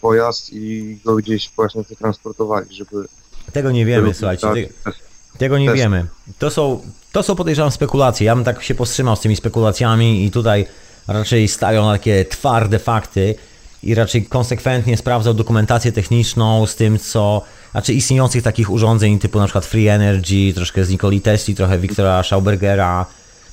pojazd 0.00 0.52
i 0.52 0.98
go 1.04 1.16
gdzieś 1.16 1.50
właśnie 1.56 1.84
przetransportowali, 1.84 2.74
żeby... 2.74 3.06
Tego 3.52 3.70
nie 3.70 3.86
wiemy, 3.86 4.14
słuchajcie. 4.14 4.48
Tego, 4.54 4.96
tego 5.38 5.58
nie 5.58 5.68
Też. 5.68 5.78
wiemy. 5.78 6.06
To 6.38 6.50
są, 6.50 6.80
to 7.12 7.22
są 7.22 7.36
podejrzewam 7.36 7.70
spekulacje. 7.70 8.26
Ja 8.26 8.34
bym 8.34 8.44
tak 8.44 8.62
się 8.62 8.74
powstrzymał 8.74 9.16
z 9.16 9.20
tymi 9.20 9.36
spekulacjami 9.36 10.24
i 10.24 10.30
tutaj 10.30 10.66
raczej 11.08 11.48
stają 11.48 11.92
takie 11.92 12.24
twarde 12.24 12.78
fakty 12.78 13.34
i 13.82 13.94
raczej 13.94 14.24
konsekwentnie 14.24 14.96
sprawdzał 14.96 15.34
dokumentację 15.34 15.92
techniczną 15.92 16.66
z 16.66 16.76
tym, 16.76 16.98
co. 16.98 17.42
Znaczy 17.70 17.94
istniejących 17.94 18.42
takich 18.42 18.70
urządzeń 18.70 19.18
typu 19.18 19.38
na 19.38 19.44
przykład 19.44 19.66
Free 19.66 19.88
Energy, 19.88 20.52
troszkę 20.54 20.84
z 20.84 20.90
Nikoli 20.90 21.20
Tesli, 21.20 21.54
trochę 21.54 21.78
Wiktora 21.78 22.22
Schaubergera, 22.22 23.06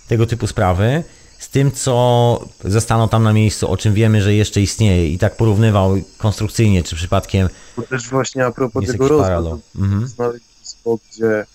tego 0.07 0.25
typu 0.25 0.47
sprawy. 0.47 1.03
Z 1.39 1.49
tym, 1.49 1.71
co 1.71 2.45
zostaną 2.63 3.09
tam 3.09 3.23
na 3.23 3.33
miejscu, 3.33 3.71
o 3.71 3.77
czym 3.77 3.93
wiemy, 3.93 4.21
że 4.21 4.33
jeszcze 4.33 4.61
istnieje, 4.61 5.09
i 5.09 5.17
tak 5.17 5.37
porównywał 5.37 5.95
konstrukcyjnie, 6.17 6.83
czy 6.83 6.95
przypadkiem 6.95 7.49
To 7.75 7.81
też 7.81 8.09
właśnie 8.09 8.45
a 8.45 8.51
propos 8.51 8.87
tego 8.87 9.07
rozwoju. 9.07 9.61
Mhm. 9.75 10.09
spot, 10.63 11.01
gdzie 11.11 11.45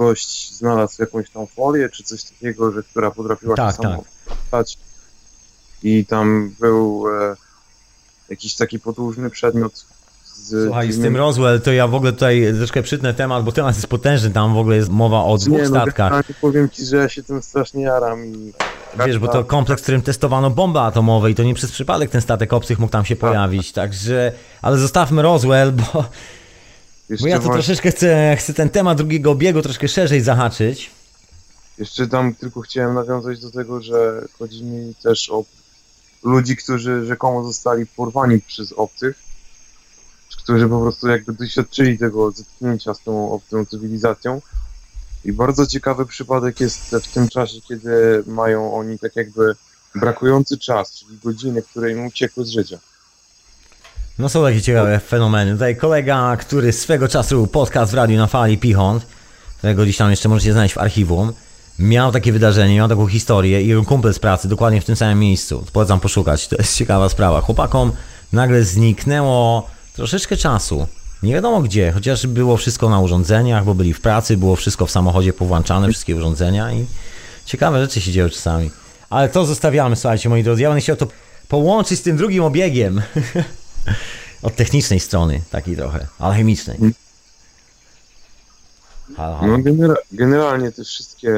gość 0.00 0.54
znalazł 0.54 1.02
jakąś 1.02 1.30
tam 1.30 1.46
folię, 1.46 1.88
czy 1.88 2.02
coś 2.04 2.24
takiego, 2.24 2.72
że 2.72 2.82
która 2.82 3.10
potrafiła 3.10 3.56
Tak, 3.56 3.76
się 3.76 3.82
samo 3.82 4.04
stać. 4.48 4.78
I 5.82 6.06
tam 6.06 6.54
był 6.60 7.04
e, 7.08 7.36
jakiś 8.28 8.54
taki 8.54 8.78
potłużny 8.78 9.30
przedmiot 9.30 9.86
z 10.24 10.64
Słuchaj, 10.64 10.92
z 10.92 11.02
tym 11.02 11.16
Roswell 11.16 11.60
to 11.60 11.72
ja 11.72 11.86
w 11.86 11.94
ogóle 11.94 12.12
tutaj 12.12 12.52
troszkę 12.56 12.82
przytnę 12.82 13.14
temat, 13.14 13.44
bo 13.44 13.52
temat 13.52 13.76
jest 13.76 13.86
potężny, 13.86 14.30
tam 14.30 14.54
w 14.54 14.58
ogóle 14.58 14.76
jest 14.76 14.88
mowa 14.88 15.24
o 15.24 15.38
dwóch 15.38 15.58
Nie, 15.58 15.68
no, 15.68 15.80
statkach. 15.80 16.24
powiem 16.40 16.70
ci, 16.70 16.84
że 16.84 16.96
ja 16.96 17.08
się 17.08 17.22
tym 17.22 17.42
strasznie 17.42 17.82
jaram 17.82 18.26
i... 18.26 18.52
Wiesz, 19.06 19.18
bo 19.18 19.28
to 19.28 19.44
kompleks, 19.44 19.80
w 19.80 19.82
którym 19.82 20.02
testowano 20.02 20.50
bomby 20.50 20.80
atomowe 20.80 21.30
i 21.30 21.34
to 21.34 21.42
nie 21.42 21.54
przez 21.54 21.72
przypadek 21.72 22.10
ten 22.10 22.20
statek 22.20 22.52
obcych 22.52 22.78
mógł 22.78 22.92
tam 22.92 23.04
się 23.04 23.16
Tak. 23.16 23.20
pojawić, 23.20 23.72
także... 23.72 24.32
Ale 24.62 24.78
zostawmy 24.78 25.22
Roswell, 25.22 25.72
bo, 25.72 26.04
Jeszcze, 27.10 27.24
bo 27.24 27.28
ja 27.28 27.36
to 27.36 27.42
właśnie- 27.42 27.62
troszeczkę 27.62 27.90
chcę, 27.90 28.36
chcę 28.38 28.54
ten 28.54 28.70
temat 28.70 28.98
drugiego 28.98 29.30
obiegu 29.30 29.62
troszkę 29.62 29.88
szerzej 29.88 30.20
zahaczyć. 30.20 30.90
Jeszcze 31.78 32.08
tam 32.08 32.34
tylko 32.34 32.60
chciałem 32.60 32.94
nawiązać 32.94 33.40
do 33.40 33.50
tego, 33.50 33.82
że 33.82 34.24
chodzi 34.38 34.64
mi 34.64 34.94
też 34.94 35.30
o 35.30 35.44
ludzi, 36.22 36.56
którzy 36.56 37.06
rzekomo 37.06 37.44
zostali 37.44 37.86
porwani 37.86 38.40
przez 38.40 38.72
obcych, 38.72 39.18
którzy 40.38 40.68
po 40.68 40.80
prostu 40.80 41.08
jakby 41.08 41.32
doświadczyli 41.32 41.98
tego 41.98 42.30
zetknięcia 42.30 42.94
z 42.94 43.00
tą 43.00 43.32
obcą 43.32 43.66
cywilizacją. 43.66 44.42
I 45.24 45.32
bardzo 45.32 45.66
ciekawy 45.66 46.06
przypadek 46.06 46.60
jest 46.60 46.96
w 47.02 47.08
tym 47.12 47.28
czasie, 47.28 47.60
kiedy 47.68 48.24
mają 48.26 48.74
oni 48.74 48.98
tak 48.98 49.16
jakby 49.16 49.54
brakujący 49.94 50.58
czas, 50.58 50.92
czyli 50.92 51.18
godziny, 51.24 51.62
które 51.62 51.92
im 51.92 52.06
uciekły 52.06 52.44
z 52.44 52.48
życia. 52.48 52.78
No 54.20 54.28
są 54.28 54.44
takie 54.44 54.62
ciekawe 54.62 54.98
fenomeny. 54.98 55.52
Tutaj 55.52 55.76
kolega, 55.76 56.36
który 56.36 56.72
swego 56.72 57.08
czasu 57.08 57.46
podcast 57.46 57.92
w 57.92 57.94
radiu 57.94 58.18
na 58.18 58.26
fali 58.26 58.58
Pichont, 58.58 59.06
którego 59.58 59.82
gdzieś 59.82 59.96
tam 59.96 60.10
jeszcze 60.10 60.28
możecie 60.28 60.52
znaleźć 60.52 60.74
w 60.74 60.78
archiwum, 60.78 61.32
miał 61.78 62.12
takie 62.12 62.32
wydarzenie, 62.32 62.74
miał 62.74 62.88
taką 62.88 63.06
historię 63.06 63.62
i 63.62 63.66
jego 63.66 63.82
kumpel 63.84 64.14
z 64.14 64.18
pracy 64.18 64.48
dokładnie 64.48 64.80
w 64.80 64.84
tym 64.84 64.96
samym 64.96 65.18
miejscu. 65.18 65.64
Polecam 65.72 66.00
poszukać, 66.00 66.48
to 66.48 66.56
jest 66.56 66.76
ciekawa 66.76 67.08
sprawa. 67.08 67.40
Chłopakom 67.40 67.92
nagle 68.32 68.64
zniknęło 68.64 69.66
troszeczkę 69.96 70.36
czasu. 70.36 70.86
Nie 71.22 71.34
wiadomo 71.34 71.60
gdzie, 71.62 71.92
chociaż 71.92 72.26
było 72.26 72.56
wszystko 72.56 72.88
na 72.88 73.00
urządzeniach, 73.00 73.64
bo 73.64 73.74
byli 73.74 73.94
w 73.94 74.00
pracy, 74.00 74.36
było 74.36 74.56
wszystko 74.56 74.86
w 74.86 74.90
samochodzie 74.90 75.32
powłączane, 75.32 75.88
wszystkie 75.88 76.16
urządzenia 76.16 76.72
i 76.72 76.86
ciekawe 77.44 77.80
rzeczy 77.80 78.00
się 78.00 78.12
dzieją 78.12 78.28
czasami. 78.28 78.70
Ale 79.10 79.28
to 79.28 79.44
zostawiamy, 79.44 79.96
słuchajcie 79.96 80.28
moi 80.28 80.42
drodzy. 80.42 80.62
Ja 80.62 80.68
będę 80.68 80.80
chciał 80.80 80.96
to 80.96 81.06
połączyć 81.48 81.98
z 81.98 82.02
tym 82.02 82.16
drugim 82.16 82.44
obiegiem. 82.44 83.02
Od 84.42 84.56
technicznej 84.56 85.00
strony, 85.00 85.40
takiej 85.50 85.76
trochę, 85.76 86.06
alchemicznej. 86.18 86.78
Halo, 89.16 89.36
halo. 89.36 89.52
No 89.52 89.58
genera- 89.64 90.02
generalnie 90.12 90.72
te 90.72 90.84
wszystkie 90.84 91.32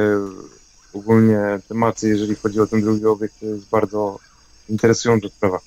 ogólnie 0.93 1.39
tematy, 1.69 2.09
jeżeli 2.09 2.35
chodzi 2.35 2.61
o 2.61 2.67
ten 2.67 2.81
drugi 2.81 3.07
obiekt, 3.07 3.41
to 3.41 3.47
jest 3.47 3.69
bardzo 3.69 4.19
interesująca 4.69 5.29
sprawa. 5.29 5.59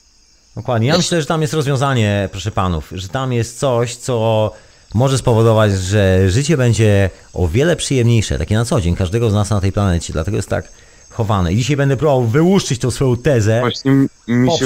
Dokładnie. 0.55 0.87
Ja 0.87 0.97
myślę, 0.97 1.21
że 1.21 1.27
tam 1.27 1.41
jest 1.41 1.53
rozwiązanie, 1.53 2.29
proszę 2.31 2.51
panów, 2.51 2.91
że 2.91 3.07
tam 3.07 3.33
jest 3.33 3.59
coś, 3.59 3.95
co 3.95 4.51
może 4.93 5.17
spowodować, 5.17 5.71
że 5.71 6.29
życie 6.29 6.57
będzie 6.57 7.09
o 7.33 7.47
wiele 7.47 7.75
przyjemniejsze, 7.75 8.37
takie 8.37 8.55
na 8.55 8.65
co 8.65 8.81
dzień, 8.81 8.95
każdego 8.95 9.29
z 9.29 9.33
nas 9.33 9.49
na 9.49 9.61
tej 9.61 9.71
planecie, 9.71 10.13
dlatego 10.13 10.37
jest 10.37 10.49
tak 10.49 10.67
chowane. 11.15 11.53
I 11.53 11.57
dzisiaj 11.57 11.77
będę 11.77 11.97
próbował 11.97 12.23
wyłuszczyć 12.27 12.79
tą 12.79 12.91
swoją 12.91 13.17
tezę. 13.17 13.59
Właśnie 13.59 13.91
mi- 14.27 14.57
się 14.59 14.65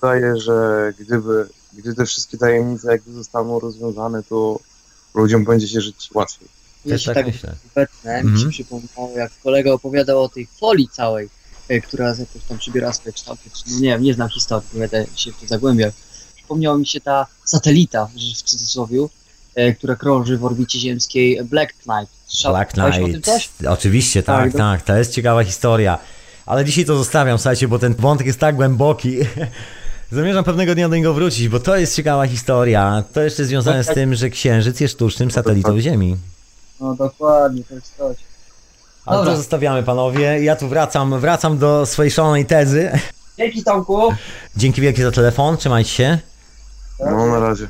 wydaje, 0.00 0.36
że 0.36 0.92
gdyby, 0.98 1.48
gdy 1.72 1.94
te 1.94 2.06
wszystkie 2.06 2.38
tajemnice 2.38 2.92
jakby 2.92 3.12
zostaną 3.12 3.60
rozwiązane, 3.60 4.22
to 4.22 4.60
ludziom 5.14 5.44
będzie 5.44 5.68
się 5.68 5.80
żyć 5.80 6.10
łatwiej. 6.14 6.48
Ja 6.84 6.92
Też 6.94 7.02
się 7.02 7.06
tak 7.06 7.16
tak 7.16 7.26
myślę. 7.26 7.54
obecne, 7.76 8.16
mi 8.24 8.28
się 8.30 8.34
Mhm. 8.34 8.50
przypomniało, 8.50 9.10
jak 9.18 9.32
kolega 9.42 9.72
opowiadał 9.72 10.22
o 10.22 10.28
tej 10.28 10.46
folii 10.60 10.88
całej, 10.88 11.28
e, 11.68 11.80
która 11.80 12.14
z- 12.14 12.18
jakoś 12.18 12.42
tam 12.48 12.58
przybiera 12.58 12.92
swoje 12.92 13.12
kształty. 13.12 13.42
czy- 13.50 13.72
No 13.72 13.80
nie 13.80 13.88
wiem, 13.88 14.02
nie 14.02 14.14
znam 14.14 14.28
historii, 14.28 14.68
nie 14.74 14.80
będę 14.80 15.06
się 15.16 15.32
w 15.32 15.40
to 15.40 15.46
zagłębiał. 15.46 15.90
Przypomniała 16.36 16.78
mi 16.78 16.86
się 16.86 17.00
ta 17.00 17.26
satelita, 17.44 18.08
że 18.16 18.34
w 18.34 18.42
cudzysłowie, 18.42 19.06
która 19.78 19.96
krąży 19.96 20.38
w 20.38 20.44
orbicie 20.44 20.78
ziemskiej 20.78 21.44
Black 21.44 21.72
Knight. 21.72 22.14
Sza- 22.28 22.50
Black 22.50 22.72
Knight. 22.72 23.28
Oczywiście, 23.68 24.22
tak, 24.22 24.36
Tak, 24.44 24.52
tak, 24.52 24.80
no. 24.80 24.86
to 24.86 24.96
jest 24.98 25.12
ciekawa 25.12 25.44
historia. 25.44 25.98
Ale 26.46 26.64
dzisiaj 26.64 26.84
to 26.84 26.96
zostawiam, 26.96 27.38
słuchajcie, 27.38 27.68
bo 27.68 27.78
ten 27.78 27.94
wątek 27.94 28.26
jest 28.26 28.38
tak 28.40 28.56
głęboki. 28.56 29.16
Zamierzam 30.12 30.44
pewnego 30.44 30.74
dnia 30.74 30.88
do 30.88 30.96
niego 30.96 31.14
wrócić, 31.14 31.48
bo 31.48 31.60
to 31.60 31.76
jest 31.76 31.96
ciekawa 31.96 32.26
historia. 32.26 33.04
To 33.12 33.20
jeszcze 33.20 33.44
związane 33.44 33.84
z 33.84 33.86
tym, 33.86 34.14
że 34.14 34.30
Księżyc 34.30 34.80
jest 34.80 34.94
sztucznym 34.94 35.30
satelitą 35.30 35.80
Ziemi. 35.80 36.16
No 36.80 36.94
dokładnie, 36.94 37.64
to 37.64 37.74
jest 37.74 37.96
coś. 37.96 38.16
Ale 39.06 39.18
Dobra. 39.18 39.32
to 39.32 39.36
zostawiamy, 39.38 39.82
panowie. 39.82 40.44
Ja 40.44 40.56
tu 40.56 40.68
wracam, 40.68 41.20
wracam 41.20 41.58
do 41.58 41.86
swojej 41.86 42.10
szalonej 42.10 42.46
tezy. 42.46 42.90
Dzięki 43.38 43.64
Tomku! 43.64 44.14
Dzięki 44.56 44.80
wielkie 44.80 45.02
za 45.02 45.10
telefon, 45.10 45.56
trzymajcie 45.56 45.90
się. 45.90 46.18
No 47.00 47.26
na 47.26 47.40
razie. 47.40 47.68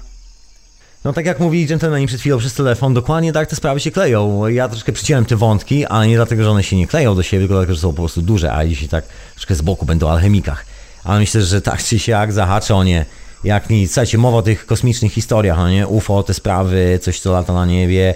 No 1.05 1.13
tak 1.13 1.27
jak 1.27 1.41
mówili 1.41 1.67
dżentelmeni 1.67 2.07
przed 2.07 2.21
chwilą 2.21 2.39
przez 2.39 2.55
telefon, 2.55 2.95
dokładnie 2.95 3.33
tak 3.33 3.49
te 3.49 3.57
sprawy 3.57 3.81
się 3.81 3.91
kleją. 3.91 4.49
Ja 4.49 4.69
troszkę 4.69 4.93
przyciąłem 4.93 5.25
te 5.25 5.37
wątki, 5.37 5.87
ale 5.87 6.09
nie 6.09 6.17
dlatego, 6.17 6.45
że 6.45 6.51
one 6.51 6.63
się 6.63 6.77
nie 6.77 6.87
kleją 6.87 7.15
do 7.15 7.23
siebie, 7.23 7.41
tylko 7.41 7.55
dlatego, 7.55 7.75
że 7.75 7.81
są 7.81 7.89
po 7.89 8.03
prostu 8.03 8.23
duże, 8.23 8.53
a 8.53 8.67
dzisiaj 8.67 8.89
tak 8.89 9.05
troszkę 9.35 9.55
z 9.55 9.63
boku 9.63 9.87
będą 9.87 10.09
alchemikach. 10.09 10.67
Ale 11.05 11.19
myślę, 11.21 11.43
że 11.43 11.63
tak 11.63 11.83
czy 11.85 11.99
siak 11.99 12.33
zahaczę 12.33 12.75
o 12.75 12.85
nie. 12.85 13.07
Jak 13.45 13.71
nic, 13.71 13.91
słuchajcie, 13.91 14.19
mowa 14.19 14.39
o 14.39 14.43
tych 14.43 14.67
kosmicznych 14.67 15.13
historiach, 15.13 15.59
no 15.59 15.71
nie? 15.71 15.87
UFO, 15.87 16.23
te 16.23 16.35
sprawy, 16.35 16.99
coś 17.03 17.21
co 17.21 17.33
lata 17.33 17.53
na 17.53 17.67
niebie. 17.67 18.15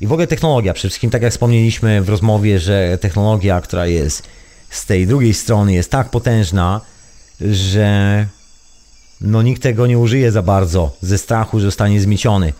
I 0.00 0.06
w 0.06 0.12
ogóle 0.12 0.26
technologia, 0.26 0.74
przede 0.74 0.88
wszystkim 0.88 1.10
tak 1.10 1.22
jak 1.22 1.32
wspomnieliśmy 1.32 2.02
w 2.02 2.08
rozmowie, 2.08 2.58
że 2.58 2.98
technologia, 3.00 3.60
która 3.60 3.86
jest 3.86 4.22
z 4.70 4.86
tej 4.86 5.06
drugiej 5.06 5.34
strony 5.34 5.72
jest 5.72 5.90
tak 5.90 6.10
potężna, 6.10 6.80
że 7.40 8.26
no 9.20 9.42
nikt 9.42 9.62
tego 9.62 9.86
nie 9.86 9.98
użyje 9.98 10.32
za 10.32 10.42
bardzo 10.42 10.96
ze 11.02 11.18
strachu, 11.18 11.60
że 11.60 11.66
zostanie 11.66 12.00
zmieciony 12.00 12.52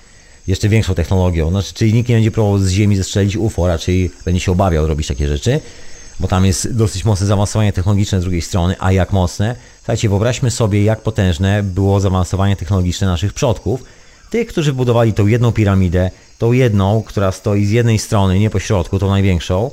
jeszcze 0.46 0.68
większą 0.68 0.94
technologią. 0.94 1.50
Znaczy, 1.50 1.74
czyli 1.74 1.94
nikt 1.94 2.08
nie 2.08 2.14
będzie 2.14 2.30
próbował 2.30 2.58
z 2.58 2.70
ziemi 2.70 2.96
zestrzelić 2.96 3.36
UFO, 3.36 3.66
raczej 3.66 4.10
będzie 4.24 4.40
się 4.40 4.52
obawiał 4.52 4.86
robić 4.86 5.06
takie 5.06 5.28
rzeczy, 5.28 5.60
bo 6.20 6.28
tam 6.28 6.46
jest 6.46 6.72
dosyć 6.72 7.04
mocne 7.04 7.26
zaawansowanie 7.26 7.72
technologiczne 7.72 8.20
z 8.20 8.22
drugiej 8.22 8.42
strony, 8.42 8.74
a 8.78 8.92
jak 8.92 9.12
mocne? 9.12 9.56
Słuchajcie, 9.78 10.08
wyobraźmy 10.08 10.50
sobie, 10.50 10.84
jak 10.84 11.00
potężne 11.00 11.62
było 11.62 12.00
zaawansowanie 12.00 12.56
technologiczne 12.56 13.06
naszych 13.06 13.32
przodków, 13.32 13.82
tych, 14.30 14.48
którzy 14.48 14.72
budowali 14.72 15.12
tą 15.12 15.26
jedną 15.26 15.52
piramidę, 15.52 16.10
tą 16.38 16.52
jedną, 16.52 17.02
która 17.02 17.32
stoi 17.32 17.66
z 17.66 17.70
jednej 17.70 17.98
strony, 17.98 18.38
nie 18.38 18.50
po 18.50 18.58
środku, 18.60 18.98
tą 18.98 19.10
największą 19.10 19.70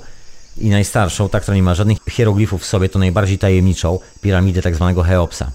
i 0.58 0.70
najstarszą, 0.70 1.30
ta, 1.30 1.40
która 1.40 1.56
nie 1.56 1.64
ma 1.64 1.76
żadnych 1.76 1.98
hieroglifów 2.10 2.62
w 2.62 2.66
sobie, 2.66 2.90
to 2.90 3.00
najbardziej 3.00 3.38
tajemniczą 3.38 4.00
piramidę 4.22 4.62
tak 4.62 4.76
zwanego 4.76 5.04
Cheopsa. 5.04 5.52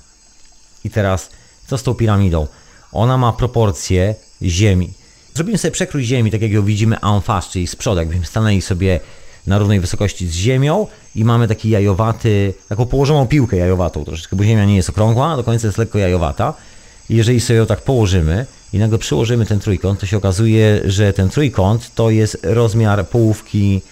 I 0.85 0.91
teraz, 0.91 1.31
co 1.67 1.79
z 1.79 1.83
tą 1.83 1.95
piramidą? 1.95 2.47
Ona 2.93 3.19
ma 3.19 3.33
proporcje 3.33 4.15
ziemi. 4.43 4.93
Zrobimy 5.35 5.59
sobie 5.59 5.73
przekrój 5.73 6.05
ziemi, 6.05 6.31
tak 6.31 6.43
jak 6.43 6.53
ją 6.53 6.63
widzimy 6.63 6.97
en 7.01 7.21
face, 7.21 7.49
czyli 7.51 7.67
z 7.67 7.77
przodu, 7.77 7.99
jakbyśmy 7.99 8.27
stanęli 8.27 8.63
sobie 8.63 9.01
na 9.47 9.59
równej 9.59 9.81
wysokości 9.81 10.29
z 10.29 10.35
ziemią 10.35 10.87
i 11.15 11.25
mamy 11.25 11.49
taki 11.49 11.71
jajowaty, 11.71 12.55
taką 12.69 12.87
położoną 12.87 13.27
piłkę 13.27 13.57
jajowatą 13.57 14.05
troszeczkę, 14.05 14.37
bo 14.37 14.45
ziemia 14.45 14.65
nie 14.65 14.77
jest 14.77 14.91
okrągła, 14.91 15.37
do 15.37 15.45
końca 15.45 15.67
jest 15.67 15.79
lekko 15.79 15.99
jajowata. 15.99 16.55
I 17.11 17.17
jeżeli 17.17 17.41
sobie 17.41 17.59
ją 17.59 17.67
tak 17.67 17.81
położymy 17.81 18.47
i 18.73 18.79
nagle 18.79 18.99
przyłożymy 18.99 19.47
ten 19.47 19.61
trójkąt, 19.61 20.01
to 20.01 20.07
się 20.07 20.17
okazuje, 20.17 20.81
że 20.85 21.13
ten 21.13 21.29
trójkąt 21.29 21.95
to 21.95 22.11
jest 22.11 22.39
rozmiar 22.43 23.09
połówki 23.09 23.83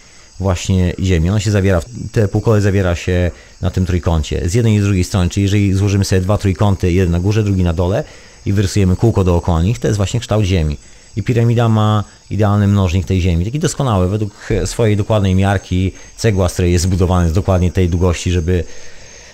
właśnie 0.41 0.95
Ziemi. 1.03 1.31
Ona 1.31 1.41
się 1.41 1.51
zawiera, 1.51 1.81
te 2.13 2.29
półkole 2.29 2.61
zawiera 2.61 2.95
się 2.95 3.31
na 3.61 3.71
tym 3.71 3.87
trójkącie. 3.87 4.49
Z 4.49 4.55
jednej 4.55 4.75
i 4.75 4.81
z 4.81 4.85
drugiej 4.85 5.05
strony, 5.05 5.31
czyli 5.31 5.43
jeżeli 5.43 5.75
złożymy 5.75 6.05
sobie 6.05 6.21
dwa 6.21 6.39
trójkąty, 6.39 6.93
jeden 6.93 7.13
na 7.13 7.21
górze, 7.21 7.43
drugi 7.43 7.63
na 7.63 7.73
dole 7.73 8.05
i 8.47 8.53
wyrysujemy 8.53 8.97
kółko 8.97 9.25
dookoła 9.25 9.63
nich, 9.63 9.79
to 9.79 9.87
jest 9.87 9.97
właśnie 9.97 10.21
kształt 10.21 10.45
Ziemi. 10.45 10.77
I 11.17 11.23
piramida 11.23 11.69
ma 11.69 12.05
idealny 12.31 12.69
mnożnik 12.69 13.07
tej 13.07 13.21
Ziemi, 13.21 13.45
taki 13.45 13.59
doskonały, 13.59 14.09
według 14.09 14.49
swojej 14.65 14.97
dokładnej 14.97 15.35
miarki. 15.35 15.93
Cegła, 16.17 16.49
z 16.49 16.53
której 16.53 16.73
jest 16.73 16.85
zbudowany, 16.85 17.25
jest 17.25 17.35
dokładnie 17.35 17.73
tej 17.73 17.89
długości, 17.89 18.31
żeby 18.31 18.65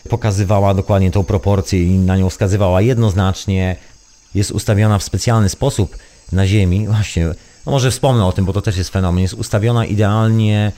pokazywała 0.08 0.74
dokładnie 0.74 1.10
tą 1.10 1.24
proporcję 1.24 1.82
i 1.82 1.98
na 1.98 2.16
nią 2.16 2.30
wskazywała 2.30 2.80
jednoznacznie. 2.80 3.76
Jest 4.34 4.50
ustawiona 4.50 4.98
w 4.98 5.02
specjalny 5.02 5.48
sposób 5.48 5.96
na 6.32 6.46
Ziemi. 6.46 6.86
Właśnie, 6.86 7.26
no 7.66 7.72
może 7.72 7.90
wspomnę 7.90 8.26
o 8.26 8.32
tym, 8.32 8.44
bo 8.44 8.52
to 8.52 8.62
też 8.62 8.76
jest 8.76 8.90
fenomen. 8.90 9.22
Jest 9.22 9.34
ustawiona 9.34 9.86
idealnie 9.86 10.72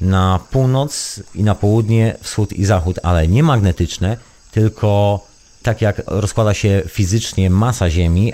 na 0.00 0.40
północ 0.50 1.20
i 1.34 1.42
na 1.42 1.54
południe, 1.54 2.16
wschód 2.22 2.52
i 2.52 2.64
zachód, 2.64 2.98
ale 3.02 3.28
nie 3.28 3.42
magnetyczne, 3.42 4.16
tylko 4.52 5.20
tak 5.62 5.82
jak 5.82 6.02
rozkłada 6.06 6.54
się 6.54 6.82
fizycznie 6.88 7.50
masa 7.50 7.90
Ziemi. 7.90 8.32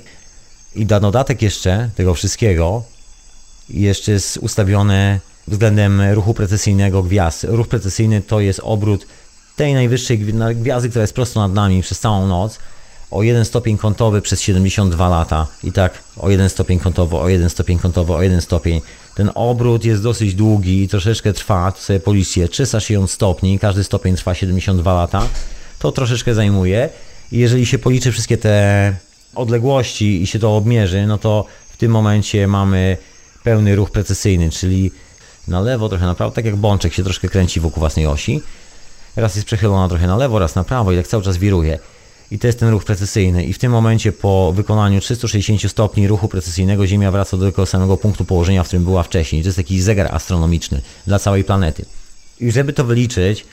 I 0.74 0.86
na 0.86 1.00
dodatek 1.00 1.42
jeszcze 1.42 1.90
tego 1.96 2.14
wszystkiego 2.14 2.82
jeszcze 3.68 4.12
jest 4.12 4.36
ustawione 4.36 5.20
względem 5.48 6.00
ruchu 6.12 6.34
precesyjnego 6.34 7.02
gwiazd. 7.02 7.44
Ruch 7.48 7.68
precesyjny 7.68 8.20
to 8.22 8.40
jest 8.40 8.60
obrót 8.62 9.06
tej 9.56 9.74
najwyższej 9.74 10.18
gwi- 10.18 10.34
na- 10.34 10.54
gwiazdy, 10.54 10.88
która 10.88 11.02
jest 11.02 11.14
prosto 11.14 11.40
nad 11.40 11.52
nami 11.52 11.82
przez 11.82 12.00
całą 12.00 12.26
noc, 12.26 12.58
o 13.10 13.22
jeden 13.22 13.44
stopień 13.44 13.78
kątowy 13.78 14.22
przez 14.22 14.40
72 14.40 15.08
lata. 15.08 15.46
I 15.64 15.72
tak 15.72 15.92
o 16.16 16.30
jeden 16.30 16.48
stopień 16.48 16.78
kątowy, 16.78 17.16
o 17.16 17.28
jeden 17.28 17.50
stopień 17.50 17.78
kątowy, 17.78 18.12
o 18.14 18.22
jeden 18.22 18.40
stopień. 18.40 18.80
Ten 19.14 19.30
obrót 19.34 19.84
jest 19.84 20.02
dosyć 20.02 20.34
długi 20.34 20.82
i 20.82 20.88
troszeczkę 20.88 21.32
trwa, 21.32 21.72
to 21.72 21.80
sobie 21.80 22.00
policzcie, 22.00 22.48
360 22.48 23.10
stopni, 23.10 23.58
każdy 23.58 23.84
stopień 23.84 24.16
trwa 24.16 24.34
72 24.34 24.94
lata. 24.94 25.22
To 25.78 25.92
troszeczkę 25.92 26.34
zajmuje. 26.34 26.88
I 27.32 27.38
jeżeli 27.38 27.66
się 27.66 27.78
policzy 27.78 28.12
wszystkie 28.12 28.36
te 28.36 28.94
odległości 29.34 30.22
i 30.22 30.26
się 30.26 30.38
to 30.38 30.56
obmierzy, 30.56 31.06
no 31.06 31.18
to 31.18 31.44
w 31.70 31.76
tym 31.76 31.92
momencie 31.92 32.46
mamy 32.46 32.96
pełny 33.42 33.76
ruch 33.76 33.90
precesyjny, 33.90 34.50
czyli 34.50 34.90
na 35.48 35.60
lewo, 35.60 35.88
trochę 35.88 36.06
na 36.06 36.14
prawo, 36.14 36.32
tak 36.32 36.44
jak 36.44 36.56
bączek 36.56 36.94
się 36.94 37.04
troszkę 37.04 37.28
kręci 37.28 37.60
wokół 37.60 37.80
własnej 37.80 38.06
osi. 38.06 38.42
Raz 39.16 39.34
jest 39.36 39.46
przechylona 39.46 39.88
trochę 39.88 40.06
na 40.06 40.16
lewo, 40.16 40.38
raz 40.38 40.54
na 40.54 40.64
prawo 40.64 40.92
i 40.92 40.96
tak 40.96 41.06
cały 41.06 41.22
czas 41.22 41.36
wiruje. 41.36 41.78
I 42.30 42.38
to 42.38 42.46
jest 42.46 42.58
ten 42.58 42.68
ruch 42.68 42.84
precesyjny. 42.84 43.44
I 43.44 43.52
w 43.52 43.58
tym 43.58 43.72
momencie 43.72 44.12
po 44.12 44.52
wykonaniu 44.52 45.00
360 45.00 45.70
stopni 45.70 46.08
ruchu 46.08 46.28
precesyjnego 46.28 46.86
Ziemia 46.86 47.10
wraca 47.10 47.36
do 47.36 47.46
tego 47.46 47.66
samego 47.66 47.96
punktu 47.96 48.24
położenia, 48.24 48.64
w 48.64 48.66
którym 48.66 48.84
była 48.84 49.02
wcześniej. 49.02 49.42
To 49.42 49.48
jest 49.48 49.56
taki 49.56 49.82
zegar 49.82 50.14
astronomiczny 50.14 50.80
dla 51.06 51.18
całej 51.18 51.44
planety. 51.44 51.84
I 52.40 52.52
żeby 52.52 52.72
to 52.72 52.84
wyliczyć, 52.84 53.44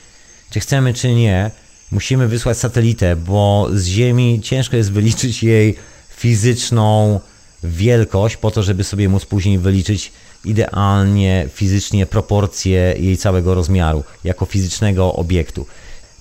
czy 0.50 0.60
chcemy, 0.60 0.94
czy 0.94 1.14
nie, 1.14 1.52
musimy 1.92 2.28
wysłać 2.28 2.58
satelitę, 2.58 3.16
bo 3.16 3.70
z 3.74 3.86
Ziemi 3.86 4.40
ciężko 4.44 4.78
jest 4.78 4.92
wyliczyć 4.92 5.44
jej 5.44 5.76
fizyczną 6.10 7.20
wielkość, 7.64 8.38
po 8.38 8.52
to, 8.52 8.64
żeby 8.64 8.84
sobie 8.84 9.10
móc 9.10 9.26
później 9.26 9.60
wyliczyć 9.60 10.12
idealnie 10.46 11.50
fizycznie 11.54 12.06
proporcje 12.06 12.96
jej 13.00 13.18
całego 13.18 13.56
rozmiaru, 13.56 14.04
jako 14.24 14.46
fizycznego 14.46 15.14
obiektu. 15.14 15.66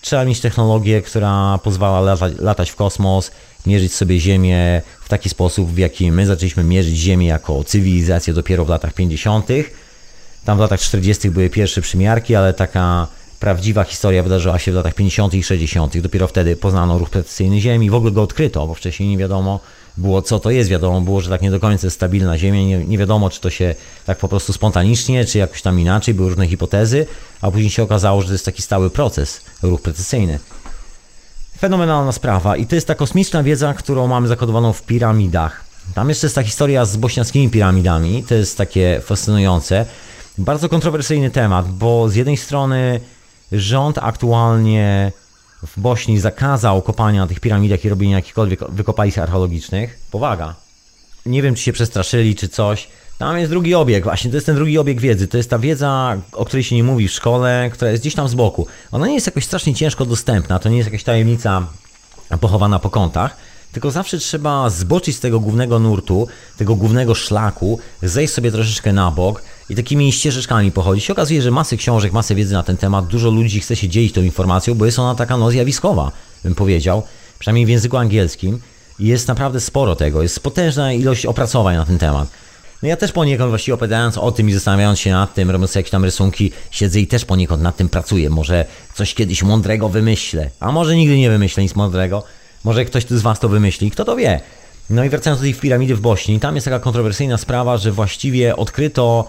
Trzeba 0.06 0.24
mieć 0.24 0.40
technologię, 0.40 1.02
która 1.02 1.58
pozwala 1.62 2.00
lata, 2.00 2.26
latać 2.38 2.70
w 2.70 2.76
kosmos, 2.76 3.30
mierzyć 3.66 3.94
sobie 3.94 4.20
Ziemię 4.20 4.82
w 5.00 5.08
taki 5.08 5.28
sposób, 5.28 5.70
w 5.70 5.78
jaki 5.78 6.12
my 6.12 6.26
zaczęliśmy 6.26 6.64
mierzyć 6.64 6.96
Ziemię 6.96 7.26
jako 7.26 7.64
cywilizację 7.64 8.34
dopiero 8.34 8.64
w 8.64 8.68
latach 8.68 8.92
50. 8.92 9.48
Tam 10.44 10.58
w 10.58 10.60
latach 10.60 10.80
40. 10.80 11.30
były 11.30 11.50
pierwsze 11.50 11.80
przymiarki, 11.80 12.34
ale 12.34 12.54
taka 12.54 13.06
prawdziwa 13.40 13.84
historia 13.84 14.22
wydarzyła 14.22 14.58
się 14.58 14.72
w 14.72 14.74
latach 14.74 14.94
50. 14.94 15.34
i 15.34 15.42
60. 15.42 15.98
Dopiero 15.98 16.28
wtedy 16.28 16.56
poznano 16.56 16.98
ruch 16.98 17.10
precesyjny 17.10 17.60
Ziemi, 17.60 17.90
w 17.90 17.94
ogóle 17.94 18.12
go 18.12 18.22
odkryto, 18.22 18.66
bo 18.66 18.74
wcześniej 18.74 19.08
nie 19.08 19.18
wiadomo 19.18 19.60
było, 19.96 20.22
co 20.22 20.40
to 20.40 20.50
jest. 20.50 20.70
Wiadomo 20.70 21.00
było, 21.00 21.20
że 21.20 21.30
tak 21.30 21.42
nie 21.42 21.50
do 21.50 21.60
końca 21.60 21.86
jest 21.86 21.96
stabilna 21.96 22.38
Ziemia. 22.38 22.62
Nie, 22.62 22.84
nie 22.84 22.98
wiadomo, 22.98 23.30
czy 23.30 23.40
to 23.40 23.50
się 23.50 23.74
tak 24.06 24.18
po 24.18 24.28
prostu 24.28 24.52
spontanicznie, 24.52 25.24
czy 25.24 25.38
jakoś 25.38 25.62
tam 25.62 25.80
inaczej. 25.80 26.14
Były 26.14 26.28
różne 26.28 26.48
hipotezy, 26.48 27.06
a 27.40 27.50
później 27.50 27.70
się 27.70 27.82
okazało, 27.82 28.20
że 28.22 28.26
to 28.26 28.32
jest 28.32 28.44
taki 28.44 28.62
stały 28.62 28.90
proces, 28.90 29.40
ruch 29.62 29.82
precesyjny. 29.82 30.38
Fenomenalna 31.58 32.12
sprawa 32.12 32.56
i 32.56 32.66
to 32.66 32.74
jest 32.74 32.86
ta 32.86 32.94
kosmiczna 32.94 33.42
wiedza, 33.42 33.74
którą 33.74 34.06
mamy 34.06 34.28
zakodowaną 34.28 34.72
w 34.72 34.82
piramidach. 34.82 35.64
Tam 35.94 36.08
jeszcze 36.08 36.26
jest 36.26 36.34
ta 36.34 36.42
historia 36.42 36.84
z 36.84 36.96
bośniackimi 36.96 37.50
piramidami, 37.50 38.22
to 38.22 38.34
jest 38.34 38.58
takie 38.58 39.00
fascynujące. 39.04 39.86
Bardzo 40.38 40.68
kontrowersyjny 40.68 41.30
temat, 41.30 41.68
bo 41.68 42.08
z 42.08 42.14
jednej 42.14 42.36
strony 42.36 43.00
rząd 43.52 43.98
aktualnie 43.98 45.12
w 45.66 45.80
Bośni 45.80 46.20
zakazał 46.20 46.82
kopania 46.82 47.20
na 47.20 47.26
tych 47.26 47.40
piramidach 47.40 47.84
i 47.84 47.88
robienia 47.88 48.16
jakichkolwiek 48.16 48.60
wykopalisk 48.68 49.18
archeologicznych. 49.18 49.98
Powaga. 50.10 50.54
Nie 51.26 51.42
wiem, 51.42 51.54
czy 51.54 51.62
się 51.62 51.72
przestraszyli, 51.72 52.34
czy 52.34 52.48
coś. 52.48 52.88
Tam 53.18 53.38
jest 53.38 53.50
drugi 53.50 53.74
obieg, 53.74 54.04
właśnie 54.04 54.30
to 54.30 54.36
jest 54.36 54.46
ten 54.46 54.56
drugi 54.56 54.78
obieg 54.78 55.00
wiedzy. 55.00 55.28
To 55.28 55.36
jest 55.36 55.50
ta 55.50 55.58
wiedza, 55.58 56.16
o 56.32 56.44
której 56.44 56.64
się 56.64 56.76
nie 56.76 56.84
mówi 56.84 57.08
w 57.08 57.12
szkole, 57.12 57.70
która 57.72 57.90
jest 57.90 58.02
gdzieś 58.02 58.14
tam 58.14 58.28
z 58.28 58.34
boku. 58.34 58.66
Ona 58.92 59.06
nie 59.06 59.14
jest 59.14 59.26
jakoś 59.26 59.44
strasznie 59.44 59.74
ciężko 59.74 60.04
dostępna, 60.04 60.58
to 60.58 60.68
nie 60.68 60.76
jest 60.76 60.86
jakaś 60.86 61.04
tajemnica 61.04 61.66
pochowana 62.40 62.78
po 62.78 62.90
kątach, 62.90 63.36
tylko 63.72 63.90
zawsze 63.90 64.18
trzeba 64.18 64.70
zboczyć 64.70 65.16
z 65.16 65.20
tego 65.20 65.40
głównego 65.40 65.78
nurtu, 65.78 66.28
tego 66.56 66.74
głównego 66.74 67.14
szlaku, 67.14 67.78
zejść 68.02 68.32
sobie 68.32 68.52
troszeczkę 68.52 68.92
na 68.92 69.10
bok 69.10 69.42
i 69.70 69.74
takimi 69.74 70.12
ścieżeczkami 70.12 70.72
pochodzić. 70.72 71.04
Się 71.04 71.12
okazuje, 71.12 71.42
że 71.42 71.50
masy 71.50 71.76
książek, 71.76 72.12
masę 72.12 72.34
wiedzy 72.34 72.54
na 72.54 72.62
ten 72.62 72.76
temat, 72.76 73.06
dużo 73.06 73.30
ludzi 73.30 73.60
chce 73.60 73.76
się 73.76 73.88
dzielić 73.88 74.12
tą 74.12 74.22
informacją, 74.22 74.74
bo 74.74 74.86
jest 74.86 74.98
ona 74.98 75.14
taka 75.14 75.36
no 75.36 75.50
zjawiskowa, 75.50 76.12
bym 76.44 76.54
powiedział, 76.54 77.02
przynajmniej 77.38 77.66
w 77.66 77.68
języku 77.68 77.96
angielskim. 77.96 78.60
Jest 78.98 79.28
naprawdę 79.28 79.60
sporo 79.60 79.96
tego, 79.96 80.22
jest 80.22 80.40
potężna 80.40 80.92
ilość 80.92 81.26
opracowań 81.26 81.76
na 81.76 81.84
ten 81.84 81.98
temat. 81.98 82.28
No 82.82 82.88
ja 82.88 82.96
też 82.96 83.12
poniekąd 83.12 83.50
właściwie 83.50 83.74
opowiadając 83.74 84.18
o 84.18 84.32
tym 84.32 84.48
i 84.48 84.52
zastanawiając 84.52 84.98
się 84.98 85.10
nad 85.10 85.34
tym, 85.34 85.50
robiąc 85.50 85.74
jakieś 85.74 85.90
tam 85.90 86.04
rysunki, 86.04 86.52
siedzę 86.70 87.00
i 87.00 87.06
też 87.06 87.24
poniekąd 87.24 87.62
nad 87.62 87.76
tym 87.76 87.88
pracuję. 87.88 88.30
Może 88.30 88.64
coś 88.94 89.14
kiedyś 89.14 89.42
mądrego 89.42 89.88
wymyślę, 89.88 90.50
a 90.60 90.72
może 90.72 90.96
nigdy 90.96 91.18
nie 91.18 91.30
wymyślę 91.30 91.62
nic 91.62 91.74
mądrego. 91.74 92.22
Może 92.64 92.84
ktoś 92.84 93.04
z 93.04 93.22
Was 93.22 93.40
to 93.40 93.48
wymyśli, 93.48 93.90
kto 93.90 94.04
to 94.04 94.16
wie. 94.16 94.40
No 94.90 95.04
i 95.04 95.08
wracając 95.08 95.40
do 95.40 95.44
tej 95.44 95.54
piramidy 95.54 95.94
w 95.94 96.00
Bośni, 96.00 96.40
tam 96.40 96.54
jest 96.54 96.64
taka 96.64 96.78
kontrowersyjna 96.78 97.38
sprawa, 97.38 97.76
że 97.76 97.92
właściwie 97.92 98.56
odkryto 98.56 99.28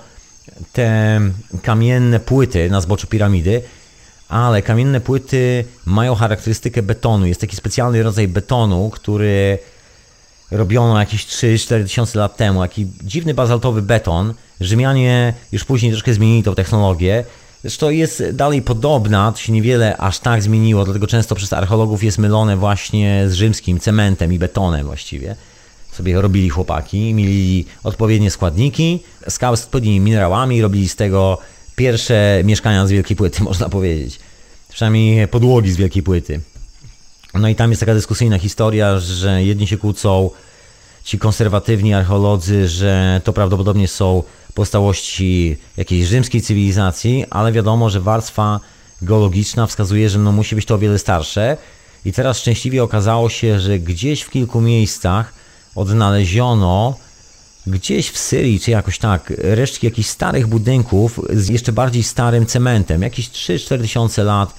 te 0.73 1.21
kamienne 1.63 2.19
płyty 2.19 2.69
na 2.69 2.81
zboczu 2.81 3.07
piramidy, 3.07 3.61
ale 4.29 4.61
kamienne 4.61 5.01
płyty 5.01 5.65
mają 5.85 6.15
charakterystykę 6.15 6.81
betonu. 6.81 7.25
Jest 7.25 7.41
taki 7.41 7.55
specjalny 7.55 8.03
rodzaj 8.03 8.27
betonu, 8.27 8.89
który 8.89 9.59
robiono 10.51 10.99
jakieś 10.99 11.25
3-4 11.25 11.83
tysiące 11.83 12.19
lat 12.19 12.37
temu. 12.37 12.61
Taki 12.61 12.87
dziwny 13.03 13.33
bazaltowy 13.33 13.81
beton. 13.81 14.33
Rzymianie 14.61 15.33
już 15.51 15.65
później 15.65 15.91
troszkę 15.91 16.13
zmienili 16.13 16.43
tą 16.43 16.55
technologię. 16.55 17.23
Zresztą 17.61 17.89
jest 17.89 18.23
dalej 18.33 18.61
podobna, 18.61 19.31
to 19.31 19.37
się 19.37 19.53
niewiele 19.53 19.97
aż 19.97 20.19
tak 20.19 20.43
zmieniło, 20.43 20.85
dlatego 20.85 21.07
często 21.07 21.35
przez 21.35 21.53
archeologów 21.53 22.03
jest 22.03 22.17
mylone 22.17 22.57
właśnie 22.57 23.23
z 23.27 23.33
rzymskim 23.33 23.79
cementem 23.79 24.33
i 24.33 24.39
betonem 24.39 24.85
właściwie. 24.85 25.35
Sobie 25.97 26.21
robili 26.21 26.49
chłopaki, 26.49 27.13
mieli 27.13 27.65
odpowiednie 27.83 28.31
składniki, 28.31 28.99
z 29.27 29.43
odpowiednimi 29.43 29.99
minerałami, 29.99 30.61
robili 30.61 30.89
z 30.89 30.95
tego 30.95 31.37
pierwsze 31.75 32.41
mieszkania 32.43 32.87
z 32.87 32.91
wielkiej 32.91 33.17
płyty, 33.17 33.43
można 33.49 33.69
powiedzieć. 33.69 34.19
Przynajmniej 34.69 35.27
podłogi 35.27 35.71
z 35.71 35.77
wielkiej 35.77 36.03
płyty. 36.03 36.41
No 37.33 37.47
i 37.49 37.55
tam 37.55 37.69
jest 37.69 37.79
taka 37.79 37.93
dyskusyjna 37.93 38.39
historia, 38.39 38.99
że 38.99 39.43
jedni 39.43 39.67
się 39.67 39.77
kłócą, 39.77 40.29
ci 41.03 41.19
konserwatywni 41.19 41.93
archeolodzy, 41.93 42.67
że 42.67 43.21
to 43.23 43.33
prawdopodobnie 43.33 43.87
są 43.87 44.23
pozostałości 44.53 45.57
jakiejś 45.77 46.07
rzymskiej 46.07 46.41
cywilizacji, 46.41 47.25
ale 47.29 47.51
wiadomo, 47.51 47.89
że 47.89 48.01
warstwa 48.01 48.59
geologiczna 49.01 49.67
wskazuje, 49.67 50.09
że 50.09 50.19
no 50.19 50.31
musi 50.31 50.55
być 50.55 50.65
to 50.65 50.75
o 50.75 50.77
wiele 50.77 50.99
starsze. 50.99 51.57
I 52.05 52.13
teraz 52.13 52.39
szczęśliwie 52.39 52.83
okazało 52.83 53.29
się, 53.29 53.59
że 53.59 53.79
gdzieś 53.79 54.21
w 54.21 54.29
kilku 54.29 54.61
miejscach 54.61 55.33
odnaleziono 55.77 56.95
gdzieś 57.67 58.09
w 58.09 58.17
Syrii, 58.17 58.59
czy 58.59 58.71
jakoś 58.71 58.97
tak, 58.97 59.33
resztki 59.37 59.87
jakichś 59.87 60.09
starych 60.09 60.47
budynków 60.47 61.19
z 61.29 61.49
jeszcze 61.49 61.71
bardziej 61.71 62.03
starym 62.03 62.45
cementem, 62.45 63.01
jakieś 63.01 63.29
3-4 63.29 63.81
tysiące 63.81 64.23
lat 64.23 64.53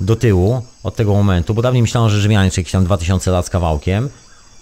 do 0.00 0.16
tyłu 0.16 0.62
od 0.82 0.96
tego 0.96 1.14
momentu, 1.14 1.54
bo 1.54 1.62
dawniej 1.62 1.82
myślano, 1.82 2.10
że 2.10 2.20
Rzymianie 2.20 2.50
czy 2.50 2.60
jakieś 2.60 2.72
tam 2.72 2.84
2000 2.84 3.30
lat 3.30 3.46
z 3.46 3.50
kawałkiem, 3.50 4.08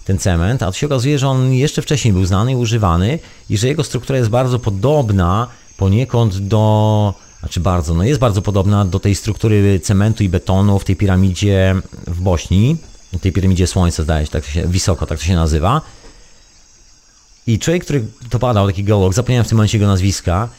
ten 0.05 0.17
cement, 0.17 0.63
a 0.63 0.71
tu 0.71 0.77
się 0.77 0.85
okazuje, 0.85 1.19
że 1.19 1.27
on 1.27 1.53
jeszcze 1.53 1.81
wcześniej 1.81 2.13
był 2.13 2.25
znany 2.25 2.51
i 2.51 2.55
używany 2.55 3.19
i 3.49 3.57
że 3.57 3.67
jego 3.67 3.83
struktura 3.83 4.17
jest 4.17 4.29
bardzo 4.29 4.59
podobna 4.59 5.47
poniekąd 5.77 6.37
do, 6.37 7.13
znaczy 7.39 7.59
bardzo, 7.59 7.93
no 7.93 8.03
jest 8.03 8.19
bardzo 8.19 8.41
podobna 8.41 8.85
do 8.85 8.99
tej 8.99 9.15
struktury 9.15 9.79
cementu 9.79 10.23
i 10.23 10.29
betonu 10.29 10.79
w 10.79 10.85
tej 10.85 10.95
piramidzie 10.95 11.75
w 12.07 12.21
Bośni, 12.21 12.77
tej 13.21 13.31
piramidzie 13.31 13.67
Słońca, 13.67 14.03
zdaje 14.03 14.25
się, 14.25 14.31
tak 14.31 14.43
to 14.43 14.49
się, 14.49 14.67
wysoko, 14.67 15.05
tak 15.05 15.19
to 15.19 15.25
się 15.25 15.35
nazywa. 15.35 15.81
I 17.47 17.59
człowiek, 17.59 17.83
który 17.83 18.05
to 18.29 18.39
badał, 18.39 18.67
taki 18.67 18.83
geolog, 18.83 19.13
zapomniałem 19.13 19.45
w 19.45 19.47
tym 19.47 19.57
momencie 19.57 19.77
jego 19.77 19.87
nazwiska, 19.87 20.49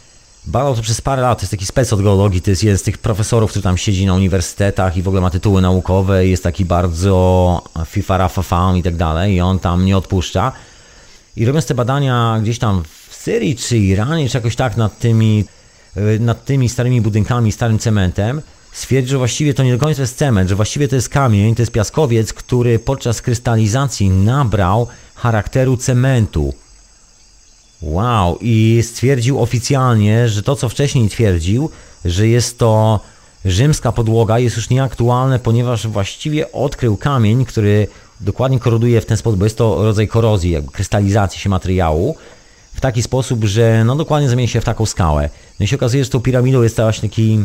badał 0.47 0.77
to 0.77 0.83
przez 0.83 1.01
parę 1.01 1.23
lat, 1.23 1.39
to 1.39 1.43
jest 1.43 1.51
taki 1.51 1.67
spec 1.67 1.93
od 1.93 2.03
geologii, 2.03 2.43
to 2.43 2.51
jest 2.51 2.63
jeden 2.63 2.79
z 2.79 2.83
tych 2.83 2.99
profesorów, 2.99 3.51
który 3.51 3.63
tam 3.63 3.77
siedzi 3.77 4.07
na 4.07 4.15
uniwersytetach 4.15 4.97
i 4.97 5.03
w 5.03 5.09
ogóle 5.09 5.21
ma 5.21 5.31
tytuły 5.31 5.63
naukowe 5.63 6.27
jest 6.27 6.43
taki 6.43 6.65
bardzo 6.65 7.63
fifarafafam 7.87 8.77
i 8.77 8.83
tak 8.83 8.97
dalej 8.97 9.35
i 9.35 9.41
on 9.41 9.59
tam 9.59 9.85
nie 9.85 9.97
odpuszcza. 9.97 10.53
I 11.37 11.47
robiąc 11.47 11.67
te 11.67 11.75
badania 11.75 12.39
gdzieś 12.43 12.59
tam 12.59 12.83
w 13.09 13.15
Syrii 13.15 13.57
czy 13.57 13.79
Iranie, 13.79 14.29
czy 14.29 14.37
jakoś 14.37 14.57
tak 14.57 14.77
nad 14.77 14.99
tymi, 14.99 15.45
nad 16.21 16.45
tymi 16.45 16.69
starymi 16.69 17.01
budynkami, 17.01 17.53
starym 17.53 17.79
cementem, 17.79 18.43
stwierdził, 18.75 19.11
że 19.11 19.19
właściwie 19.19 19.55
to 19.55 19.63
nie 19.63 19.73
do 19.73 19.85
końca 19.85 20.01
jest 20.01 20.17
cement, 20.17 20.49
że 20.49 20.57
właściwie 20.57 20.89
to 20.89 20.97
jest 20.97 21.09
kamień, 21.09 21.55
to 21.55 21.63
jest 21.63 21.73
piaskowiec, 21.73 22.33
który 22.33 22.79
podczas 22.79 23.23
krystalizacji 23.23 24.11
nabrał 24.11 24.87
charakteru 25.15 25.77
cementu. 25.77 26.55
Wow, 27.83 28.39
i 28.41 28.83
stwierdził 28.83 29.43
oficjalnie, 29.43 30.29
że 30.29 30.43
to 30.43 30.57
co 30.57 30.69
wcześniej 30.69 31.09
twierdził, 31.09 31.71
że 32.05 32.29
jest 32.29 32.59
to 32.59 33.01
rzymska 33.45 33.93
podłoga, 33.93 34.39
jest 34.39 34.57
już 34.57 34.71
nieaktualne, 34.71 35.39
ponieważ 35.39 35.87
właściwie 35.87 36.53
odkrył 36.53 36.97
kamień, 36.97 37.45
który 37.45 37.89
dokładnie 38.21 38.59
koroduje 38.59 39.01
w 39.01 39.07
ten 39.07 39.17
sposób, 39.17 39.39
bo 39.39 39.47
jest 39.47 39.59
to 39.59 39.85
rodzaj 39.85 40.09
korozji, 40.09 40.51
jakby 40.51 40.73
krystalizacji 40.73 41.41
się 41.41 41.49
materiału, 41.49 42.17
w 42.75 42.81
taki 42.81 43.03
sposób, 43.03 43.45
że 43.45 43.85
no 43.85 43.97
dokładnie 43.97 44.29
zamieni 44.29 44.49
się 44.49 44.61
w 44.61 44.65
taką 44.65 44.87
skałę. 44.87 45.31
No 45.61 45.65
i 45.65 45.67
się 45.67 45.77
okazuje, 45.77 46.05
że 46.05 46.11
tą 46.11 46.21
piramidą 46.21 46.63
jest 46.63 46.77
właśnie 46.77 47.09
taki, 47.09 47.45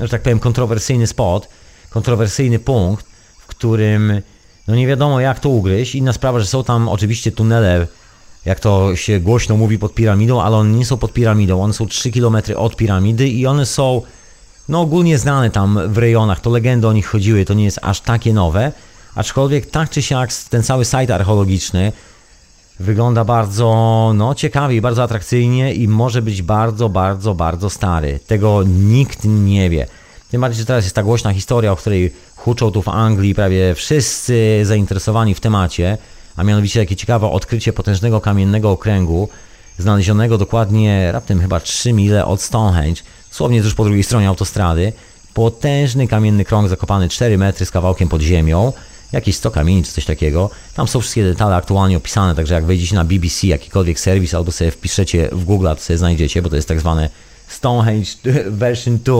że 0.00 0.08
tak 0.08 0.22
powiem, 0.22 0.38
kontrowersyjny 0.38 1.06
spot, 1.06 1.48
kontrowersyjny 1.90 2.58
punkt, 2.58 3.06
w 3.38 3.46
którym 3.46 4.22
no 4.68 4.74
nie 4.74 4.86
wiadomo 4.86 5.20
jak 5.20 5.40
to 5.40 5.48
ugryźć. 5.48 5.94
Inna 5.94 6.12
sprawa, 6.12 6.40
że 6.40 6.46
są 6.46 6.64
tam 6.64 6.88
oczywiście 6.88 7.32
tunele 7.32 7.86
jak 8.44 8.60
to 8.60 8.96
się 8.96 9.20
głośno 9.20 9.56
mówi 9.56 9.78
pod 9.78 9.94
piramidą, 9.94 10.42
ale 10.42 10.56
one 10.56 10.70
nie 10.78 10.86
są 10.86 10.96
pod 10.96 11.12
piramidą, 11.12 11.62
one 11.62 11.72
są 11.72 11.86
3 11.86 12.10
km 12.10 12.36
od 12.56 12.76
piramidy 12.76 13.28
i 13.28 13.46
one 13.46 13.66
są 13.66 14.02
no 14.68 14.80
ogólnie 14.80 15.18
znane 15.18 15.50
tam 15.50 15.92
w 15.92 15.98
rejonach, 15.98 16.40
to 16.40 16.50
legendy 16.50 16.88
o 16.88 16.92
nich 16.92 17.06
chodziły, 17.06 17.44
to 17.44 17.54
nie 17.54 17.64
jest 17.64 17.78
aż 17.82 18.00
takie 18.00 18.32
nowe, 18.32 18.72
aczkolwiek 19.14 19.66
tak 19.66 19.90
czy 19.90 20.02
siak 20.02 20.32
ten 20.50 20.62
cały 20.62 20.84
site 20.84 21.14
archeologiczny 21.14 21.92
wygląda 22.80 23.24
bardzo 23.24 24.12
no 24.14 24.34
ciekawie 24.34 24.76
i 24.76 24.80
bardzo 24.80 25.02
atrakcyjnie 25.02 25.74
i 25.74 25.88
może 25.88 26.22
być 26.22 26.42
bardzo, 26.42 26.88
bardzo, 26.88 27.34
bardzo 27.34 27.70
stary. 27.70 28.20
Tego 28.26 28.62
nikt 28.66 29.24
nie 29.24 29.70
wie. 29.70 29.86
Tym 30.30 30.40
bardziej, 30.40 30.58
że 30.58 30.66
teraz 30.66 30.84
jest 30.84 30.96
ta 30.96 31.02
głośna 31.02 31.32
historia, 31.32 31.72
o 31.72 31.76
której 31.76 32.12
huczą 32.36 32.70
tu 32.70 32.82
w 32.82 32.88
Anglii 32.88 33.34
prawie 33.34 33.74
wszyscy 33.74 34.60
zainteresowani 34.62 35.34
w 35.34 35.40
temacie, 35.40 35.98
a 36.36 36.44
mianowicie 36.44 36.80
takie 36.80 36.96
ciekawe 36.96 37.30
odkrycie 37.30 37.72
potężnego 37.72 38.20
kamiennego 38.20 38.70
okręgu, 38.70 39.28
znalezionego 39.78 40.38
dokładnie 40.38 41.12
raptem 41.12 41.40
chyba 41.40 41.60
3 41.60 41.92
mile 41.92 42.24
od 42.24 42.42
Stonehenge, 42.42 43.02
dosłownie 43.30 43.62
tuż 43.62 43.74
po 43.74 43.84
drugiej 43.84 44.04
stronie 44.04 44.28
autostrady. 44.28 44.92
Potężny 45.34 46.08
kamienny 46.08 46.44
krąg 46.44 46.68
zakopany 46.68 47.08
4 47.08 47.38
metry 47.38 47.66
z 47.66 47.70
kawałkiem 47.70 48.08
pod 48.08 48.20
ziemią, 48.20 48.72
jakieś 49.12 49.36
100 49.36 49.50
kamieni 49.50 49.84
czy 49.84 49.92
coś 49.92 50.04
takiego. 50.04 50.50
Tam 50.74 50.88
są 50.88 51.00
wszystkie 51.00 51.24
detale 51.24 51.56
aktualnie 51.56 51.96
opisane, 51.96 52.34
także 52.34 52.54
jak 52.54 52.64
wejdziecie 52.64 52.94
na 52.94 53.04
BBC, 53.04 53.46
jakikolwiek 53.46 54.00
serwis, 54.00 54.34
albo 54.34 54.52
sobie 54.52 54.70
wpiszecie 54.70 55.28
w 55.32 55.44
Google, 55.44 55.66
to 55.68 55.80
sobie 55.80 55.98
znajdziecie, 55.98 56.42
bo 56.42 56.50
to 56.50 56.56
jest 56.56 56.68
tak 56.68 56.80
zwane 56.80 57.10
Stonehenge 57.48 58.10
version 58.50 58.98
2. 59.04 59.14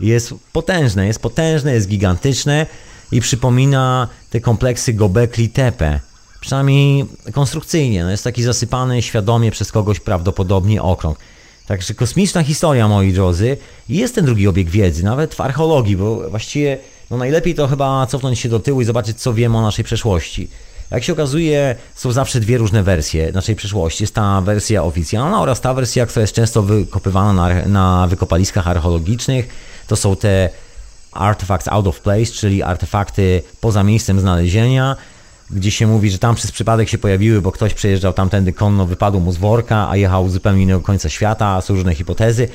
Jest 0.00 0.34
potężne, 0.52 1.06
jest 1.06 1.18
potężne, 1.18 1.74
jest 1.74 1.88
gigantyczne 1.88 2.66
i 3.12 3.20
przypomina 3.20 4.08
te 4.30 4.40
kompleksy 4.40 4.92
Gobekli 4.92 5.48
Tepe. 5.48 6.00
Przynajmniej 6.40 7.06
konstrukcyjnie, 7.32 8.04
no 8.04 8.10
jest 8.10 8.24
taki 8.24 8.42
zasypany 8.42 9.02
świadomie 9.02 9.50
przez 9.50 9.72
kogoś 9.72 10.00
prawdopodobnie 10.00 10.82
okrąg. 10.82 11.18
Także 11.66 11.94
kosmiczna 11.94 12.42
historia, 12.42 12.88
moi 12.88 13.12
drodzy. 13.12 13.56
Jest 13.88 14.14
ten 14.14 14.24
drugi 14.24 14.48
obieg 14.48 14.70
wiedzy, 14.70 15.04
nawet 15.04 15.34
w 15.34 15.40
archeologii, 15.40 15.96
bo 15.96 16.30
właściwie 16.30 16.78
no 17.12 17.18
najlepiej 17.18 17.54
to 17.54 17.68
chyba 17.68 18.06
cofnąć 18.06 18.38
się 18.38 18.48
do 18.48 18.60
tyłu 18.60 18.80
i 18.80 18.84
zobaczyć, 18.84 19.20
co 19.20 19.34
wiemy 19.34 19.58
o 19.58 19.62
naszej 19.62 19.84
przeszłości. 19.84 20.48
Jak 20.90 21.04
się 21.04 21.12
okazuje, 21.12 21.76
są 21.94 22.12
zawsze 22.12 22.40
dwie 22.40 22.58
różne 22.58 22.82
wersje 22.82 23.32
naszej 23.32 23.56
przeszłości. 23.56 24.02
Jest 24.02 24.14
ta 24.14 24.40
wersja 24.40 24.82
oficjalna 24.84 25.40
oraz 25.40 25.60
ta 25.60 25.74
wersja, 25.74 26.06
która 26.06 26.20
jest 26.20 26.34
często 26.34 26.62
wykopywana 26.62 27.32
na, 27.32 27.66
na 27.66 28.06
wykopaliskach 28.06 28.68
archeologicznych. 28.68 29.48
To 29.86 29.96
są 29.96 30.16
te 30.16 30.50
artifacts 31.12 31.68
out 31.68 31.86
of 31.86 32.00
place, 32.00 32.26
czyli 32.26 32.62
artefakty 32.62 33.42
poza 33.60 33.82
miejscem 33.82 34.20
znalezienia, 34.20 34.96
gdzie 35.50 35.70
się 35.70 35.86
mówi, 35.86 36.10
że 36.10 36.18
tam 36.18 36.34
przez 36.34 36.52
przypadek 36.52 36.88
się 36.88 36.98
pojawiły, 36.98 37.42
bo 37.42 37.52
ktoś 37.52 37.74
przejeżdżał 37.74 38.12
tamtędy 38.12 38.52
konno, 38.52 38.86
wypadł 38.86 39.20
mu 39.20 39.32
z 39.32 39.36
worka, 39.36 39.88
a 39.90 39.96
jechał 39.96 40.28
zupełnie 40.28 40.62
innego 40.62 40.80
końca 40.80 41.08
świata, 41.08 41.60
są 41.60 41.74
różne 41.74 41.94
hipotezy. 41.94 42.48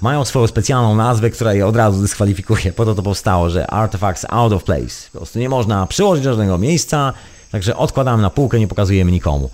Mają 0.00 0.24
swoją 0.24 0.46
specjalną 0.46 0.94
nazwę, 0.94 1.30
która 1.30 1.54
je 1.54 1.66
od 1.66 1.76
razu 1.76 2.02
dyskwalifikuje. 2.02 2.72
Po 2.72 2.84
to 2.84 2.94
to 2.94 3.02
powstało, 3.02 3.50
że 3.50 3.66
artifacts 3.66 4.26
out 4.28 4.52
of 4.52 4.64
place. 4.64 5.10
Po 5.12 5.18
prostu 5.18 5.38
nie 5.38 5.48
można 5.48 5.86
przyłożyć 5.86 6.24
do 6.24 6.30
żadnego 6.30 6.58
miejsca, 6.58 7.12
także 7.52 7.76
odkładamy 7.76 8.22
na 8.22 8.30
półkę, 8.30 8.58
nie 8.58 8.68
pokazujemy 8.68 9.12
nikomu. 9.12 9.50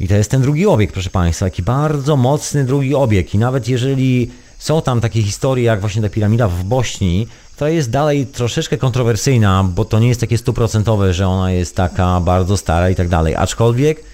I 0.00 0.08
to 0.08 0.14
jest 0.14 0.30
ten 0.30 0.42
drugi 0.42 0.66
obieg, 0.66 0.92
proszę 0.92 1.10
Państwa, 1.10 1.46
taki 1.46 1.62
bardzo 1.62 2.16
mocny 2.16 2.64
drugi 2.64 2.94
obieg. 2.94 3.34
I 3.34 3.38
nawet 3.38 3.68
jeżeli 3.68 4.30
są 4.58 4.82
tam 4.82 5.00
takie 5.00 5.22
historie, 5.22 5.64
jak 5.64 5.80
właśnie 5.80 6.02
ta 6.02 6.08
piramida 6.08 6.48
w 6.48 6.64
Bośni, 6.64 7.26
to 7.56 7.68
jest 7.68 7.90
dalej 7.90 8.26
troszeczkę 8.26 8.78
kontrowersyjna, 8.78 9.64
bo 9.64 9.84
to 9.84 9.98
nie 9.98 10.08
jest 10.08 10.20
takie 10.20 10.38
stuprocentowe, 10.38 11.14
że 11.14 11.28
ona 11.28 11.52
jest 11.52 11.76
taka 11.76 12.20
bardzo 12.20 12.56
stara 12.56 12.90
i 12.90 12.94
tak 12.94 13.08
dalej. 13.08 13.36
Aczkolwiek, 13.36 14.04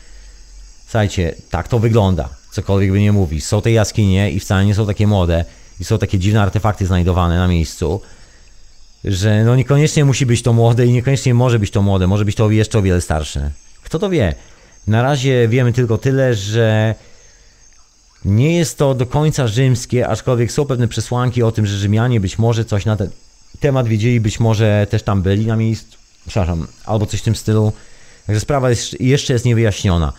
słuchajcie, 0.88 1.34
tak 1.50 1.68
to 1.68 1.78
wygląda, 1.78 2.28
cokolwiek 2.50 2.92
by 2.92 3.00
nie 3.00 3.12
mówić. 3.12 3.44
Są 3.44 3.62
te 3.62 3.72
jaskinie 3.72 4.30
i 4.30 4.40
wcale 4.40 4.64
nie 4.64 4.74
są 4.74 4.86
takie 4.86 5.06
młode 5.06 5.44
i 5.80 5.84
są 5.84 5.98
takie 5.98 6.18
dziwne 6.18 6.42
artefakty 6.42 6.86
znajdowane 6.86 7.38
na 7.38 7.48
miejscu, 7.48 8.00
że 9.04 9.44
no 9.44 9.56
niekoniecznie 9.56 10.04
musi 10.04 10.26
być 10.26 10.42
to 10.42 10.52
młode 10.52 10.86
i 10.86 10.92
niekoniecznie 10.92 11.34
może 11.34 11.58
być 11.58 11.70
to 11.70 11.82
młode, 11.82 12.06
może 12.06 12.24
być 12.24 12.36
to 12.36 12.50
jeszcze 12.50 12.78
o 12.78 12.82
wiele 12.82 13.00
starsze. 13.00 13.50
Kto 13.84 13.98
to 13.98 14.10
wie? 14.10 14.34
Na 14.86 15.02
razie 15.02 15.48
wiemy 15.48 15.72
tylko 15.72 15.98
tyle, 15.98 16.34
że 16.34 16.94
nie 18.24 18.56
jest 18.56 18.78
to 18.78 18.94
do 18.94 19.06
końca 19.06 19.46
rzymskie, 19.46 20.08
aczkolwiek 20.08 20.52
są 20.52 20.64
pewne 20.64 20.88
przesłanki 20.88 21.42
o 21.42 21.52
tym, 21.52 21.66
że 21.66 21.76
Rzymianie 21.76 22.20
być 22.20 22.38
może 22.38 22.64
coś 22.64 22.84
na 22.84 22.96
ten 22.96 23.10
temat 23.60 23.88
wiedzieli, 23.88 24.20
być 24.20 24.40
może 24.40 24.86
też 24.90 25.02
tam 25.02 25.22
byli 25.22 25.46
na 25.46 25.56
miejscu, 25.56 25.98
przepraszam, 26.26 26.66
albo 26.84 27.06
coś 27.06 27.20
w 27.20 27.24
tym 27.24 27.36
stylu. 27.36 27.72
Także 28.26 28.40
sprawa 28.40 28.70
jest, 28.70 29.00
jeszcze 29.00 29.32
jest 29.32 29.44
niewyjaśniona. 29.44 30.12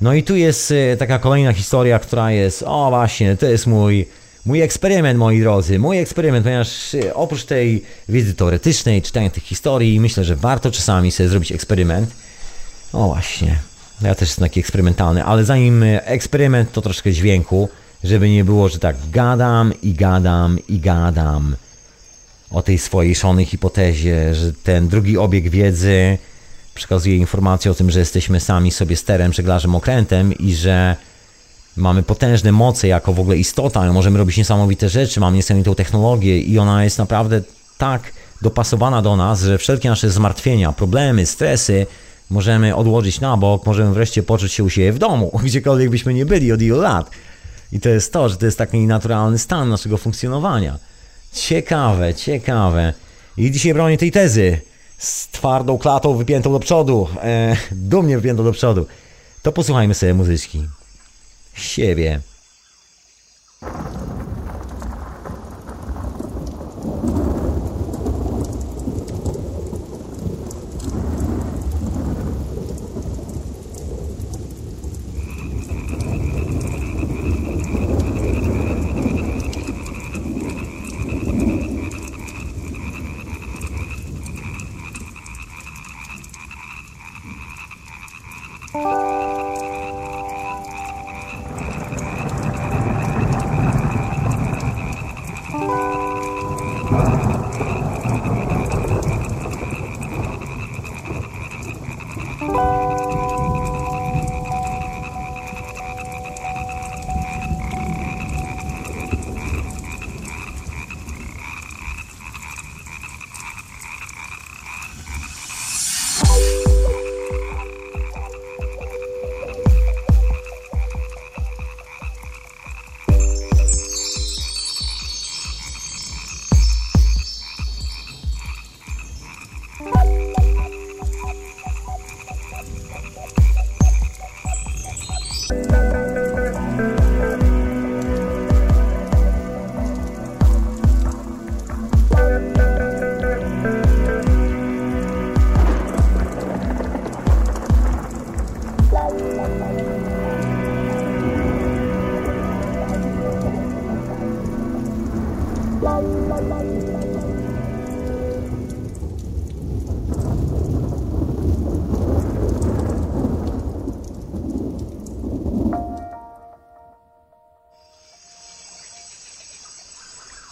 No 0.00 0.14
i 0.14 0.22
tu 0.22 0.36
jest 0.36 0.70
e, 0.70 0.96
taka 0.96 1.18
kolejna 1.18 1.52
historia, 1.52 1.98
która 1.98 2.30
jest, 2.30 2.64
o 2.66 2.90
właśnie, 2.90 3.36
to 3.36 3.46
jest 3.46 3.66
mój, 3.66 4.06
mój 4.46 4.60
eksperyment, 4.60 5.18
moi 5.18 5.40
drodzy, 5.40 5.78
mój 5.78 5.98
eksperyment, 5.98 6.44
ponieważ 6.44 6.94
e, 6.94 7.14
oprócz 7.14 7.44
tej 7.44 7.84
wiedzy 8.08 8.34
teoretycznej, 8.34 9.02
czytania 9.02 9.30
tych 9.30 9.42
historii, 9.42 10.00
myślę, 10.00 10.24
że 10.24 10.36
warto 10.36 10.70
czasami 10.70 11.12
sobie 11.12 11.28
zrobić 11.28 11.52
eksperyment. 11.52 12.10
O 12.92 13.06
właśnie, 13.06 13.58
ja 14.02 14.14
też 14.14 14.28
jestem 14.28 14.42
taki 14.42 14.60
eksperymentalny, 14.60 15.24
ale 15.24 15.44
zanim 15.44 15.82
e, 15.82 16.06
eksperyment, 16.06 16.72
to 16.72 16.82
troszkę 16.82 17.12
dźwięku, 17.12 17.68
żeby 18.04 18.30
nie 18.30 18.44
było, 18.44 18.68
że 18.68 18.78
tak 18.78 18.96
gadam 19.10 19.72
i 19.82 19.92
gadam 19.92 20.58
i 20.68 20.78
gadam 20.78 21.56
o 22.50 22.62
tej 22.62 22.78
swojej 22.78 23.14
szonej 23.14 23.44
hipotezie, 23.44 24.34
że 24.34 24.52
ten 24.52 24.88
drugi 24.88 25.18
obieg 25.18 25.48
wiedzy 25.48 26.18
przekazuje 26.78 27.16
informacje 27.16 27.70
o 27.70 27.74
tym, 27.74 27.90
że 27.90 27.98
jesteśmy 27.98 28.40
sami 28.40 28.70
sobie 28.70 28.96
sterem, 28.96 29.32
żeglarzem, 29.32 29.74
okrętem 29.74 30.32
i 30.32 30.54
że 30.54 30.96
mamy 31.76 32.02
potężne 32.02 32.52
moce 32.52 32.88
jako 32.88 33.12
w 33.12 33.20
ogóle 33.20 33.36
istota, 33.36 33.92
możemy 33.92 34.18
robić 34.18 34.36
niesamowite 34.36 34.88
rzeczy, 34.88 35.20
mamy 35.20 35.36
niesamowitą 35.36 35.74
technologię 35.74 36.40
i 36.40 36.58
ona 36.58 36.84
jest 36.84 36.98
naprawdę 36.98 37.40
tak 37.78 38.12
dopasowana 38.42 39.02
do 39.02 39.16
nas, 39.16 39.42
że 39.42 39.58
wszelkie 39.58 39.88
nasze 39.88 40.10
zmartwienia, 40.10 40.72
problemy, 40.72 41.26
stresy 41.26 41.86
możemy 42.30 42.76
odłożyć 42.76 43.20
na 43.20 43.36
bok, 43.36 43.66
możemy 43.66 43.94
wreszcie 43.94 44.22
poczuć 44.22 44.52
się 44.52 44.64
u 44.64 44.70
siebie 44.70 44.92
w 44.92 44.98
domu, 44.98 45.38
gdziekolwiek 45.44 45.90
byśmy 45.90 46.14
nie 46.14 46.26
byli 46.26 46.52
od 46.52 46.62
ilu 46.62 46.80
lat. 46.80 47.10
I 47.72 47.80
to 47.80 47.88
jest 47.88 48.12
to, 48.12 48.28
że 48.28 48.36
to 48.36 48.46
jest 48.46 48.58
taki 48.58 48.78
naturalny 48.78 49.38
stan 49.38 49.68
naszego 49.68 49.98
funkcjonowania. 49.98 50.78
Ciekawe, 51.32 52.14
ciekawe. 52.14 52.92
I 53.36 53.50
dzisiaj 53.50 53.74
bronię 53.74 53.98
tej 53.98 54.12
tezy 54.12 54.60
z 54.98 55.28
twardą 55.28 55.78
klatą 55.78 56.16
wypiętą 56.16 56.52
do 56.52 56.60
przodu, 56.60 57.08
e, 57.22 57.56
dumnie 57.72 58.16
wypiętą 58.16 58.44
do 58.44 58.52
przodu. 58.52 58.86
To 59.42 59.52
posłuchajmy 59.52 59.94
sobie 59.94 60.14
muzyczki. 60.14 60.66
Siebie. 61.54 62.20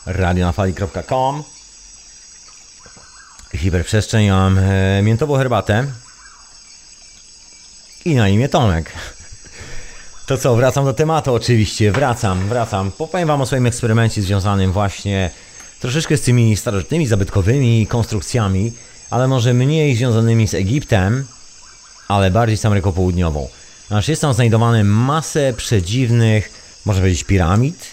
radionafali.com 0.07 1.43
Hiperprzestrzeń, 3.55 4.31
mam 4.31 4.59
e, 4.59 5.03
miętową 5.03 5.37
herbatę 5.37 5.87
i 8.05 8.15
na 8.15 8.29
imię 8.29 8.49
Tomek. 8.49 8.93
To 10.27 10.39
co, 10.39 10.57
wracam 10.57 10.85
do 10.85 10.93
tematu 10.93 11.35
oczywiście, 11.35 11.93
wracam, 11.93 12.49
wracam. 12.49 12.91
Popowiem 12.91 13.29
wam 13.29 13.41
o 13.41 13.47
swoim 13.47 13.67
eksperymencie 13.67 14.23
związanym 14.23 14.73
właśnie 14.73 15.31
troszeczkę 15.81 16.17
z 16.17 16.21
tymi 16.21 16.57
starożytnymi, 16.57 17.07
zabytkowymi 17.07 17.87
konstrukcjami, 17.87 18.73
ale 19.11 19.29
może 19.29 19.55
mniej 19.55 19.97
związanymi 19.97 20.49
z 20.49 20.55
Egiptem, 20.55 21.27
ale 22.09 22.31
bardziej 22.31 22.57
z 22.57 22.65
Ameryką 22.65 22.93
Południową. 22.93 23.49
Znaczy 23.89 24.13
jest 24.13 24.23
tam 24.23 24.35
znajdowane 24.35 24.85
masę 24.85 25.53
przedziwnych, 25.57 26.51
można 26.85 27.01
powiedzieć 27.01 27.25
piramid, 27.25 27.87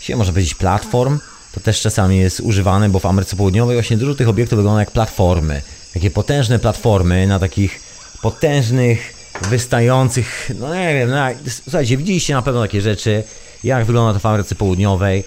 się 0.00 0.16
można 0.16 0.32
powiedzieć 0.32 0.54
platform, 0.54 1.18
to 1.58 1.64
też 1.64 1.80
czasami 1.80 2.18
jest 2.18 2.40
używane, 2.40 2.88
bo 2.88 2.98
w 2.98 3.06
Ameryce 3.06 3.36
Południowej 3.36 3.76
właśnie 3.76 3.96
dużo 3.96 4.14
tych 4.14 4.28
obiektów 4.28 4.56
wygląda 4.56 4.80
jak 4.80 4.90
platformy. 4.90 5.62
Takie 5.94 6.10
potężne 6.10 6.58
platformy 6.58 7.26
na 7.26 7.38
takich 7.38 7.80
potężnych, 8.22 9.14
wystających, 9.42 10.50
no 10.60 10.74
nie 10.74 10.94
wiem, 10.94 11.10
no, 11.10 11.50
słuchajcie, 11.64 11.96
widzieliście 11.96 12.34
na 12.34 12.42
pewno 12.42 12.62
takie 12.62 12.80
rzeczy, 12.80 13.24
jak 13.64 13.84
wygląda 13.84 14.14
to 14.14 14.20
w 14.20 14.26
Ameryce 14.26 14.54
Południowej. 14.54 15.24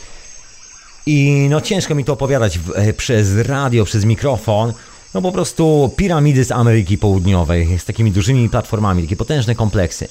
I 1.05 1.47
no 1.49 1.61
ciężko 1.61 1.95
mi 1.95 2.05
to 2.05 2.13
opowiadać 2.13 2.59
w, 2.59 2.71
e, 2.75 2.93
przez 2.93 3.37
radio, 3.37 3.85
przez 3.85 4.05
mikrofon. 4.05 4.73
No 5.13 5.21
po 5.21 5.31
prostu 5.31 5.91
piramidy 5.97 6.43
z 6.43 6.51
Ameryki 6.51 6.97
Południowej, 6.97 7.79
z 7.79 7.85
takimi 7.85 8.11
dużymi 8.11 8.49
platformami, 8.49 9.03
takie 9.03 9.15
potężne 9.15 9.55
kompleksy. 9.55 10.07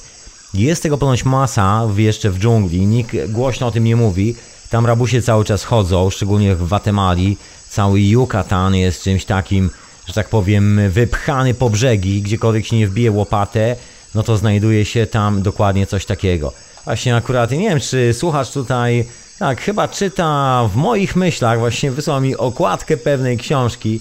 Jest 0.54 0.82
tego 0.82 0.98
ponoć 0.98 1.24
masa 1.24 1.88
jeszcze 1.96 2.30
w 2.30 2.38
dżungli, 2.38 2.86
nikt 2.86 3.16
głośno 3.28 3.66
o 3.66 3.70
tym 3.70 3.84
nie 3.84 3.96
mówi. 3.96 4.34
Tam 4.70 4.86
rabusie 4.86 5.22
cały 5.22 5.44
czas 5.44 5.64
chodzą, 5.64 6.10
szczególnie 6.10 6.54
w 6.54 6.64
Gwatemali. 6.64 7.36
Cały 7.68 8.00
Yucatan 8.00 8.74
jest 8.74 9.02
czymś 9.02 9.24
takim, 9.24 9.70
że 10.06 10.14
tak 10.14 10.28
powiem, 10.28 10.80
wypchany 10.90 11.54
po 11.54 11.70
brzegi, 11.70 12.22
gdziekolwiek 12.22 12.66
się 12.66 12.76
nie 12.76 12.86
wbije 12.86 13.10
łopatę, 13.10 13.76
no 14.14 14.22
to 14.22 14.36
znajduje 14.36 14.84
się 14.84 15.06
tam 15.06 15.42
dokładnie 15.42 15.86
coś 15.86 16.06
takiego. 16.06 16.52
Właśnie 16.84 17.16
akurat, 17.16 17.50
nie 17.50 17.68
wiem, 17.68 17.80
czy 17.80 18.14
słuchacz 18.14 18.50
tutaj, 18.50 19.04
tak, 19.38 19.60
chyba 19.60 19.88
czyta 19.88 20.68
w 20.72 20.76
moich 20.76 21.16
myślach, 21.16 21.58
właśnie 21.58 21.90
wysłał 21.90 22.20
mi 22.20 22.36
okładkę 22.36 22.96
pewnej 22.96 23.38
książki 23.38 24.00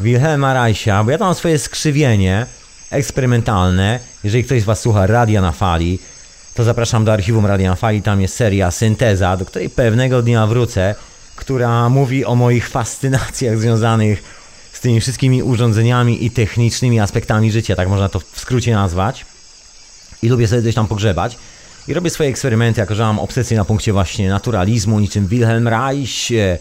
Wilhelma 0.00 0.54
Reicha, 0.54 1.04
bo 1.04 1.10
ja 1.10 1.18
tam 1.18 1.26
mam 1.26 1.34
swoje 1.34 1.58
skrzywienie 1.58 2.46
eksperymentalne. 2.90 4.00
Jeżeli 4.24 4.44
ktoś 4.44 4.62
z 4.62 4.64
Was 4.64 4.80
słucha 4.80 5.06
Radia 5.06 5.40
na 5.40 5.52
Fali, 5.52 5.98
to 6.54 6.64
zapraszam 6.64 7.04
do 7.04 7.12
archiwum 7.12 7.46
Radia 7.46 7.74
Fali, 7.74 8.02
tam 8.02 8.20
jest 8.20 8.36
seria 8.36 8.70
Synteza, 8.70 9.36
do 9.36 9.44
której 9.44 9.70
pewnego 9.70 10.22
dnia 10.22 10.46
wrócę, 10.46 10.94
która 11.36 11.88
mówi 11.88 12.24
o 12.24 12.34
moich 12.34 12.68
fascynacjach 12.68 13.58
związanych 13.58 14.22
z 14.72 14.80
tymi 14.80 15.00
wszystkimi 15.00 15.42
urządzeniami 15.42 16.24
i 16.24 16.30
technicznymi 16.30 17.00
aspektami 17.00 17.52
życia, 17.52 17.76
tak 17.76 17.88
można 17.88 18.08
to 18.08 18.20
w 18.20 18.40
skrócie 18.40 18.74
nazwać. 18.74 19.26
I 20.22 20.28
lubię 20.28 20.48
sobie 20.48 20.62
gdzieś 20.62 20.74
tam 20.74 20.86
pogrzebać. 20.86 21.36
I 21.88 21.94
robię 21.94 22.10
swoje 22.10 22.30
eksperymenty, 22.30 22.80
jako 22.80 22.94
że 22.94 23.02
mam 23.02 23.18
obsesję 23.18 23.56
na 23.56 23.64
punkcie 23.64 23.92
właśnie 23.92 24.28
naturalizmu, 24.28 25.00
niczym 25.00 25.26
Wilhelm 25.26 25.68
Reich, 25.68 26.32
e, 26.32 26.58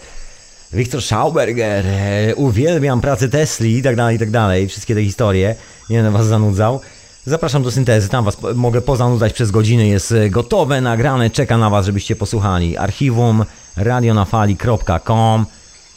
Wiktor 0.74 1.02
Schauberger, 1.02 1.86
e, 1.88 2.36
uwielbiam 2.36 3.02
pracę 3.02 3.30
Tesli 3.30 3.78
i 3.78 3.84
tak 3.84 3.96
dalej, 3.96 4.16
i 4.16 4.20
tak 4.20 4.32
dalej. 4.32 4.68
Wszystkie 4.68 4.96
te 4.96 5.04
historie. 5.04 5.56
Nie 5.90 5.98
będę 5.98 6.12
was 6.12 6.28
zanudzał. 6.28 6.82
Zapraszam 7.30 7.64
do 7.64 7.72
syntezy, 7.72 8.10
tam 8.10 8.26
was 8.26 8.38
mogę 8.56 8.82
pozanudzać 8.82 9.34
przez 9.34 9.52
godzinę. 9.52 9.88
Jest 9.88 10.12
e, 10.12 10.30
gotowe, 10.30 10.82
nagrane, 10.82 11.30
czeka 11.30 11.58
na 11.58 11.70
was, 11.70 11.86
żebyście 11.86 12.16
posłuchali. 12.16 12.78
Archiwum 12.78 13.46
radionafali.com 13.76 15.46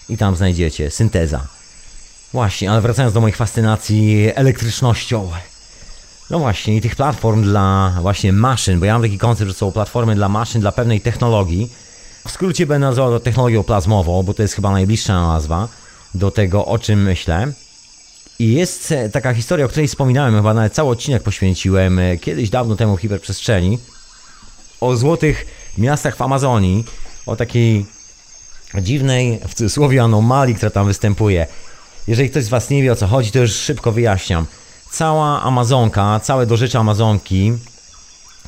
i 0.09 0.16
tam 0.16 0.37
znajdziecie 0.37 0.91
synteza. 0.91 1.47
Właśnie, 2.33 2.70
ale 2.70 2.80
wracając 2.80 3.14
do 3.14 3.20
moich 3.20 3.37
fascynacji 3.37 4.30
elektrycznością. 4.35 5.30
No 6.30 6.39
właśnie, 6.39 6.76
i 6.76 6.80
tych 6.80 6.97
platform 6.97 7.43
dla 7.43 7.93
właśnie 8.01 8.33
maszyn, 8.33 8.80
bo 8.80 8.87
ja 8.87 8.93
mam 8.93 9.03
taki 9.03 9.18
koncept, 9.18 9.49
że 9.49 9.55
są 9.55 9.72
platformy 9.72 10.14
dla 10.14 10.28
maszyn, 10.28 10.61
dla 10.61 10.72
pewnej 10.72 11.01
technologii. 11.01 11.72
W 12.26 12.30
skrócie 12.30 12.66
będę 12.66 12.87
nazywał 12.87 13.11
to 13.11 13.20
technologią 13.20 13.62
plazmową, 13.62 14.22
bo 14.22 14.35
to 14.35 14.43
jest 14.43 14.55
chyba 14.55 14.70
najbliższa 14.70 15.26
nazwa 15.26 15.68
do 16.14 16.30
tego, 16.30 16.66
o 16.66 16.78
czym 16.78 17.03
myślę. 17.03 17.53
I 18.43 18.53
jest 18.53 18.93
e, 18.93 19.11
taka 19.11 19.34
historia, 19.34 19.66
o 19.66 19.68
której 19.68 19.88
wspominałem, 19.88 20.34
chyba 20.36 20.55
nawet 20.55 20.72
cały 20.72 20.90
odcinek 20.90 21.22
poświęciłem 21.22 21.99
e, 21.99 22.18
kiedyś 22.18 22.51
dawno 22.51 22.76
temu 22.76 22.97
w 22.97 23.01
hiperprzestrzeni, 23.01 23.78
o 24.80 24.97
złotych 24.97 25.47
miastach 25.78 26.16
w 26.16 26.22
Amazonii, 26.22 26.84
o 27.26 27.36
takiej 27.36 27.86
dziwnej, 28.80 29.40
w 29.49 29.55
cudzysłowie, 29.55 30.03
anomalii, 30.03 30.55
która 30.55 30.70
tam 30.70 30.86
występuje. 30.86 31.47
Jeżeli 32.09 32.30
ktoś 32.30 32.45
z 32.45 32.49
Was 32.49 32.70
nie 32.70 32.82
wie 32.82 32.93
o 32.93 32.97
co 32.97 33.07
chodzi, 33.07 33.30
to 33.30 33.38
już 33.38 33.53
szybko 33.53 33.93
wyjaśniam. 33.93 34.47
cała 34.90 35.43
Amazonka, 35.43 36.20
całe 36.20 36.47
dorzecze 36.47 36.78
Amazonki 36.78 37.53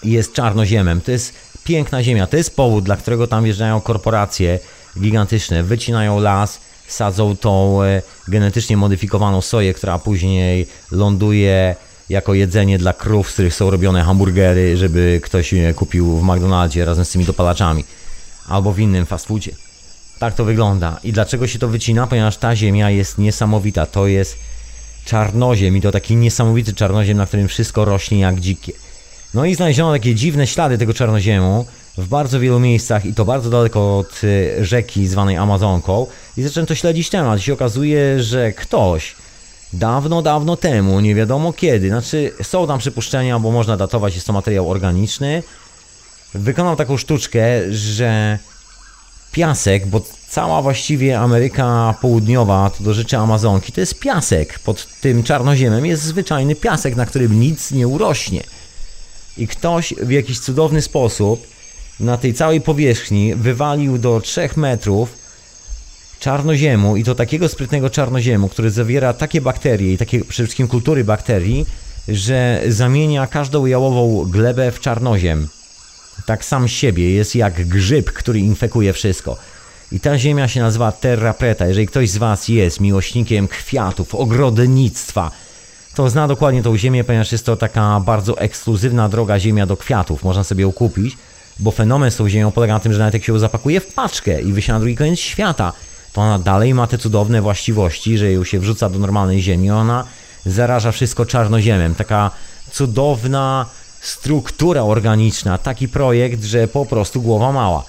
jest 0.04 0.32
czarnoziemem. 0.32 1.00
To 1.00 1.10
jest 1.10 1.34
piękna 1.64 2.02
ziemia. 2.02 2.26
To 2.26 2.36
jest 2.36 2.56
powód, 2.56 2.84
dla 2.84 2.96
którego 2.96 3.26
tam 3.26 3.44
wjeżdżają 3.44 3.80
korporacje 3.80 4.58
gigantyczne, 5.00 5.62
wycinają 5.62 6.20
las, 6.20 6.60
sadzą 6.86 7.36
tą 7.36 7.82
e, 7.82 8.02
genetycznie 8.28 8.76
modyfikowaną 8.76 9.40
soję, 9.40 9.74
która 9.74 9.98
później 9.98 10.66
ląduje 10.90 11.76
jako 12.08 12.34
jedzenie 12.34 12.78
dla 12.78 12.92
krów, 12.92 13.30
z 13.30 13.32
których 13.32 13.54
są 13.54 13.70
robione 13.70 14.04
hamburgery, 14.04 14.76
żeby 14.76 15.20
ktoś 15.24 15.52
je 15.52 15.74
kupił 15.74 16.16
w 16.16 16.22
McDonaldzie 16.22 16.84
razem 16.84 17.04
z 17.04 17.10
tymi 17.10 17.24
dopalaczami 17.24 17.84
albo 18.48 18.72
w 18.72 18.78
innym 18.78 19.06
fast 19.06 19.26
foodzie. 19.26 19.52
Tak 20.18 20.34
to 20.34 20.44
wygląda. 20.44 21.00
I 21.04 21.12
dlaczego 21.12 21.46
się 21.46 21.58
to 21.58 21.68
wycina? 21.68 22.06
Ponieważ 22.06 22.36
ta 22.36 22.56
ziemia 22.56 22.90
jest 22.90 23.18
niesamowita. 23.18 23.86
To 23.86 24.06
jest 24.06 24.36
czarnoziem 25.04 25.76
i 25.76 25.80
to 25.80 25.92
taki 25.92 26.16
niesamowity 26.16 26.74
czarnoziem, 26.74 27.16
na 27.16 27.26
którym 27.26 27.48
wszystko 27.48 27.84
rośnie 27.84 28.18
jak 28.18 28.40
dzikie. 28.40 28.72
No 29.34 29.44
i 29.44 29.54
znaleziono 29.54 29.92
takie 29.92 30.14
dziwne 30.14 30.46
ślady 30.46 30.78
tego 30.78 30.94
czarnoziemu 30.94 31.66
w 31.98 32.08
bardzo 32.08 32.40
wielu 32.40 32.60
miejscach 32.60 33.06
i 33.06 33.14
to 33.14 33.24
bardzo 33.24 33.50
daleko 33.50 33.98
od 33.98 34.24
y, 34.24 34.64
rzeki 34.64 35.06
zwanej 35.06 35.36
Amazonką 35.36 36.06
i 36.36 36.42
zacząłem 36.42 36.66
to 36.66 36.74
śledzić 36.74 37.10
temat. 37.10 37.40
I 37.40 37.42
się 37.42 37.52
okazuje, 37.52 38.22
że 38.22 38.52
ktoś 38.52 39.14
dawno, 39.72 40.22
dawno 40.22 40.56
temu, 40.56 41.00
nie 41.00 41.14
wiadomo 41.14 41.52
kiedy, 41.52 41.88
znaczy 41.88 42.32
są 42.42 42.66
tam 42.66 42.78
przypuszczenia, 42.78 43.38
bo 43.38 43.50
można 43.50 43.76
datować, 43.76 44.14
jest 44.14 44.26
to 44.26 44.32
materiał 44.32 44.70
organiczny, 44.70 45.42
wykonał 46.34 46.76
taką 46.76 46.96
sztuczkę, 46.96 47.72
że 47.72 48.38
piasek, 49.32 49.86
bo 49.86 50.00
cała 50.28 50.62
właściwie 50.62 51.20
Ameryka 51.20 51.94
Południowa, 52.00 52.70
to 52.70 52.84
do 52.84 52.94
rzeczy 52.94 53.18
Amazonki, 53.18 53.72
to 53.72 53.80
jest 53.80 53.98
piasek. 53.98 54.58
Pod 54.58 55.00
tym 55.00 55.22
czarnoziemem 55.22 55.86
jest 55.86 56.02
zwyczajny 56.02 56.54
piasek, 56.54 56.96
na 56.96 57.06
którym 57.06 57.40
nic 57.40 57.70
nie 57.70 57.88
urośnie. 57.88 58.42
I 59.36 59.48
ktoś 59.48 59.94
w 60.02 60.10
jakiś 60.10 60.38
cudowny 60.40 60.82
sposób 60.82 61.46
na 62.00 62.16
tej 62.16 62.34
całej 62.34 62.60
powierzchni 62.60 63.34
wywalił 63.34 63.98
do 63.98 64.20
3 64.20 64.48
metrów 64.56 65.23
czarnoziemu 66.20 66.96
i 66.96 67.04
to 67.04 67.14
takiego 67.14 67.48
sprytnego 67.48 67.90
czarnoziemu, 67.90 68.48
który 68.48 68.70
zawiera 68.70 69.12
takie 69.12 69.40
bakterie 69.40 69.92
i 69.92 69.98
takie 69.98 70.24
przede 70.24 70.46
wszystkim 70.46 70.68
kultury 70.68 71.04
bakterii, 71.04 71.66
że 72.08 72.62
zamienia 72.68 73.26
każdą 73.26 73.66
jałową 73.66 74.24
glebę 74.30 74.70
w 74.70 74.80
czarnoziem. 74.80 75.48
Tak 76.26 76.44
sam 76.44 76.68
siebie 76.68 77.10
jest 77.10 77.34
jak 77.34 77.68
grzyb, 77.68 78.12
który 78.12 78.40
infekuje 78.40 78.92
wszystko. 78.92 79.36
I 79.92 80.00
ta 80.00 80.18
ziemia 80.18 80.48
się 80.48 80.60
nazywa 80.60 80.92
Terra 80.92 81.34
Preta. 81.34 81.66
Jeżeli 81.66 81.86
ktoś 81.86 82.10
z 82.10 82.16
Was 82.16 82.48
jest 82.48 82.80
miłośnikiem 82.80 83.48
kwiatów, 83.48 84.14
ogrodnictwa, 84.14 85.30
to 85.94 86.10
zna 86.10 86.28
dokładnie 86.28 86.62
tą 86.62 86.76
ziemię, 86.76 87.04
ponieważ 87.04 87.32
jest 87.32 87.46
to 87.46 87.56
taka 87.56 88.00
bardzo 88.00 88.38
ekskluzywna 88.38 89.08
droga 89.08 89.40
ziemia 89.40 89.66
do 89.66 89.76
kwiatów. 89.76 90.24
Można 90.24 90.44
sobie 90.44 90.62
ją 90.62 90.72
kupić, 90.72 91.16
bo 91.58 91.70
fenomen 91.70 92.10
z 92.10 92.16
tą 92.16 92.28
ziemią 92.28 92.50
polega 92.50 92.72
na 92.72 92.80
tym, 92.80 92.92
że 92.92 92.98
nawet 92.98 93.14
jak 93.14 93.24
się 93.24 93.32
ją 93.32 93.38
zapakuje 93.38 93.80
w 93.80 93.86
paczkę 93.86 94.42
i 94.42 94.52
wysiada 94.52 94.78
na 94.78 94.80
drugi 94.80 94.96
koniec 94.96 95.18
świata, 95.18 95.72
to 96.14 96.20
ona 96.20 96.38
dalej 96.38 96.74
ma 96.74 96.86
te 96.86 96.98
cudowne 96.98 97.42
właściwości, 97.42 98.18
że 98.18 98.32
ją 98.32 98.44
się 98.44 98.58
wrzuca 98.58 98.90
do 98.90 98.98
normalnej 98.98 99.42
ziemi. 99.42 99.70
Ona 99.70 100.04
zaraża 100.46 100.92
wszystko 100.92 101.26
czarnoziemem. 101.26 101.94
Taka 101.94 102.30
cudowna 102.70 103.66
struktura 104.00 104.82
organiczna, 104.82 105.58
taki 105.58 105.88
projekt, 105.88 106.44
że 106.44 106.68
po 106.68 106.86
prostu 106.86 107.22
głowa 107.22 107.52
mała. 107.52 107.84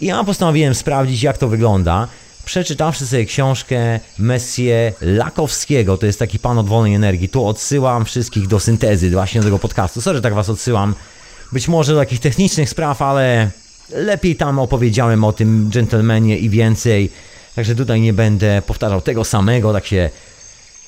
Ja 0.00 0.24
postanowiłem 0.24 0.74
sprawdzić, 0.74 1.22
jak 1.22 1.38
to 1.38 1.48
wygląda. 1.48 2.08
Przeczytawszy 2.44 3.06
sobie 3.06 3.24
książkę 3.24 4.00
Messie 4.18 4.70
Lakowskiego, 5.00 5.96
to 5.96 6.06
jest 6.06 6.18
taki 6.18 6.38
pan 6.38 6.58
od 6.58 6.66
wolnej 6.66 6.94
energii. 6.94 7.28
Tu 7.28 7.46
odsyłam 7.46 8.04
wszystkich 8.04 8.46
do 8.46 8.60
syntezy, 8.60 9.10
właśnie 9.10 9.40
do 9.40 9.44
tego 9.44 9.58
podcastu. 9.58 10.00
Sorry, 10.00 10.18
że 10.18 10.22
tak 10.22 10.34
was 10.34 10.48
odsyłam. 10.48 10.94
Być 11.52 11.68
może 11.68 11.92
do 11.92 11.98
takich 11.98 12.20
technicznych 12.20 12.70
spraw, 12.70 13.02
ale 13.02 13.50
lepiej 13.90 14.36
tam 14.36 14.58
opowiedziałem 14.58 15.24
o 15.24 15.32
tym 15.32 15.70
dżentelmenie 15.70 16.38
i 16.38 16.50
więcej. 16.50 17.10
Także 17.54 17.74
tutaj 17.74 18.00
nie 18.00 18.12
będę 18.12 18.62
powtarzał 18.66 19.00
tego 19.00 19.24
samego, 19.24 19.72
tak 19.72 19.86
się, 19.86 20.10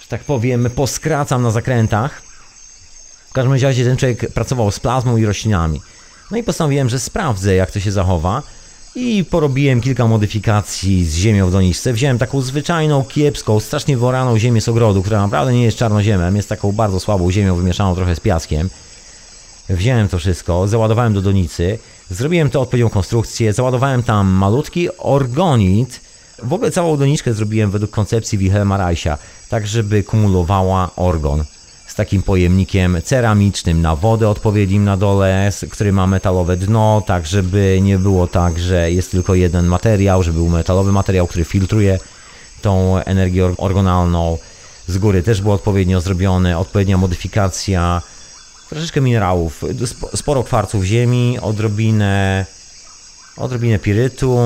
że 0.03 0.09
tak 0.09 0.25
powiem, 0.25 0.71
poskracam 0.75 1.43
na 1.43 1.51
zakrętach. 1.51 2.23
W 3.31 3.33
każdym 3.33 3.53
razie 3.53 3.85
ten 3.85 3.97
człowiek 3.97 4.33
pracował 4.33 4.71
z 4.71 4.81
plazmą 4.81 5.17
i 5.17 5.27
roślinami. 5.27 5.81
No 6.31 6.37
i 6.37 6.43
postanowiłem, 6.43 6.89
że 6.89 6.99
sprawdzę, 6.99 7.55
jak 7.55 7.71
to 7.71 7.81
się 7.81 7.93
zachowa. 7.93 8.43
I 8.95 9.25
porobiłem 9.31 9.81
kilka 9.81 10.07
modyfikacji 10.07 11.05
z 11.05 11.15
ziemią 11.15 11.47
w 11.47 11.53
doniczce. 11.53 11.93
Wziąłem 11.93 12.19
taką 12.19 12.41
zwyczajną, 12.41 13.05
kiepską, 13.05 13.61
strasznie 13.61 13.97
woraną 13.97 14.39
ziemię 14.39 14.61
z 14.61 14.69
ogrodu, 14.69 15.03
która 15.03 15.23
naprawdę 15.23 15.53
nie 15.53 15.65
jest 15.65 15.79
czarnoziemem, 15.79 16.37
jest 16.37 16.49
taką 16.49 16.73
bardzo 16.73 17.01
słabą 17.01 17.31
ziemią 17.31 17.57
wymieszaną 17.57 17.95
trochę 17.95 18.17
z 18.17 18.21
piaskiem. 18.21 18.71
Wziąłem 19.69 20.09
to 20.09 20.19
wszystko, 20.19 20.69
załadowałem 20.69 21.15
do 21.15 21.23
donicy, 21.23 21.79
zrobiłem 22.11 22.51
to 22.51 22.61
odpowiednią 22.61 22.91
konstrukcję, 22.91 23.53
załadowałem 23.53 24.03
tam 24.03 24.29
malutki 24.29 24.89
orgonit. 24.99 26.01
W 26.43 26.53
ogóle 26.53 26.71
całą 26.71 26.97
doniczkę 26.97 27.35
zrobiłem 27.35 27.71
według 27.71 27.91
koncepcji 27.91 28.39
Wilhelma 28.39 28.77
Reicha, 28.77 29.19
tak 29.49 29.67
żeby 29.67 30.03
kumulowała 30.03 30.91
orgon 30.97 31.45
z 31.87 31.95
takim 31.95 32.23
pojemnikiem 32.23 32.97
ceramicznym 33.05 33.83
na 33.83 33.97
wodę 33.97 34.29
odpowiednim 34.29 34.85
na 34.85 34.97
dole, 34.97 35.51
który 35.71 35.93
ma 35.93 36.07
metalowe 36.07 36.57
dno, 36.57 37.03
tak 37.07 37.27
żeby 37.27 37.79
nie 37.83 37.99
było 37.99 38.27
tak, 38.27 38.59
że 38.59 38.91
jest 38.93 39.11
tylko 39.11 39.35
jeden 39.35 39.67
materiał, 39.67 40.23
żeby 40.23 40.39
był 40.39 40.49
metalowy 40.49 40.93
materiał, 40.93 41.27
który 41.27 41.45
filtruje 41.45 41.99
tą 42.63 42.99
energię 42.99 43.45
or- 43.45 43.55
orgonalną. 43.59 44.39
Z 44.87 44.99
góry 44.99 45.23
też 45.23 45.43
było 45.43 45.55
odpowiednio 45.55 46.01
zrobione, 46.01 46.59
odpowiednia 46.59 46.99
modyfikacja, 46.99 48.03
troszeczkę 48.71 49.01
minerałów, 49.01 49.65
sp- 49.93 50.17
sporo 50.17 50.45
kwarców 50.45 50.85
ziemi, 50.85 51.39
odrobinę, 51.43 52.47
odrobinę 53.37 53.79
pirytu, 53.79 54.39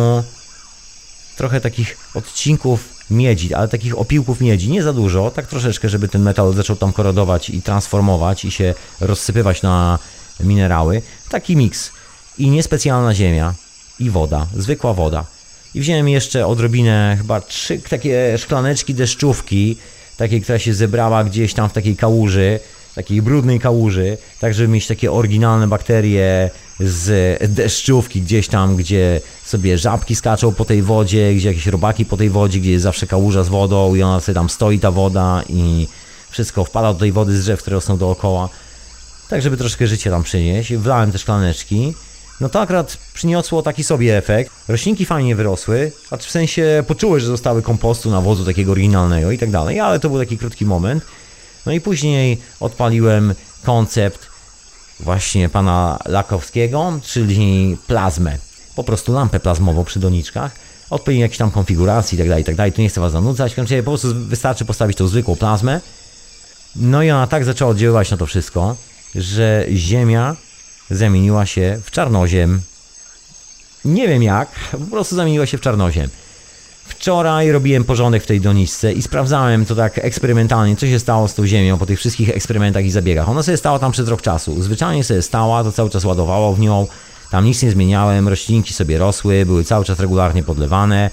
trochę 1.37 1.61
takich 1.61 1.97
odcinków 2.15 2.97
miedzi, 3.11 3.55
ale 3.55 3.69
takich 3.69 3.99
opiłków 3.99 4.41
miedzi, 4.41 4.71
nie 4.71 4.83
za 4.83 4.93
dużo, 4.93 5.31
tak 5.31 5.47
troszeczkę, 5.47 5.89
żeby 5.89 6.09
ten 6.09 6.23
metal 6.23 6.55
zaczął 6.55 6.77
tam 6.77 6.93
korodować 6.93 7.51
i 7.51 7.63
transformować 7.63 8.45
i 8.45 8.51
się 8.51 8.75
rozsypywać 9.01 9.63
na 9.63 9.99
minerały. 10.41 11.03
Taki 11.29 11.57
miks. 11.57 11.93
I 12.39 12.51
niespecjalna 12.51 13.15
ziemia 13.15 13.55
i 14.01 14.11
woda, 14.11 14.47
zwykła 14.57 14.95
woda. 14.95 15.25
I 15.75 15.81
wziąłem 15.81 16.09
jeszcze 16.09 16.47
odrobinę, 16.47 17.15
chyba 17.19 17.41
trzy 17.41 17.79
takie 17.79 18.39
szklaneczki 18.39 18.95
deszczówki, 18.95 19.77
takiej, 20.17 20.43
która 20.43 20.59
się 20.59 20.75
zebrała 20.75 21.25
gdzieś 21.25 21.55
tam 21.55 21.69
w 21.69 21.73
takiej 21.73 21.97
kałuży, 21.97 22.61
takiej 22.95 23.23
brudnej 23.23 23.61
kałuży, 23.61 24.19
tak 24.41 24.55
żeby 24.55 24.69
mieć 24.69 24.87
takie 24.87 25.13
oryginalne 25.13 25.67
bakterie 25.67 26.51
z 26.81 27.39
deszczówki 27.55 28.23
gdzieś 28.23 28.49
tam, 28.49 28.77
gdzie 28.77 29.21
sobie 29.45 29.79
żabki 29.79 30.15
skaczą 30.15 30.55
po 30.55 30.65
tej 30.65 30.83
wodzie, 30.83 31.35
gdzie 31.35 31.49
jakieś 31.49 31.67
robaki 31.67 32.05
po 32.05 32.17
tej 32.17 32.31
wodzie, 32.31 32.61
gdzie 32.61 32.71
jest 32.71 32.83
zawsze 32.83 33.07
kałuża 33.07 33.45
z 33.45 33.49
wodą 33.49 33.95
i 33.95 34.03
ona 34.03 34.21
sobie 34.21 34.35
tam 34.35 34.51
stoi 34.51 34.79
ta 34.79 34.91
woda 34.91 35.43
i 35.49 35.89
wszystko 36.31 36.65
wpada 36.65 36.93
do 36.93 36.99
tej 36.99 37.13
wody 37.13 37.39
z 37.39 37.43
drzew, 37.45 37.61
które 37.61 37.75
rosną 37.75 37.97
dookoła. 37.97 38.49
Tak, 39.29 39.43
żeby 39.43 39.57
troszkę 39.57 39.87
życia 39.87 40.11
tam 40.11 40.23
przynieść. 40.23 40.75
Wlałem 40.75 41.13
te 41.13 41.19
szklaneczki. 41.19 41.95
No 42.41 42.49
to 42.49 42.61
akurat 42.61 42.99
przyniosło 43.15 43.63
taki 43.63 43.85
sobie 43.85 44.17
efekt. 44.17 44.53
Roślinki 44.69 45.07
fajnie 45.07 45.37
wyrosły, 45.37 45.93
a 46.11 46.17
w 46.17 46.23
sensie 46.23 46.85
poczuły, 46.87 47.21
że 47.21 47.27
zostały 47.27 47.63
kompostu, 47.63 48.11
nawozu 48.11 48.45
takiego 48.45 48.73
oryginalnego 48.73 49.31
i 49.31 49.39
tak 49.39 49.51
dalej, 49.51 49.81
ale 49.81 50.01
to 50.01 50.09
był 50.09 50.19
taki 50.19 50.39
krótki 50.39 50.67
moment. 50.67 51.05
No 51.67 51.73
i 51.73 51.81
później 51.81 52.39
odpaliłem 52.61 53.35
koncept 53.65 54.36
właśnie 55.01 55.49
pana 55.49 55.99
Lakowskiego, 56.05 57.01
czyli 57.03 57.77
plazmę. 57.87 58.39
Po 58.77 58.85
prostu 58.85 59.13
lampę 59.13 59.41
plazmową 59.41 59.85
przy 59.85 60.01
doniczkach, 60.01 60.53
odpowiedniej 60.91 61.23
jakiejś 61.23 61.39
tam 61.39 61.51
konfiguracji 61.51 62.19
itd., 62.19 62.39
itd. 62.39 62.73
Tu 62.73 62.83
nie 62.83 62.89
chcę 62.89 63.01
was 63.01 63.13
zanudzać, 63.13 63.55
kończę, 63.55 63.77
po 63.83 63.91
prostu 63.91 64.09
wystarczy 64.15 64.65
postawić 64.65 64.97
tą 64.97 65.09
zwykłą 65.09 65.37
plazmę. 65.37 65.81
No 66.77 67.03
i 67.03 67.11
ona 67.11 67.27
tak 67.27 67.45
zaczęła 67.45 67.71
oddziaływać 67.71 68.11
na 68.11 68.17
to 68.17 68.27
wszystko, 68.27 68.77
że 69.15 69.67
Ziemia 69.71 70.37
zamieniła 70.91 71.47
się 71.47 71.81
w 71.85 71.91
czarnoziem. 71.91 72.61
Nie 73.85 74.09
wiem 74.09 74.23
jak, 74.23 74.49
po 74.71 74.79
prostu 74.79 75.17
zamieniła 75.17 75.47
się 75.47 75.59
w 75.59 75.61
czarnoziem. 75.61 76.11
Wczoraj 76.89 77.53
robiłem 77.53 77.85
porządek 77.85 78.23
w 78.23 78.27
tej 78.27 78.41
doniczce 78.41 78.93
i 78.93 79.03
sprawdzałem 79.03 79.67
to 79.67 79.75
tak 79.75 79.99
eksperymentalnie, 79.99 80.77
co 80.77 80.87
się 80.87 80.99
stało 80.99 81.29
z 81.29 81.35
tą 81.35 81.47
ziemią 81.47 81.79
po 81.79 81.87
tych 81.87 81.99
wszystkich 81.99 82.29
eksperymentach 82.29 82.85
i 82.85 82.91
zabiegach. 82.91 83.29
Ona 83.29 83.43
sobie 83.43 83.57
stała 83.57 83.79
tam 83.79 83.93
przez 83.93 84.09
rok 84.09 84.23
czasu. 84.23 84.63
Zwyczajnie 84.63 85.05
sobie 85.05 85.23
stała, 85.23 85.65
to 85.65 85.73
cały 85.73 85.91
czas 85.91 86.05
ładowało 86.05 86.55
w 86.55 86.61
nią. 86.61 86.87
Tam 87.31 87.45
nic 87.45 87.63
nie 87.63 87.71
zmieniałem, 87.71 88.29
roślinki 88.29 88.75
sobie 88.75 88.99
rosły, 88.99 89.47
były 89.47 89.65
cały 89.65 89.85
czas 89.85 90.01
regularnie 90.01 90.43
podlewane. 90.43 91.11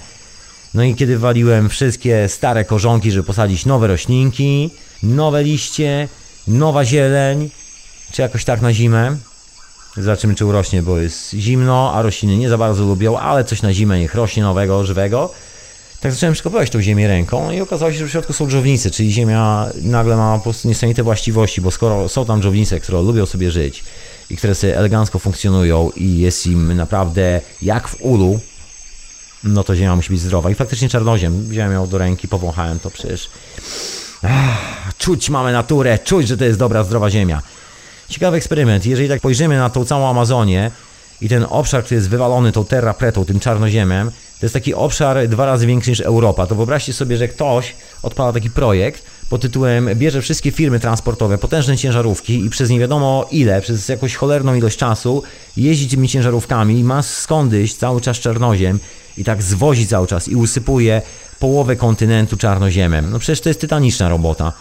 No 0.74 0.82
i 0.82 0.94
kiedy 0.94 1.18
waliłem 1.18 1.68
wszystkie 1.68 2.28
stare 2.28 2.64
korzonki, 2.64 3.10
żeby 3.10 3.26
posadzić 3.26 3.66
nowe 3.66 3.86
roślinki, 3.86 4.70
nowe 5.02 5.42
liście, 5.42 6.08
nowa 6.48 6.84
zieleń, 6.84 7.50
czy 8.12 8.22
jakoś 8.22 8.44
tak 8.44 8.62
na 8.62 8.72
zimę, 8.72 9.16
Zobaczymy, 9.96 10.34
czy 10.34 10.46
urośnie, 10.46 10.82
bo 10.82 10.98
jest 10.98 11.32
zimno, 11.32 11.92
a 11.94 12.02
rośliny 12.02 12.36
nie 12.36 12.48
za 12.48 12.58
bardzo 12.58 12.84
lubią, 12.84 13.18
ale 13.18 13.44
coś 13.44 13.62
na 13.62 13.72
zimę 13.72 13.98
niech 13.98 14.14
rośnie 14.14 14.42
nowego, 14.42 14.84
żywego. 14.84 15.30
Tak 16.04 16.12
zacząłem 16.12 16.34
przekopywać 16.34 16.70
tą 16.70 16.82
ziemię 16.82 17.08
ręką 17.08 17.50
i 17.50 17.60
okazało 17.60 17.92
się, 17.92 17.98
że 17.98 18.06
w 18.06 18.10
środku 18.10 18.32
są 18.32 18.48
dżownice, 18.48 18.90
czyli 18.90 19.12
ziemia 19.12 19.68
nagle 19.82 20.16
ma 20.16 20.36
po 20.38 20.42
prostu 20.42 20.68
niesamowite 20.68 21.02
właściwości, 21.02 21.60
bo 21.60 21.70
skoro 21.70 22.08
są 22.08 22.24
tam 22.24 22.42
dżownice, 22.42 22.80
które 22.80 23.02
lubią 23.02 23.26
sobie 23.26 23.50
żyć 23.50 23.84
i 24.30 24.36
które 24.36 24.54
sobie 24.54 24.78
elegancko 24.78 25.18
funkcjonują 25.18 25.90
i 25.96 26.18
jest 26.18 26.46
im 26.46 26.76
naprawdę 26.76 27.40
jak 27.62 27.88
w 27.88 27.96
ulu, 28.00 28.40
no 29.44 29.64
to 29.64 29.76
ziemia 29.76 29.96
musi 29.96 30.10
być 30.10 30.20
zdrowa. 30.20 30.50
I 30.50 30.54
faktycznie 30.54 30.88
czarnoziem 30.88 31.48
wziąłem 31.48 31.72
ją 31.72 31.88
do 31.88 31.98
ręki, 31.98 32.28
powąchałem 32.28 32.78
to 32.78 32.90
przecież. 32.90 33.30
Ach, 34.22 34.96
czuć 34.98 35.30
mamy 35.30 35.52
naturę, 35.52 35.98
czuć, 35.98 36.28
że 36.28 36.36
to 36.36 36.44
jest 36.44 36.58
dobra, 36.58 36.84
zdrowa 36.84 37.10
ziemia. 37.10 37.42
Ciekawy 38.08 38.36
eksperyment. 38.36 38.86
Jeżeli 38.86 39.08
tak 39.08 39.18
spojrzymy 39.18 39.58
na 39.58 39.70
tą 39.70 39.84
całą 39.84 40.10
Amazonię 40.10 40.70
i 41.20 41.28
ten 41.28 41.46
obszar, 41.50 41.84
który 41.84 41.96
jest 41.96 42.08
wywalony 42.08 42.52
tą 42.52 42.64
terra 42.64 42.94
pretą, 42.94 43.24
tym 43.24 43.40
czarnoziemem, 43.40 44.10
to 44.44 44.46
jest 44.46 44.54
taki 44.54 44.74
obszar 44.74 45.28
dwa 45.28 45.46
razy 45.46 45.66
większy 45.66 45.90
niż 45.90 46.00
Europa. 46.00 46.46
To 46.46 46.54
wyobraźcie 46.54 46.92
sobie, 46.92 47.16
że 47.16 47.28
ktoś 47.28 47.74
odpala 48.02 48.32
taki 48.32 48.50
projekt 48.50 49.02
pod 49.30 49.40
tytułem 49.40 49.90
bierze 49.94 50.22
wszystkie 50.22 50.50
firmy 50.50 50.80
transportowe, 50.80 51.38
potężne 51.38 51.76
ciężarówki 51.76 52.44
i 52.44 52.50
przez 52.50 52.70
nie 52.70 52.80
wiadomo 52.80 53.28
ile, 53.30 53.60
przez 53.60 53.88
jakąś 53.88 54.14
cholerną 54.14 54.54
ilość 54.54 54.78
czasu 54.78 55.22
jeździ 55.56 55.88
tymi 55.88 56.08
ciężarówkami 56.08 56.78
i 56.78 56.84
ma 56.84 57.02
skądś 57.02 57.74
cały 57.74 58.00
czas 58.00 58.16
czarnoziem 58.16 58.78
i 59.18 59.24
tak 59.24 59.42
zwozi 59.42 59.86
cały 59.86 60.06
czas 60.06 60.28
i 60.28 60.36
usypuje 60.36 61.02
połowę 61.38 61.76
kontynentu 61.76 62.36
czarnoziemem. 62.36 63.10
No 63.10 63.18
przecież 63.18 63.40
to 63.40 63.48
jest 63.48 63.60
tytaniczna 63.60 64.08
robota. 64.08 64.52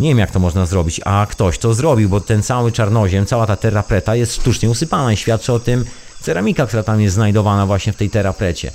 Nie 0.00 0.08
wiem 0.08 0.18
jak 0.18 0.30
to 0.30 0.38
można 0.38 0.66
zrobić, 0.66 1.00
a 1.04 1.26
ktoś 1.30 1.58
to 1.58 1.74
zrobił, 1.74 2.08
bo 2.08 2.20
ten 2.20 2.42
cały 2.42 2.72
czarnoziem, 2.72 3.26
cała 3.26 3.46
ta 3.46 3.56
terra 3.56 3.82
preta 3.82 4.16
jest 4.16 4.34
sztucznie 4.34 4.70
usypana 4.70 5.12
i 5.12 5.16
świadczy 5.16 5.52
o 5.52 5.58
tym 5.58 5.84
ceramika, 6.20 6.66
która 6.66 6.82
tam 6.82 7.00
jest 7.00 7.14
znajdowana 7.14 7.66
właśnie 7.66 7.92
w 7.92 7.96
tej 7.96 8.10
terra 8.10 8.32
precie. 8.32 8.72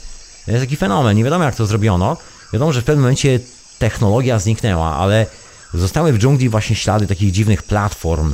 To 0.48 0.52
jest 0.52 0.64
taki 0.64 0.76
fenomen, 0.76 1.18
nie 1.18 1.24
wiadomo 1.24 1.44
jak 1.44 1.56
to 1.56 1.66
zrobiono. 1.66 2.18
Wiadomo, 2.54 2.74
że 2.74 2.82
w 2.82 2.84
pewnym 2.84 3.02
momencie 3.02 3.40
technologia 3.80 4.40
zniknęła, 4.40 4.96
ale 4.96 5.26
zostały 5.74 6.14
w 6.14 6.18
dżungli 6.18 6.50
właśnie 6.50 6.76
ślady 6.76 7.08
takich 7.08 7.32
dziwnych 7.32 7.64
platform 7.64 8.34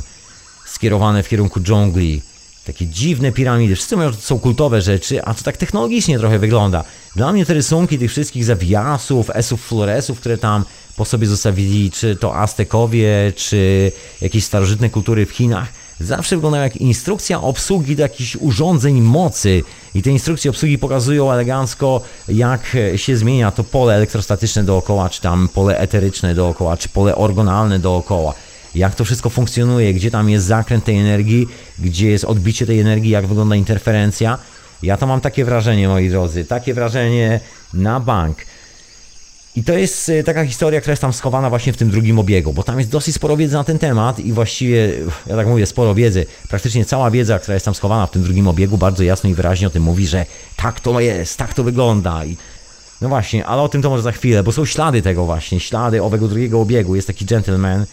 skierowane 0.66 1.22
w 1.22 1.28
kierunku 1.28 1.60
dżungli. 1.60 2.22
Takie 2.66 2.86
dziwne 2.86 3.32
piramidy. 3.32 3.74
Wszyscy 3.74 3.96
mówią, 3.96 4.10
że 4.10 4.16
to 4.16 4.22
są 4.22 4.38
kultowe 4.38 4.82
rzeczy, 4.82 5.24
a 5.24 5.34
to 5.34 5.42
tak 5.42 5.56
technologicznie 5.56 6.18
trochę 6.18 6.38
wygląda. 6.38 6.84
Dla 7.16 7.32
mnie 7.32 7.46
te 7.46 7.54
rysunki 7.54 7.98
tych 7.98 8.10
wszystkich 8.10 8.44
zawiasów, 8.44 9.30
esów, 9.30 9.66
floresów, 9.66 10.20
które 10.20 10.38
tam 10.38 10.64
po 10.96 11.04
sobie 11.04 11.26
zostawili, 11.26 11.90
czy 11.90 12.16
to 12.16 12.36
Aztekowie, 12.36 13.32
czy 13.36 13.92
jakieś 14.20 14.44
starożytne 14.44 14.90
kultury 14.90 15.26
w 15.26 15.30
Chinach, 15.30 15.68
zawsze 16.00 16.36
wyglądają 16.36 16.64
jak 16.64 16.76
instrukcja 16.76 17.40
obsługi 17.40 17.96
do 17.96 18.02
jakichś 18.02 18.36
urządzeń 18.36 19.00
mocy. 19.00 19.62
I 19.94 20.02
te 20.02 20.10
instrukcje 20.10 20.50
obsługi 20.50 20.78
pokazują 20.78 21.32
elegancko, 21.32 22.00
jak 22.28 22.76
się 22.96 23.16
zmienia 23.16 23.50
to 23.50 23.64
pole 23.64 23.94
elektrostatyczne 23.94 24.64
dookoła, 24.64 25.10
czy 25.10 25.20
tam 25.20 25.48
pole 25.48 25.78
eteryczne 25.78 26.34
dookoła, 26.34 26.76
czy 26.76 26.88
pole 26.88 27.16
orgonalne 27.16 27.78
dookoła. 27.78 28.34
Jak 28.74 28.94
to 28.94 29.04
wszystko 29.04 29.30
funkcjonuje, 29.30 29.94
gdzie 29.94 30.10
tam 30.10 30.30
jest 30.30 30.46
zakręt 30.46 30.84
tej 30.84 30.98
energii, 30.98 31.46
gdzie 31.78 32.10
jest 32.10 32.24
odbicie 32.24 32.66
tej 32.66 32.80
energii, 32.80 33.10
jak 33.10 33.26
wygląda 33.26 33.56
interferencja. 33.56 34.38
Ja 34.82 34.96
to 34.96 35.06
mam 35.06 35.20
takie 35.20 35.44
wrażenie, 35.44 35.88
moi 35.88 36.08
drodzy, 36.08 36.44
takie 36.44 36.74
wrażenie 36.74 37.40
na 37.74 38.00
bank. 38.00 38.38
I 39.56 39.64
to 39.64 39.72
jest 39.72 40.08
e, 40.08 40.22
taka 40.22 40.44
historia, 40.44 40.80
która 40.80 40.92
jest 40.92 41.02
tam 41.02 41.12
schowana 41.12 41.50
właśnie 41.50 41.72
w 41.72 41.76
tym 41.76 41.90
drugim 41.90 42.18
obiegu, 42.18 42.52
bo 42.52 42.62
tam 42.62 42.78
jest 42.78 42.90
dosyć 42.90 43.14
sporo 43.14 43.36
wiedzy 43.36 43.54
na 43.54 43.64
ten 43.64 43.78
temat 43.78 44.18
i 44.20 44.32
właściwie, 44.32 44.92
ja 45.26 45.36
tak 45.36 45.46
mówię, 45.46 45.66
sporo 45.66 45.94
wiedzy. 45.94 46.26
Praktycznie 46.48 46.84
cała 46.84 47.10
wiedza, 47.10 47.38
która 47.38 47.54
jest 47.54 47.64
tam 47.64 47.74
schowana 47.74 48.06
w 48.06 48.10
tym 48.10 48.22
drugim 48.22 48.48
obiegu, 48.48 48.78
bardzo 48.78 49.02
jasno 49.02 49.30
i 49.30 49.34
wyraźnie 49.34 49.66
o 49.66 49.70
tym 49.70 49.82
mówi, 49.82 50.06
że 50.06 50.26
tak 50.56 50.80
to 50.80 51.00
jest, 51.00 51.36
tak 51.36 51.54
to 51.54 51.64
wygląda. 51.64 52.24
I 52.24 52.36
no 53.00 53.08
właśnie, 53.08 53.46
ale 53.46 53.62
o 53.62 53.68
tym 53.68 53.82
to 53.82 53.90
może 53.90 54.02
za 54.02 54.12
chwilę, 54.12 54.42
bo 54.42 54.52
są 54.52 54.64
ślady 54.64 55.02
tego 55.02 55.24
właśnie, 55.24 55.60
ślady 55.60 56.02
owego 56.02 56.28
drugiego 56.28 56.60
obiegu. 56.60 56.96
Jest 56.96 57.06
taki 57.06 57.24
gentleman, 57.24 57.86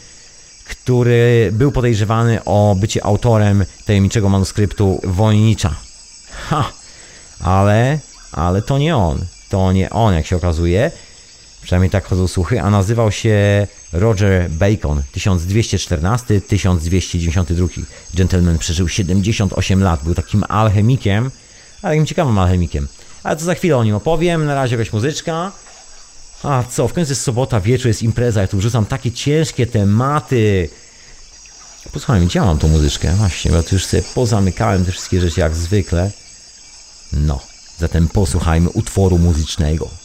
który 0.69 1.49
był 1.53 1.71
podejrzewany 1.71 2.43
o 2.45 2.75
bycie 2.79 3.05
autorem 3.05 3.65
tajemniczego 3.85 4.29
manuskryptu 4.29 5.01
Wojnicza. 5.03 5.75
Ha! 6.31 6.71
Ale, 7.39 7.99
ale 8.31 8.61
to 8.61 8.77
nie 8.77 8.97
on. 8.97 9.25
To 9.49 9.71
nie 9.71 9.89
on, 9.89 10.13
jak 10.13 10.25
się 10.25 10.35
okazuje. 10.35 10.91
Przynajmniej 11.61 11.89
tak 11.89 12.05
chodzą 12.05 12.27
słuchy, 12.27 12.61
a 12.61 12.69
nazywał 12.69 13.11
się 13.11 13.67
Roger 13.93 14.49
Bacon. 14.49 15.03
1214-1292. 15.15 17.67
Gentleman 18.13 18.57
przeżył 18.57 18.87
78 18.87 19.83
lat. 19.83 20.03
Był 20.03 20.15
takim 20.15 20.43
alchemikiem, 20.49 21.31
ale 21.81 21.93
takim 21.93 22.05
ciekawym 22.05 22.39
alchemikiem. 22.39 22.87
Ale 23.23 23.35
to 23.35 23.45
za 23.45 23.55
chwilę 23.55 23.77
o 23.77 23.83
nim 23.83 23.95
opowiem. 23.95 24.45
Na 24.45 24.55
razie 24.55 24.75
jakaś 24.75 24.93
muzyczka. 24.93 25.51
A 26.43 26.63
co, 26.63 26.87
w 26.87 26.93
końcu 26.93 27.11
jest 27.11 27.21
sobota, 27.21 27.61
wieczór, 27.61 27.87
jest 27.87 28.03
impreza, 28.03 28.41
ja 28.41 28.47
tu 28.47 28.57
wrzucam 28.57 28.85
takie 28.85 29.11
ciężkie 29.11 29.67
tematy. 29.67 30.69
Posłuchaj, 31.93 32.25
gdzie 32.25 32.39
ja 32.39 32.45
mam 32.45 32.57
tą 32.57 32.67
muzyczkę? 32.67 33.15
Właśnie, 33.15 33.51
bo 33.51 33.57
ja 33.57 33.63
tu 33.63 33.75
już 33.75 33.85
sobie 33.85 34.03
pozamykałem 34.15 34.85
te 34.85 34.91
wszystkie 34.91 35.21
rzeczy 35.21 35.39
jak 35.39 35.55
zwykle. 35.55 36.11
No, 37.13 37.39
zatem 37.77 38.07
posłuchajmy 38.07 38.69
utworu 38.69 39.17
muzycznego. 39.17 40.00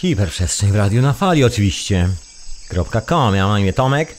Hiperprzestrzeń 0.00 0.72
w 0.72 0.76
radiu 0.76 1.02
na 1.02 1.12
fali 1.12 1.44
oczywiście. 1.44 2.08
.com. 3.06 3.34
Ja 3.34 3.44
mam 3.44 3.52
na 3.52 3.60
imię 3.60 3.72
Tomek. 3.72 4.14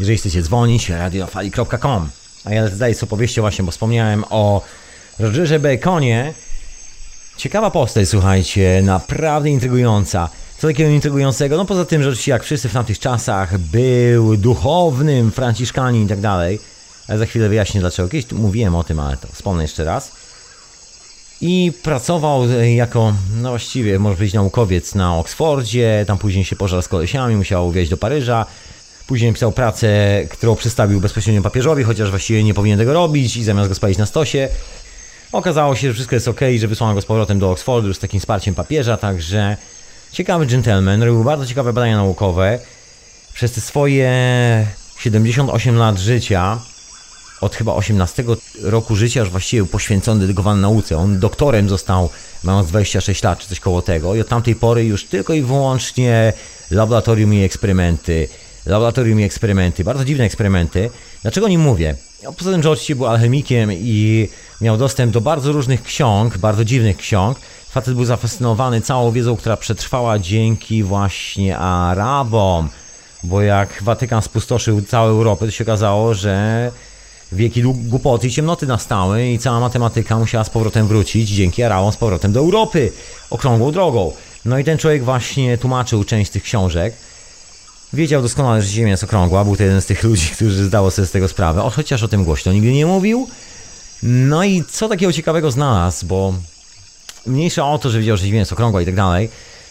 Jeżeli 0.00 0.18
chcecie 0.18 0.42
dzwonić, 0.42 0.88
radionafali.com. 0.88 2.10
A 2.44 2.52
ja 2.52 2.68
zdaję 2.68 2.94
sobie 2.94 3.08
opowieścią 3.08 3.42
właśnie, 3.42 3.64
bo 3.64 3.70
wspomniałem 3.70 4.24
o 4.30 4.62
Rogerze 5.18 5.60
Baconie. 5.60 6.34
Ciekawa 7.36 7.70
postać, 7.70 8.08
słuchajcie, 8.08 8.80
naprawdę 8.82 9.50
intrygująca. 9.50 10.28
Co 10.58 10.68
takiego 10.68 10.90
intrygującego? 10.90 11.56
No 11.56 11.64
poza 11.64 11.84
tym, 11.84 12.02
że 12.02 12.08
oczywiście 12.08 12.32
jak 12.32 12.44
wszyscy 12.44 12.68
w 12.68 12.72
tamtych 12.72 12.98
czasach 12.98 13.58
był 13.58 14.36
duchownym, 14.36 15.30
franciszkanin 15.32 16.04
i 16.04 16.08
tak 16.08 16.20
dalej. 16.20 16.60
Ale 17.08 17.18
za 17.18 17.26
chwilę 17.26 17.48
wyjaśnię 17.48 17.80
dlaczego. 17.80 18.08
Kiedyś 18.08 18.32
mówiłem 18.32 18.74
o 18.74 18.84
tym, 18.84 19.00
ale 19.00 19.16
to 19.16 19.28
wspomnę 19.32 19.62
jeszcze 19.62 19.84
raz. 19.84 20.23
I 21.40 21.72
pracował 21.82 22.44
e, 22.44 22.74
jako, 22.74 23.14
no 23.36 23.48
właściwie, 23.48 23.98
może 23.98 24.16
powiedzieć, 24.16 24.34
naukowiec 24.34 24.94
na 24.94 25.16
Oksfordzie. 25.16 26.04
Tam 26.06 26.18
później 26.18 26.44
się 26.44 26.56
pożarł 26.56 26.82
z 26.82 26.88
kolesiami, 26.88 27.36
musiał 27.36 27.70
wieźć 27.70 27.90
do 27.90 27.96
Paryża. 27.96 28.46
Później 29.06 29.32
pisał 29.32 29.52
pracę, 29.52 29.88
którą 30.30 30.56
przedstawił 30.56 31.00
bezpośrednio 31.00 31.42
papieżowi, 31.42 31.84
chociaż 31.84 32.10
właściwie 32.10 32.44
nie 32.44 32.54
powinien 32.54 32.78
tego 32.78 32.92
robić 32.92 33.36
i 33.36 33.44
zamiast 33.44 33.68
go 33.68 33.74
spalić 33.74 33.98
na 33.98 34.06
stosie. 34.06 34.48
Okazało 35.32 35.76
się, 35.76 35.88
że 35.88 35.94
wszystko 35.94 36.16
jest 36.16 36.28
ok, 36.28 36.40
że 36.58 36.68
wysłano 36.68 36.94
go 36.94 37.00
z 37.00 37.06
powrotem 37.06 37.38
do 37.38 37.50
Oksfordu 37.50 37.94
z 37.94 37.98
takim 37.98 38.20
wsparciem 38.20 38.54
papieża, 38.54 38.96
także 38.96 39.56
ciekawy 40.12 40.46
gentleman, 40.46 41.02
robił 41.02 41.24
bardzo 41.24 41.46
ciekawe 41.46 41.72
badania 41.72 41.96
naukowe. 41.96 42.58
Przez 43.34 43.52
te 43.52 43.60
swoje 43.60 44.66
78 44.98 45.76
lat 45.76 45.98
życia, 45.98 46.58
od 47.44 47.54
chyba 47.54 47.74
18 47.74 48.24
roku 48.62 48.96
życia 48.96 49.20
już 49.20 49.30
właściwie 49.30 49.66
poświęcony, 49.66 50.20
dedykowany 50.20 50.62
nauce. 50.62 50.96
On 50.98 51.18
doktorem 51.18 51.68
został 51.68 52.10
mając 52.42 52.68
26 52.68 53.22
lat, 53.22 53.38
czy 53.38 53.48
coś 53.48 53.60
koło 53.60 53.82
tego 53.82 54.14
i 54.14 54.20
od 54.20 54.28
tamtej 54.28 54.54
pory 54.54 54.84
już 54.84 55.04
tylko 55.04 55.34
i 55.34 55.42
wyłącznie 55.42 56.32
laboratorium 56.70 57.34
i 57.34 57.42
eksperymenty. 57.42 58.28
Laboratorium 58.66 59.20
i 59.20 59.22
eksperymenty, 59.22 59.84
bardzo 59.84 60.04
dziwne 60.04 60.24
eksperymenty. 60.24 60.90
Dlaczego 61.22 61.48
nie 61.48 61.58
mówię? 61.58 61.96
No, 62.22 62.32
Poza 62.32 62.50
tym, 62.50 62.62
że 62.62 62.70
oczywiście 62.70 62.96
był 62.96 63.06
alchemikiem 63.06 63.72
i 63.72 64.28
miał 64.60 64.76
dostęp 64.76 65.12
do 65.12 65.20
bardzo 65.20 65.52
różnych 65.52 65.82
ksiąg, 65.82 66.38
bardzo 66.38 66.64
dziwnych 66.64 66.96
ksiąg. 66.96 67.38
Facet 67.70 67.94
był 67.94 68.04
zafascynowany 68.04 68.80
całą 68.80 69.12
wiedzą, 69.12 69.36
która 69.36 69.56
przetrwała 69.56 70.18
dzięki 70.18 70.82
właśnie 70.82 71.58
Arabom. 71.58 72.68
Bo 73.24 73.42
jak 73.42 73.82
Watykan 73.82 74.22
spustoszył 74.22 74.82
całą 74.82 75.08
Europę, 75.08 75.46
to 75.46 75.50
się 75.50 75.64
okazało, 75.64 76.14
że 76.14 76.70
wieki 77.34 77.62
głupoty 77.62 78.26
i 78.26 78.30
ciemnoty 78.30 78.66
nastały 78.66 79.26
i 79.26 79.38
cała 79.38 79.60
matematyka 79.60 80.18
musiała 80.18 80.44
z 80.44 80.50
powrotem 80.50 80.86
wrócić 80.86 81.28
dzięki 81.28 81.62
Arabom 81.62 81.92
z 81.92 81.96
powrotem 81.96 82.32
do 82.32 82.40
Europy, 82.40 82.92
okrągłą 83.30 83.72
drogą. 83.72 84.12
No 84.44 84.58
i 84.58 84.64
ten 84.64 84.78
człowiek 84.78 85.04
właśnie 85.04 85.58
tłumaczył 85.58 86.04
część 86.04 86.30
tych 86.30 86.42
książek. 86.42 86.94
Wiedział 87.92 88.22
doskonale, 88.22 88.62
że 88.62 88.68
Ziemia 88.68 88.90
jest 88.90 89.04
okrągła. 89.04 89.44
Był 89.44 89.56
to 89.56 89.62
jeden 89.62 89.80
z 89.82 89.86
tych 89.86 90.02
ludzi, 90.02 90.30
którzy 90.36 90.64
zdało 90.64 90.90
sobie 90.90 91.06
z 91.06 91.10
tego 91.10 91.28
sprawę. 91.28 91.62
O, 91.62 91.70
chociaż 91.70 92.02
o 92.02 92.08
tym 92.08 92.24
głośno 92.24 92.52
nigdy 92.52 92.72
nie 92.72 92.86
mówił. 92.86 93.28
No 94.02 94.44
i 94.44 94.64
co 94.70 94.88
takiego 94.88 95.12
ciekawego 95.12 95.50
znalazł, 95.50 96.06
bo 96.06 96.34
mniejsza 97.26 97.70
o 97.70 97.78
to, 97.78 97.90
że 97.90 97.98
wiedział, 97.98 98.16
że 98.16 98.26
Ziemia 98.26 98.38
jest 98.38 98.52
okrągła 98.52 98.82
i 98.82 98.84
tak 98.86 98.94
dalej. 98.94 99.28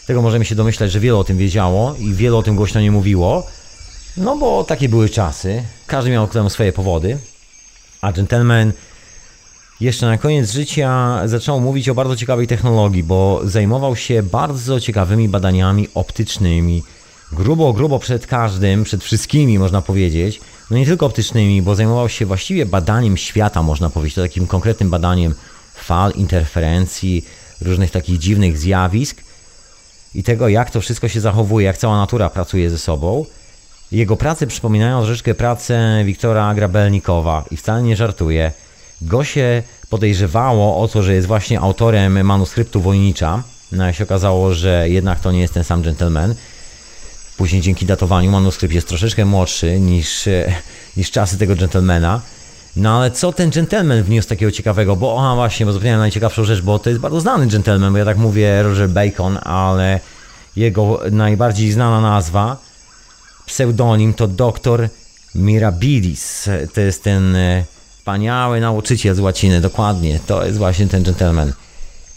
Tego 0.08 0.22
możemy 0.22 0.46
się 0.46 0.56
domyślać, 0.56 0.92
że 0.92 1.00
wiele 1.00 1.18
o 1.18 1.24
tym 1.24 1.38
wiedziało 1.38 1.96
i 2.00 2.14
wiele 2.14 2.38
o 2.38 2.44
tym 2.44 2.56
głośno 2.56 2.82
nie 2.82 2.92
mówiło. 2.92 3.48
No 4.18 4.38
bo 4.38 4.64
takie 4.64 4.90
były 4.90 5.10
czasy. 5.10 5.64
Każdy 5.88 6.12
miał 6.12 6.28
temu 6.28 6.50
swoje 6.50 6.74
powody. 6.74 7.18
A 8.04 8.12
gentleman 8.12 8.72
jeszcze 9.82 10.06
na 10.06 10.18
koniec 10.18 10.52
życia 10.52 11.22
zaczął 11.26 11.60
mówić 11.60 11.90
o 11.90 11.96
bardzo 11.96 12.16
ciekawej 12.16 12.48
technologii, 12.48 13.04
bo 13.04 13.42
zajmował 13.44 13.96
się 13.96 14.24
bardzo 14.24 14.80
ciekawymi 14.80 15.30
badaniami 15.30 15.88
optycznymi. 15.96 16.84
Grubo, 17.32 17.74
grubo 17.74 18.00
przed 18.00 18.28
każdym, 18.28 18.84
przed 18.84 19.04
wszystkimi 19.04 19.60
można 19.60 19.82
powiedzieć. 19.82 20.42
No 20.72 20.78
nie 20.78 20.86
tylko 20.86 21.06
optycznymi, 21.06 21.62
bo 21.62 21.76
zajmował 21.76 22.10
się 22.10 22.26
właściwie 22.26 22.66
badaniem 22.66 23.18
świata, 23.18 23.64
można 23.64 23.90
powiedzieć, 23.90 24.16
to 24.16 24.22
takim 24.22 24.48
konkretnym 24.48 24.90
badaniem 24.90 25.36
fal, 25.76 26.12
interferencji, 26.16 27.26
różnych 27.62 27.92
takich 27.92 28.20
dziwnych 28.20 28.58
zjawisk 28.58 29.22
i 30.16 30.24
tego, 30.24 30.48
jak 30.48 30.72
to 30.72 30.82
wszystko 30.82 31.08
się 31.08 31.22
zachowuje, 31.22 31.66
jak 31.66 31.78
cała 31.78 31.98
natura 31.98 32.30
pracuje 32.30 32.70
ze 32.70 32.78
sobą. 32.78 33.26
Jego 33.94 34.18
prace 34.18 34.48
przypominają 34.48 35.04
troszeczkę 35.04 35.34
pracę 35.34 36.04
Wiktora 36.06 36.54
Grabelnikowa 36.54 37.46
i 37.52 37.58
wcale 37.58 37.84
nie 37.84 37.96
żartuję. 37.96 38.52
Go 39.02 39.24
się 39.24 39.64
podejrzewało 39.90 40.82
o 40.82 40.88
to, 40.88 41.04
że 41.04 41.14
jest 41.14 41.28
właśnie 41.28 41.60
autorem 41.60 42.26
manuskryptu 42.26 42.82
Wojnicza. 42.82 43.44
No 43.72 43.90
i 43.90 43.94
się 43.94 44.04
okazało, 44.04 44.54
że 44.54 44.90
jednak 44.90 45.20
to 45.20 45.32
nie 45.32 45.42
jest 45.42 45.54
ten 45.54 45.64
sam 45.64 45.82
gentleman. 45.82 46.36
Później 47.38 47.62
dzięki 47.62 47.86
datowaniu 47.86 48.32
manuskrypt 48.32 48.74
jest 48.74 48.88
troszeczkę 48.88 49.26
młodszy 49.26 49.80
niż, 49.80 50.30
niż 50.98 51.12
czasy 51.12 51.38
tego 51.38 51.56
gentlemana. 51.56 52.22
No 52.76 52.98
ale 52.98 53.12
co 53.12 53.34
ten 53.34 53.50
gentleman 53.50 54.04
wniósł 54.04 54.30
takiego 54.30 54.52
ciekawego? 54.52 54.96
Bo 54.96 55.32
a 55.32 55.36
właśnie, 55.36 55.66
bo 55.66 55.74
zapomniałem 55.74 56.00
najciekawszą 56.00 56.44
rzecz, 56.44 56.62
bo 56.62 56.80
to 56.80 56.90
jest 56.90 57.02
bardzo 57.02 57.22
znany 57.22 57.48
gentleman, 57.48 57.92
bo 57.92 57.98
ja 57.98 58.06
tak 58.06 58.18
mówię 58.18 58.64
Roger 58.64 58.90
Bacon, 58.90 59.40
ale 59.44 60.00
jego 60.56 61.00
najbardziej 61.12 61.72
znana 61.72 62.02
nazwa, 62.02 62.73
pseudonim 63.46 64.14
to 64.14 64.28
doktor 64.28 64.90
Mirabilis. 65.36 66.50
To 66.74 66.82
jest 66.82 67.04
ten 67.04 67.36
e, 67.36 67.64
wspaniały 67.98 68.60
nauczyciel 68.60 69.16
z 69.16 69.20
łaciny, 69.20 69.62
dokładnie. 69.62 70.20
To 70.28 70.46
jest 70.46 70.58
właśnie 70.58 70.88
ten 70.88 71.04
gentleman. 71.04 71.54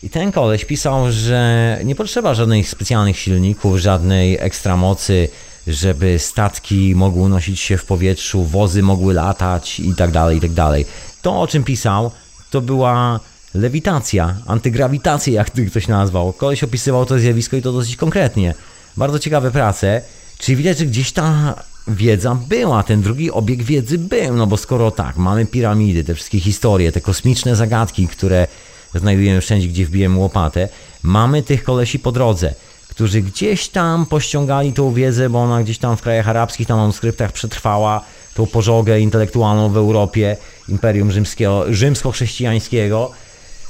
I 0.02 0.10
ten 0.10 0.32
koleś 0.32 0.64
pisał, 0.64 1.12
że 1.12 1.80
nie 1.84 1.94
potrzeba 1.94 2.34
żadnych 2.34 2.68
specjalnych 2.68 3.18
silników, 3.18 3.78
żadnej 3.78 4.36
ekstra 4.40 4.76
mocy, 4.76 5.28
żeby 5.66 6.18
statki 6.18 6.94
mogły 6.94 7.22
unosić 7.22 7.60
się 7.60 7.76
w 7.76 7.84
powietrzu, 7.84 8.44
wozy 8.44 8.82
mogły 8.82 9.14
latać 9.14 9.80
i 9.80 9.94
tak 9.94 10.10
dalej, 10.10 10.38
i 10.38 10.40
tak 10.40 10.52
dalej. 10.52 10.86
To, 11.22 11.40
o 11.40 11.46
czym 11.46 11.64
pisał, 11.64 12.10
to 12.50 12.60
była 12.60 13.20
lewitacja, 13.54 14.34
antygrawitacja, 14.46 15.32
jak 15.32 15.50
ktoś 15.70 15.88
nazwał. 15.88 16.32
Koleś 16.32 16.64
opisywał 16.64 17.06
to 17.06 17.18
zjawisko 17.18 17.56
i 17.56 17.62
to 17.62 17.72
dosyć 17.72 17.96
konkretnie. 17.96 18.54
Bardzo 18.96 19.18
ciekawe 19.18 19.50
prace. 19.50 20.02
Czyli 20.38 20.56
widać, 20.56 20.78
że 20.78 20.86
gdzieś 20.86 21.12
ta 21.12 21.54
wiedza 21.88 22.34
była, 22.48 22.82
ten 22.82 23.02
drugi 23.02 23.30
obieg 23.30 23.62
wiedzy 23.62 23.98
był, 23.98 24.34
no 24.34 24.46
bo 24.46 24.56
skoro 24.56 24.90
tak, 24.90 25.16
mamy 25.16 25.46
piramidy, 25.46 26.04
te 26.04 26.14
wszystkie 26.14 26.40
historie, 26.40 26.92
te 26.92 27.00
kosmiczne 27.00 27.56
zagadki, 27.56 28.08
które 28.08 28.46
znajdujemy 28.94 29.40
wszędzie, 29.40 29.68
gdzie 29.68 29.86
wbijemy 29.86 30.18
łopatę, 30.18 30.68
mamy 31.02 31.42
tych 31.42 31.64
kolesi 31.64 31.98
po 31.98 32.12
drodze, 32.12 32.54
którzy 32.88 33.22
gdzieś 33.22 33.68
tam 33.68 34.06
pościągali 34.06 34.72
tą 34.72 34.92
wiedzę, 34.92 35.30
bo 35.30 35.42
ona 35.42 35.62
gdzieś 35.62 35.78
tam 35.78 35.96
w 35.96 36.02
krajach 36.02 36.28
arabskich, 36.28 36.66
tam 36.66 36.78
manuskryptach 36.78 37.32
przetrwała, 37.32 38.04
tą 38.34 38.46
pożogę 38.46 39.00
intelektualną 39.00 39.68
w 39.68 39.76
Europie, 39.76 40.36
Imperium 40.68 41.12
Rzymskiego, 41.12 41.64
rzymsko-chrześcijańskiego, 41.68 43.10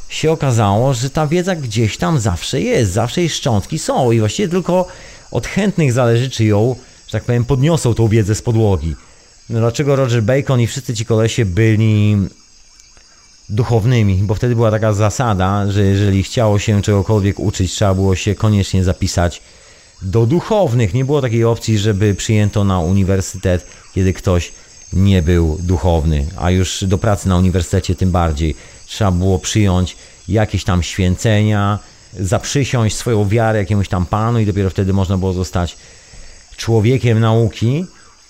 się 0.08 0.32
okazało, 0.32 0.94
że 0.94 1.10
ta 1.10 1.26
wiedza 1.26 1.56
gdzieś 1.56 1.96
tam 1.96 2.20
zawsze 2.20 2.60
jest, 2.60 2.92
zawsze 2.92 3.20
jej 3.20 3.30
szczątki 3.30 3.78
są 3.78 4.12
i 4.12 4.20
właściwie 4.20 4.48
tylko 4.48 4.88
od 5.30 5.46
chętnych 5.46 5.92
zależy, 5.92 6.30
czy 6.30 6.44
ją, 6.44 6.76
że 7.06 7.12
tak 7.12 7.24
powiem, 7.24 7.44
podniosą 7.44 7.94
tą 7.94 8.08
wiedzę 8.08 8.34
z 8.34 8.42
podłogi. 8.42 8.94
No 9.50 9.58
dlaczego 9.58 9.96
Roger 9.96 10.22
Bacon 10.22 10.60
i 10.60 10.66
wszyscy 10.66 10.94
ci 10.94 11.04
kolesie 11.04 11.44
byli 11.44 12.16
duchownymi? 13.48 14.14
Bo 14.14 14.34
wtedy 14.34 14.54
była 14.54 14.70
taka 14.70 14.92
zasada, 14.92 15.70
że 15.70 15.84
jeżeli 15.84 16.22
chciało 16.22 16.58
się 16.58 16.82
czegokolwiek 16.82 17.40
uczyć, 17.40 17.72
trzeba 17.72 17.94
było 17.94 18.16
się 18.16 18.34
koniecznie 18.34 18.84
zapisać 18.84 19.42
do 20.02 20.26
duchownych. 20.26 20.94
Nie 20.94 21.04
było 21.04 21.22
takiej 21.22 21.44
opcji, 21.44 21.78
żeby 21.78 22.14
przyjęto 22.14 22.64
na 22.64 22.80
uniwersytet, 22.80 23.66
kiedy 23.94 24.12
ktoś 24.12 24.52
nie 24.92 25.22
był 25.22 25.58
duchowny, 25.60 26.26
a 26.36 26.50
już 26.50 26.84
do 26.84 26.98
pracy 26.98 27.28
na 27.28 27.36
uniwersytecie 27.36 27.94
tym 27.94 28.10
bardziej. 28.10 28.56
Trzeba 28.86 29.10
było 29.10 29.38
przyjąć 29.38 29.96
jakieś 30.28 30.64
tam 30.64 30.82
święcenia, 30.82 31.78
zaprzysiąść 32.20 32.96
swoją 32.96 33.28
wiarę 33.28 33.58
jakiemuś 33.58 33.88
tam 33.88 34.06
panu 34.06 34.40
i 34.40 34.46
dopiero 34.46 34.70
wtedy 34.70 34.92
można 34.92 35.18
było 35.18 35.32
zostać 35.32 35.76
człowiekiem 36.56 37.20
nauki. 37.20 37.86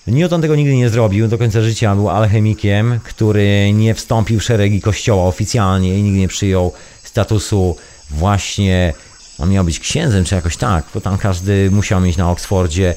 Newton 0.07 0.41
tego 0.41 0.55
nigdy 0.55 0.75
nie 0.75 0.89
zrobił, 0.89 1.27
do 1.27 1.37
końca 1.37 1.61
życia 1.61 1.95
był 1.95 2.09
alchemikiem, 2.09 2.99
który 3.03 3.73
nie 3.73 3.93
wstąpił 3.93 4.39
w 4.39 4.43
szeregi 4.43 4.81
kościoła 4.81 5.23
oficjalnie 5.23 5.99
i 5.99 6.03
nigdy 6.03 6.19
nie 6.19 6.27
przyjął 6.27 6.73
statusu 7.03 7.75
właśnie, 8.09 8.93
a 9.39 9.45
miał 9.45 9.63
być 9.63 9.79
księdzem 9.79 10.23
czy 10.23 10.35
jakoś 10.35 10.57
tak, 10.57 10.85
bo 10.93 11.01
tam 11.01 11.17
każdy 11.17 11.71
musiał 11.71 12.01
mieć 12.01 12.17
na 12.17 12.31
Oksfordzie 12.31 12.95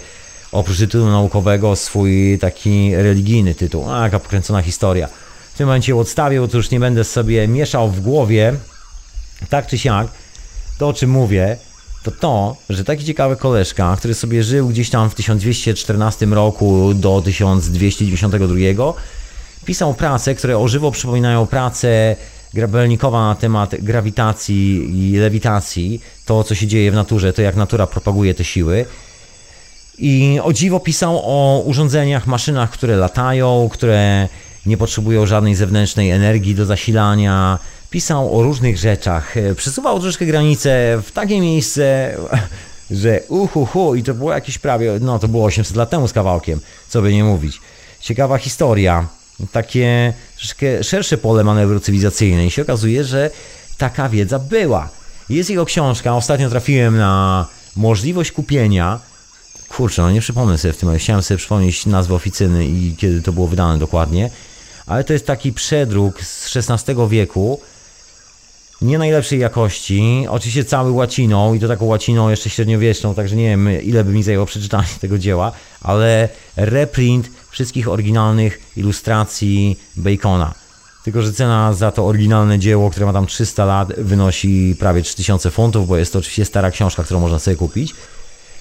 oprócz 0.52 0.78
tytułu 0.78 1.06
naukowego 1.06 1.76
swój 1.76 2.38
taki 2.40 2.94
religijny 2.94 3.54
tytuł, 3.54 3.90
a 3.90 4.02
jaka 4.02 4.18
pokręcona 4.18 4.62
historia. 4.62 5.08
W 5.54 5.56
tym 5.56 5.66
momencie 5.66 5.96
odstawię, 5.96 6.40
bo 6.40 6.48
to 6.48 6.56
już 6.56 6.70
nie 6.70 6.80
będę 6.80 7.04
sobie 7.04 7.48
mieszał 7.48 7.90
w 7.90 8.00
głowie, 8.00 8.54
tak 9.48 9.66
czy 9.66 9.78
siak, 9.78 10.08
to 10.80 10.88
o 10.88 10.92
czym 10.92 11.10
mówię, 11.10 11.56
to 12.02 12.10
to, 12.10 12.56
że 12.70 12.84
taki 12.84 13.04
ciekawy 13.04 13.36
koleżka, 13.36 13.96
który 13.98 14.14
sobie 14.14 14.42
żył 14.42 14.68
gdzieś 14.68 14.90
tam 14.90 15.10
w 15.10 15.14
1214 15.14 16.26
roku 16.26 16.94
do 16.94 17.22
1292, 17.22 18.94
pisał 19.64 19.94
prace, 19.94 20.34
które 20.34 20.58
o 20.58 20.68
żywo 20.68 20.90
przypominają 20.90 21.46
pracę 21.46 22.16
Grabelnikowa 22.54 23.28
na 23.28 23.34
temat 23.34 23.74
grawitacji 23.78 24.90
i 24.98 25.16
lewitacji, 25.16 26.00
to 26.26 26.44
co 26.44 26.54
się 26.54 26.66
dzieje 26.66 26.90
w 26.90 26.94
naturze, 26.94 27.32
to 27.32 27.42
jak 27.42 27.56
natura 27.56 27.86
propaguje 27.86 28.34
te 28.34 28.44
siły. 28.44 28.86
I 29.98 30.40
o 30.42 30.52
dziwo 30.52 30.80
pisał 30.80 31.20
o 31.24 31.62
urządzeniach, 31.66 32.26
maszynach, 32.26 32.70
które 32.70 32.96
latają, 32.96 33.68
które 33.72 34.28
nie 34.66 34.76
potrzebują 34.76 35.26
żadnej 35.26 35.54
zewnętrznej 35.54 36.10
energii 36.10 36.54
do 36.54 36.64
zasilania. 36.66 37.58
Pisał 37.90 38.38
o 38.38 38.42
różnych 38.42 38.78
rzeczach. 38.78 39.36
E, 39.36 39.54
Przesuwał 39.54 40.00
troszkę 40.00 40.26
granice 40.26 41.02
w 41.06 41.12
takie 41.12 41.40
miejsce, 41.40 42.16
że 42.90 43.20
uhuhu, 43.28 43.94
i 43.94 44.02
to 44.02 44.14
było 44.14 44.32
jakieś 44.32 44.58
prawie, 44.58 44.98
no 45.00 45.18
to 45.18 45.28
było 45.28 45.44
800 45.44 45.76
lat 45.76 45.90
temu 45.90 46.08
z 46.08 46.12
kawałkiem, 46.12 46.60
co 46.88 47.02
by 47.02 47.12
nie 47.12 47.24
mówić. 47.24 47.60
Ciekawa 48.00 48.38
historia, 48.38 49.06
takie 49.52 50.12
troszkę 50.36 50.84
szersze 50.84 51.18
pole 51.18 51.44
manewru 51.44 51.80
cywilizacyjne 51.80 52.46
i 52.46 52.50
się 52.50 52.62
okazuje, 52.62 53.04
że 53.04 53.30
taka 53.78 54.08
wiedza 54.08 54.38
była. 54.38 54.88
Jest 55.28 55.50
jego 55.50 55.64
książka, 55.64 56.16
ostatnio 56.16 56.50
trafiłem 56.50 56.96
na 56.96 57.46
możliwość 57.76 58.32
kupienia 58.32 59.00
Kurczę, 59.76 60.02
no 60.02 60.10
nie 60.10 60.20
przypomnę 60.20 60.58
sobie 60.58 60.72
w 60.72 60.76
tym, 60.76 60.88
ale 60.88 60.98
chciałem 60.98 61.22
sobie 61.22 61.38
przypomnieć 61.38 61.86
nazwę 61.86 62.14
oficyny 62.14 62.66
i 62.66 62.96
kiedy 62.98 63.22
to 63.22 63.32
było 63.32 63.46
wydane 63.46 63.78
dokładnie, 63.78 64.30
ale 64.86 65.04
to 65.04 65.12
jest 65.12 65.26
taki 65.26 65.52
przedruk 65.52 66.22
z 66.22 66.56
XVI 66.56 66.94
wieku, 67.08 67.60
nie 68.82 68.98
najlepszej 68.98 69.38
jakości, 69.38 70.26
oczywiście 70.28 70.64
cały 70.64 70.90
łaciną 70.90 71.54
i 71.54 71.60
to 71.60 71.68
taką 71.68 71.84
łaciną 71.84 72.28
jeszcze 72.28 72.50
średniowieczną, 72.50 73.14
także 73.14 73.36
nie 73.36 73.44
wiem 73.44 73.82
ile 73.82 74.04
by 74.04 74.12
mi 74.12 74.22
zajęło 74.22 74.46
przeczytanie 74.46 74.88
tego 75.00 75.18
dzieła, 75.18 75.52
ale 75.80 76.28
reprint 76.56 77.30
wszystkich 77.50 77.88
oryginalnych 77.88 78.60
ilustracji 78.76 79.78
Bacona. 79.96 80.54
Tylko, 81.04 81.22
że 81.22 81.32
cena 81.32 81.72
za 81.72 81.92
to 81.92 82.06
oryginalne 82.06 82.58
dzieło, 82.58 82.90
które 82.90 83.06
ma 83.06 83.12
tam 83.12 83.26
300 83.26 83.64
lat, 83.64 83.92
wynosi 83.98 84.76
prawie 84.78 85.02
3000 85.02 85.50
funtów, 85.50 85.88
bo 85.88 85.96
jest 85.96 86.12
to 86.12 86.18
oczywiście 86.18 86.44
stara 86.44 86.70
książka, 86.70 87.04
którą 87.04 87.20
można 87.20 87.38
sobie 87.38 87.56
kupić. 87.56 87.94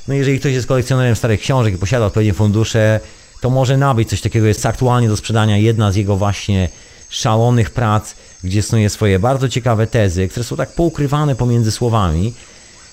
No 0.07 0.13
jeżeli 0.13 0.39
ktoś 0.39 0.53
jest 0.53 0.67
kolekcjonerem 0.67 1.15
starych 1.15 1.39
książek 1.39 1.73
i 1.73 1.77
posiada 1.77 2.05
odpowiednie 2.05 2.33
fundusze, 2.33 2.99
to 3.41 3.49
może 3.49 3.77
nabyć 3.77 4.09
coś 4.09 4.21
takiego. 4.21 4.47
Jest 4.47 4.65
aktualnie 4.65 5.07
do 5.09 5.17
sprzedania 5.17 5.57
jedna 5.57 5.91
z 5.91 5.95
jego 5.95 6.17
właśnie 6.17 6.69
szalonych 7.09 7.69
prac, 7.69 8.15
gdzie 8.43 8.63
snuje 8.63 8.89
swoje 8.89 9.19
bardzo 9.19 9.49
ciekawe 9.49 9.87
tezy, 9.87 10.27
które 10.27 10.43
są 10.43 10.55
tak 10.55 10.73
poukrywane 10.73 11.35
pomiędzy 11.35 11.71
słowami. 11.71 12.33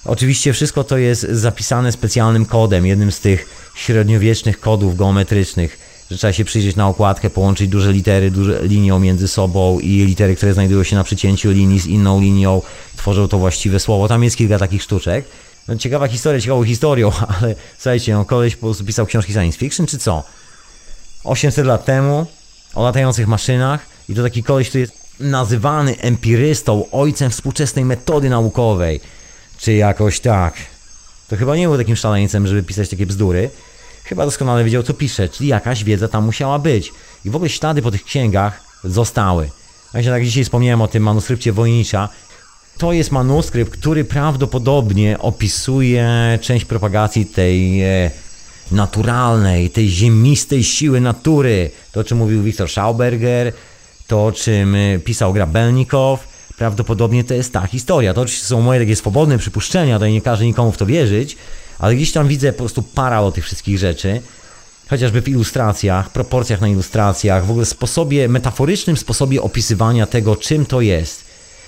Oczywiście 0.04 0.52
wszystko 0.52 0.84
to 0.84 0.98
jest 0.98 1.22
zapisane 1.22 1.92
specjalnym 1.92 2.46
kodem, 2.46 2.86
jednym 2.86 3.12
z 3.12 3.20
tych 3.20 3.46
średniowiecznych 3.74 4.60
kodów 4.60 4.96
geometrycznych, 4.96 5.78
że 6.10 6.18
trzeba 6.18 6.32
się 6.32 6.44
przyjrzeć 6.44 6.76
na 6.76 6.88
okładkę, 6.88 7.30
połączyć 7.30 7.68
duże 7.68 7.92
litery 7.92 8.30
duże 8.30 8.60
linią 8.62 8.98
między 8.98 9.28
sobą 9.28 9.80
i 9.80 9.88
litery, 9.88 10.36
które 10.36 10.54
znajdują 10.54 10.82
się 10.82 10.96
na 10.96 11.04
przecięciu 11.04 11.50
linii 11.50 11.80
z 11.80 11.86
inną 11.86 12.20
linią, 12.20 12.62
tworzą 12.96 13.28
to 13.28 13.38
właściwe 13.38 13.80
słowo. 13.80 14.08
Tam 14.08 14.24
jest 14.24 14.36
kilka 14.36 14.58
takich 14.58 14.82
sztuczek. 14.82 15.24
No, 15.68 15.76
ciekawa 15.76 16.08
historia, 16.08 16.40
ciekawą 16.40 16.64
historią, 16.64 17.12
ale 17.40 17.54
słuchajcie, 17.78 18.14
no, 18.14 18.24
koleś 18.24 18.56
po 18.56 18.66
prostu 18.66 18.84
pisał 18.84 19.06
książki 19.06 19.32
science 19.32 19.58
fiction, 19.58 19.86
czy 19.86 19.98
co? 19.98 20.24
800 21.24 21.66
lat 21.66 21.84
temu, 21.84 22.26
o 22.74 22.84
latających 22.84 23.26
maszynach 23.26 23.86
i 24.08 24.14
to 24.14 24.22
taki 24.22 24.42
koleś, 24.42 24.68
który 24.68 24.80
jest 24.80 25.05
nazywany 25.20 25.98
empirystą, 25.98 26.84
ojcem 26.92 27.30
współczesnej 27.30 27.84
metody 27.84 28.30
naukowej, 28.30 29.00
czy 29.58 29.72
jakoś 29.72 30.20
tak. 30.20 30.54
To 31.28 31.36
chyba 31.36 31.56
nie 31.56 31.68
był 31.68 31.76
takim 31.76 31.96
szaleńcem, 31.96 32.46
żeby 32.46 32.62
pisać 32.62 32.88
takie 32.88 33.06
bzdury. 33.06 33.50
Chyba 34.04 34.24
doskonale 34.24 34.64
wiedział, 34.64 34.82
co 34.82 34.94
pisze, 34.94 35.28
czyli 35.28 35.48
jakaś 35.48 35.84
wiedza 35.84 36.08
tam 36.08 36.24
musiała 36.24 36.58
być. 36.58 36.92
I 37.24 37.30
w 37.30 37.36
ogóle 37.36 37.50
ślady 37.50 37.82
po 37.82 37.90
tych 37.90 38.04
księgach 38.04 38.60
zostały. 38.84 39.50
Właśnie 39.92 40.10
tak 40.10 40.24
dzisiaj 40.24 40.44
wspomniałem 40.44 40.82
o 40.82 40.88
tym 40.88 41.02
manuskrypcie 41.02 41.52
Wojnicza. 41.52 42.08
To 42.78 42.92
jest 42.92 43.12
manuskrypt, 43.12 43.72
który 43.72 44.04
prawdopodobnie 44.04 45.18
opisuje 45.18 46.38
część 46.42 46.64
propagacji 46.64 47.26
tej 47.26 47.82
e, 47.82 48.10
naturalnej, 48.72 49.70
tej 49.70 49.88
ziemistej 49.88 50.64
siły 50.64 51.00
natury. 51.00 51.70
To, 51.92 52.00
o 52.00 52.04
czym 52.04 52.18
mówił 52.18 52.42
Wiktor 52.42 52.68
Schauberger, 52.68 53.52
to, 54.06 54.32
czym 54.32 54.74
e, 54.74 54.98
pisał 54.98 55.32
Grabelnikow. 55.32 56.28
Prawdopodobnie 56.58 57.24
to 57.24 57.34
jest 57.34 57.52
ta 57.52 57.66
historia. 57.66 58.14
To 58.14 58.20
oczywiście 58.20 58.46
są 58.46 58.60
moje 58.60 58.80
takie 58.80 58.96
swobodne 58.96 59.38
przypuszczenia, 59.38 59.96
tutaj 59.96 60.12
nie 60.12 60.22
każę 60.22 60.44
nikomu 60.44 60.72
w 60.72 60.76
to 60.76 60.86
wierzyć, 60.86 61.36
ale 61.78 61.94
gdzieś 61.94 62.12
tam 62.12 62.28
widzę 62.28 62.52
po 62.52 62.58
prostu 62.58 62.82
parał 62.82 63.32
tych 63.32 63.44
wszystkich 63.44 63.78
rzeczy. 63.78 64.22
Chociażby 64.90 65.22
w 65.22 65.28
ilustracjach, 65.28 66.10
proporcjach 66.10 66.60
na 66.60 66.68
ilustracjach, 66.68 67.46
w 67.46 67.50
ogóle 67.50 67.66
sposobie, 67.66 68.28
metaforycznym 68.28 68.96
sposobie 68.96 69.42
opisywania 69.42 70.06
tego, 70.06 70.36
czym 70.36 70.66
to 70.66 70.80
jest. 70.80 71.24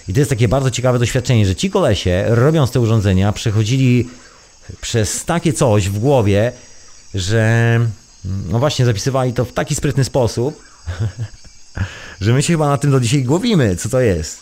I 0.08 0.12
to 0.12 0.18
jest 0.20 0.30
takie 0.30 0.48
bardzo 0.48 0.70
ciekawe 0.70 0.98
doświadczenie, 0.98 1.46
że 1.46 1.56
ci 1.56 1.70
kolesie, 1.70 2.24
robiąc 2.28 2.70
te 2.70 2.80
urządzenia, 2.80 3.32
przechodzili 3.32 4.08
przez 4.80 5.24
takie 5.24 5.52
coś 5.52 5.88
w 5.88 5.98
głowie, 5.98 6.52
że 7.14 7.80
no 8.24 8.58
właśnie 8.58 8.84
zapisywali 8.84 9.32
to 9.32 9.44
w 9.44 9.52
taki 9.52 9.74
sprytny 9.74 10.04
sposób, 10.04 10.62
że 12.20 12.32
my 12.32 12.42
się 12.42 12.52
chyba 12.52 12.68
na 12.68 12.78
tym 12.78 12.90
do 12.90 13.00
dzisiaj 13.00 13.22
głowimy, 13.24 13.76
co 13.76 13.88
to 13.88 14.00
jest. 14.00 14.40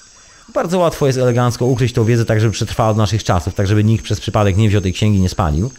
Bardzo 0.55 0.79
łatwo 0.79 1.07
jest 1.07 1.19
elegancko 1.19 1.67
ukryć 1.67 1.93
tą 1.93 2.05
wiedzę 2.05 2.25
tak, 2.25 2.41
żeby 2.41 2.53
przetrwała 2.53 2.95
do 2.95 2.99
naszych 2.99 3.25
czasów, 3.25 3.55
tak 3.55 3.67
żeby 3.67 3.85
nikt 3.85 4.05
przez 4.05 4.21
przypadek 4.21 4.57
nie 4.57 4.69
wziął 4.69 4.81
tej 4.81 4.93
księgi, 4.93 5.21
nie 5.21 5.29
spalił. 5.29 5.71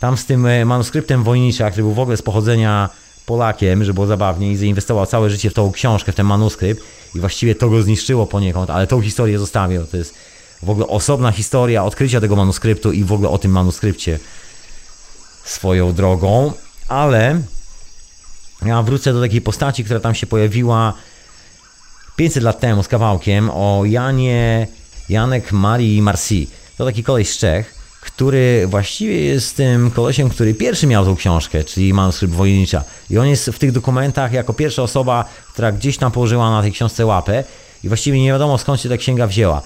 Tam 0.00 0.16
z 0.16 0.26
tym 0.26 0.46
e, 0.46 0.64
manuskryptem 0.64 1.24
Wojnicza, 1.24 1.70
który 1.70 1.82
był 1.82 1.94
w 1.94 1.98
ogóle 1.98 2.16
z 2.16 2.22
pochodzenia 2.22 2.90
Polakiem, 3.26 3.84
że 3.84 3.94
było 3.94 4.06
zabawnie 4.06 4.52
i 4.52 4.56
zainwestował 4.56 5.06
całe 5.06 5.30
życie 5.30 5.50
w 5.50 5.54
tą 5.54 5.72
książkę, 5.72 6.12
w 6.12 6.14
ten 6.14 6.26
manuskrypt 6.26 6.82
i 7.14 7.20
właściwie 7.20 7.54
to 7.54 7.68
go 7.68 7.82
zniszczyło 7.82 8.26
poniekąd, 8.26 8.70
ale 8.70 8.86
tą 8.86 9.00
historię 9.00 9.38
zostawił. 9.38 9.86
To 9.86 9.96
jest 9.96 10.14
w 10.62 10.70
ogóle 10.70 10.86
osobna 10.86 11.32
historia 11.32 11.84
odkrycia 11.84 12.20
tego 12.20 12.36
manuskryptu 12.36 12.92
i 12.92 13.04
w 13.04 13.12
ogóle 13.12 13.28
o 13.28 13.38
tym 13.38 13.50
manuskrypcie 13.50 14.18
swoją 15.44 15.92
drogą, 15.92 16.52
ale 16.88 17.40
ja 18.66 18.82
wrócę 18.82 19.12
do 19.12 19.20
takiej 19.20 19.40
postaci, 19.40 19.84
która 19.84 20.00
tam 20.00 20.14
się 20.14 20.26
pojawiła 20.26 20.94
500 22.16 22.42
lat 22.42 22.60
temu 22.60 22.82
z 22.82 22.88
kawałkiem 22.88 23.50
o 23.50 23.82
Janie, 23.84 24.66
Janek 25.08 25.52
Marii 25.52 26.02
Marcy. 26.02 26.46
To 26.76 26.84
taki 26.84 27.04
koleś 27.04 27.30
z 27.30 27.38
Czech, 27.38 27.74
który 28.00 28.66
właściwie 28.66 29.20
jest 29.20 29.56
tym 29.56 29.90
kolesiem, 29.90 30.28
który 30.28 30.54
pierwszy 30.54 30.86
miał 30.86 31.04
tą 31.04 31.16
książkę, 31.16 31.64
czyli 31.64 31.94
manuskrypt 31.94 32.34
Wojnicza. 32.34 32.84
I 33.10 33.18
on 33.18 33.26
jest 33.26 33.46
w 33.46 33.58
tych 33.58 33.72
dokumentach 33.72 34.32
jako 34.32 34.54
pierwsza 34.54 34.82
osoba, 34.82 35.24
która 35.52 35.72
gdzieś 35.72 35.96
tam 35.96 36.12
położyła 36.12 36.50
na 36.50 36.62
tej 36.62 36.72
książce 36.72 37.06
łapę 37.06 37.44
i 37.84 37.88
właściwie 37.88 38.22
nie 38.22 38.28
wiadomo 38.28 38.58
skąd 38.58 38.80
się 38.80 38.88
ta 38.88 38.96
księga 38.96 39.26
wzięła. 39.26 39.62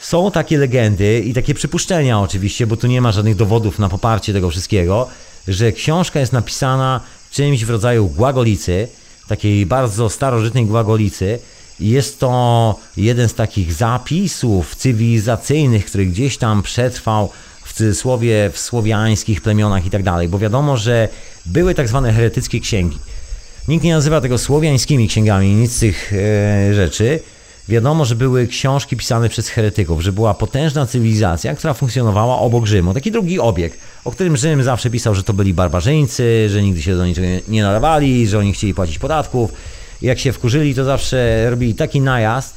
Są 0.00 0.30
takie 0.30 0.58
legendy 0.58 1.20
i 1.20 1.34
takie 1.34 1.54
przypuszczenia 1.54 2.20
oczywiście, 2.20 2.66
bo 2.66 2.76
tu 2.76 2.86
nie 2.86 3.00
ma 3.00 3.12
żadnych 3.12 3.36
dowodów 3.36 3.78
na 3.78 3.88
poparcie 3.88 4.32
tego 4.32 4.50
wszystkiego, 4.50 5.08
że 5.48 5.72
książka 5.72 6.20
jest 6.20 6.32
napisana 6.32 7.00
czymś 7.30 7.64
w 7.64 7.70
rodzaju 7.70 8.08
głagolicy, 8.08 8.88
takiej 9.28 9.66
bardzo 9.66 10.10
starożytnej 10.10 10.66
głagolicy. 10.66 11.38
Jest 11.80 12.20
to 12.20 12.74
jeden 12.96 13.28
z 13.28 13.34
takich 13.34 13.72
zapisów 13.72 14.76
cywilizacyjnych, 14.76 15.86
który 15.86 16.06
gdzieś 16.06 16.38
tam 16.38 16.62
przetrwał 16.62 17.30
w 17.64 17.72
cudzysłowie 17.72 18.50
w 18.52 18.58
słowiańskich 18.58 19.40
plemionach 19.40 19.86
i 19.86 19.90
tak 19.90 20.02
dalej, 20.02 20.28
bo 20.28 20.38
wiadomo, 20.38 20.76
że 20.76 21.08
były 21.46 21.74
tak 21.74 21.88
zwane 21.88 22.12
heretyckie 22.12 22.60
księgi. 22.60 22.98
Nikt 23.68 23.84
nie 23.84 23.94
nazywa 23.94 24.20
tego 24.20 24.38
słowiańskimi 24.38 25.08
księgami, 25.08 25.54
nic 25.54 25.72
z 25.72 25.78
tych 25.78 26.12
e, 26.12 26.74
rzeczy. 26.74 27.20
Wiadomo, 27.70 28.04
że 28.04 28.16
były 28.16 28.46
książki 28.46 28.96
pisane 28.96 29.28
przez 29.28 29.48
heretyków, 29.48 30.00
że 30.00 30.12
była 30.12 30.34
potężna 30.34 30.86
cywilizacja, 30.86 31.54
która 31.54 31.74
funkcjonowała 31.74 32.38
obok 32.38 32.66
Rzymu. 32.66 32.94
Taki 32.94 33.12
drugi 33.12 33.40
obieg, 33.40 33.72
o 34.04 34.10
którym 34.10 34.36
Rzym 34.36 34.62
zawsze 34.62 34.90
pisał, 34.90 35.14
że 35.14 35.22
to 35.22 35.32
byli 35.32 35.54
barbarzyńcy, 35.54 36.48
że 36.48 36.62
nigdy 36.62 36.82
się 36.82 36.96
do 36.96 37.06
niczego 37.06 37.26
nie 37.48 37.62
nadawali, 37.62 38.26
że 38.26 38.38
oni 38.38 38.52
chcieli 38.52 38.74
płacić 38.74 38.98
podatków. 38.98 39.52
I 40.02 40.06
jak 40.06 40.18
się 40.18 40.32
wkurzyli, 40.32 40.74
to 40.74 40.84
zawsze 40.84 41.50
robili 41.50 41.74
taki 41.74 42.00
najazd, 42.00 42.54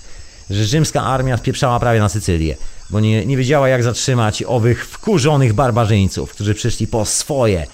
że 0.49 0.65
rzymska 0.65 1.03
armia 1.03 1.37
spieprzała 1.37 1.79
prawie 1.79 1.99
na 1.99 2.09
Sycylię, 2.09 2.57
bo 2.89 2.99
nie, 2.99 3.25
nie 3.25 3.37
wiedziała 3.37 3.69
jak 3.69 3.83
zatrzymać 3.83 4.43
owych 4.47 4.87
wkurzonych 4.87 5.53
barbarzyńców, 5.53 6.31
którzy 6.31 6.53
przyszli 6.53 6.87
po 6.87 7.05
swoje. 7.05 7.67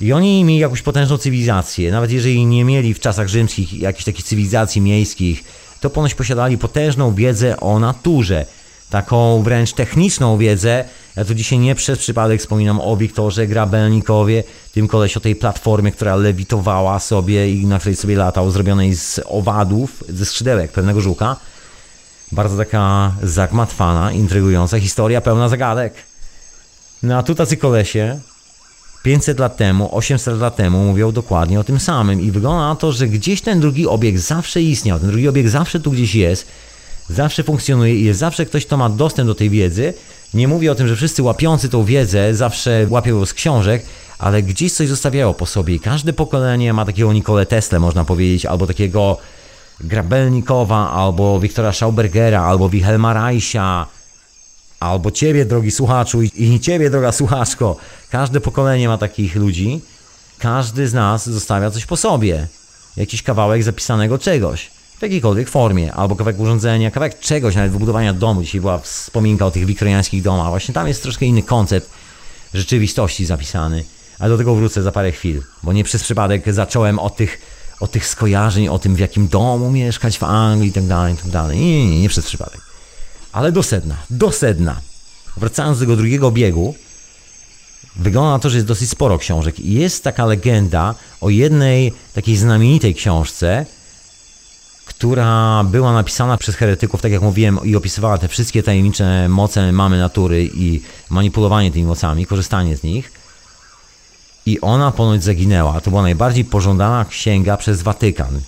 I 0.00 0.12
oni 0.12 0.44
mieli 0.44 0.60
jakąś 0.60 0.82
potężną 0.82 1.18
cywilizację. 1.18 1.90
Nawet 1.90 2.10
jeżeli 2.10 2.46
nie 2.46 2.64
mieli 2.64 2.94
w 2.94 3.00
czasach 3.00 3.28
rzymskich 3.28 3.80
jakichś 3.80 4.04
takich 4.04 4.24
cywilizacji 4.24 4.80
miejskich, 4.80 5.44
to 5.82 5.90
ponoć 5.90 6.14
posiadali 6.14 6.58
potężną 6.58 7.14
wiedzę 7.14 7.60
o 7.60 7.78
naturze. 7.78 8.46
Taką 8.90 9.42
wręcz 9.42 9.72
techniczną 9.72 10.38
wiedzę. 10.38 10.84
Ja 11.16 11.24
tu 11.24 11.34
dzisiaj 11.34 11.58
nie 11.58 11.74
przez 11.74 11.98
przypadek 11.98 12.40
wspominam 12.40 12.80
o 12.80 12.96
Wiktorze 12.96 13.46
Grabelnikowie, 13.46 14.44
tym 14.72 14.88
koleś 14.88 15.16
o 15.16 15.20
tej 15.20 15.36
platformie, 15.36 15.92
która 15.92 16.16
lewitowała 16.16 16.98
sobie 16.98 17.54
i 17.54 17.66
na 17.66 17.78
której 17.78 17.96
sobie 17.96 18.16
latał, 18.16 18.50
zrobionej 18.50 18.94
z 18.94 19.20
owadów, 19.26 20.04
ze 20.08 20.26
skrzydełek 20.26 20.72
pewnego 20.72 21.00
żuka. 21.00 21.36
Bardzo 22.32 22.56
taka 22.56 23.12
zagmatwana, 23.22 24.12
intrygująca 24.12 24.80
historia, 24.80 25.20
pełna 25.20 25.48
zagadek. 25.48 25.94
No 27.02 27.18
a 27.18 27.22
tu 27.22 27.34
tacy 27.34 27.56
kolesie, 27.56 28.20
500 29.02 29.38
lat 29.38 29.56
temu, 29.56 29.96
800 29.96 30.38
lat 30.40 30.56
temu 30.56 30.84
mówią 30.84 31.12
dokładnie 31.12 31.60
o 31.60 31.64
tym 31.64 31.80
samym. 31.80 32.20
I 32.20 32.30
wygląda 32.30 32.68
na 32.68 32.76
to, 32.76 32.92
że 32.92 33.08
gdzieś 33.08 33.40
ten 33.40 33.60
drugi 33.60 33.86
obiekt 33.86 34.18
zawsze 34.18 34.62
istniał, 34.62 34.98
ten 34.98 35.08
drugi 35.08 35.28
obiekt 35.28 35.50
zawsze 35.50 35.80
tu 35.80 35.90
gdzieś 35.90 36.14
jest, 36.14 36.46
zawsze 37.10 37.42
funkcjonuje 37.42 37.94
i 37.94 38.04
jest 38.04 38.20
zawsze 38.20 38.46
ktoś, 38.46 38.66
kto 38.66 38.76
ma 38.76 38.88
dostęp 38.88 39.26
do 39.26 39.34
tej 39.34 39.50
wiedzy. 39.50 39.94
Nie 40.34 40.48
mówię 40.48 40.72
o 40.72 40.74
tym, 40.74 40.88
że 40.88 40.96
wszyscy 40.96 41.22
łapiący 41.22 41.68
tą 41.68 41.84
wiedzę 41.84 42.34
zawsze 42.34 42.86
łapią 42.90 43.18
ją 43.18 43.26
z 43.26 43.34
książek, 43.34 43.82
ale 44.18 44.42
gdzieś 44.42 44.72
coś 44.72 44.88
zostawiało 44.88 45.34
po 45.34 45.46
sobie. 45.46 45.74
I 45.74 45.80
każde 45.80 46.12
pokolenie 46.12 46.72
ma 46.72 46.84
takiego 46.84 47.12
Nikolę 47.12 47.46
Tesla, 47.46 47.78
można 47.78 48.04
powiedzieć, 48.04 48.46
albo 48.46 48.66
takiego 48.66 49.18
Grabelnikowa, 49.80 50.90
albo 50.90 51.40
Wiktora 51.40 51.72
Schaubergera, 51.72 52.42
albo 52.42 52.68
Wilhelma 52.68 53.12
Reicha, 53.12 53.86
albo 54.82 55.10
ciebie, 55.10 55.44
drogi 55.44 55.70
słuchaczu, 55.70 56.22
i, 56.22 56.60
ciebie, 56.60 56.90
droga 56.90 57.12
słuchaczko. 57.12 57.76
Każde 58.10 58.40
pokolenie 58.40 58.88
ma 58.88 58.98
takich 58.98 59.36
ludzi. 59.36 59.80
Każdy 60.38 60.88
z 60.88 60.94
nas 60.94 61.28
zostawia 61.30 61.70
coś 61.70 61.86
po 61.86 61.96
sobie. 61.96 62.46
Jakiś 62.96 63.22
kawałek 63.22 63.62
zapisanego 63.62 64.18
czegoś. 64.18 64.70
W 64.98 65.02
jakiejkolwiek 65.02 65.48
formie. 65.48 65.92
Albo 65.92 66.16
kawałek 66.16 66.40
urządzenia, 66.40 66.90
kawałek 66.90 67.18
czegoś, 67.18 67.54
nawet 67.54 67.72
wybudowania 67.72 68.12
domu. 68.12 68.42
Dzisiaj 68.42 68.60
była 68.60 68.78
wspominka 68.78 69.46
o 69.46 69.50
tych 69.50 69.66
wiktoriańskich 69.66 70.22
domach. 70.22 70.48
Właśnie 70.48 70.74
tam 70.74 70.88
jest 70.88 71.02
troszkę 71.02 71.26
inny 71.26 71.42
koncept 71.42 71.90
rzeczywistości 72.54 73.26
zapisany. 73.26 73.84
Ale 74.18 74.30
do 74.30 74.38
tego 74.38 74.54
wrócę 74.54 74.82
za 74.82 74.92
parę 74.92 75.12
chwil. 75.12 75.42
Bo 75.62 75.72
nie 75.72 75.84
przez 75.84 76.02
przypadek 76.02 76.52
zacząłem 76.54 76.98
od 76.98 77.16
tych, 77.16 77.38
od 77.80 77.90
tych 77.90 78.06
skojarzeń, 78.06 78.68
o 78.68 78.78
tym 78.78 78.94
w 78.94 78.98
jakim 78.98 79.28
domu 79.28 79.70
mieszkać 79.70 80.18
w 80.18 80.22
Anglii 80.22 80.70
i 80.70 80.72
tak 80.72 80.84
tak. 81.32 81.54
Nie, 81.54 81.60
nie, 81.60 81.90
nie, 81.90 82.00
nie 82.00 82.08
przez 82.08 82.26
przypadek. 82.26 82.71
Ale 83.32 83.52
do 83.52 83.62
sedna, 83.62 83.96
do 84.10 84.32
sedna. 84.32 84.80
Wracając 85.36 85.78
do 85.78 85.82
tego 85.82 85.96
drugiego 85.96 86.30
biegu, 86.30 86.74
wygląda 87.96 88.30
na 88.30 88.38
to, 88.38 88.50
że 88.50 88.56
jest 88.56 88.66
dosyć 88.66 88.90
sporo 88.90 89.18
książek. 89.18 89.60
I 89.60 89.72
jest 89.72 90.04
taka 90.04 90.26
legenda 90.26 90.94
o 91.20 91.30
jednej 91.30 91.92
takiej 92.14 92.36
znamienitej 92.36 92.94
książce, 92.94 93.66
która 94.84 95.64
była 95.64 95.92
napisana 95.92 96.36
przez 96.36 96.56
heretyków, 96.56 97.02
tak 97.02 97.12
jak 97.12 97.22
mówiłem, 97.22 97.60
i 97.64 97.76
opisywała 97.76 98.18
te 98.18 98.28
wszystkie 98.28 98.62
tajemnicze 98.62 99.28
moce 99.28 99.72
mamy 99.72 99.98
natury 99.98 100.50
i 100.54 100.82
manipulowanie 101.10 101.70
tymi 101.72 101.84
mocami, 101.84 102.26
korzystanie 102.26 102.76
z 102.76 102.82
nich. 102.82 103.12
I 104.46 104.60
ona 104.60 104.90
ponoć 104.90 105.24
zaginęła. 105.24 105.80
To 105.80 105.90
była 105.90 106.02
najbardziej 106.02 106.44
pożądana 106.44 107.04
księga 107.04 107.56
przez 107.56 107.82
Watykan 107.82 108.40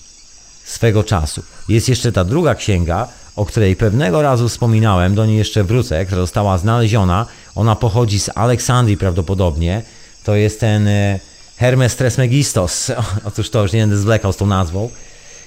swego 0.64 1.04
czasu. 1.04 1.42
Jest 1.68 1.88
jeszcze 1.88 2.12
ta 2.12 2.24
druga 2.24 2.54
księga, 2.54 3.08
o 3.36 3.44
której 3.44 3.76
pewnego 3.76 4.22
razu 4.22 4.48
wspominałem, 4.48 5.14
do 5.14 5.26
niej 5.26 5.36
jeszcze 5.36 5.64
wrócę, 5.64 6.06
która 6.06 6.20
została 6.20 6.58
znaleziona. 6.58 7.26
Ona 7.54 7.76
pochodzi 7.76 8.20
z 8.20 8.30
Aleksandrii 8.34 8.96
prawdopodobnie. 8.96 9.82
To 10.24 10.34
jest 10.34 10.60
ten 10.60 10.88
e, 10.88 11.20
Hermes 11.56 11.96
Trismegistos. 11.96 12.90
Otóż 13.28 13.50
to 13.50 13.62
już 13.62 13.72
nie 13.72 13.80
będę 13.80 13.96
zwlekał 13.96 14.32
z 14.32 14.36
tą 14.36 14.46
nazwą. 14.46 14.90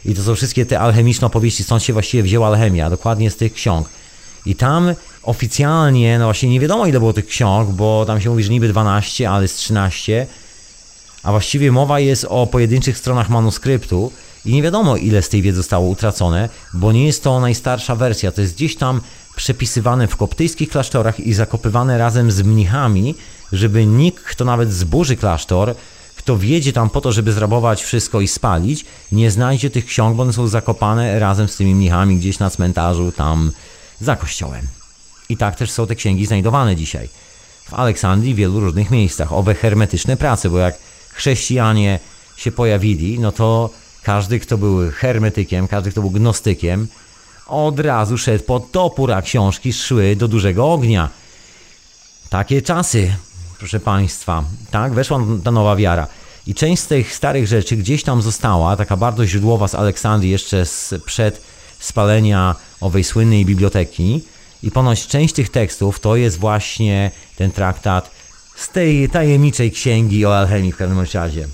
I 0.05 0.15
to 0.15 0.23
są 0.23 0.35
wszystkie 0.35 0.65
te 0.65 0.80
alchemiczne 0.80 1.27
opowieści, 1.27 1.64
stąd 1.64 1.84
się 1.84 1.93
właściwie 1.93 2.23
wzięła 2.23 2.47
alchemia, 2.47 2.89
dokładnie 2.89 3.31
z 3.31 3.35
tych 3.35 3.53
ksiąg. 3.53 3.89
I 4.45 4.55
tam 4.55 4.95
oficjalnie, 5.23 6.19
no 6.19 6.26
właśnie 6.26 6.49
nie 6.49 6.59
wiadomo 6.59 6.85
ile 6.85 6.99
było 6.99 7.14
tych 7.14 7.27
ksiąg, 7.27 7.69
bo 7.69 8.05
tam 8.05 8.22
się 8.22 8.30
mówi, 8.30 8.43
że 8.43 8.51
niby 8.51 8.68
12, 8.68 9.30
ale 9.30 9.43
jest 9.43 9.57
13, 9.57 10.27
a 11.23 11.31
właściwie 11.31 11.72
mowa 11.72 11.99
jest 11.99 12.26
o 12.30 12.47
pojedynczych 12.47 12.97
stronach 12.97 13.30
manuskryptu 13.30 14.11
i 14.47 14.53
nie 14.53 14.61
wiadomo 14.61 14.97
ile 14.97 15.21
z 15.21 15.29
tej 15.29 15.41
wiedzy 15.41 15.57
zostało 15.57 15.87
utracone, 15.87 16.49
bo 16.73 16.91
nie 16.91 17.05
jest 17.05 17.23
to 17.23 17.39
najstarsza 17.39 17.95
wersja, 17.95 18.31
to 18.31 18.41
jest 18.41 18.55
gdzieś 18.55 18.75
tam 18.75 19.01
przepisywane 19.35 20.07
w 20.07 20.15
koptyjskich 20.15 20.69
klasztorach 20.69 21.19
i 21.19 21.33
zakopywane 21.33 21.97
razem 21.97 22.31
z 22.31 22.41
mnichami, 22.41 23.15
żeby 23.51 23.85
nikt, 23.85 24.23
kto 24.23 24.45
nawet 24.45 24.73
zburzy 24.73 25.15
klasztor, 25.15 25.75
kto 26.15 26.37
wjedzie 26.37 26.73
tam 26.73 26.89
po 26.89 27.01
to, 27.01 27.11
żeby 27.11 27.33
zrabować 27.33 27.83
wszystko 27.83 28.21
i 28.21 28.27
spalić, 28.27 28.85
nie 29.11 29.31
znajdzie 29.31 29.69
tych 29.69 29.85
ksiąg, 29.85 30.15
bo 30.15 30.23
one 30.23 30.33
są 30.33 30.47
zakopane 30.47 31.19
razem 31.19 31.47
z 31.47 31.55
tymi 31.55 31.75
mnichami 31.75 32.17
gdzieś 32.17 32.39
na 32.39 32.49
cmentarzu 32.49 33.11
tam 33.11 33.51
za 34.01 34.15
kościołem. 34.15 34.67
I 35.29 35.37
tak 35.37 35.55
też 35.55 35.71
są 35.71 35.87
te 35.87 35.95
księgi 35.95 36.25
znajdowane 36.25 36.75
dzisiaj. 36.75 37.09
W 37.69 37.73
Aleksandrii 37.73 38.33
w 38.33 38.37
wielu 38.37 38.59
różnych 38.59 38.91
miejscach. 38.91 39.33
Owe 39.33 39.55
hermetyczne 39.55 40.17
prace, 40.17 40.49
bo 40.49 40.57
jak 40.57 40.77
chrześcijanie 41.09 41.99
się 42.37 42.51
pojawili, 42.51 43.19
no 43.19 43.31
to 43.31 43.69
każdy, 44.07 44.39
kto 44.39 44.57
był 44.57 44.91
hermetykiem, 44.91 45.67
każdy, 45.67 45.91
kto 45.91 46.01
był 46.01 46.11
gnostykiem, 46.11 46.88
od 47.47 47.79
razu 47.79 48.17
szedł 48.17 48.43
pod 48.43 48.71
topór, 48.71 49.11
a 49.11 49.21
książki 49.21 49.73
szły 49.73 50.15
do 50.15 50.27
dużego 50.27 50.73
ognia. 50.73 51.09
Takie 52.29 52.61
czasy, 52.61 53.13
proszę 53.57 53.79
Państwa. 53.79 54.43
Tak, 54.71 54.93
weszła 54.93 55.19
ta 55.43 55.51
nowa 55.51 55.75
wiara. 55.75 56.07
I 56.47 56.53
część 56.53 56.81
z 56.81 56.88
tych 56.88 57.15
starych 57.15 57.47
rzeczy 57.47 57.77
gdzieś 57.77 58.03
tam 58.03 58.21
została, 58.21 58.77
taka 58.77 58.97
bardzo 58.97 59.25
źródłowa 59.25 59.67
z 59.67 59.75
Aleksandrii, 59.75 60.31
jeszcze 60.31 60.65
z, 60.65 60.93
przed 61.05 61.41
spalenia 61.79 62.55
owej 62.81 63.03
słynnej 63.03 63.45
biblioteki. 63.45 64.23
I 64.63 64.71
ponoć 64.71 65.07
część 65.07 65.34
tych 65.34 65.49
tekstów 65.49 65.99
to 65.99 66.15
jest 66.15 66.39
właśnie 66.39 67.11
ten 67.38 67.51
traktat 67.51 68.11
z 68.55 68.69
tej 68.69 69.09
tajemniczej 69.09 69.71
księgi 69.71 70.25
o 70.25 70.38
alchemii 70.38 70.71
w 70.71 70.77
każdym 70.77 70.99
razie. 71.13 71.47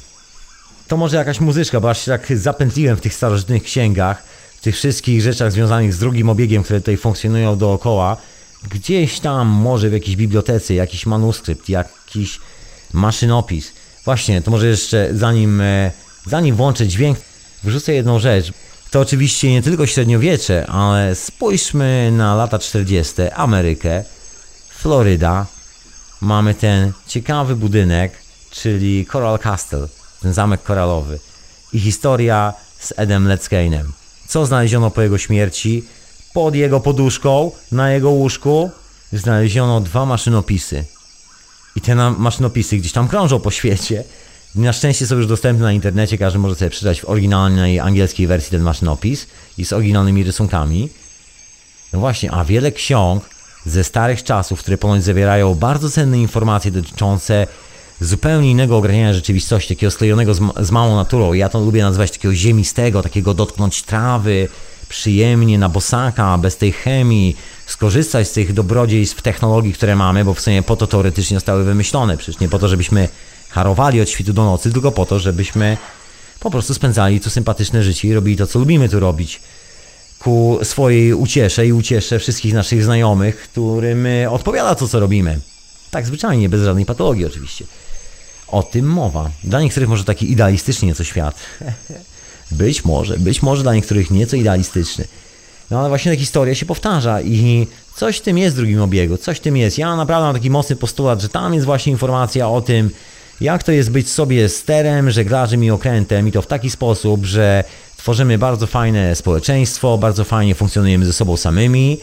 To 0.87 0.97
może 0.97 1.17
jakaś 1.17 1.39
muzyczka, 1.39 1.79
bo 1.79 1.89
aż 1.89 2.05
się 2.05 2.11
tak 2.11 2.37
zapętliłem 2.37 2.97
w 2.97 3.01
tych 3.01 3.13
starożytnych 3.13 3.63
księgach, 3.63 4.23
w 4.57 4.61
tych 4.61 4.75
wszystkich 4.75 5.21
rzeczach 5.21 5.51
związanych 5.51 5.93
z 5.93 5.99
drugim 5.99 6.29
obiegiem, 6.29 6.63
które 6.63 6.79
tutaj 6.79 6.97
funkcjonują 6.97 7.57
dookoła. 7.57 8.17
Gdzieś 8.71 9.19
tam 9.19 9.47
może 9.47 9.89
w 9.89 9.93
jakiejś 9.93 10.15
bibliotece, 10.15 10.73
jakiś 10.73 11.05
manuskrypt, 11.05 11.69
jakiś 11.69 12.39
maszynopis. 12.93 13.71
Właśnie, 14.05 14.41
to 14.41 14.51
może 14.51 14.67
jeszcze 14.67 15.09
zanim, 15.13 15.61
e, 15.61 15.91
zanim 16.25 16.55
włączę 16.55 16.87
dźwięk, 16.87 17.17
wrzucę 17.63 17.93
jedną 17.93 18.19
rzecz. 18.19 18.51
To 18.91 18.99
oczywiście 18.99 19.51
nie 19.51 19.61
tylko 19.61 19.87
średniowiecze, 19.87 20.67
ale 20.67 21.15
spójrzmy 21.15 22.11
na 22.11 22.35
lata 22.35 22.59
40. 22.59 23.13
Amerykę, 23.35 24.03
Floryda. 24.69 25.45
Mamy 26.21 26.53
ten 26.53 26.91
ciekawy 27.07 27.55
budynek, 27.55 28.13
czyli 28.51 29.05
Coral 29.11 29.39
Castle, 29.39 29.87
ten 30.23 30.33
zamek 30.33 30.63
koralowy. 30.63 31.19
I 31.73 31.79
historia 31.79 32.53
z 32.79 32.93
Edem 32.97 33.27
Leckainem. 33.27 33.93
Co 34.27 34.45
znaleziono 34.45 34.91
po 34.91 35.01
jego 35.01 35.17
śmierci? 35.17 35.83
Pod 36.33 36.55
jego 36.55 36.79
poduszką, 36.79 37.51
na 37.71 37.91
jego 37.91 38.09
łóżku, 38.09 38.71
znaleziono 39.13 39.81
dwa 39.81 40.05
maszynopisy. 40.05 40.85
I 41.75 41.81
te 41.81 41.95
maszynopisy 41.95 42.77
gdzieś 42.77 42.91
tam 42.91 43.07
krążą 43.07 43.39
po 43.39 43.51
świecie. 43.51 44.03
Na 44.55 44.73
szczęście 44.73 45.07
są 45.07 45.15
już 45.15 45.27
dostępne 45.27 45.65
na 45.65 45.71
internecie, 45.71 46.17
każdy 46.17 46.39
może 46.39 46.55
sobie 46.55 46.69
przeczytać 46.69 47.01
w 47.01 47.09
oryginalnej 47.09 47.79
angielskiej 47.79 48.27
wersji 48.27 48.51
ten 48.51 48.61
maszynopis 48.61 49.27
i 49.57 49.65
z 49.65 49.73
oryginalnymi 49.73 50.23
rysunkami. 50.23 50.89
No 51.93 51.99
właśnie, 51.99 52.31
a 52.31 52.45
wiele 52.45 52.71
ksiąg 52.71 53.29
ze 53.65 53.83
starych 53.83 54.23
czasów, 54.23 54.59
które 54.59 54.77
ponoć 54.77 55.03
zawierają 55.03 55.55
bardzo 55.55 55.89
cenne 55.89 56.19
informacje 56.19 56.71
dotyczące 56.71 57.47
zupełnie 58.05 58.51
innego 58.51 58.77
ograniania 58.77 59.13
rzeczywistości, 59.13 59.75
takiego 59.75 59.91
sklejonego 59.91 60.33
z, 60.33 60.41
z 60.61 60.71
małą 60.71 60.95
naturą. 60.95 61.33
Ja 61.33 61.49
to 61.49 61.59
lubię 61.59 61.81
nazywać 61.83 62.11
takiego 62.11 62.33
ziemistego, 62.33 63.03
takiego 63.03 63.33
dotknąć 63.33 63.83
trawy, 63.83 64.47
przyjemnie 64.89 65.57
na 65.57 65.69
bosaka, 65.69 66.37
bez 66.37 66.57
tej 66.57 66.71
chemii, 66.71 67.37
skorzystać 67.65 68.27
z 68.27 68.31
tych 68.31 68.53
dobrodziejstw 68.53 69.21
technologii, 69.21 69.73
które 69.73 69.95
mamy, 69.95 70.25
bo 70.25 70.33
w 70.33 70.41
sumie 70.41 70.63
po 70.63 70.75
to 70.75 70.87
teoretycznie 70.87 71.37
zostały 71.37 71.63
wymyślone. 71.63 72.17
Przecież 72.17 72.41
nie 72.41 72.49
po 72.49 72.59
to, 72.59 72.67
żebyśmy 72.67 73.09
harowali 73.49 74.01
od 74.01 74.09
świtu 74.09 74.33
do 74.33 74.43
nocy, 74.43 74.71
tylko 74.71 74.91
po 74.91 75.05
to, 75.05 75.19
żebyśmy 75.19 75.77
po 76.39 76.51
prostu 76.51 76.73
spędzali 76.73 77.19
tu 77.19 77.29
sympatyczne 77.29 77.83
życie 77.83 78.07
i 78.07 78.13
robili 78.13 78.37
to, 78.37 78.47
co 78.47 78.59
lubimy 78.59 78.89
tu 78.89 78.99
robić 78.99 79.41
ku 80.19 80.59
swojej 80.63 81.13
uciesze 81.13 81.67
i 81.67 81.73
uciesze 81.73 82.19
wszystkich 82.19 82.53
naszych 82.53 82.83
znajomych, 82.83 83.37
którym 83.37 84.05
e, 84.05 84.31
odpowiada 84.31 84.75
to, 84.75 84.87
co 84.87 84.99
robimy. 84.99 85.39
Tak 85.91 86.05
zwyczajnie, 86.05 86.49
bez 86.49 86.63
żadnej 86.63 86.85
patologii 86.85 87.25
oczywiście. 87.25 87.65
O 88.53 88.63
tym 88.63 88.85
mowa. 88.85 89.29
Dla 89.43 89.61
niektórych 89.61 89.89
może 89.89 90.03
taki 90.03 90.31
idealistyczny 90.31 90.87
nieco 90.87 91.03
świat. 91.03 91.35
być 92.51 92.85
może, 92.85 93.17
być 93.17 93.41
może 93.41 93.63
dla 93.63 93.75
niektórych 93.75 94.11
nieco 94.11 94.35
idealistyczny. 94.35 95.05
No 95.71 95.79
ale 95.79 95.89
właśnie 95.89 96.11
ta 96.11 96.17
historia 96.17 96.55
się 96.55 96.65
powtarza 96.65 97.21
i 97.21 97.67
coś 97.95 98.17
w 98.17 98.21
tym 98.21 98.37
jest 98.37 98.55
w 98.55 98.57
drugim 98.57 98.81
obiegu, 98.81 99.17
coś 99.17 99.37
w 99.37 99.39
tym 99.39 99.57
jest. 99.57 99.77
Ja 99.77 99.95
naprawdę 99.95 100.25
mam 100.25 100.35
taki 100.35 100.49
mocny 100.49 100.75
postulat, 100.75 101.21
że 101.21 101.29
tam 101.29 101.53
jest 101.53 101.65
właśnie 101.65 101.91
informacja 101.91 102.49
o 102.49 102.61
tym, 102.61 102.89
jak 103.41 103.63
to 103.63 103.71
jest 103.71 103.91
być 103.91 104.09
sobie 104.09 104.49
sterem, 104.49 105.11
żeglarzem 105.11 105.63
i 105.63 105.71
okrętem 105.71 106.27
i 106.27 106.31
to 106.31 106.41
w 106.41 106.47
taki 106.47 106.69
sposób, 106.69 107.25
że 107.25 107.63
tworzymy 107.97 108.37
bardzo 108.37 108.67
fajne 108.67 109.15
społeczeństwo, 109.15 109.97
bardzo 109.97 110.23
fajnie 110.23 110.55
funkcjonujemy 110.55 111.05
ze 111.05 111.13
sobą 111.13 111.37
samymi, 111.37 111.99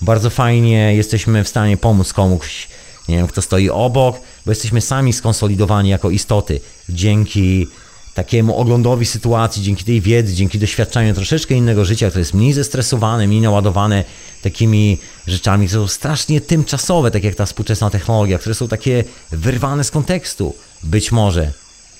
bardzo 0.00 0.30
fajnie 0.30 0.94
jesteśmy 0.94 1.44
w 1.44 1.48
stanie 1.48 1.76
pomóc 1.76 2.12
komuś, 2.12 2.68
nie 3.08 3.16
wiem, 3.16 3.26
kto 3.26 3.42
stoi 3.42 3.70
obok, 3.70 4.20
bo 4.46 4.52
jesteśmy 4.52 4.80
sami 4.80 5.12
skonsolidowani 5.12 5.90
jako 5.90 6.10
istoty 6.10 6.60
dzięki 6.88 7.66
takiemu 8.14 8.56
oglądowi 8.56 9.06
sytuacji, 9.06 9.62
dzięki 9.62 9.84
tej 9.84 10.00
wiedzy, 10.00 10.34
dzięki 10.34 10.58
doświadczaniu 10.58 11.14
troszeczkę 11.14 11.54
innego 11.54 11.84
życia, 11.84 12.08
które 12.08 12.20
jest 12.20 12.34
mniej 12.34 12.52
zestresowane, 12.52 13.26
mniej 13.26 13.40
naładowane 13.40 14.04
takimi 14.42 14.98
rzeczami, 15.26 15.66
które 15.66 15.82
są 15.82 15.88
strasznie 15.88 16.40
tymczasowe, 16.40 17.10
tak 17.10 17.24
jak 17.24 17.34
ta 17.34 17.46
współczesna 17.46 17.90
technologia, 17.90 18.38
które 18.38 18.54
są 18.54 18.68
takie 18.68 19.04
wyrwane 19.30 19.84
z 19.84 19.90
kontekstu. 19.90 20.54
Być 20.82 21.12
może, 21.12 21.52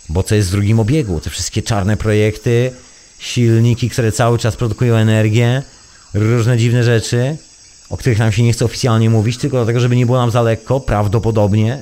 bo 0.09 0.23
co 0.23 0.35
jest 0.35 0.49
w 0.49 0.53
drugim 0.53 0.81
obiegu? 0.81 1.20
Te 1.20 1.31
wszystkie 1.31 1.62
czarne 1.62 1.97
projekty, 1.97 2.73
silniki, 3.19 3.91
które 3.91 4.12
cały 4.12 4.39
czas 4.39 4.57
produkują 4.57 4.95
energię, 4.95 5.62
różne 6.15 6.59
dziwne 6.59 6.85
rzeczy, 6.85 7.37
o 7.93 7.97
których 7.97 8.19
nam 8.19 8.32
się 8.32 8.43
nie 8.43 8.52
chce 8.52 8.64
oficjalnie 8.64 9.10
mówić, 9.10 9.36
tylko 9.36 9.56
dlatego, 9.56 9.81
żeby 9.81 9.97
nie 9.97 10.06
było 10.06 10.19
nam 10.19 10.31
za 10.31 10.43
lekko, 10.43 10.81
prawdopodobnie. 10.81 11.78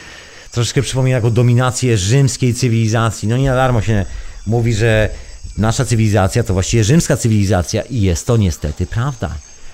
Troszeczkę 0.52 0.82
przypomina 0.82 1.18
taką 1.18 1.30
dominację 1.30 1.98
rzymskiej 1.98 2.54
cywilizacji. 2.54 3.28
No 3.28 3.36
nie 3.36 3.48
na 3.48 3.54
darmo 3.54 3.82
się 3.82 4.04
mówi, 4.46 4.74
że 4.74 5.10
nasza 5.58 5.84
cywilizacja 5.84 6.42
to 6.42 6.52
właściwie 6.52 6.84
rzymska 6.84 7.16
cywilizacja 7.16 7.82
i 7.82 8.00
jest 8.00 8.26
to 8.26 8.36
niestety 8.36 8.86
prawda. 8.86 9.30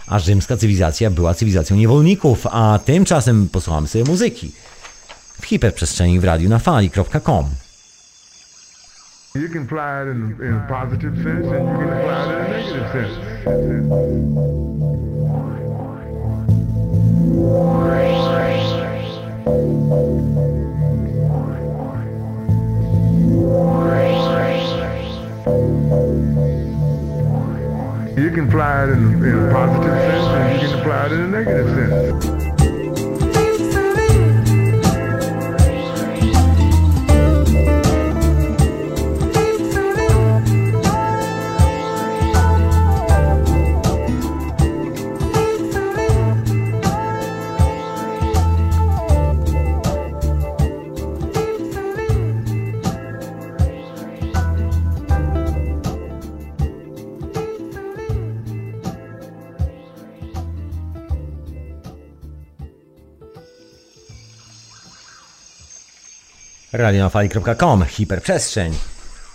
A 0.06 0.18
rzymska 0.18 0.56
cywilizacja 0.56 1.10
była 1.10 1.34
cywilizacją 1.34 1.76
niewolników, 1.76 2.46
a 2.46 2.78
tymczasem 2.84 3.48
posłuchamy 3.48 3.88
sobie 3.88 4.04
muzyki 4.04 4.52
w 5.42 5.46
hiperprzestrzeni 5.46 6.20
w 6.20 6.24
radiu 6.24 6.48
na 6.48 6.58
fali.com. 6.58 7.46
You 9.34 9.48
can 9.52 9.66
fly 9.66 10.02
it 10.02 10.08
in, 10.16 10.36
in 10.46 10.54
a 10.54 10.60
positive 10.68 11.22
sense 11.22 11.56
and 11.56 11.68
you 11.68 11.78
can 11.78 11.88
fly 12.02 12.24
it 12.24 12.30
in 12.30 12.36
a 12.36 12.48
negative 12.48 12.92
sense. 12.92 13.14
You 17.30 17.36
can 28.32 28.50
fly 28.50 28.82
it 28.82 28.90
in, 28.90 29.24
in 29.24 29.48
a 29.48 29.52
positive 29.52 29.92
sense 29.92 30.26
and 30.26 30.62
you 30.62 30.68
can 30.68 30.82
fly 30.82 31.06
it 31.06 31.12
in 31.12 31.20
a 31.20 31.28
negative 31.28 31.68
sense. 32.24 32.39
radionafali.com, 66.72 67.84
hiperprzestrzeń. 67.84 68.74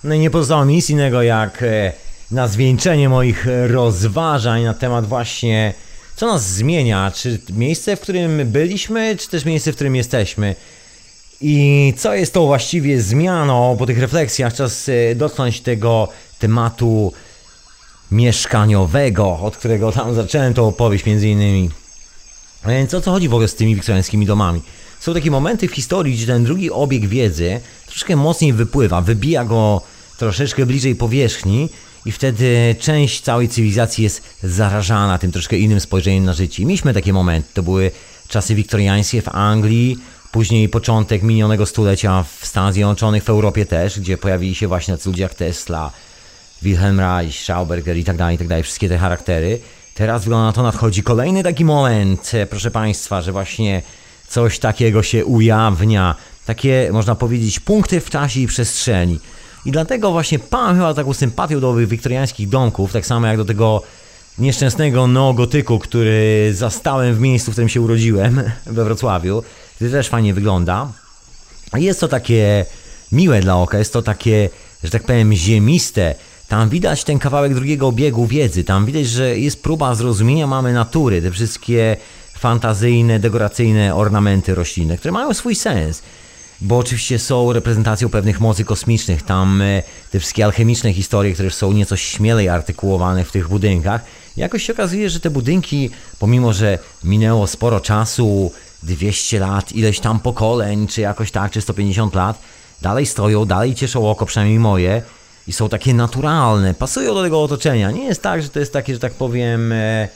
No 0.03 0.15
i 0.15 0.19
nie 0.19 0.29
pozostało 0.29 0.65
mi 0.65 0.75
nic 0.75 0.89
innego 0.89 1.21
jak 1.21 1.63
e, 1.63 1.93
na 2.31 2.47
zwieńczenie 2.47 3.09
moich 3.09 3.47
rozważań 3.67 4.63
na 4.63 4.73
temat 4.73 5.05
właśnie 5.05 5.73
Co 6.15 6.27
nas 6.27 6.49
zmienia? 6.49 7.11
Czy 7.15 7.39
miejsce, 7.49 7.95
w 7.95 7.99
którym 7.99 8.51
byliśmy, 8.51 9.15
czy 9.17 9.29
też 9.29 9.45
miejsce, 9.45 9.71
w 9.71 9.75
którym 9.75 9.95
jesteśmy? 9.95 10.55
I 11.41 11.93
co 11.97 12.13
jest 12.13 12.33
to 12.33 12.45
właściwie 12.45 13.01
zmianą? 13.01 13.77
Po 13.77 13.85
tych 13.85 13.99
refleksjach 13.99 14.53
czas 14.53 14.89
e, 14.89 15.15
dotknąć 15.15 15.61
tego 15.61 16.07
tematu 16.39 17.13
mieszkaniowego, 18.11 19.39
od 19.39 19.57
którego 19.57 19.91
tam 19.91 20.15
zacząłem 20.15 20.53
tą 20.53 20.67
opowieść 20.67 21.05
między 21.05 21.27
innymi. 21.27 21.69
A 22.65 22.69
Więc 22.69 22.93
o 22.93 23.01
co 23.01 23.11
chodzi 23.11 23.29
w 23.29 23.33
ogóle 23.33 23.47
z 23.47 23.55
tymi 23.55 23.75
wiktoriańskimi 23.75 24.25
domami? 24.25 24.61
Są 24.99 25.13
takie 25.13 25.31
momenty 25.31 25.67
w 25.67 25.71
historii, 25.71 26.13
gdzie 26.13 26.25
ten 26.25 26.43
drugi 26.43 26.71
obieg 26.71 27.05
wiedzy 27.05 27.59
troszkę 27.85 28.15
mocniej 28.15 28.53
wypływa, 28.53 29.01
wybija 29.01 29.45
go 29.45 29.81
troszeczkę 30.17 30.65
bliżej 30.65 30.95
powierzchni 30.95 31.69
i 32.05 32.11
wtedy 32.11 32.75
część 32.79 33.21
całej 33.21 33.49
cywilizacji 33.49 34.03
jest 34.03 34.23
zarażana 34.43 35.17
tym 35.17 35.31
troszkę 35.31 35.57
innym 35.57 35.79
spojrzeniem 35.79 36.25
na 36.25 36.33
życie. 36.33 36.65
Mieliśmy 36.65 36.93
takie 36.93 37.13
momenty, 37.13 37.49
to 37.53 37.63
były 37.63 37.91
czasy 38.27 38.55
wiktoriańskie 38.55 39.21
w 39.21 39.27
Anglii, 39.27 39.97
później 40.31 40.69
początek 40.69 41.23
minionego 41.23 41.65
stulecia 41.65 42.25
w 42.39 42.45
Stanach 42.45 42.73
Zjednoczonych, 42.73 43.23
w 43.23 43.29
Europie 43.29 43.65
też, 43.65 43.99
gdzie 43.99 44.17
pojawili 44.17 44.55
się 44.55 44.67
właśnie 44.67 44.97
ludzie 45.05 45.23
jak 45.23 45.33
Tesla, 45.33 45.91
Wilhelm 46.61 46.99
Reich, 46.99 47.35
Schauberger 47.35 47.97
i 47.97 48.03
tak 48.03 48.17
dalej, 48.17 48.35
i 48.35 48.37
tak 48.37 48.47
dalej, 48.47 48.63
wszystkie 48.63 48.89
te 48.89 48.97
charaktery. 48.97 49.59
Teraz 49.95 50.23
wygląda 50.23 50.45
na 50.45 50.53
to, 50.53 50.63
nadchodzi 50.63 51.03
kolejny 51.03 51.43
taki 51.43 51.65
moment, 51.65 52.31
e, 52.33 52.45
proszę 52.45 52.71
Państwa, 52.71 53.21
że 53.21 53.31
właśnie 53.31 53.81
coś 54.27 54.59
takiego 54.59 55.03
się 55.03 55.25
ujawnia. 55.25 56.15
Takie, 56.45 56.89
można 56.93 57.15
powiedzieć, 57.15 57.59
punkty 57.59 58.01
w 58.01 58.09
czasie 58.09 58.39
i 58.39 58.47
przestrzeni. 58.47 59.19
I 59.65 59.71
dlatego 59.71 60.11
właśnie 60.11 60.39
pan 60.39 60.75
chyba 60.75 60.93
taką 60.93 61.13
sympatią 61.13 61.59
do 61.59 61.69
owych 61.69 61.87
wiktoriańskich 61.87 62.49
domków, 62.49 62.93
tak 62.93 63.05
samo 63.05 63.27
jak 63.27 63.37
do 63.37 63.45
tego 63.45 63.81
nieszczęsnego 64.37 65.07
neogotyku, 65.07 65.79
który 65.79 66.51
zastałem 66.53 67.15
w 67.15 67.19
miejscu, 67.19 67.51
w 67.51 67.53
którym 67.53 67.69
się 67.69 67.81
urodziłem, 67.81 68.43
we 68.65 68.83
Wrocławiu. 68.83 69.43
To 69.79 69.89
też 69.91 70.09
fajnie 70.09 70.33
wygląda. 70.33 70.87
Jest 71.73 71.99
to 71.99 72.07
takie 72.07 72.65
miłe 73.11 73.41
dla 73.41 73.55
oka, 73.57 73.77
jest 73.77 73.93
to 73.93 74.01
takie, 74.01 74.49
że 74.83 74.89
tak 74.89 75.03
powiem, 75.03 75.33
ziemiste. 75.33 76.15
Tam 76.47 76.69
widać 76.69 77.03
ten 77.03 77.19
kawałek 77.19 77.53
drugiego 77.53 77.87
obiegu 77.87 78.25
wiedzy, 78.27 78.63
tam 78.63 78.85
widać, 78.85 79.07
że 79.07 79.39
jest 79.39 79.63
próba 79.63 79.95
zrozumienia 79.95 80.47
mamy 80.47 80.73
natury, 80.73 81.21
te 81.21 81.31
wszystkie 81.31 81.97
fantazyjne, 82.37 83.19
dekoracyjne 83.19 83.95
ornamenty 83.95 84.55
roślinne, 84.55 84.97
które 84.97 85.11
mają 85.11 85.33
swój 85.33 85.55
sens. 85.55 86.01
Bo 86.61 86.77
oczywiście 86.77 87.19
są 87.19 87.53
reprezentacją 87.53 88.09
pewnych 88.09 88.39
mocy 88.39 88.65
kosmicznych, 88.65 89.23
tam 89.23 89.61
e, 89.61 89.83
te 90.11 90.19
wszystkie 90.19 90.45
alchemiczne 90.45 90.93
historie, 90.93 91.33
które 91.33 91.51
są 91.51 91.71
nieco 91.71 91.95
śmielej 91.97 92.49
artykułowane 92.49 93.25
w 93.25 93.31
tych 93.31 93.47
budynkach. 93.47 94.01
Jakoś 94.37 94.63
się 94.63 94.73
okazuje, 94.73 95.09
że 95.09 95.19
te 95.19 95.29
budynki, 95.29 95.89
pomimo 96.19 96.53
że 96.53 96.79
minęło 97.03 97.47
sporo 97.47 97.79
czasu, 97.79 98.51
200 98.83 99.39
lat, 99.39 99.71
ileś 99.71 99.99
tam 99.99 100.19
pokoleń, 100.19 100.87
czy 100.87 101.01
jakoś 101.01 101.31
tak, 101.31 101.51
czy 101.51 101.61
150 101.61 102.15
lat, 102.15 102.39
dalej 102.81 103.05
stoją, 103.05 103.45
dalej 103.45 103.75
cieszą 103.75 104.09
oko, 104.09 104.25
przynajmniej 104.25 104.59
moje, 104.59 105.01
i 105.47 105.53
są 105.53 105.69
takie 105.69 105.93
naturalne, 105.93 106.73
pasują 106.73 107.13
do 107.13 107.23
tego 107.23 107.43
otoczenia. 107.43 107.91
Nie 107.91 108.03
jest 108.03 108.21
tak, 108.21 108.41
że 108.41 108.49
to 108.49 108.59
jest 108.59 108.73
takie, 108.73 108.93
że 108.93 108.99
tak 108.99 109.13
powiem, 109.13 109.71
e, 109.71 110.07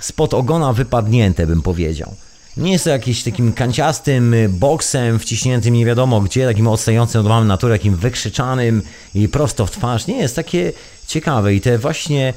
spod 0.00 0.34
ogona 0.34 0.72
wypadnięte, 0.72 1.46
bym 1.46 1.62
powiedział. 1.62 2.14
Nie 2.58 2.72
jest 2.72 2.84
to 2.84 2.90
jakiś 2.90 3.22
takim 3.22 3.52
kanciastym 3.52 4.34
y, 4.34 4.48
boksem 4.48 5.18
wciśniętym 5.18 5.74
nie 5.74 5.86
wiadomo 5.86 6.20
gdzie, 6.20 6.46
takim 6.46 6.66
odstającym 6.66 7.20
od 7.20 7.26
mamy 7.26 7.46
natury, 7.46 7.74
takim 7.74 7.96
wykrzyczanym 7.96 8.82
i 9.14 9.28
prosto 9.28 9.66
w 9.66 9.70
twarz. 9.70 10.06
Nie, 10.06 10.16
jest 10.16 10.36
takie 10.36 10.72
ciekawe 11.06 11.54
i 11.54 11.60
te 11.60 11.78
właśnie 11.78 12.34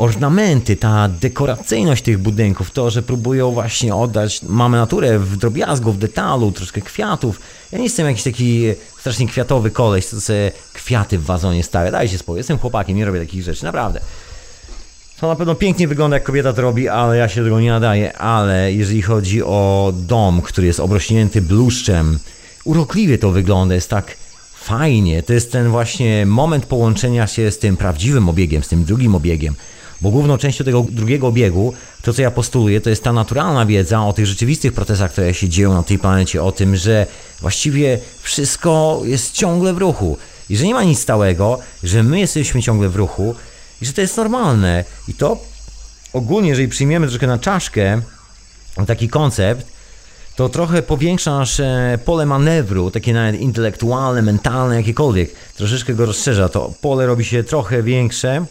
ornamenty, 0.00 0.76
ta 0.76 1.08
dekoracyjność 1.08 2.02
tych 2.02 2.18
budynków, 2.18 2.70
to, 2.70 2.90
że 2.90 3.02
próbują 3.02 3.50
właśnie 3.50 3.94
oddać 3.94 4.42
mamy 4.42 4.76
naturę 4.76 5.18
w 5.18 5.36
drobiazgu, 5.36 5.92
w 5.92 5.98
detalu, 5.98 6.52
troszkę 6.52 6.80
kwiatów. 6.80 7.40
Ja 7.72 7.78
nie 7.78 7.84
jestem 7.84 8.06
jakiś 8.06 8.22
taki 8.22 8.64
strasznie 9.00 9.28
kwiatowy 9.28 9.70
koleś, 9.70 10.06
co 10.06 10.20
sobie 10.20 10.52
kwiaty 10.72 11.18
w 11.18 11.24
wazonie 11.24 11.64
stawia. 11.64 11.90
Dajcie 11.90 12.18
spokój, 12.18 12.38
jestem 12.38 12.58
chłopakiem, 12.58 12.96
nie 12.96 13.04
robię 13.04 13.20
takich 13.20 13.42
rzeczy, 13.42 13.64
naprawdę. 13.64 14.00
To 15.20 15.28
na 15.28 15.36
pewno 15.36 15.54
pięknie 15.54 15.88
wygląda, 15.88 16.16
jak 16.16 16.24
kobieta 16.24 16.52
to 16.52 16.62
robi, 16.62 16.88
ale 16.88 17.16
ja 17.16 17.28
się 17.28 17.44
tego 17.44 17.60
nie 17.60 17.70
nadaję. 17.70 18.18
Ale 18.18 18.72
jeżeli 18.72 19.02
chodzi 19.02 19.42
o 19.42 19.92
dom, 19.96 20.42
który 20.42 20.66
jest 20.66 20.80
obrośnięty 20.80 21.42
bluszczem, 21.42 22.18
urokliwie 22.64 23.18
to 23.18 23.30
wygląda, 23.30 23.74
jest 23.74 23.90
tak 23.90 24.16
fajnie. 24.54 25.22
To 25.22 25.32
jest 25.32 25.52
ten 25.52 25.68
właśnie 25.68 26.26
moment 26.26 26.66
połączenia 26.66 27.26
się 27.26 27.50
z 27.50 27.58
tym 27.58 27.76
prawdziwym 27.76 28.28
obiegiem, 28.28 28.62
z 28.62 28.68
tym 28.68 28.84
drugim 28.84 29.14
obiegiem. 29.14 29.54
Bo 30.00 30.10
główną 30.10 30.38
częścią 30.38 30.64
tego 30.64 30.86
drugiego 30.90 31.26
obiegu, 31.26 31.72
to 32.02 32.12
co 32.12 32.22
ja 32.22 32.30
postuluję, 32.30 32.80
to 32.80 32.90
jest 32.90 33.04
ta 33.04 33.12
naturalna 33.12 33.66
wiedza 33.66 34.06
o 34.06 34.12
tych 34.12 34.26
rzeczywistych 34.26 34.72
procesach, 34.72 35.12
które 35.12 35.34
się 35.34 35.48
dzieją 35.48 35.74
na 35.74 35.82
tej 35.82 35.98
planecie, 35.98 36.42
o 36.42 36.52
tym, 36.52 36.76
że 36.76 37.06
właściwie 37.40 37.98
wszystko 38.22 39.00
jest 39.04 39.32
ciągle 39.32 39.74
w 39.74 39.78
ruchu 39.78 40.16
i 40.50 40.56
że 40.56 40.66
nie 40.66 40.74
ma 40.74 40.84
nic 40.84 40.98
stałego, 40.98 41.58
że 41.82 42.02
my 42.02 42.20
jesteśmy 42.20 42.62
ciągle 42.62 42.88
w 42.88 42.96
ruchu 42.96 43.34
i 43.82 43.86
że 43.86 43.92
to 43.92 44.00
jest 44.00 44.16
normalne. 44.16 44.84
I 45.08 45.14
to 45.14 45.36
ogólnie, 46.12 46.48
jeżeli 46.48 46.68
przyjmiemy 46.68 47.06
troszkę 47.06 47.26
na 47.26 47.38
czaszkę 47.38 48.00
taki 48.86 49.08
koncept, 49.08 49.66
to 50.36 50.48
trochę 50.48 50.82
powiększa 50.82 51.38
nasze 51.38 51.98
pole 52.04 52.26
manewru, 52.26 52.90
takie 52.90 53.12
nawet 53.12 53.40
intelektualne, 53.40 54.22
mentalne, 54.22 54.76
jakiekolwiek. 54.76 55.32
Troszeczkę 55.56 55.94
go 55.94 56.06
rozszerza. 56.06 56.48
To 56.48 56.72
pole 56.80 57.06
robi 57.06 57.24
się 57.24 57.44
trochę 57.44 57.82
większe 57.82 58.46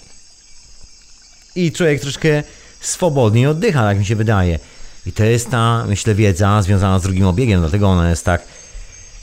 i 1.55 1.71
człowiek 1.71 2.01
troszkę 2.01 2.43
swobodniej 2.79 3.47
oddycha, 3.47 3.81
tak 3.81 3.99
mi 3.99 4.05
się 4.05 4.15
wydaje. 4.15 4.59
I 5.05 5.11
to 5.11 5.23
jest 5.23 5.49
ta, 5.49 5.85
myślę, 5.87 6.15
wiedza 6.15 6.61
związana 6.61 6.99
z 6.99 7.01
drugim 7.01 7.25
obiegiem, 7.25 7.59
dlatego 7.59 7.87
ona 7.87 8.09
jest 8.09 8.25
tak 8.25 8.41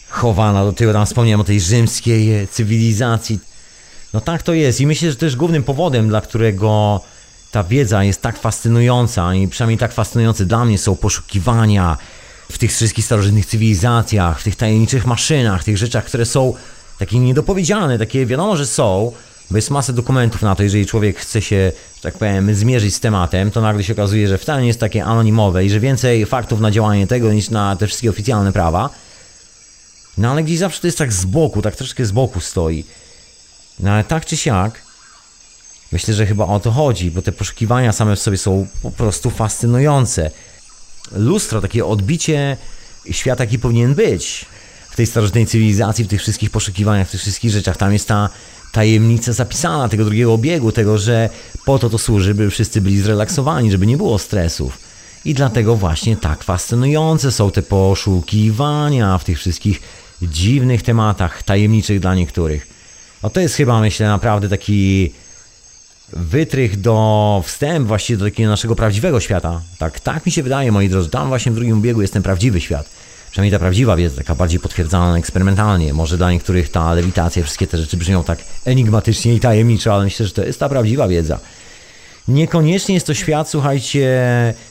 chowana 0.09 0.65
do 0.65 0.73
tyłu. 0.73 0.93
Tam 0.93 1.07
wspomniałem 1.07 1.41
o 1.41 1.45
tej 1.45 1.61
rzymskiej 1.61 2.49
cywilizacji. 2.49 3.39
No 4.13 4.21
tak 4.21 4.43
to 4.43 4.53
jest 4.53 4.81
i 4.81 4.87
myślę, 4.87 5.11
że 5.11 5.17
też 5.17 5.37
głównym 5.37 5.63
powodem, 5.63 6.09
dla 6.09 6.21
którego 6.21 7.01
ta 7.51 7.65
wiedza 7.65 8.05
jest 8.05 8.23
tak 8.23 8.39
fascynująca 8.39 9.35
i 9.35 9.49
przynajmniej 9.49 9.79
tak 9.79 9.93
fascynujące 9.93 10.47
dla 10.47 10.65
mnie 10.65 10.79
są 10.79 10.97
poszukiwania 10.97 11.97
w 12.53 12.59
tych 12.59 12.73
wszystkich 12.73 13.05
starożytnych 13.05 13.47
cywilizacjach, 13.47 14.41
w 14.41 14.45
tych 14.45 14.57
tajemniczych 14.57 15.07
maszynach, 15.07 15.65
tych 15.65 15.79
rzeczach, 15.79 16.05
które 16.05 16.27
są 16.27 16.55
takie 16.99 17.19
niedopowiedziane, 17.19 17.99
takie 17.99 18.27
wiadomo, 18.27 18.57
że 18.57 18.67
są, 18.67 19.13
bo 19.51 19.57
jest 19.57 19.71
masę 19.71 19.93
dokumentów 19.93 20.43
na 20.43 20.55
to, 20.57 20.63
jeżeli 20.63 20.87
człowiek 20.87 21.19
chce 21.19 21.43
się, 21.43 21.73
tak 22.07 22.19
powiem, 22.19 22.55
zmierzyć 22.55 22.95
z 22.95 23.01
tematem, 23.01 23.51
to 23.51 23.61
nagle 23.61 23.85
się 23.85 23.93
okazuje, 23.93 24.29
że 24.29 24.39
wcale 24.39 24.61
nie 24.61 24.67
jest 24.67 24.81
takie 24.81 25.05
anonimowe 25.05 25.65
i 25.65 25.71
że 25.71 25.81
więcej 25.81 26.27
faktów 26.27 26.61
na 26.61 26.71
działanie 26.71 27.07
tego 27.07 27.33
niż 27.33 27.51
na 27.51 27.77
te 27.77 27.87
wszystkie 27.87 28.11
oficjalne 28.11 28.53
prawa. 28.53 28.91
No 30.19 30.31
ale 30.31 30.43
gdzieś 30.43 30.59
zawsze 30.59 30.81
to 30.81 30.87
jest 30.87 30.99
tak 30.99 31.13
z 31.13 31.25
boku, 31.25 31.63
tak 31.63 31.77
troszkę 31.77 32.07
z 32.07 32.13
boku 32.13 32.41
stoi. 32.41 32.85
No 33.81 33.91
ale 33.91 34.05
tak 34.05 34.27
czy 34.27 34.37
siak, 34.37 34.83
myślę, 35.93 36.15
że 36.15 36.27
chyba 36.27 36.47
o 36.47 36.61
to 36.61 36.71
chodzi, 36.71 37.11
bo 37.11 37.23
te 37.23 37.33
poszukiwania 37.33 37.93
same 37.93 38.17
w 38.17 38.21
sobie 38.21 38.37
są 38.37 38.67
po 38.83 38.91
prostu 38.91 39.31
fascynujące. 39.31 40.31
Lustro, 41.13 41.61
takie 41.61 41.87
odbicie 41.87 42.57
świata, 43.11 43.45
jaki 43.45 43.59
powinien 43.59 43.95
być 43.95 44.47
w 44.91 44.97
tej 44.97 45.07
starożytnej 45.07 45.47
cywilizacji, 45.47 46.05
w 46.05 46.09
tych 46.09 46.21
wszystkich 46.21 46.51
poszukiwaniach, 46.51 47.09
w 47.09 47.11
tych 47.11 47.21
wszystkich 47.21 47.51
rzeczach. 47.51 47.77
Tam 47.77 47.93
jest 47.93 48.09
ta 48.09 48.29
tajemnica 48.77 49.33
zapisana 49.33 49.89
tego 49.89 50.05
drugiego 50.05 50.33
obiegu, 50.33 50.73
tego, 50.73 50.99
że 50.99 51.31
po 51.65 51.79
to 51.79 51.91
to 51.91 51.99
służy, 51.99 52.35
by 52.35 52.51
wszyscy 52.51 52.81
byli 52.81 53.01
zrelaksowani, 53.01 53.71
żeby 53.71 53.87
nie 53.87 53.97
było 53.97 54.19
stresów. 54.19 54.79
I 55.25 55.35
dlatego 55.35 55.77
właśnie 55.77 56.17
tak 56.17 56.45
fascynujące 56.45 57.33
są 57.33 57.51
te 57.51 57.63
poszukiwania 57.63 59.19
w 59.19 59.25
tych 59.25 59.39
wszystkich 59.39 59.81
dziwnych 60.23 60.83
tematach, 60.83 61.43
tajemniczych 61.43 62.01
dla 62.01 62.15
niektórych. 62.15 62.67
No 63.23 63.31
to 63.31 63.41
jest 63.41 63.55
chyba, 63.55 63.81
myślę, 63.81 64.09
naprawdę 64.09 64.49
taki 64.49 65.13
wytrych 66.13 66.81
do 66.81 67.43
wstęp 67.47 67.89
właściwie 67.89 68.17
do 68.17 68.25
takiego 68.25 68.51
naszego 68.51 68.77
prawdziwego 68.77 69.21
świata. 69.21 69.61
Tak, 69.79 70.01
tak 70.01 70.27
mi 70.27 70.33
się 70.33 70.43
wydaje, 70.43 70.73
moi 70.73 70.89
drodzy. 70.89 71.11
Tam 71.11 71.29
właśnie 71.29 71.53
w 71.53 71.55
drugim 71.55 71.83
biegu 71.83 72.01
jest 72.03 72.13
ten 72.13 72.23
prawdziwy 72.23 72.61
świat. 72.61 72.91
Przynajmniej 73.37 73.53
ta 73.53 73.59
prawdziwa 73.59 73.97
wiedza, 73.97 74.17
taka 74.17 74.35
bardziej 74.35 74.61
potwierdzana 74.61 75.19
eksperymentalnie. 75.19 75.93
Może 75.93 76.17
dla 76.17 76.33
niektórych 76.33 76.71
ta 76.71 76.95
lewitacja, 76.95 77.43
wszystkie 77.43 77.67
te 77.67 77.79
rzeczy 77.79 77.97
brzmią 77.97 78.25
tak 78.25 78.39
enigmatycznie 78.65 79.35
i 79.35 79.41
tajemniczo, 79.41 79.95
ale 79.95 80.05
myślę, 80.05 80.27
że 80.27 80.33
to 80.33 80.45
jest 80.45 80.61
ta 80.61 80.69
prawdziwa 80.69 81.09
wiedza. 81.09 81.39
Niekoniecznie 82.29 82.95
jest 82.95 83.07
to 83.07 83.15
świat, 83.15 83.49
słuchajcie, 83.49 84.09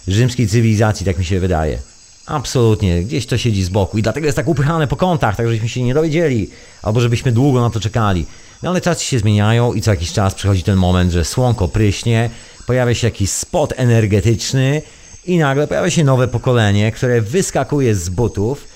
rzymskiej 0.08 0.48
cywilizacji, 0.48 1.06
tak 1.06 1.18
mi 1.18 1.26
się 1.26 1.40
wydaje. 1.40 1.80
Absolutnie, 2.26 3.04
gdzieś 3.04 3.26
to 3.26 3.38
siedzi 3.38 3.64
z 3.64 3.70
boku 3.70 3.98
i 3.98 4.02
dlatego 4.02 4.26
jest 4.26 4.36
tak 4.36 4.48
upychane 4.48 4.88
po 4.88 4.96
kątach, 4.96 5.36
tak 5.36 5.46
żebyśmy 5.46 5.70
się 5.70 5.84
nie 5.84 5.94
dowiedzieli, 5.94 6.50
albo 6.82 7.00
żebyśmy 7.00 7.32
długo 7.32 7.62
na 7.62 7.70
to 7.70 7.80
czekali. 7.80 8.26
No 8.64 8.70
ale 8.70 8.82
czasy 8.82 9.06
się 9.06 9.20
zmieniają 9.20 9.74
i 9.74 9.82
co 9.82 9.92
jakiś 9.92 10.12
czas 10.12 10.34
przychodzi 10.34 10.64
ten 10.64 10.76
moment, 10.76 11.12
że 11.12 11.26
słonko 11.26 11.68
pryśnie, 11.68 12.30
pojawia 12.68 12.94
się 12.94 13.08
jakiś 13.08 13.30
spot 13.30 13.74
energetyczny 13.78 14.82
i 15.28 15.38
nagle 15.38 15.68
pojawia 15.68 15.90
się 15.90 16.04
nowe 16.04 16.28
pokolenie, 16.28 16.92
które 16.92 17.22
wyskakuje 17.22 17.96
z 17.96 18.10
butów, 18.10 18.68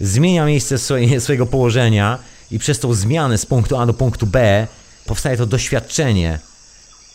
zmienia 0.00 0.46
miejsce 0.46 0.78
swoje, 0.78 1.20
swojego 1.20 1.46
położenia 1.46 2.18
i 2.50 2.58
przez 2.58 2.78
tą 2.78 2.94
zmianę 2.94 3.38
z 3.38 3.46
punktu 3.46 3.76
A 3.76 3.86
do 3.86 3.94
punktu 3.94 4.26
B 4.26 4.66
powstaje 5.06 5.36
to 5.36 5.46
doświadczenie, 5.46 6.38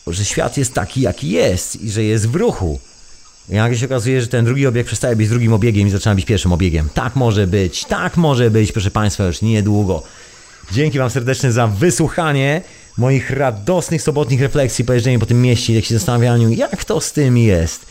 że 0.07 0.25
świat 0.25 0.57
jest 0.57 0.73
taki, 0.73 1.01
jaki 1.01 1.29
jest 1.29 1.81
i 1.81 1.91
że 1.91 2.03
jest 2.03 2.29
w 2.29 2.35
ruchu. 2.35 2.79
I 3.49 3.53
nagle 3.53 3.77
się 3.77 3.85
okazuje, 3.85 4.21
że 4.21 4.27
ten 4.27 4.45
drugi 4.45 4.67
obieg 4.67 4.87
przestaje 4.87 5.15
być 5.15 5.29
drugim 5.29 5.53
obiegiem 5.53 5.87
i 5.87 5.91
zaczyna 5.91 6.15
być 6.15 6.25
pierwszym 6.25 6.53
obiegiem. 6.53 6.89
Tak 6.93 7.15
może 7.15 7.47
być, 7.47 7.85
tak 7.85 8.17
może 8.17 8.51
być, 8.51 8.71
proszę 8.71 8.91
Państwa, 8.91 9.23
już 9.23 9.41
niedługo. 9.41 10.03
Dzięki 10.71 10.99
Wam 10.99 11.09
serdecznie 11.09 11.51
za 11.51 11.67
wysłuchanie 11.67 12.61
moich 12.97 13.29
radosnych 13.29 14.01
sobotnich 14.01 14.41
refleksji 14.41 14.85
po 14.85 14.93
jeżdżeniu 14.93 15.19
po 15.19 15.25
tym 15.25 15.41
mieście, 15.41 15.73
jak 15.73 15.85
się 15.85 15.93
zastanawianiu, 15.93 16.49
jak 16.49 16.85
to 16.85 17.01
z 17.01 17.11
tym 17.11 17.37
jest. 17.37 17.85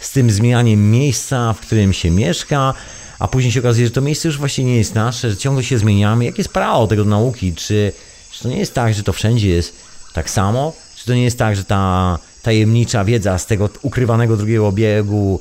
Z 0.00 0.12
tym 0.12 0.30
zmienianiem 0.30 0.90
miejsca, 0.90 1.52
w 1.52 1.60
którym 1.60 1.92
się 1.92 2.10
mieszka, 2.10 2.74
a 3.18 3.28
później 3.28 3.52
się 3.52 3.60
okazuje, 3.60 3.86
że 3.86 3.92
to 3.92 4.00
miejsce 4.00 4.28
już 4.28 4.38
właśnie 4.38 4.64
nie 4.64 4.76
jest 4.76 4.94
nasze, 4.94 5.30
że 5.30 5.36
ciągle 5.36 5.64
się 5.64 5.78
zmieniamy. 5.78 6.24
Jakie 6.24 6.38
jest 6.38 6.52
prawo 6.52 6.86
tego 6.86 7.04
nauki? 7.04 7.54
Czy, 7.54 7.92
czy 8.30 8.42
to 8.42 8.48
nie 8.48 8.58
jest 8.58 8.74
tak, 8.74 8.94
że 8.94 9.02
to 9.02 9.12
wszędzie 9.12 9.48
jest 9.48 9.76
tak 10.12 10.30
samo? 10.30 10.72
Czy 10.96 11.06
to 11.06 11.14
nie 11.14 11.24
jest 11.24 11.38
tak, 11.38 11.56
że 11.56 11.64
ta 11.64 12.18
tajemnicza 12.42 13.04
wiedza 13.04 13.38
z 13.38 13.46
tego 13.46 13.68
ukrywanego 13.82 14.36
drugiego 14.36 14.66
obiegu 14.66 15.40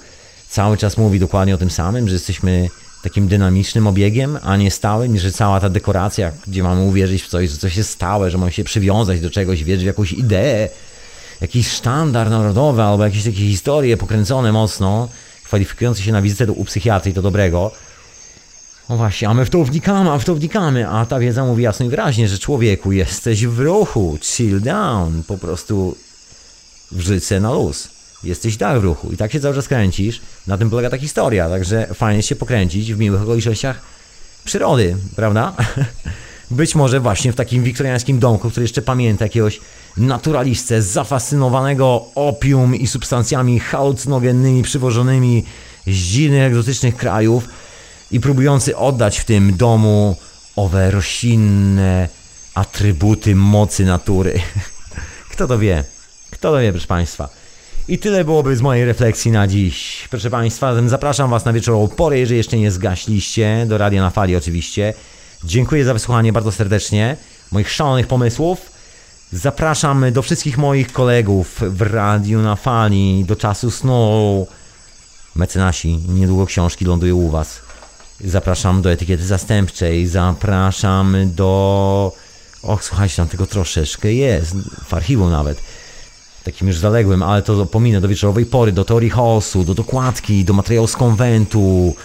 cały 0.50 0.78
czas 0.78 0.98
mówi 0.98 1.20
dokładnie 1.20 1.56
o 1.56 1.58
tym 1.58 1.72
samym, 1.72 2.08
że 2.08 2.14
jesteśmy 2.14 2.70
takim 3.04 3.28
dynamicznym 3.28 3.88
obiegiem, 3.88 4.40
a 4.44 4.58
nie 4.58 4.72
stałym, 4.72 5.18
że 5.18 5.32
cała 5.32 5.60
ta 5.60 5.70
dekoracja, 5.70 6.32
gdzie 6.48 6.64
mamy 6.64 6.82
uwierzyć 6.82 7.24
w 7.24 7.28
coś, 7.28 7.50
że 7.50 7.58
coś 7.58 7.78
jest 7.78 7.90
stałe, 7.90 8.32
że 8.32 8.38
mamy 8.38 8.52
się 8.52 8.64
przywiązać 8.64 9.22
do 9.22 9.30
czegoś, 9.30 9.64
wierzyć 9.64 9.84
w 9.84 9.88
jakąś 9.88 10.12
ideę, 10.12 10.70
jakiś 11.42 11.68
sztandar 11.68 12.30
narodowy 12.30 12.82
albo 12.82 13.04
jakieś 13.04 13.24
takie 13.24 13.38
historie 13.38 13.98
pokręcone 13.98 14.52
mocno, 14.52 15.10
kwalifikujące 15.44 16.02
się 16.02 16.12
na 16.12 16.22
wizytę 16.22 16.46
do, 16.46 16.54
u 16.54 16.66
psychiatry, 16.66 17.14
to 17.14 17.22
dobrego. 17.22 17.72
No 18.90 18.98
właśnie, 18.98 19.30
a 19.30 19.34
my 19.34 19.46
w 19.46 19.50
to 19.50 19.64
wnikamy, 19.64 20.12
a 20.12 20.18
w 20.18 20.26
to 20.26 20.36
wnikamy, 20.36 20.90
a 20.90 21.06
ta 21.06 21.20
wiedza 21.20 21.46
mówi 21.46 21.64
jasno 21.64 21.86
i 21.86 21.90
wyraźnie, 21.90 22.28
że 22.28 22.40
człowieku, 22.40 22.92
jesteś 22.92 23.46
w 23.46 23.60
ruchu, 23.60 24.18
chill 24.22 24.62
down, 24.62 25.24
po 25.24 25.38
prostu 25.38 25.96
wrzyć 26.92 27.26
se 27.26 27.40
na 27.40 27.54
luz. 27.54 27.88
Jesteś 28.24 28.58
tak 28.58 28.80
w 28.80 28.84
ruchu 28.84 29.12
i 29.12 29.18
tak 29.18 29.32
się 29.32 29.40
cały 29.40 29.56
czas 29.56 29.68
kręcisz. 29.68 30.22
Na 30.48 30.58
tym 30.58 30.70
polega 30.70 30.90
ta 30.90 30.98
historia, 30.98 31.50
także 31.50 31.88
fajnie 31.94 32.24
się 32.24 32.36
pokręcić 32.36 32.94
w 32.94 32.98
miłych 32.98 33.22
okolicznościach 33.22 33.82
przyrody, 34.46 34.98
prawda? 35.16 35.54
Być 36.52 36.76
może 36.76 37.00
właśnie 37.00 37.32
w 37.32 37.36
takim 37.36 37.64
wiktoriańskim 37.64 38.20
domku, 38.20 38.50
który 38.50 38.64
jeszcze 38.64 38.82
pamięta 38.82 39.26
jakiegoś 39.26 39.60
naturalistę 39.98 40.82
zafascynowanego 40.82 42.06
opium 42.16 42.76
i 42.76 42.88
substancjami 42.88 43.60
halucynogennymi 43.60 44.64
przywożonymi 44.64 45.44
z 45.88 45.92
dziwnych, 45.92 46.44
egzotycznych 46.44 46.96
krajów 46.96 47.48
i 48.12 48.20
próbujący 48.20 48.78
oddać 48.78 49.20
w 49.20 49.26
tym 49.26 49.58
domu 49.58 50.16
owe 50.56 50.92
roślinne 50.92 52.10
atrybuty 52.54 53.36
mocy 53.36 53.86
natury. 53.86 54.40
Kto 55.32 55.48
to 55.48 55.60
wie? 55.60 55.84
Kto 56.32 56.52
to 56.52 56.60
wie, 56.60 56.72
proszę 56.72 56.88
Państwa? 56.88 57.30
I 57.88 57.98
tyle 57.98 58.26
byłoby 58.26 58.56
z 58.56 58.62
mojej 58.62 58.86
refleksji 58.86 59.32
na 59.32 59.48
dziś. 59.48 60.08
Proszę 60.10 60.30
Państwa, 60.30 60.74
zapraszam 60.88 61.30
Was 61.30 61.46
na 61.46 61.54
wieczorową 61.54 61.88
porę, 61.88 62.20
jeżeli 62.20 62.38
jeszcze 62.38 62.58
nie 62.58 62.72
zgaśliście, 62.72 63.66
do 63.68 63.78
Radia 63.78 64.02
na 64.02 64.10
Fali 64.10 64.36
oczywiście. 64.36 64.94
Dziękuję 65.44 65.86
za 65.86 65.94
wysłuchanie 65.94 66.34
bardzo 66.34 66.52
serdecznie 66.52 67.18
moich 67.52 67.72
szalonych 67.72 68.08
pomysłów. 68.08 68.72
Zapraszam 69.32 70.14
do 70.14 70.22
wszystkich 70.22 70.58
moich 70.58 70.92
kolegów 70.92 71.62
w 71.62 71.82
Radiu 71.82 72.42
na 72.42 72.56
Fali, 72.56 73.26
do 73.26 73.36
czasu 73.36 73.72
snu. 73.72 74.48
Mecenasi, 75.36 75.98
niedługo 75.98 76.46
książki 76.46 76.86
lądują 76.86 77.16
u 77.16 77.30
Was. 77.30 77.60
Zapraszam 78.24 78.82
do 78.82 78.92
etykiety 78.92 79.26
zastępczej, 79.26 80.08
zapraszam 80.08 81.16
do... 81.26 82.12
Och, 82.64 82.84
słuchajcie, 82.84 83.16
tam 83.16 83.28
tego 83.28 83.48
troszeczkę 83.48 84.14
jest, 84.14 84.56
w 84.88 84.94
archiwum 84.94 85.32
nawet 85.32 85.62
takim 86.52 86.68
już 86.68 86.78
zaległym, 86.78 87.24
ale 87.24 87.42
to 87.42 87.66
pominę 87.66 88.02
do 88.02 88.08
wieczorowej 88.08 88.46
pory, 88.46 88.72
do 88.72 88.86
teorii 88.86 89.10
chaosu, 89.10 89.64
do 89.64 89.74
dokładki, 89.74 90.46
do 90.46 90.54
materiału 90.54 90.88
z 90.88 90.96
konwentu, 90.96 91.96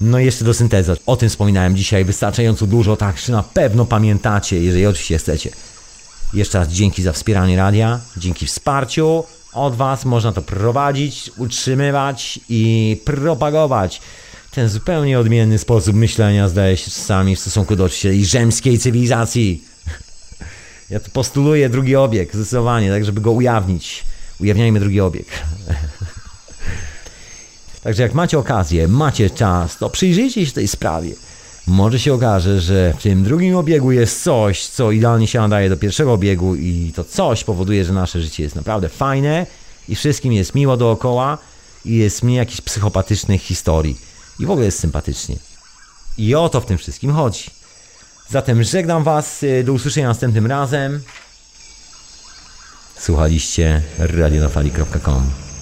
no 0.00 0.18
i 0.18 0.24
jeszcze 0.24 0.44
do 0.44 0.54
syntezy. 0.54 0.96
O 1.06 1.16
tym 1.16 1.28
wspominałem 1.28 1.76
dzisiaj 1.76 2.04
wystarczająco 2.04 2.66
dużo, 2.66 2.96
tak 2.96 3.18
że 3.18 3.32
na 3.32 3.42
pewno 3.42 3.84
pamiętacie, 3.84 4.60
jeżeli 4.60 4.86
oczywiście 4.86 5.18
chcecie. 5.18 5.50
Jeszcze 6.34 6.58
raz 6.58 6.68
dzięki 6.68 7.02
za 7.02 7.12
wspieranie 7.12 7.56
radia, 7.56 8.00
dzięki 8.16 8.46
wsparciu 8.46 9.24
od 9.54 9.76
Was 9.76 10.04
można 10.04 10.32
to 10.32 10.42
prowadzić, 10.42 11.30
utrzymywać 11.36 12.40
i 12.48 13.00
propagować. 13.04 14.00
Ten 14.50 14.68
zupełnie 14.68 15.18
odmienny 15.18 15.58
sposób 15.58 15.96
myślenia 15.96 16.48
zdaje 16.48 16.76
się 16.76 16.90
czasami 16.90 17.36
w 17.36 17.40
stosunku 17.40 17.76
do 17.76 17.84
oczywiście 17.84 18.24
rzymskiej 18.24 18.78
cywilizacji. 18.78 19.64
Ja 20.90 21.00
tu 21.00 21.10
postuluję 21.10 21.68
drugi 21.68 21.96
obieg, 21.96 22.34
zdecydowanie, 22.34 22.90
tak 22.90 23.04
żeby 23.04 23.20
go 23.20 23.32
ujawnić. 23.32 24.04
Ujawniajmy 24.40 24.80
drugi 24.80 25.00
obieg. 25.00 25.26
Także 27.84 28.02
jak 28.02 28.14
macie 28.14 28.38
okazję, 28.38 28.88
macie 28.88 29.30
czas, 29.30 29.78
to 29.78 29.90
przyjrzyjcie 29.90 30.46
się 30.46 30.52
tej 30.52 30.68
sprawie. 30.68 31.14
Może 31.66 31.98
się 31.98 32.14
okaże, 32.14 32.60
że 32.60 32.94
w 32.98 33.02
tym 33.02 33.24
drugim 33.24 33.56
obiegu 33.56 33.92
jest 33.92 34.22
coś, 34.22 34.66
co 34.66 34.90
idealnie 34.90 35.26
się 35.26 35.40
nadaje 35.40 35.68
do 35.68 35.76
pierwszego 35.76 36.12
obiegu 36.12 36.54
i 36.54 36.92
to 36.96 37.04
coś 37.04 37.44
powoduje, 37.44 37.84
że 37.84 37.92
nasze 37.92 38.20
życie 38.20 38.42
jest 38.42 38.54
naprawdę 38.54 38.88
fajne 38.88 39.46
i 39.88 39.94
wszystkim 39.94 40.32
jest 40.32 40.54
miło 40.54 40.76
dookoła 40.76 41.38
i 41.84 41.96
jest 41.96 42.22
mniej 42.22 42.36
jakichś 42.36 42.60
psychopatycznych 42.60 43.42
historii. 43.42 43.96
I 44.40 44.46
w 44.46 44.50
ogóle 44.50 44.66
jest 44.66 44.78
sympatycznie. 44.78 45.36
I 46.18 46.34
o 46.34 46.48
to 46.48 46.60
w 46.60 46.66
tym 46.66 46.78
wszystkim 46.78 47.12
chodzi. 47.12 47.44
Zatem 48.30 48.62
żegnam 48.62 49.04
Was, 49.04 49.42
y, 49.42 49.64
do 49.64 49.72
usłyszenia 49.72 50.08
następnym 50.08 50.46
razem. 50.46 51.02
Słuchaliście 52.98 53.82
radionafali.com 53.98 55.53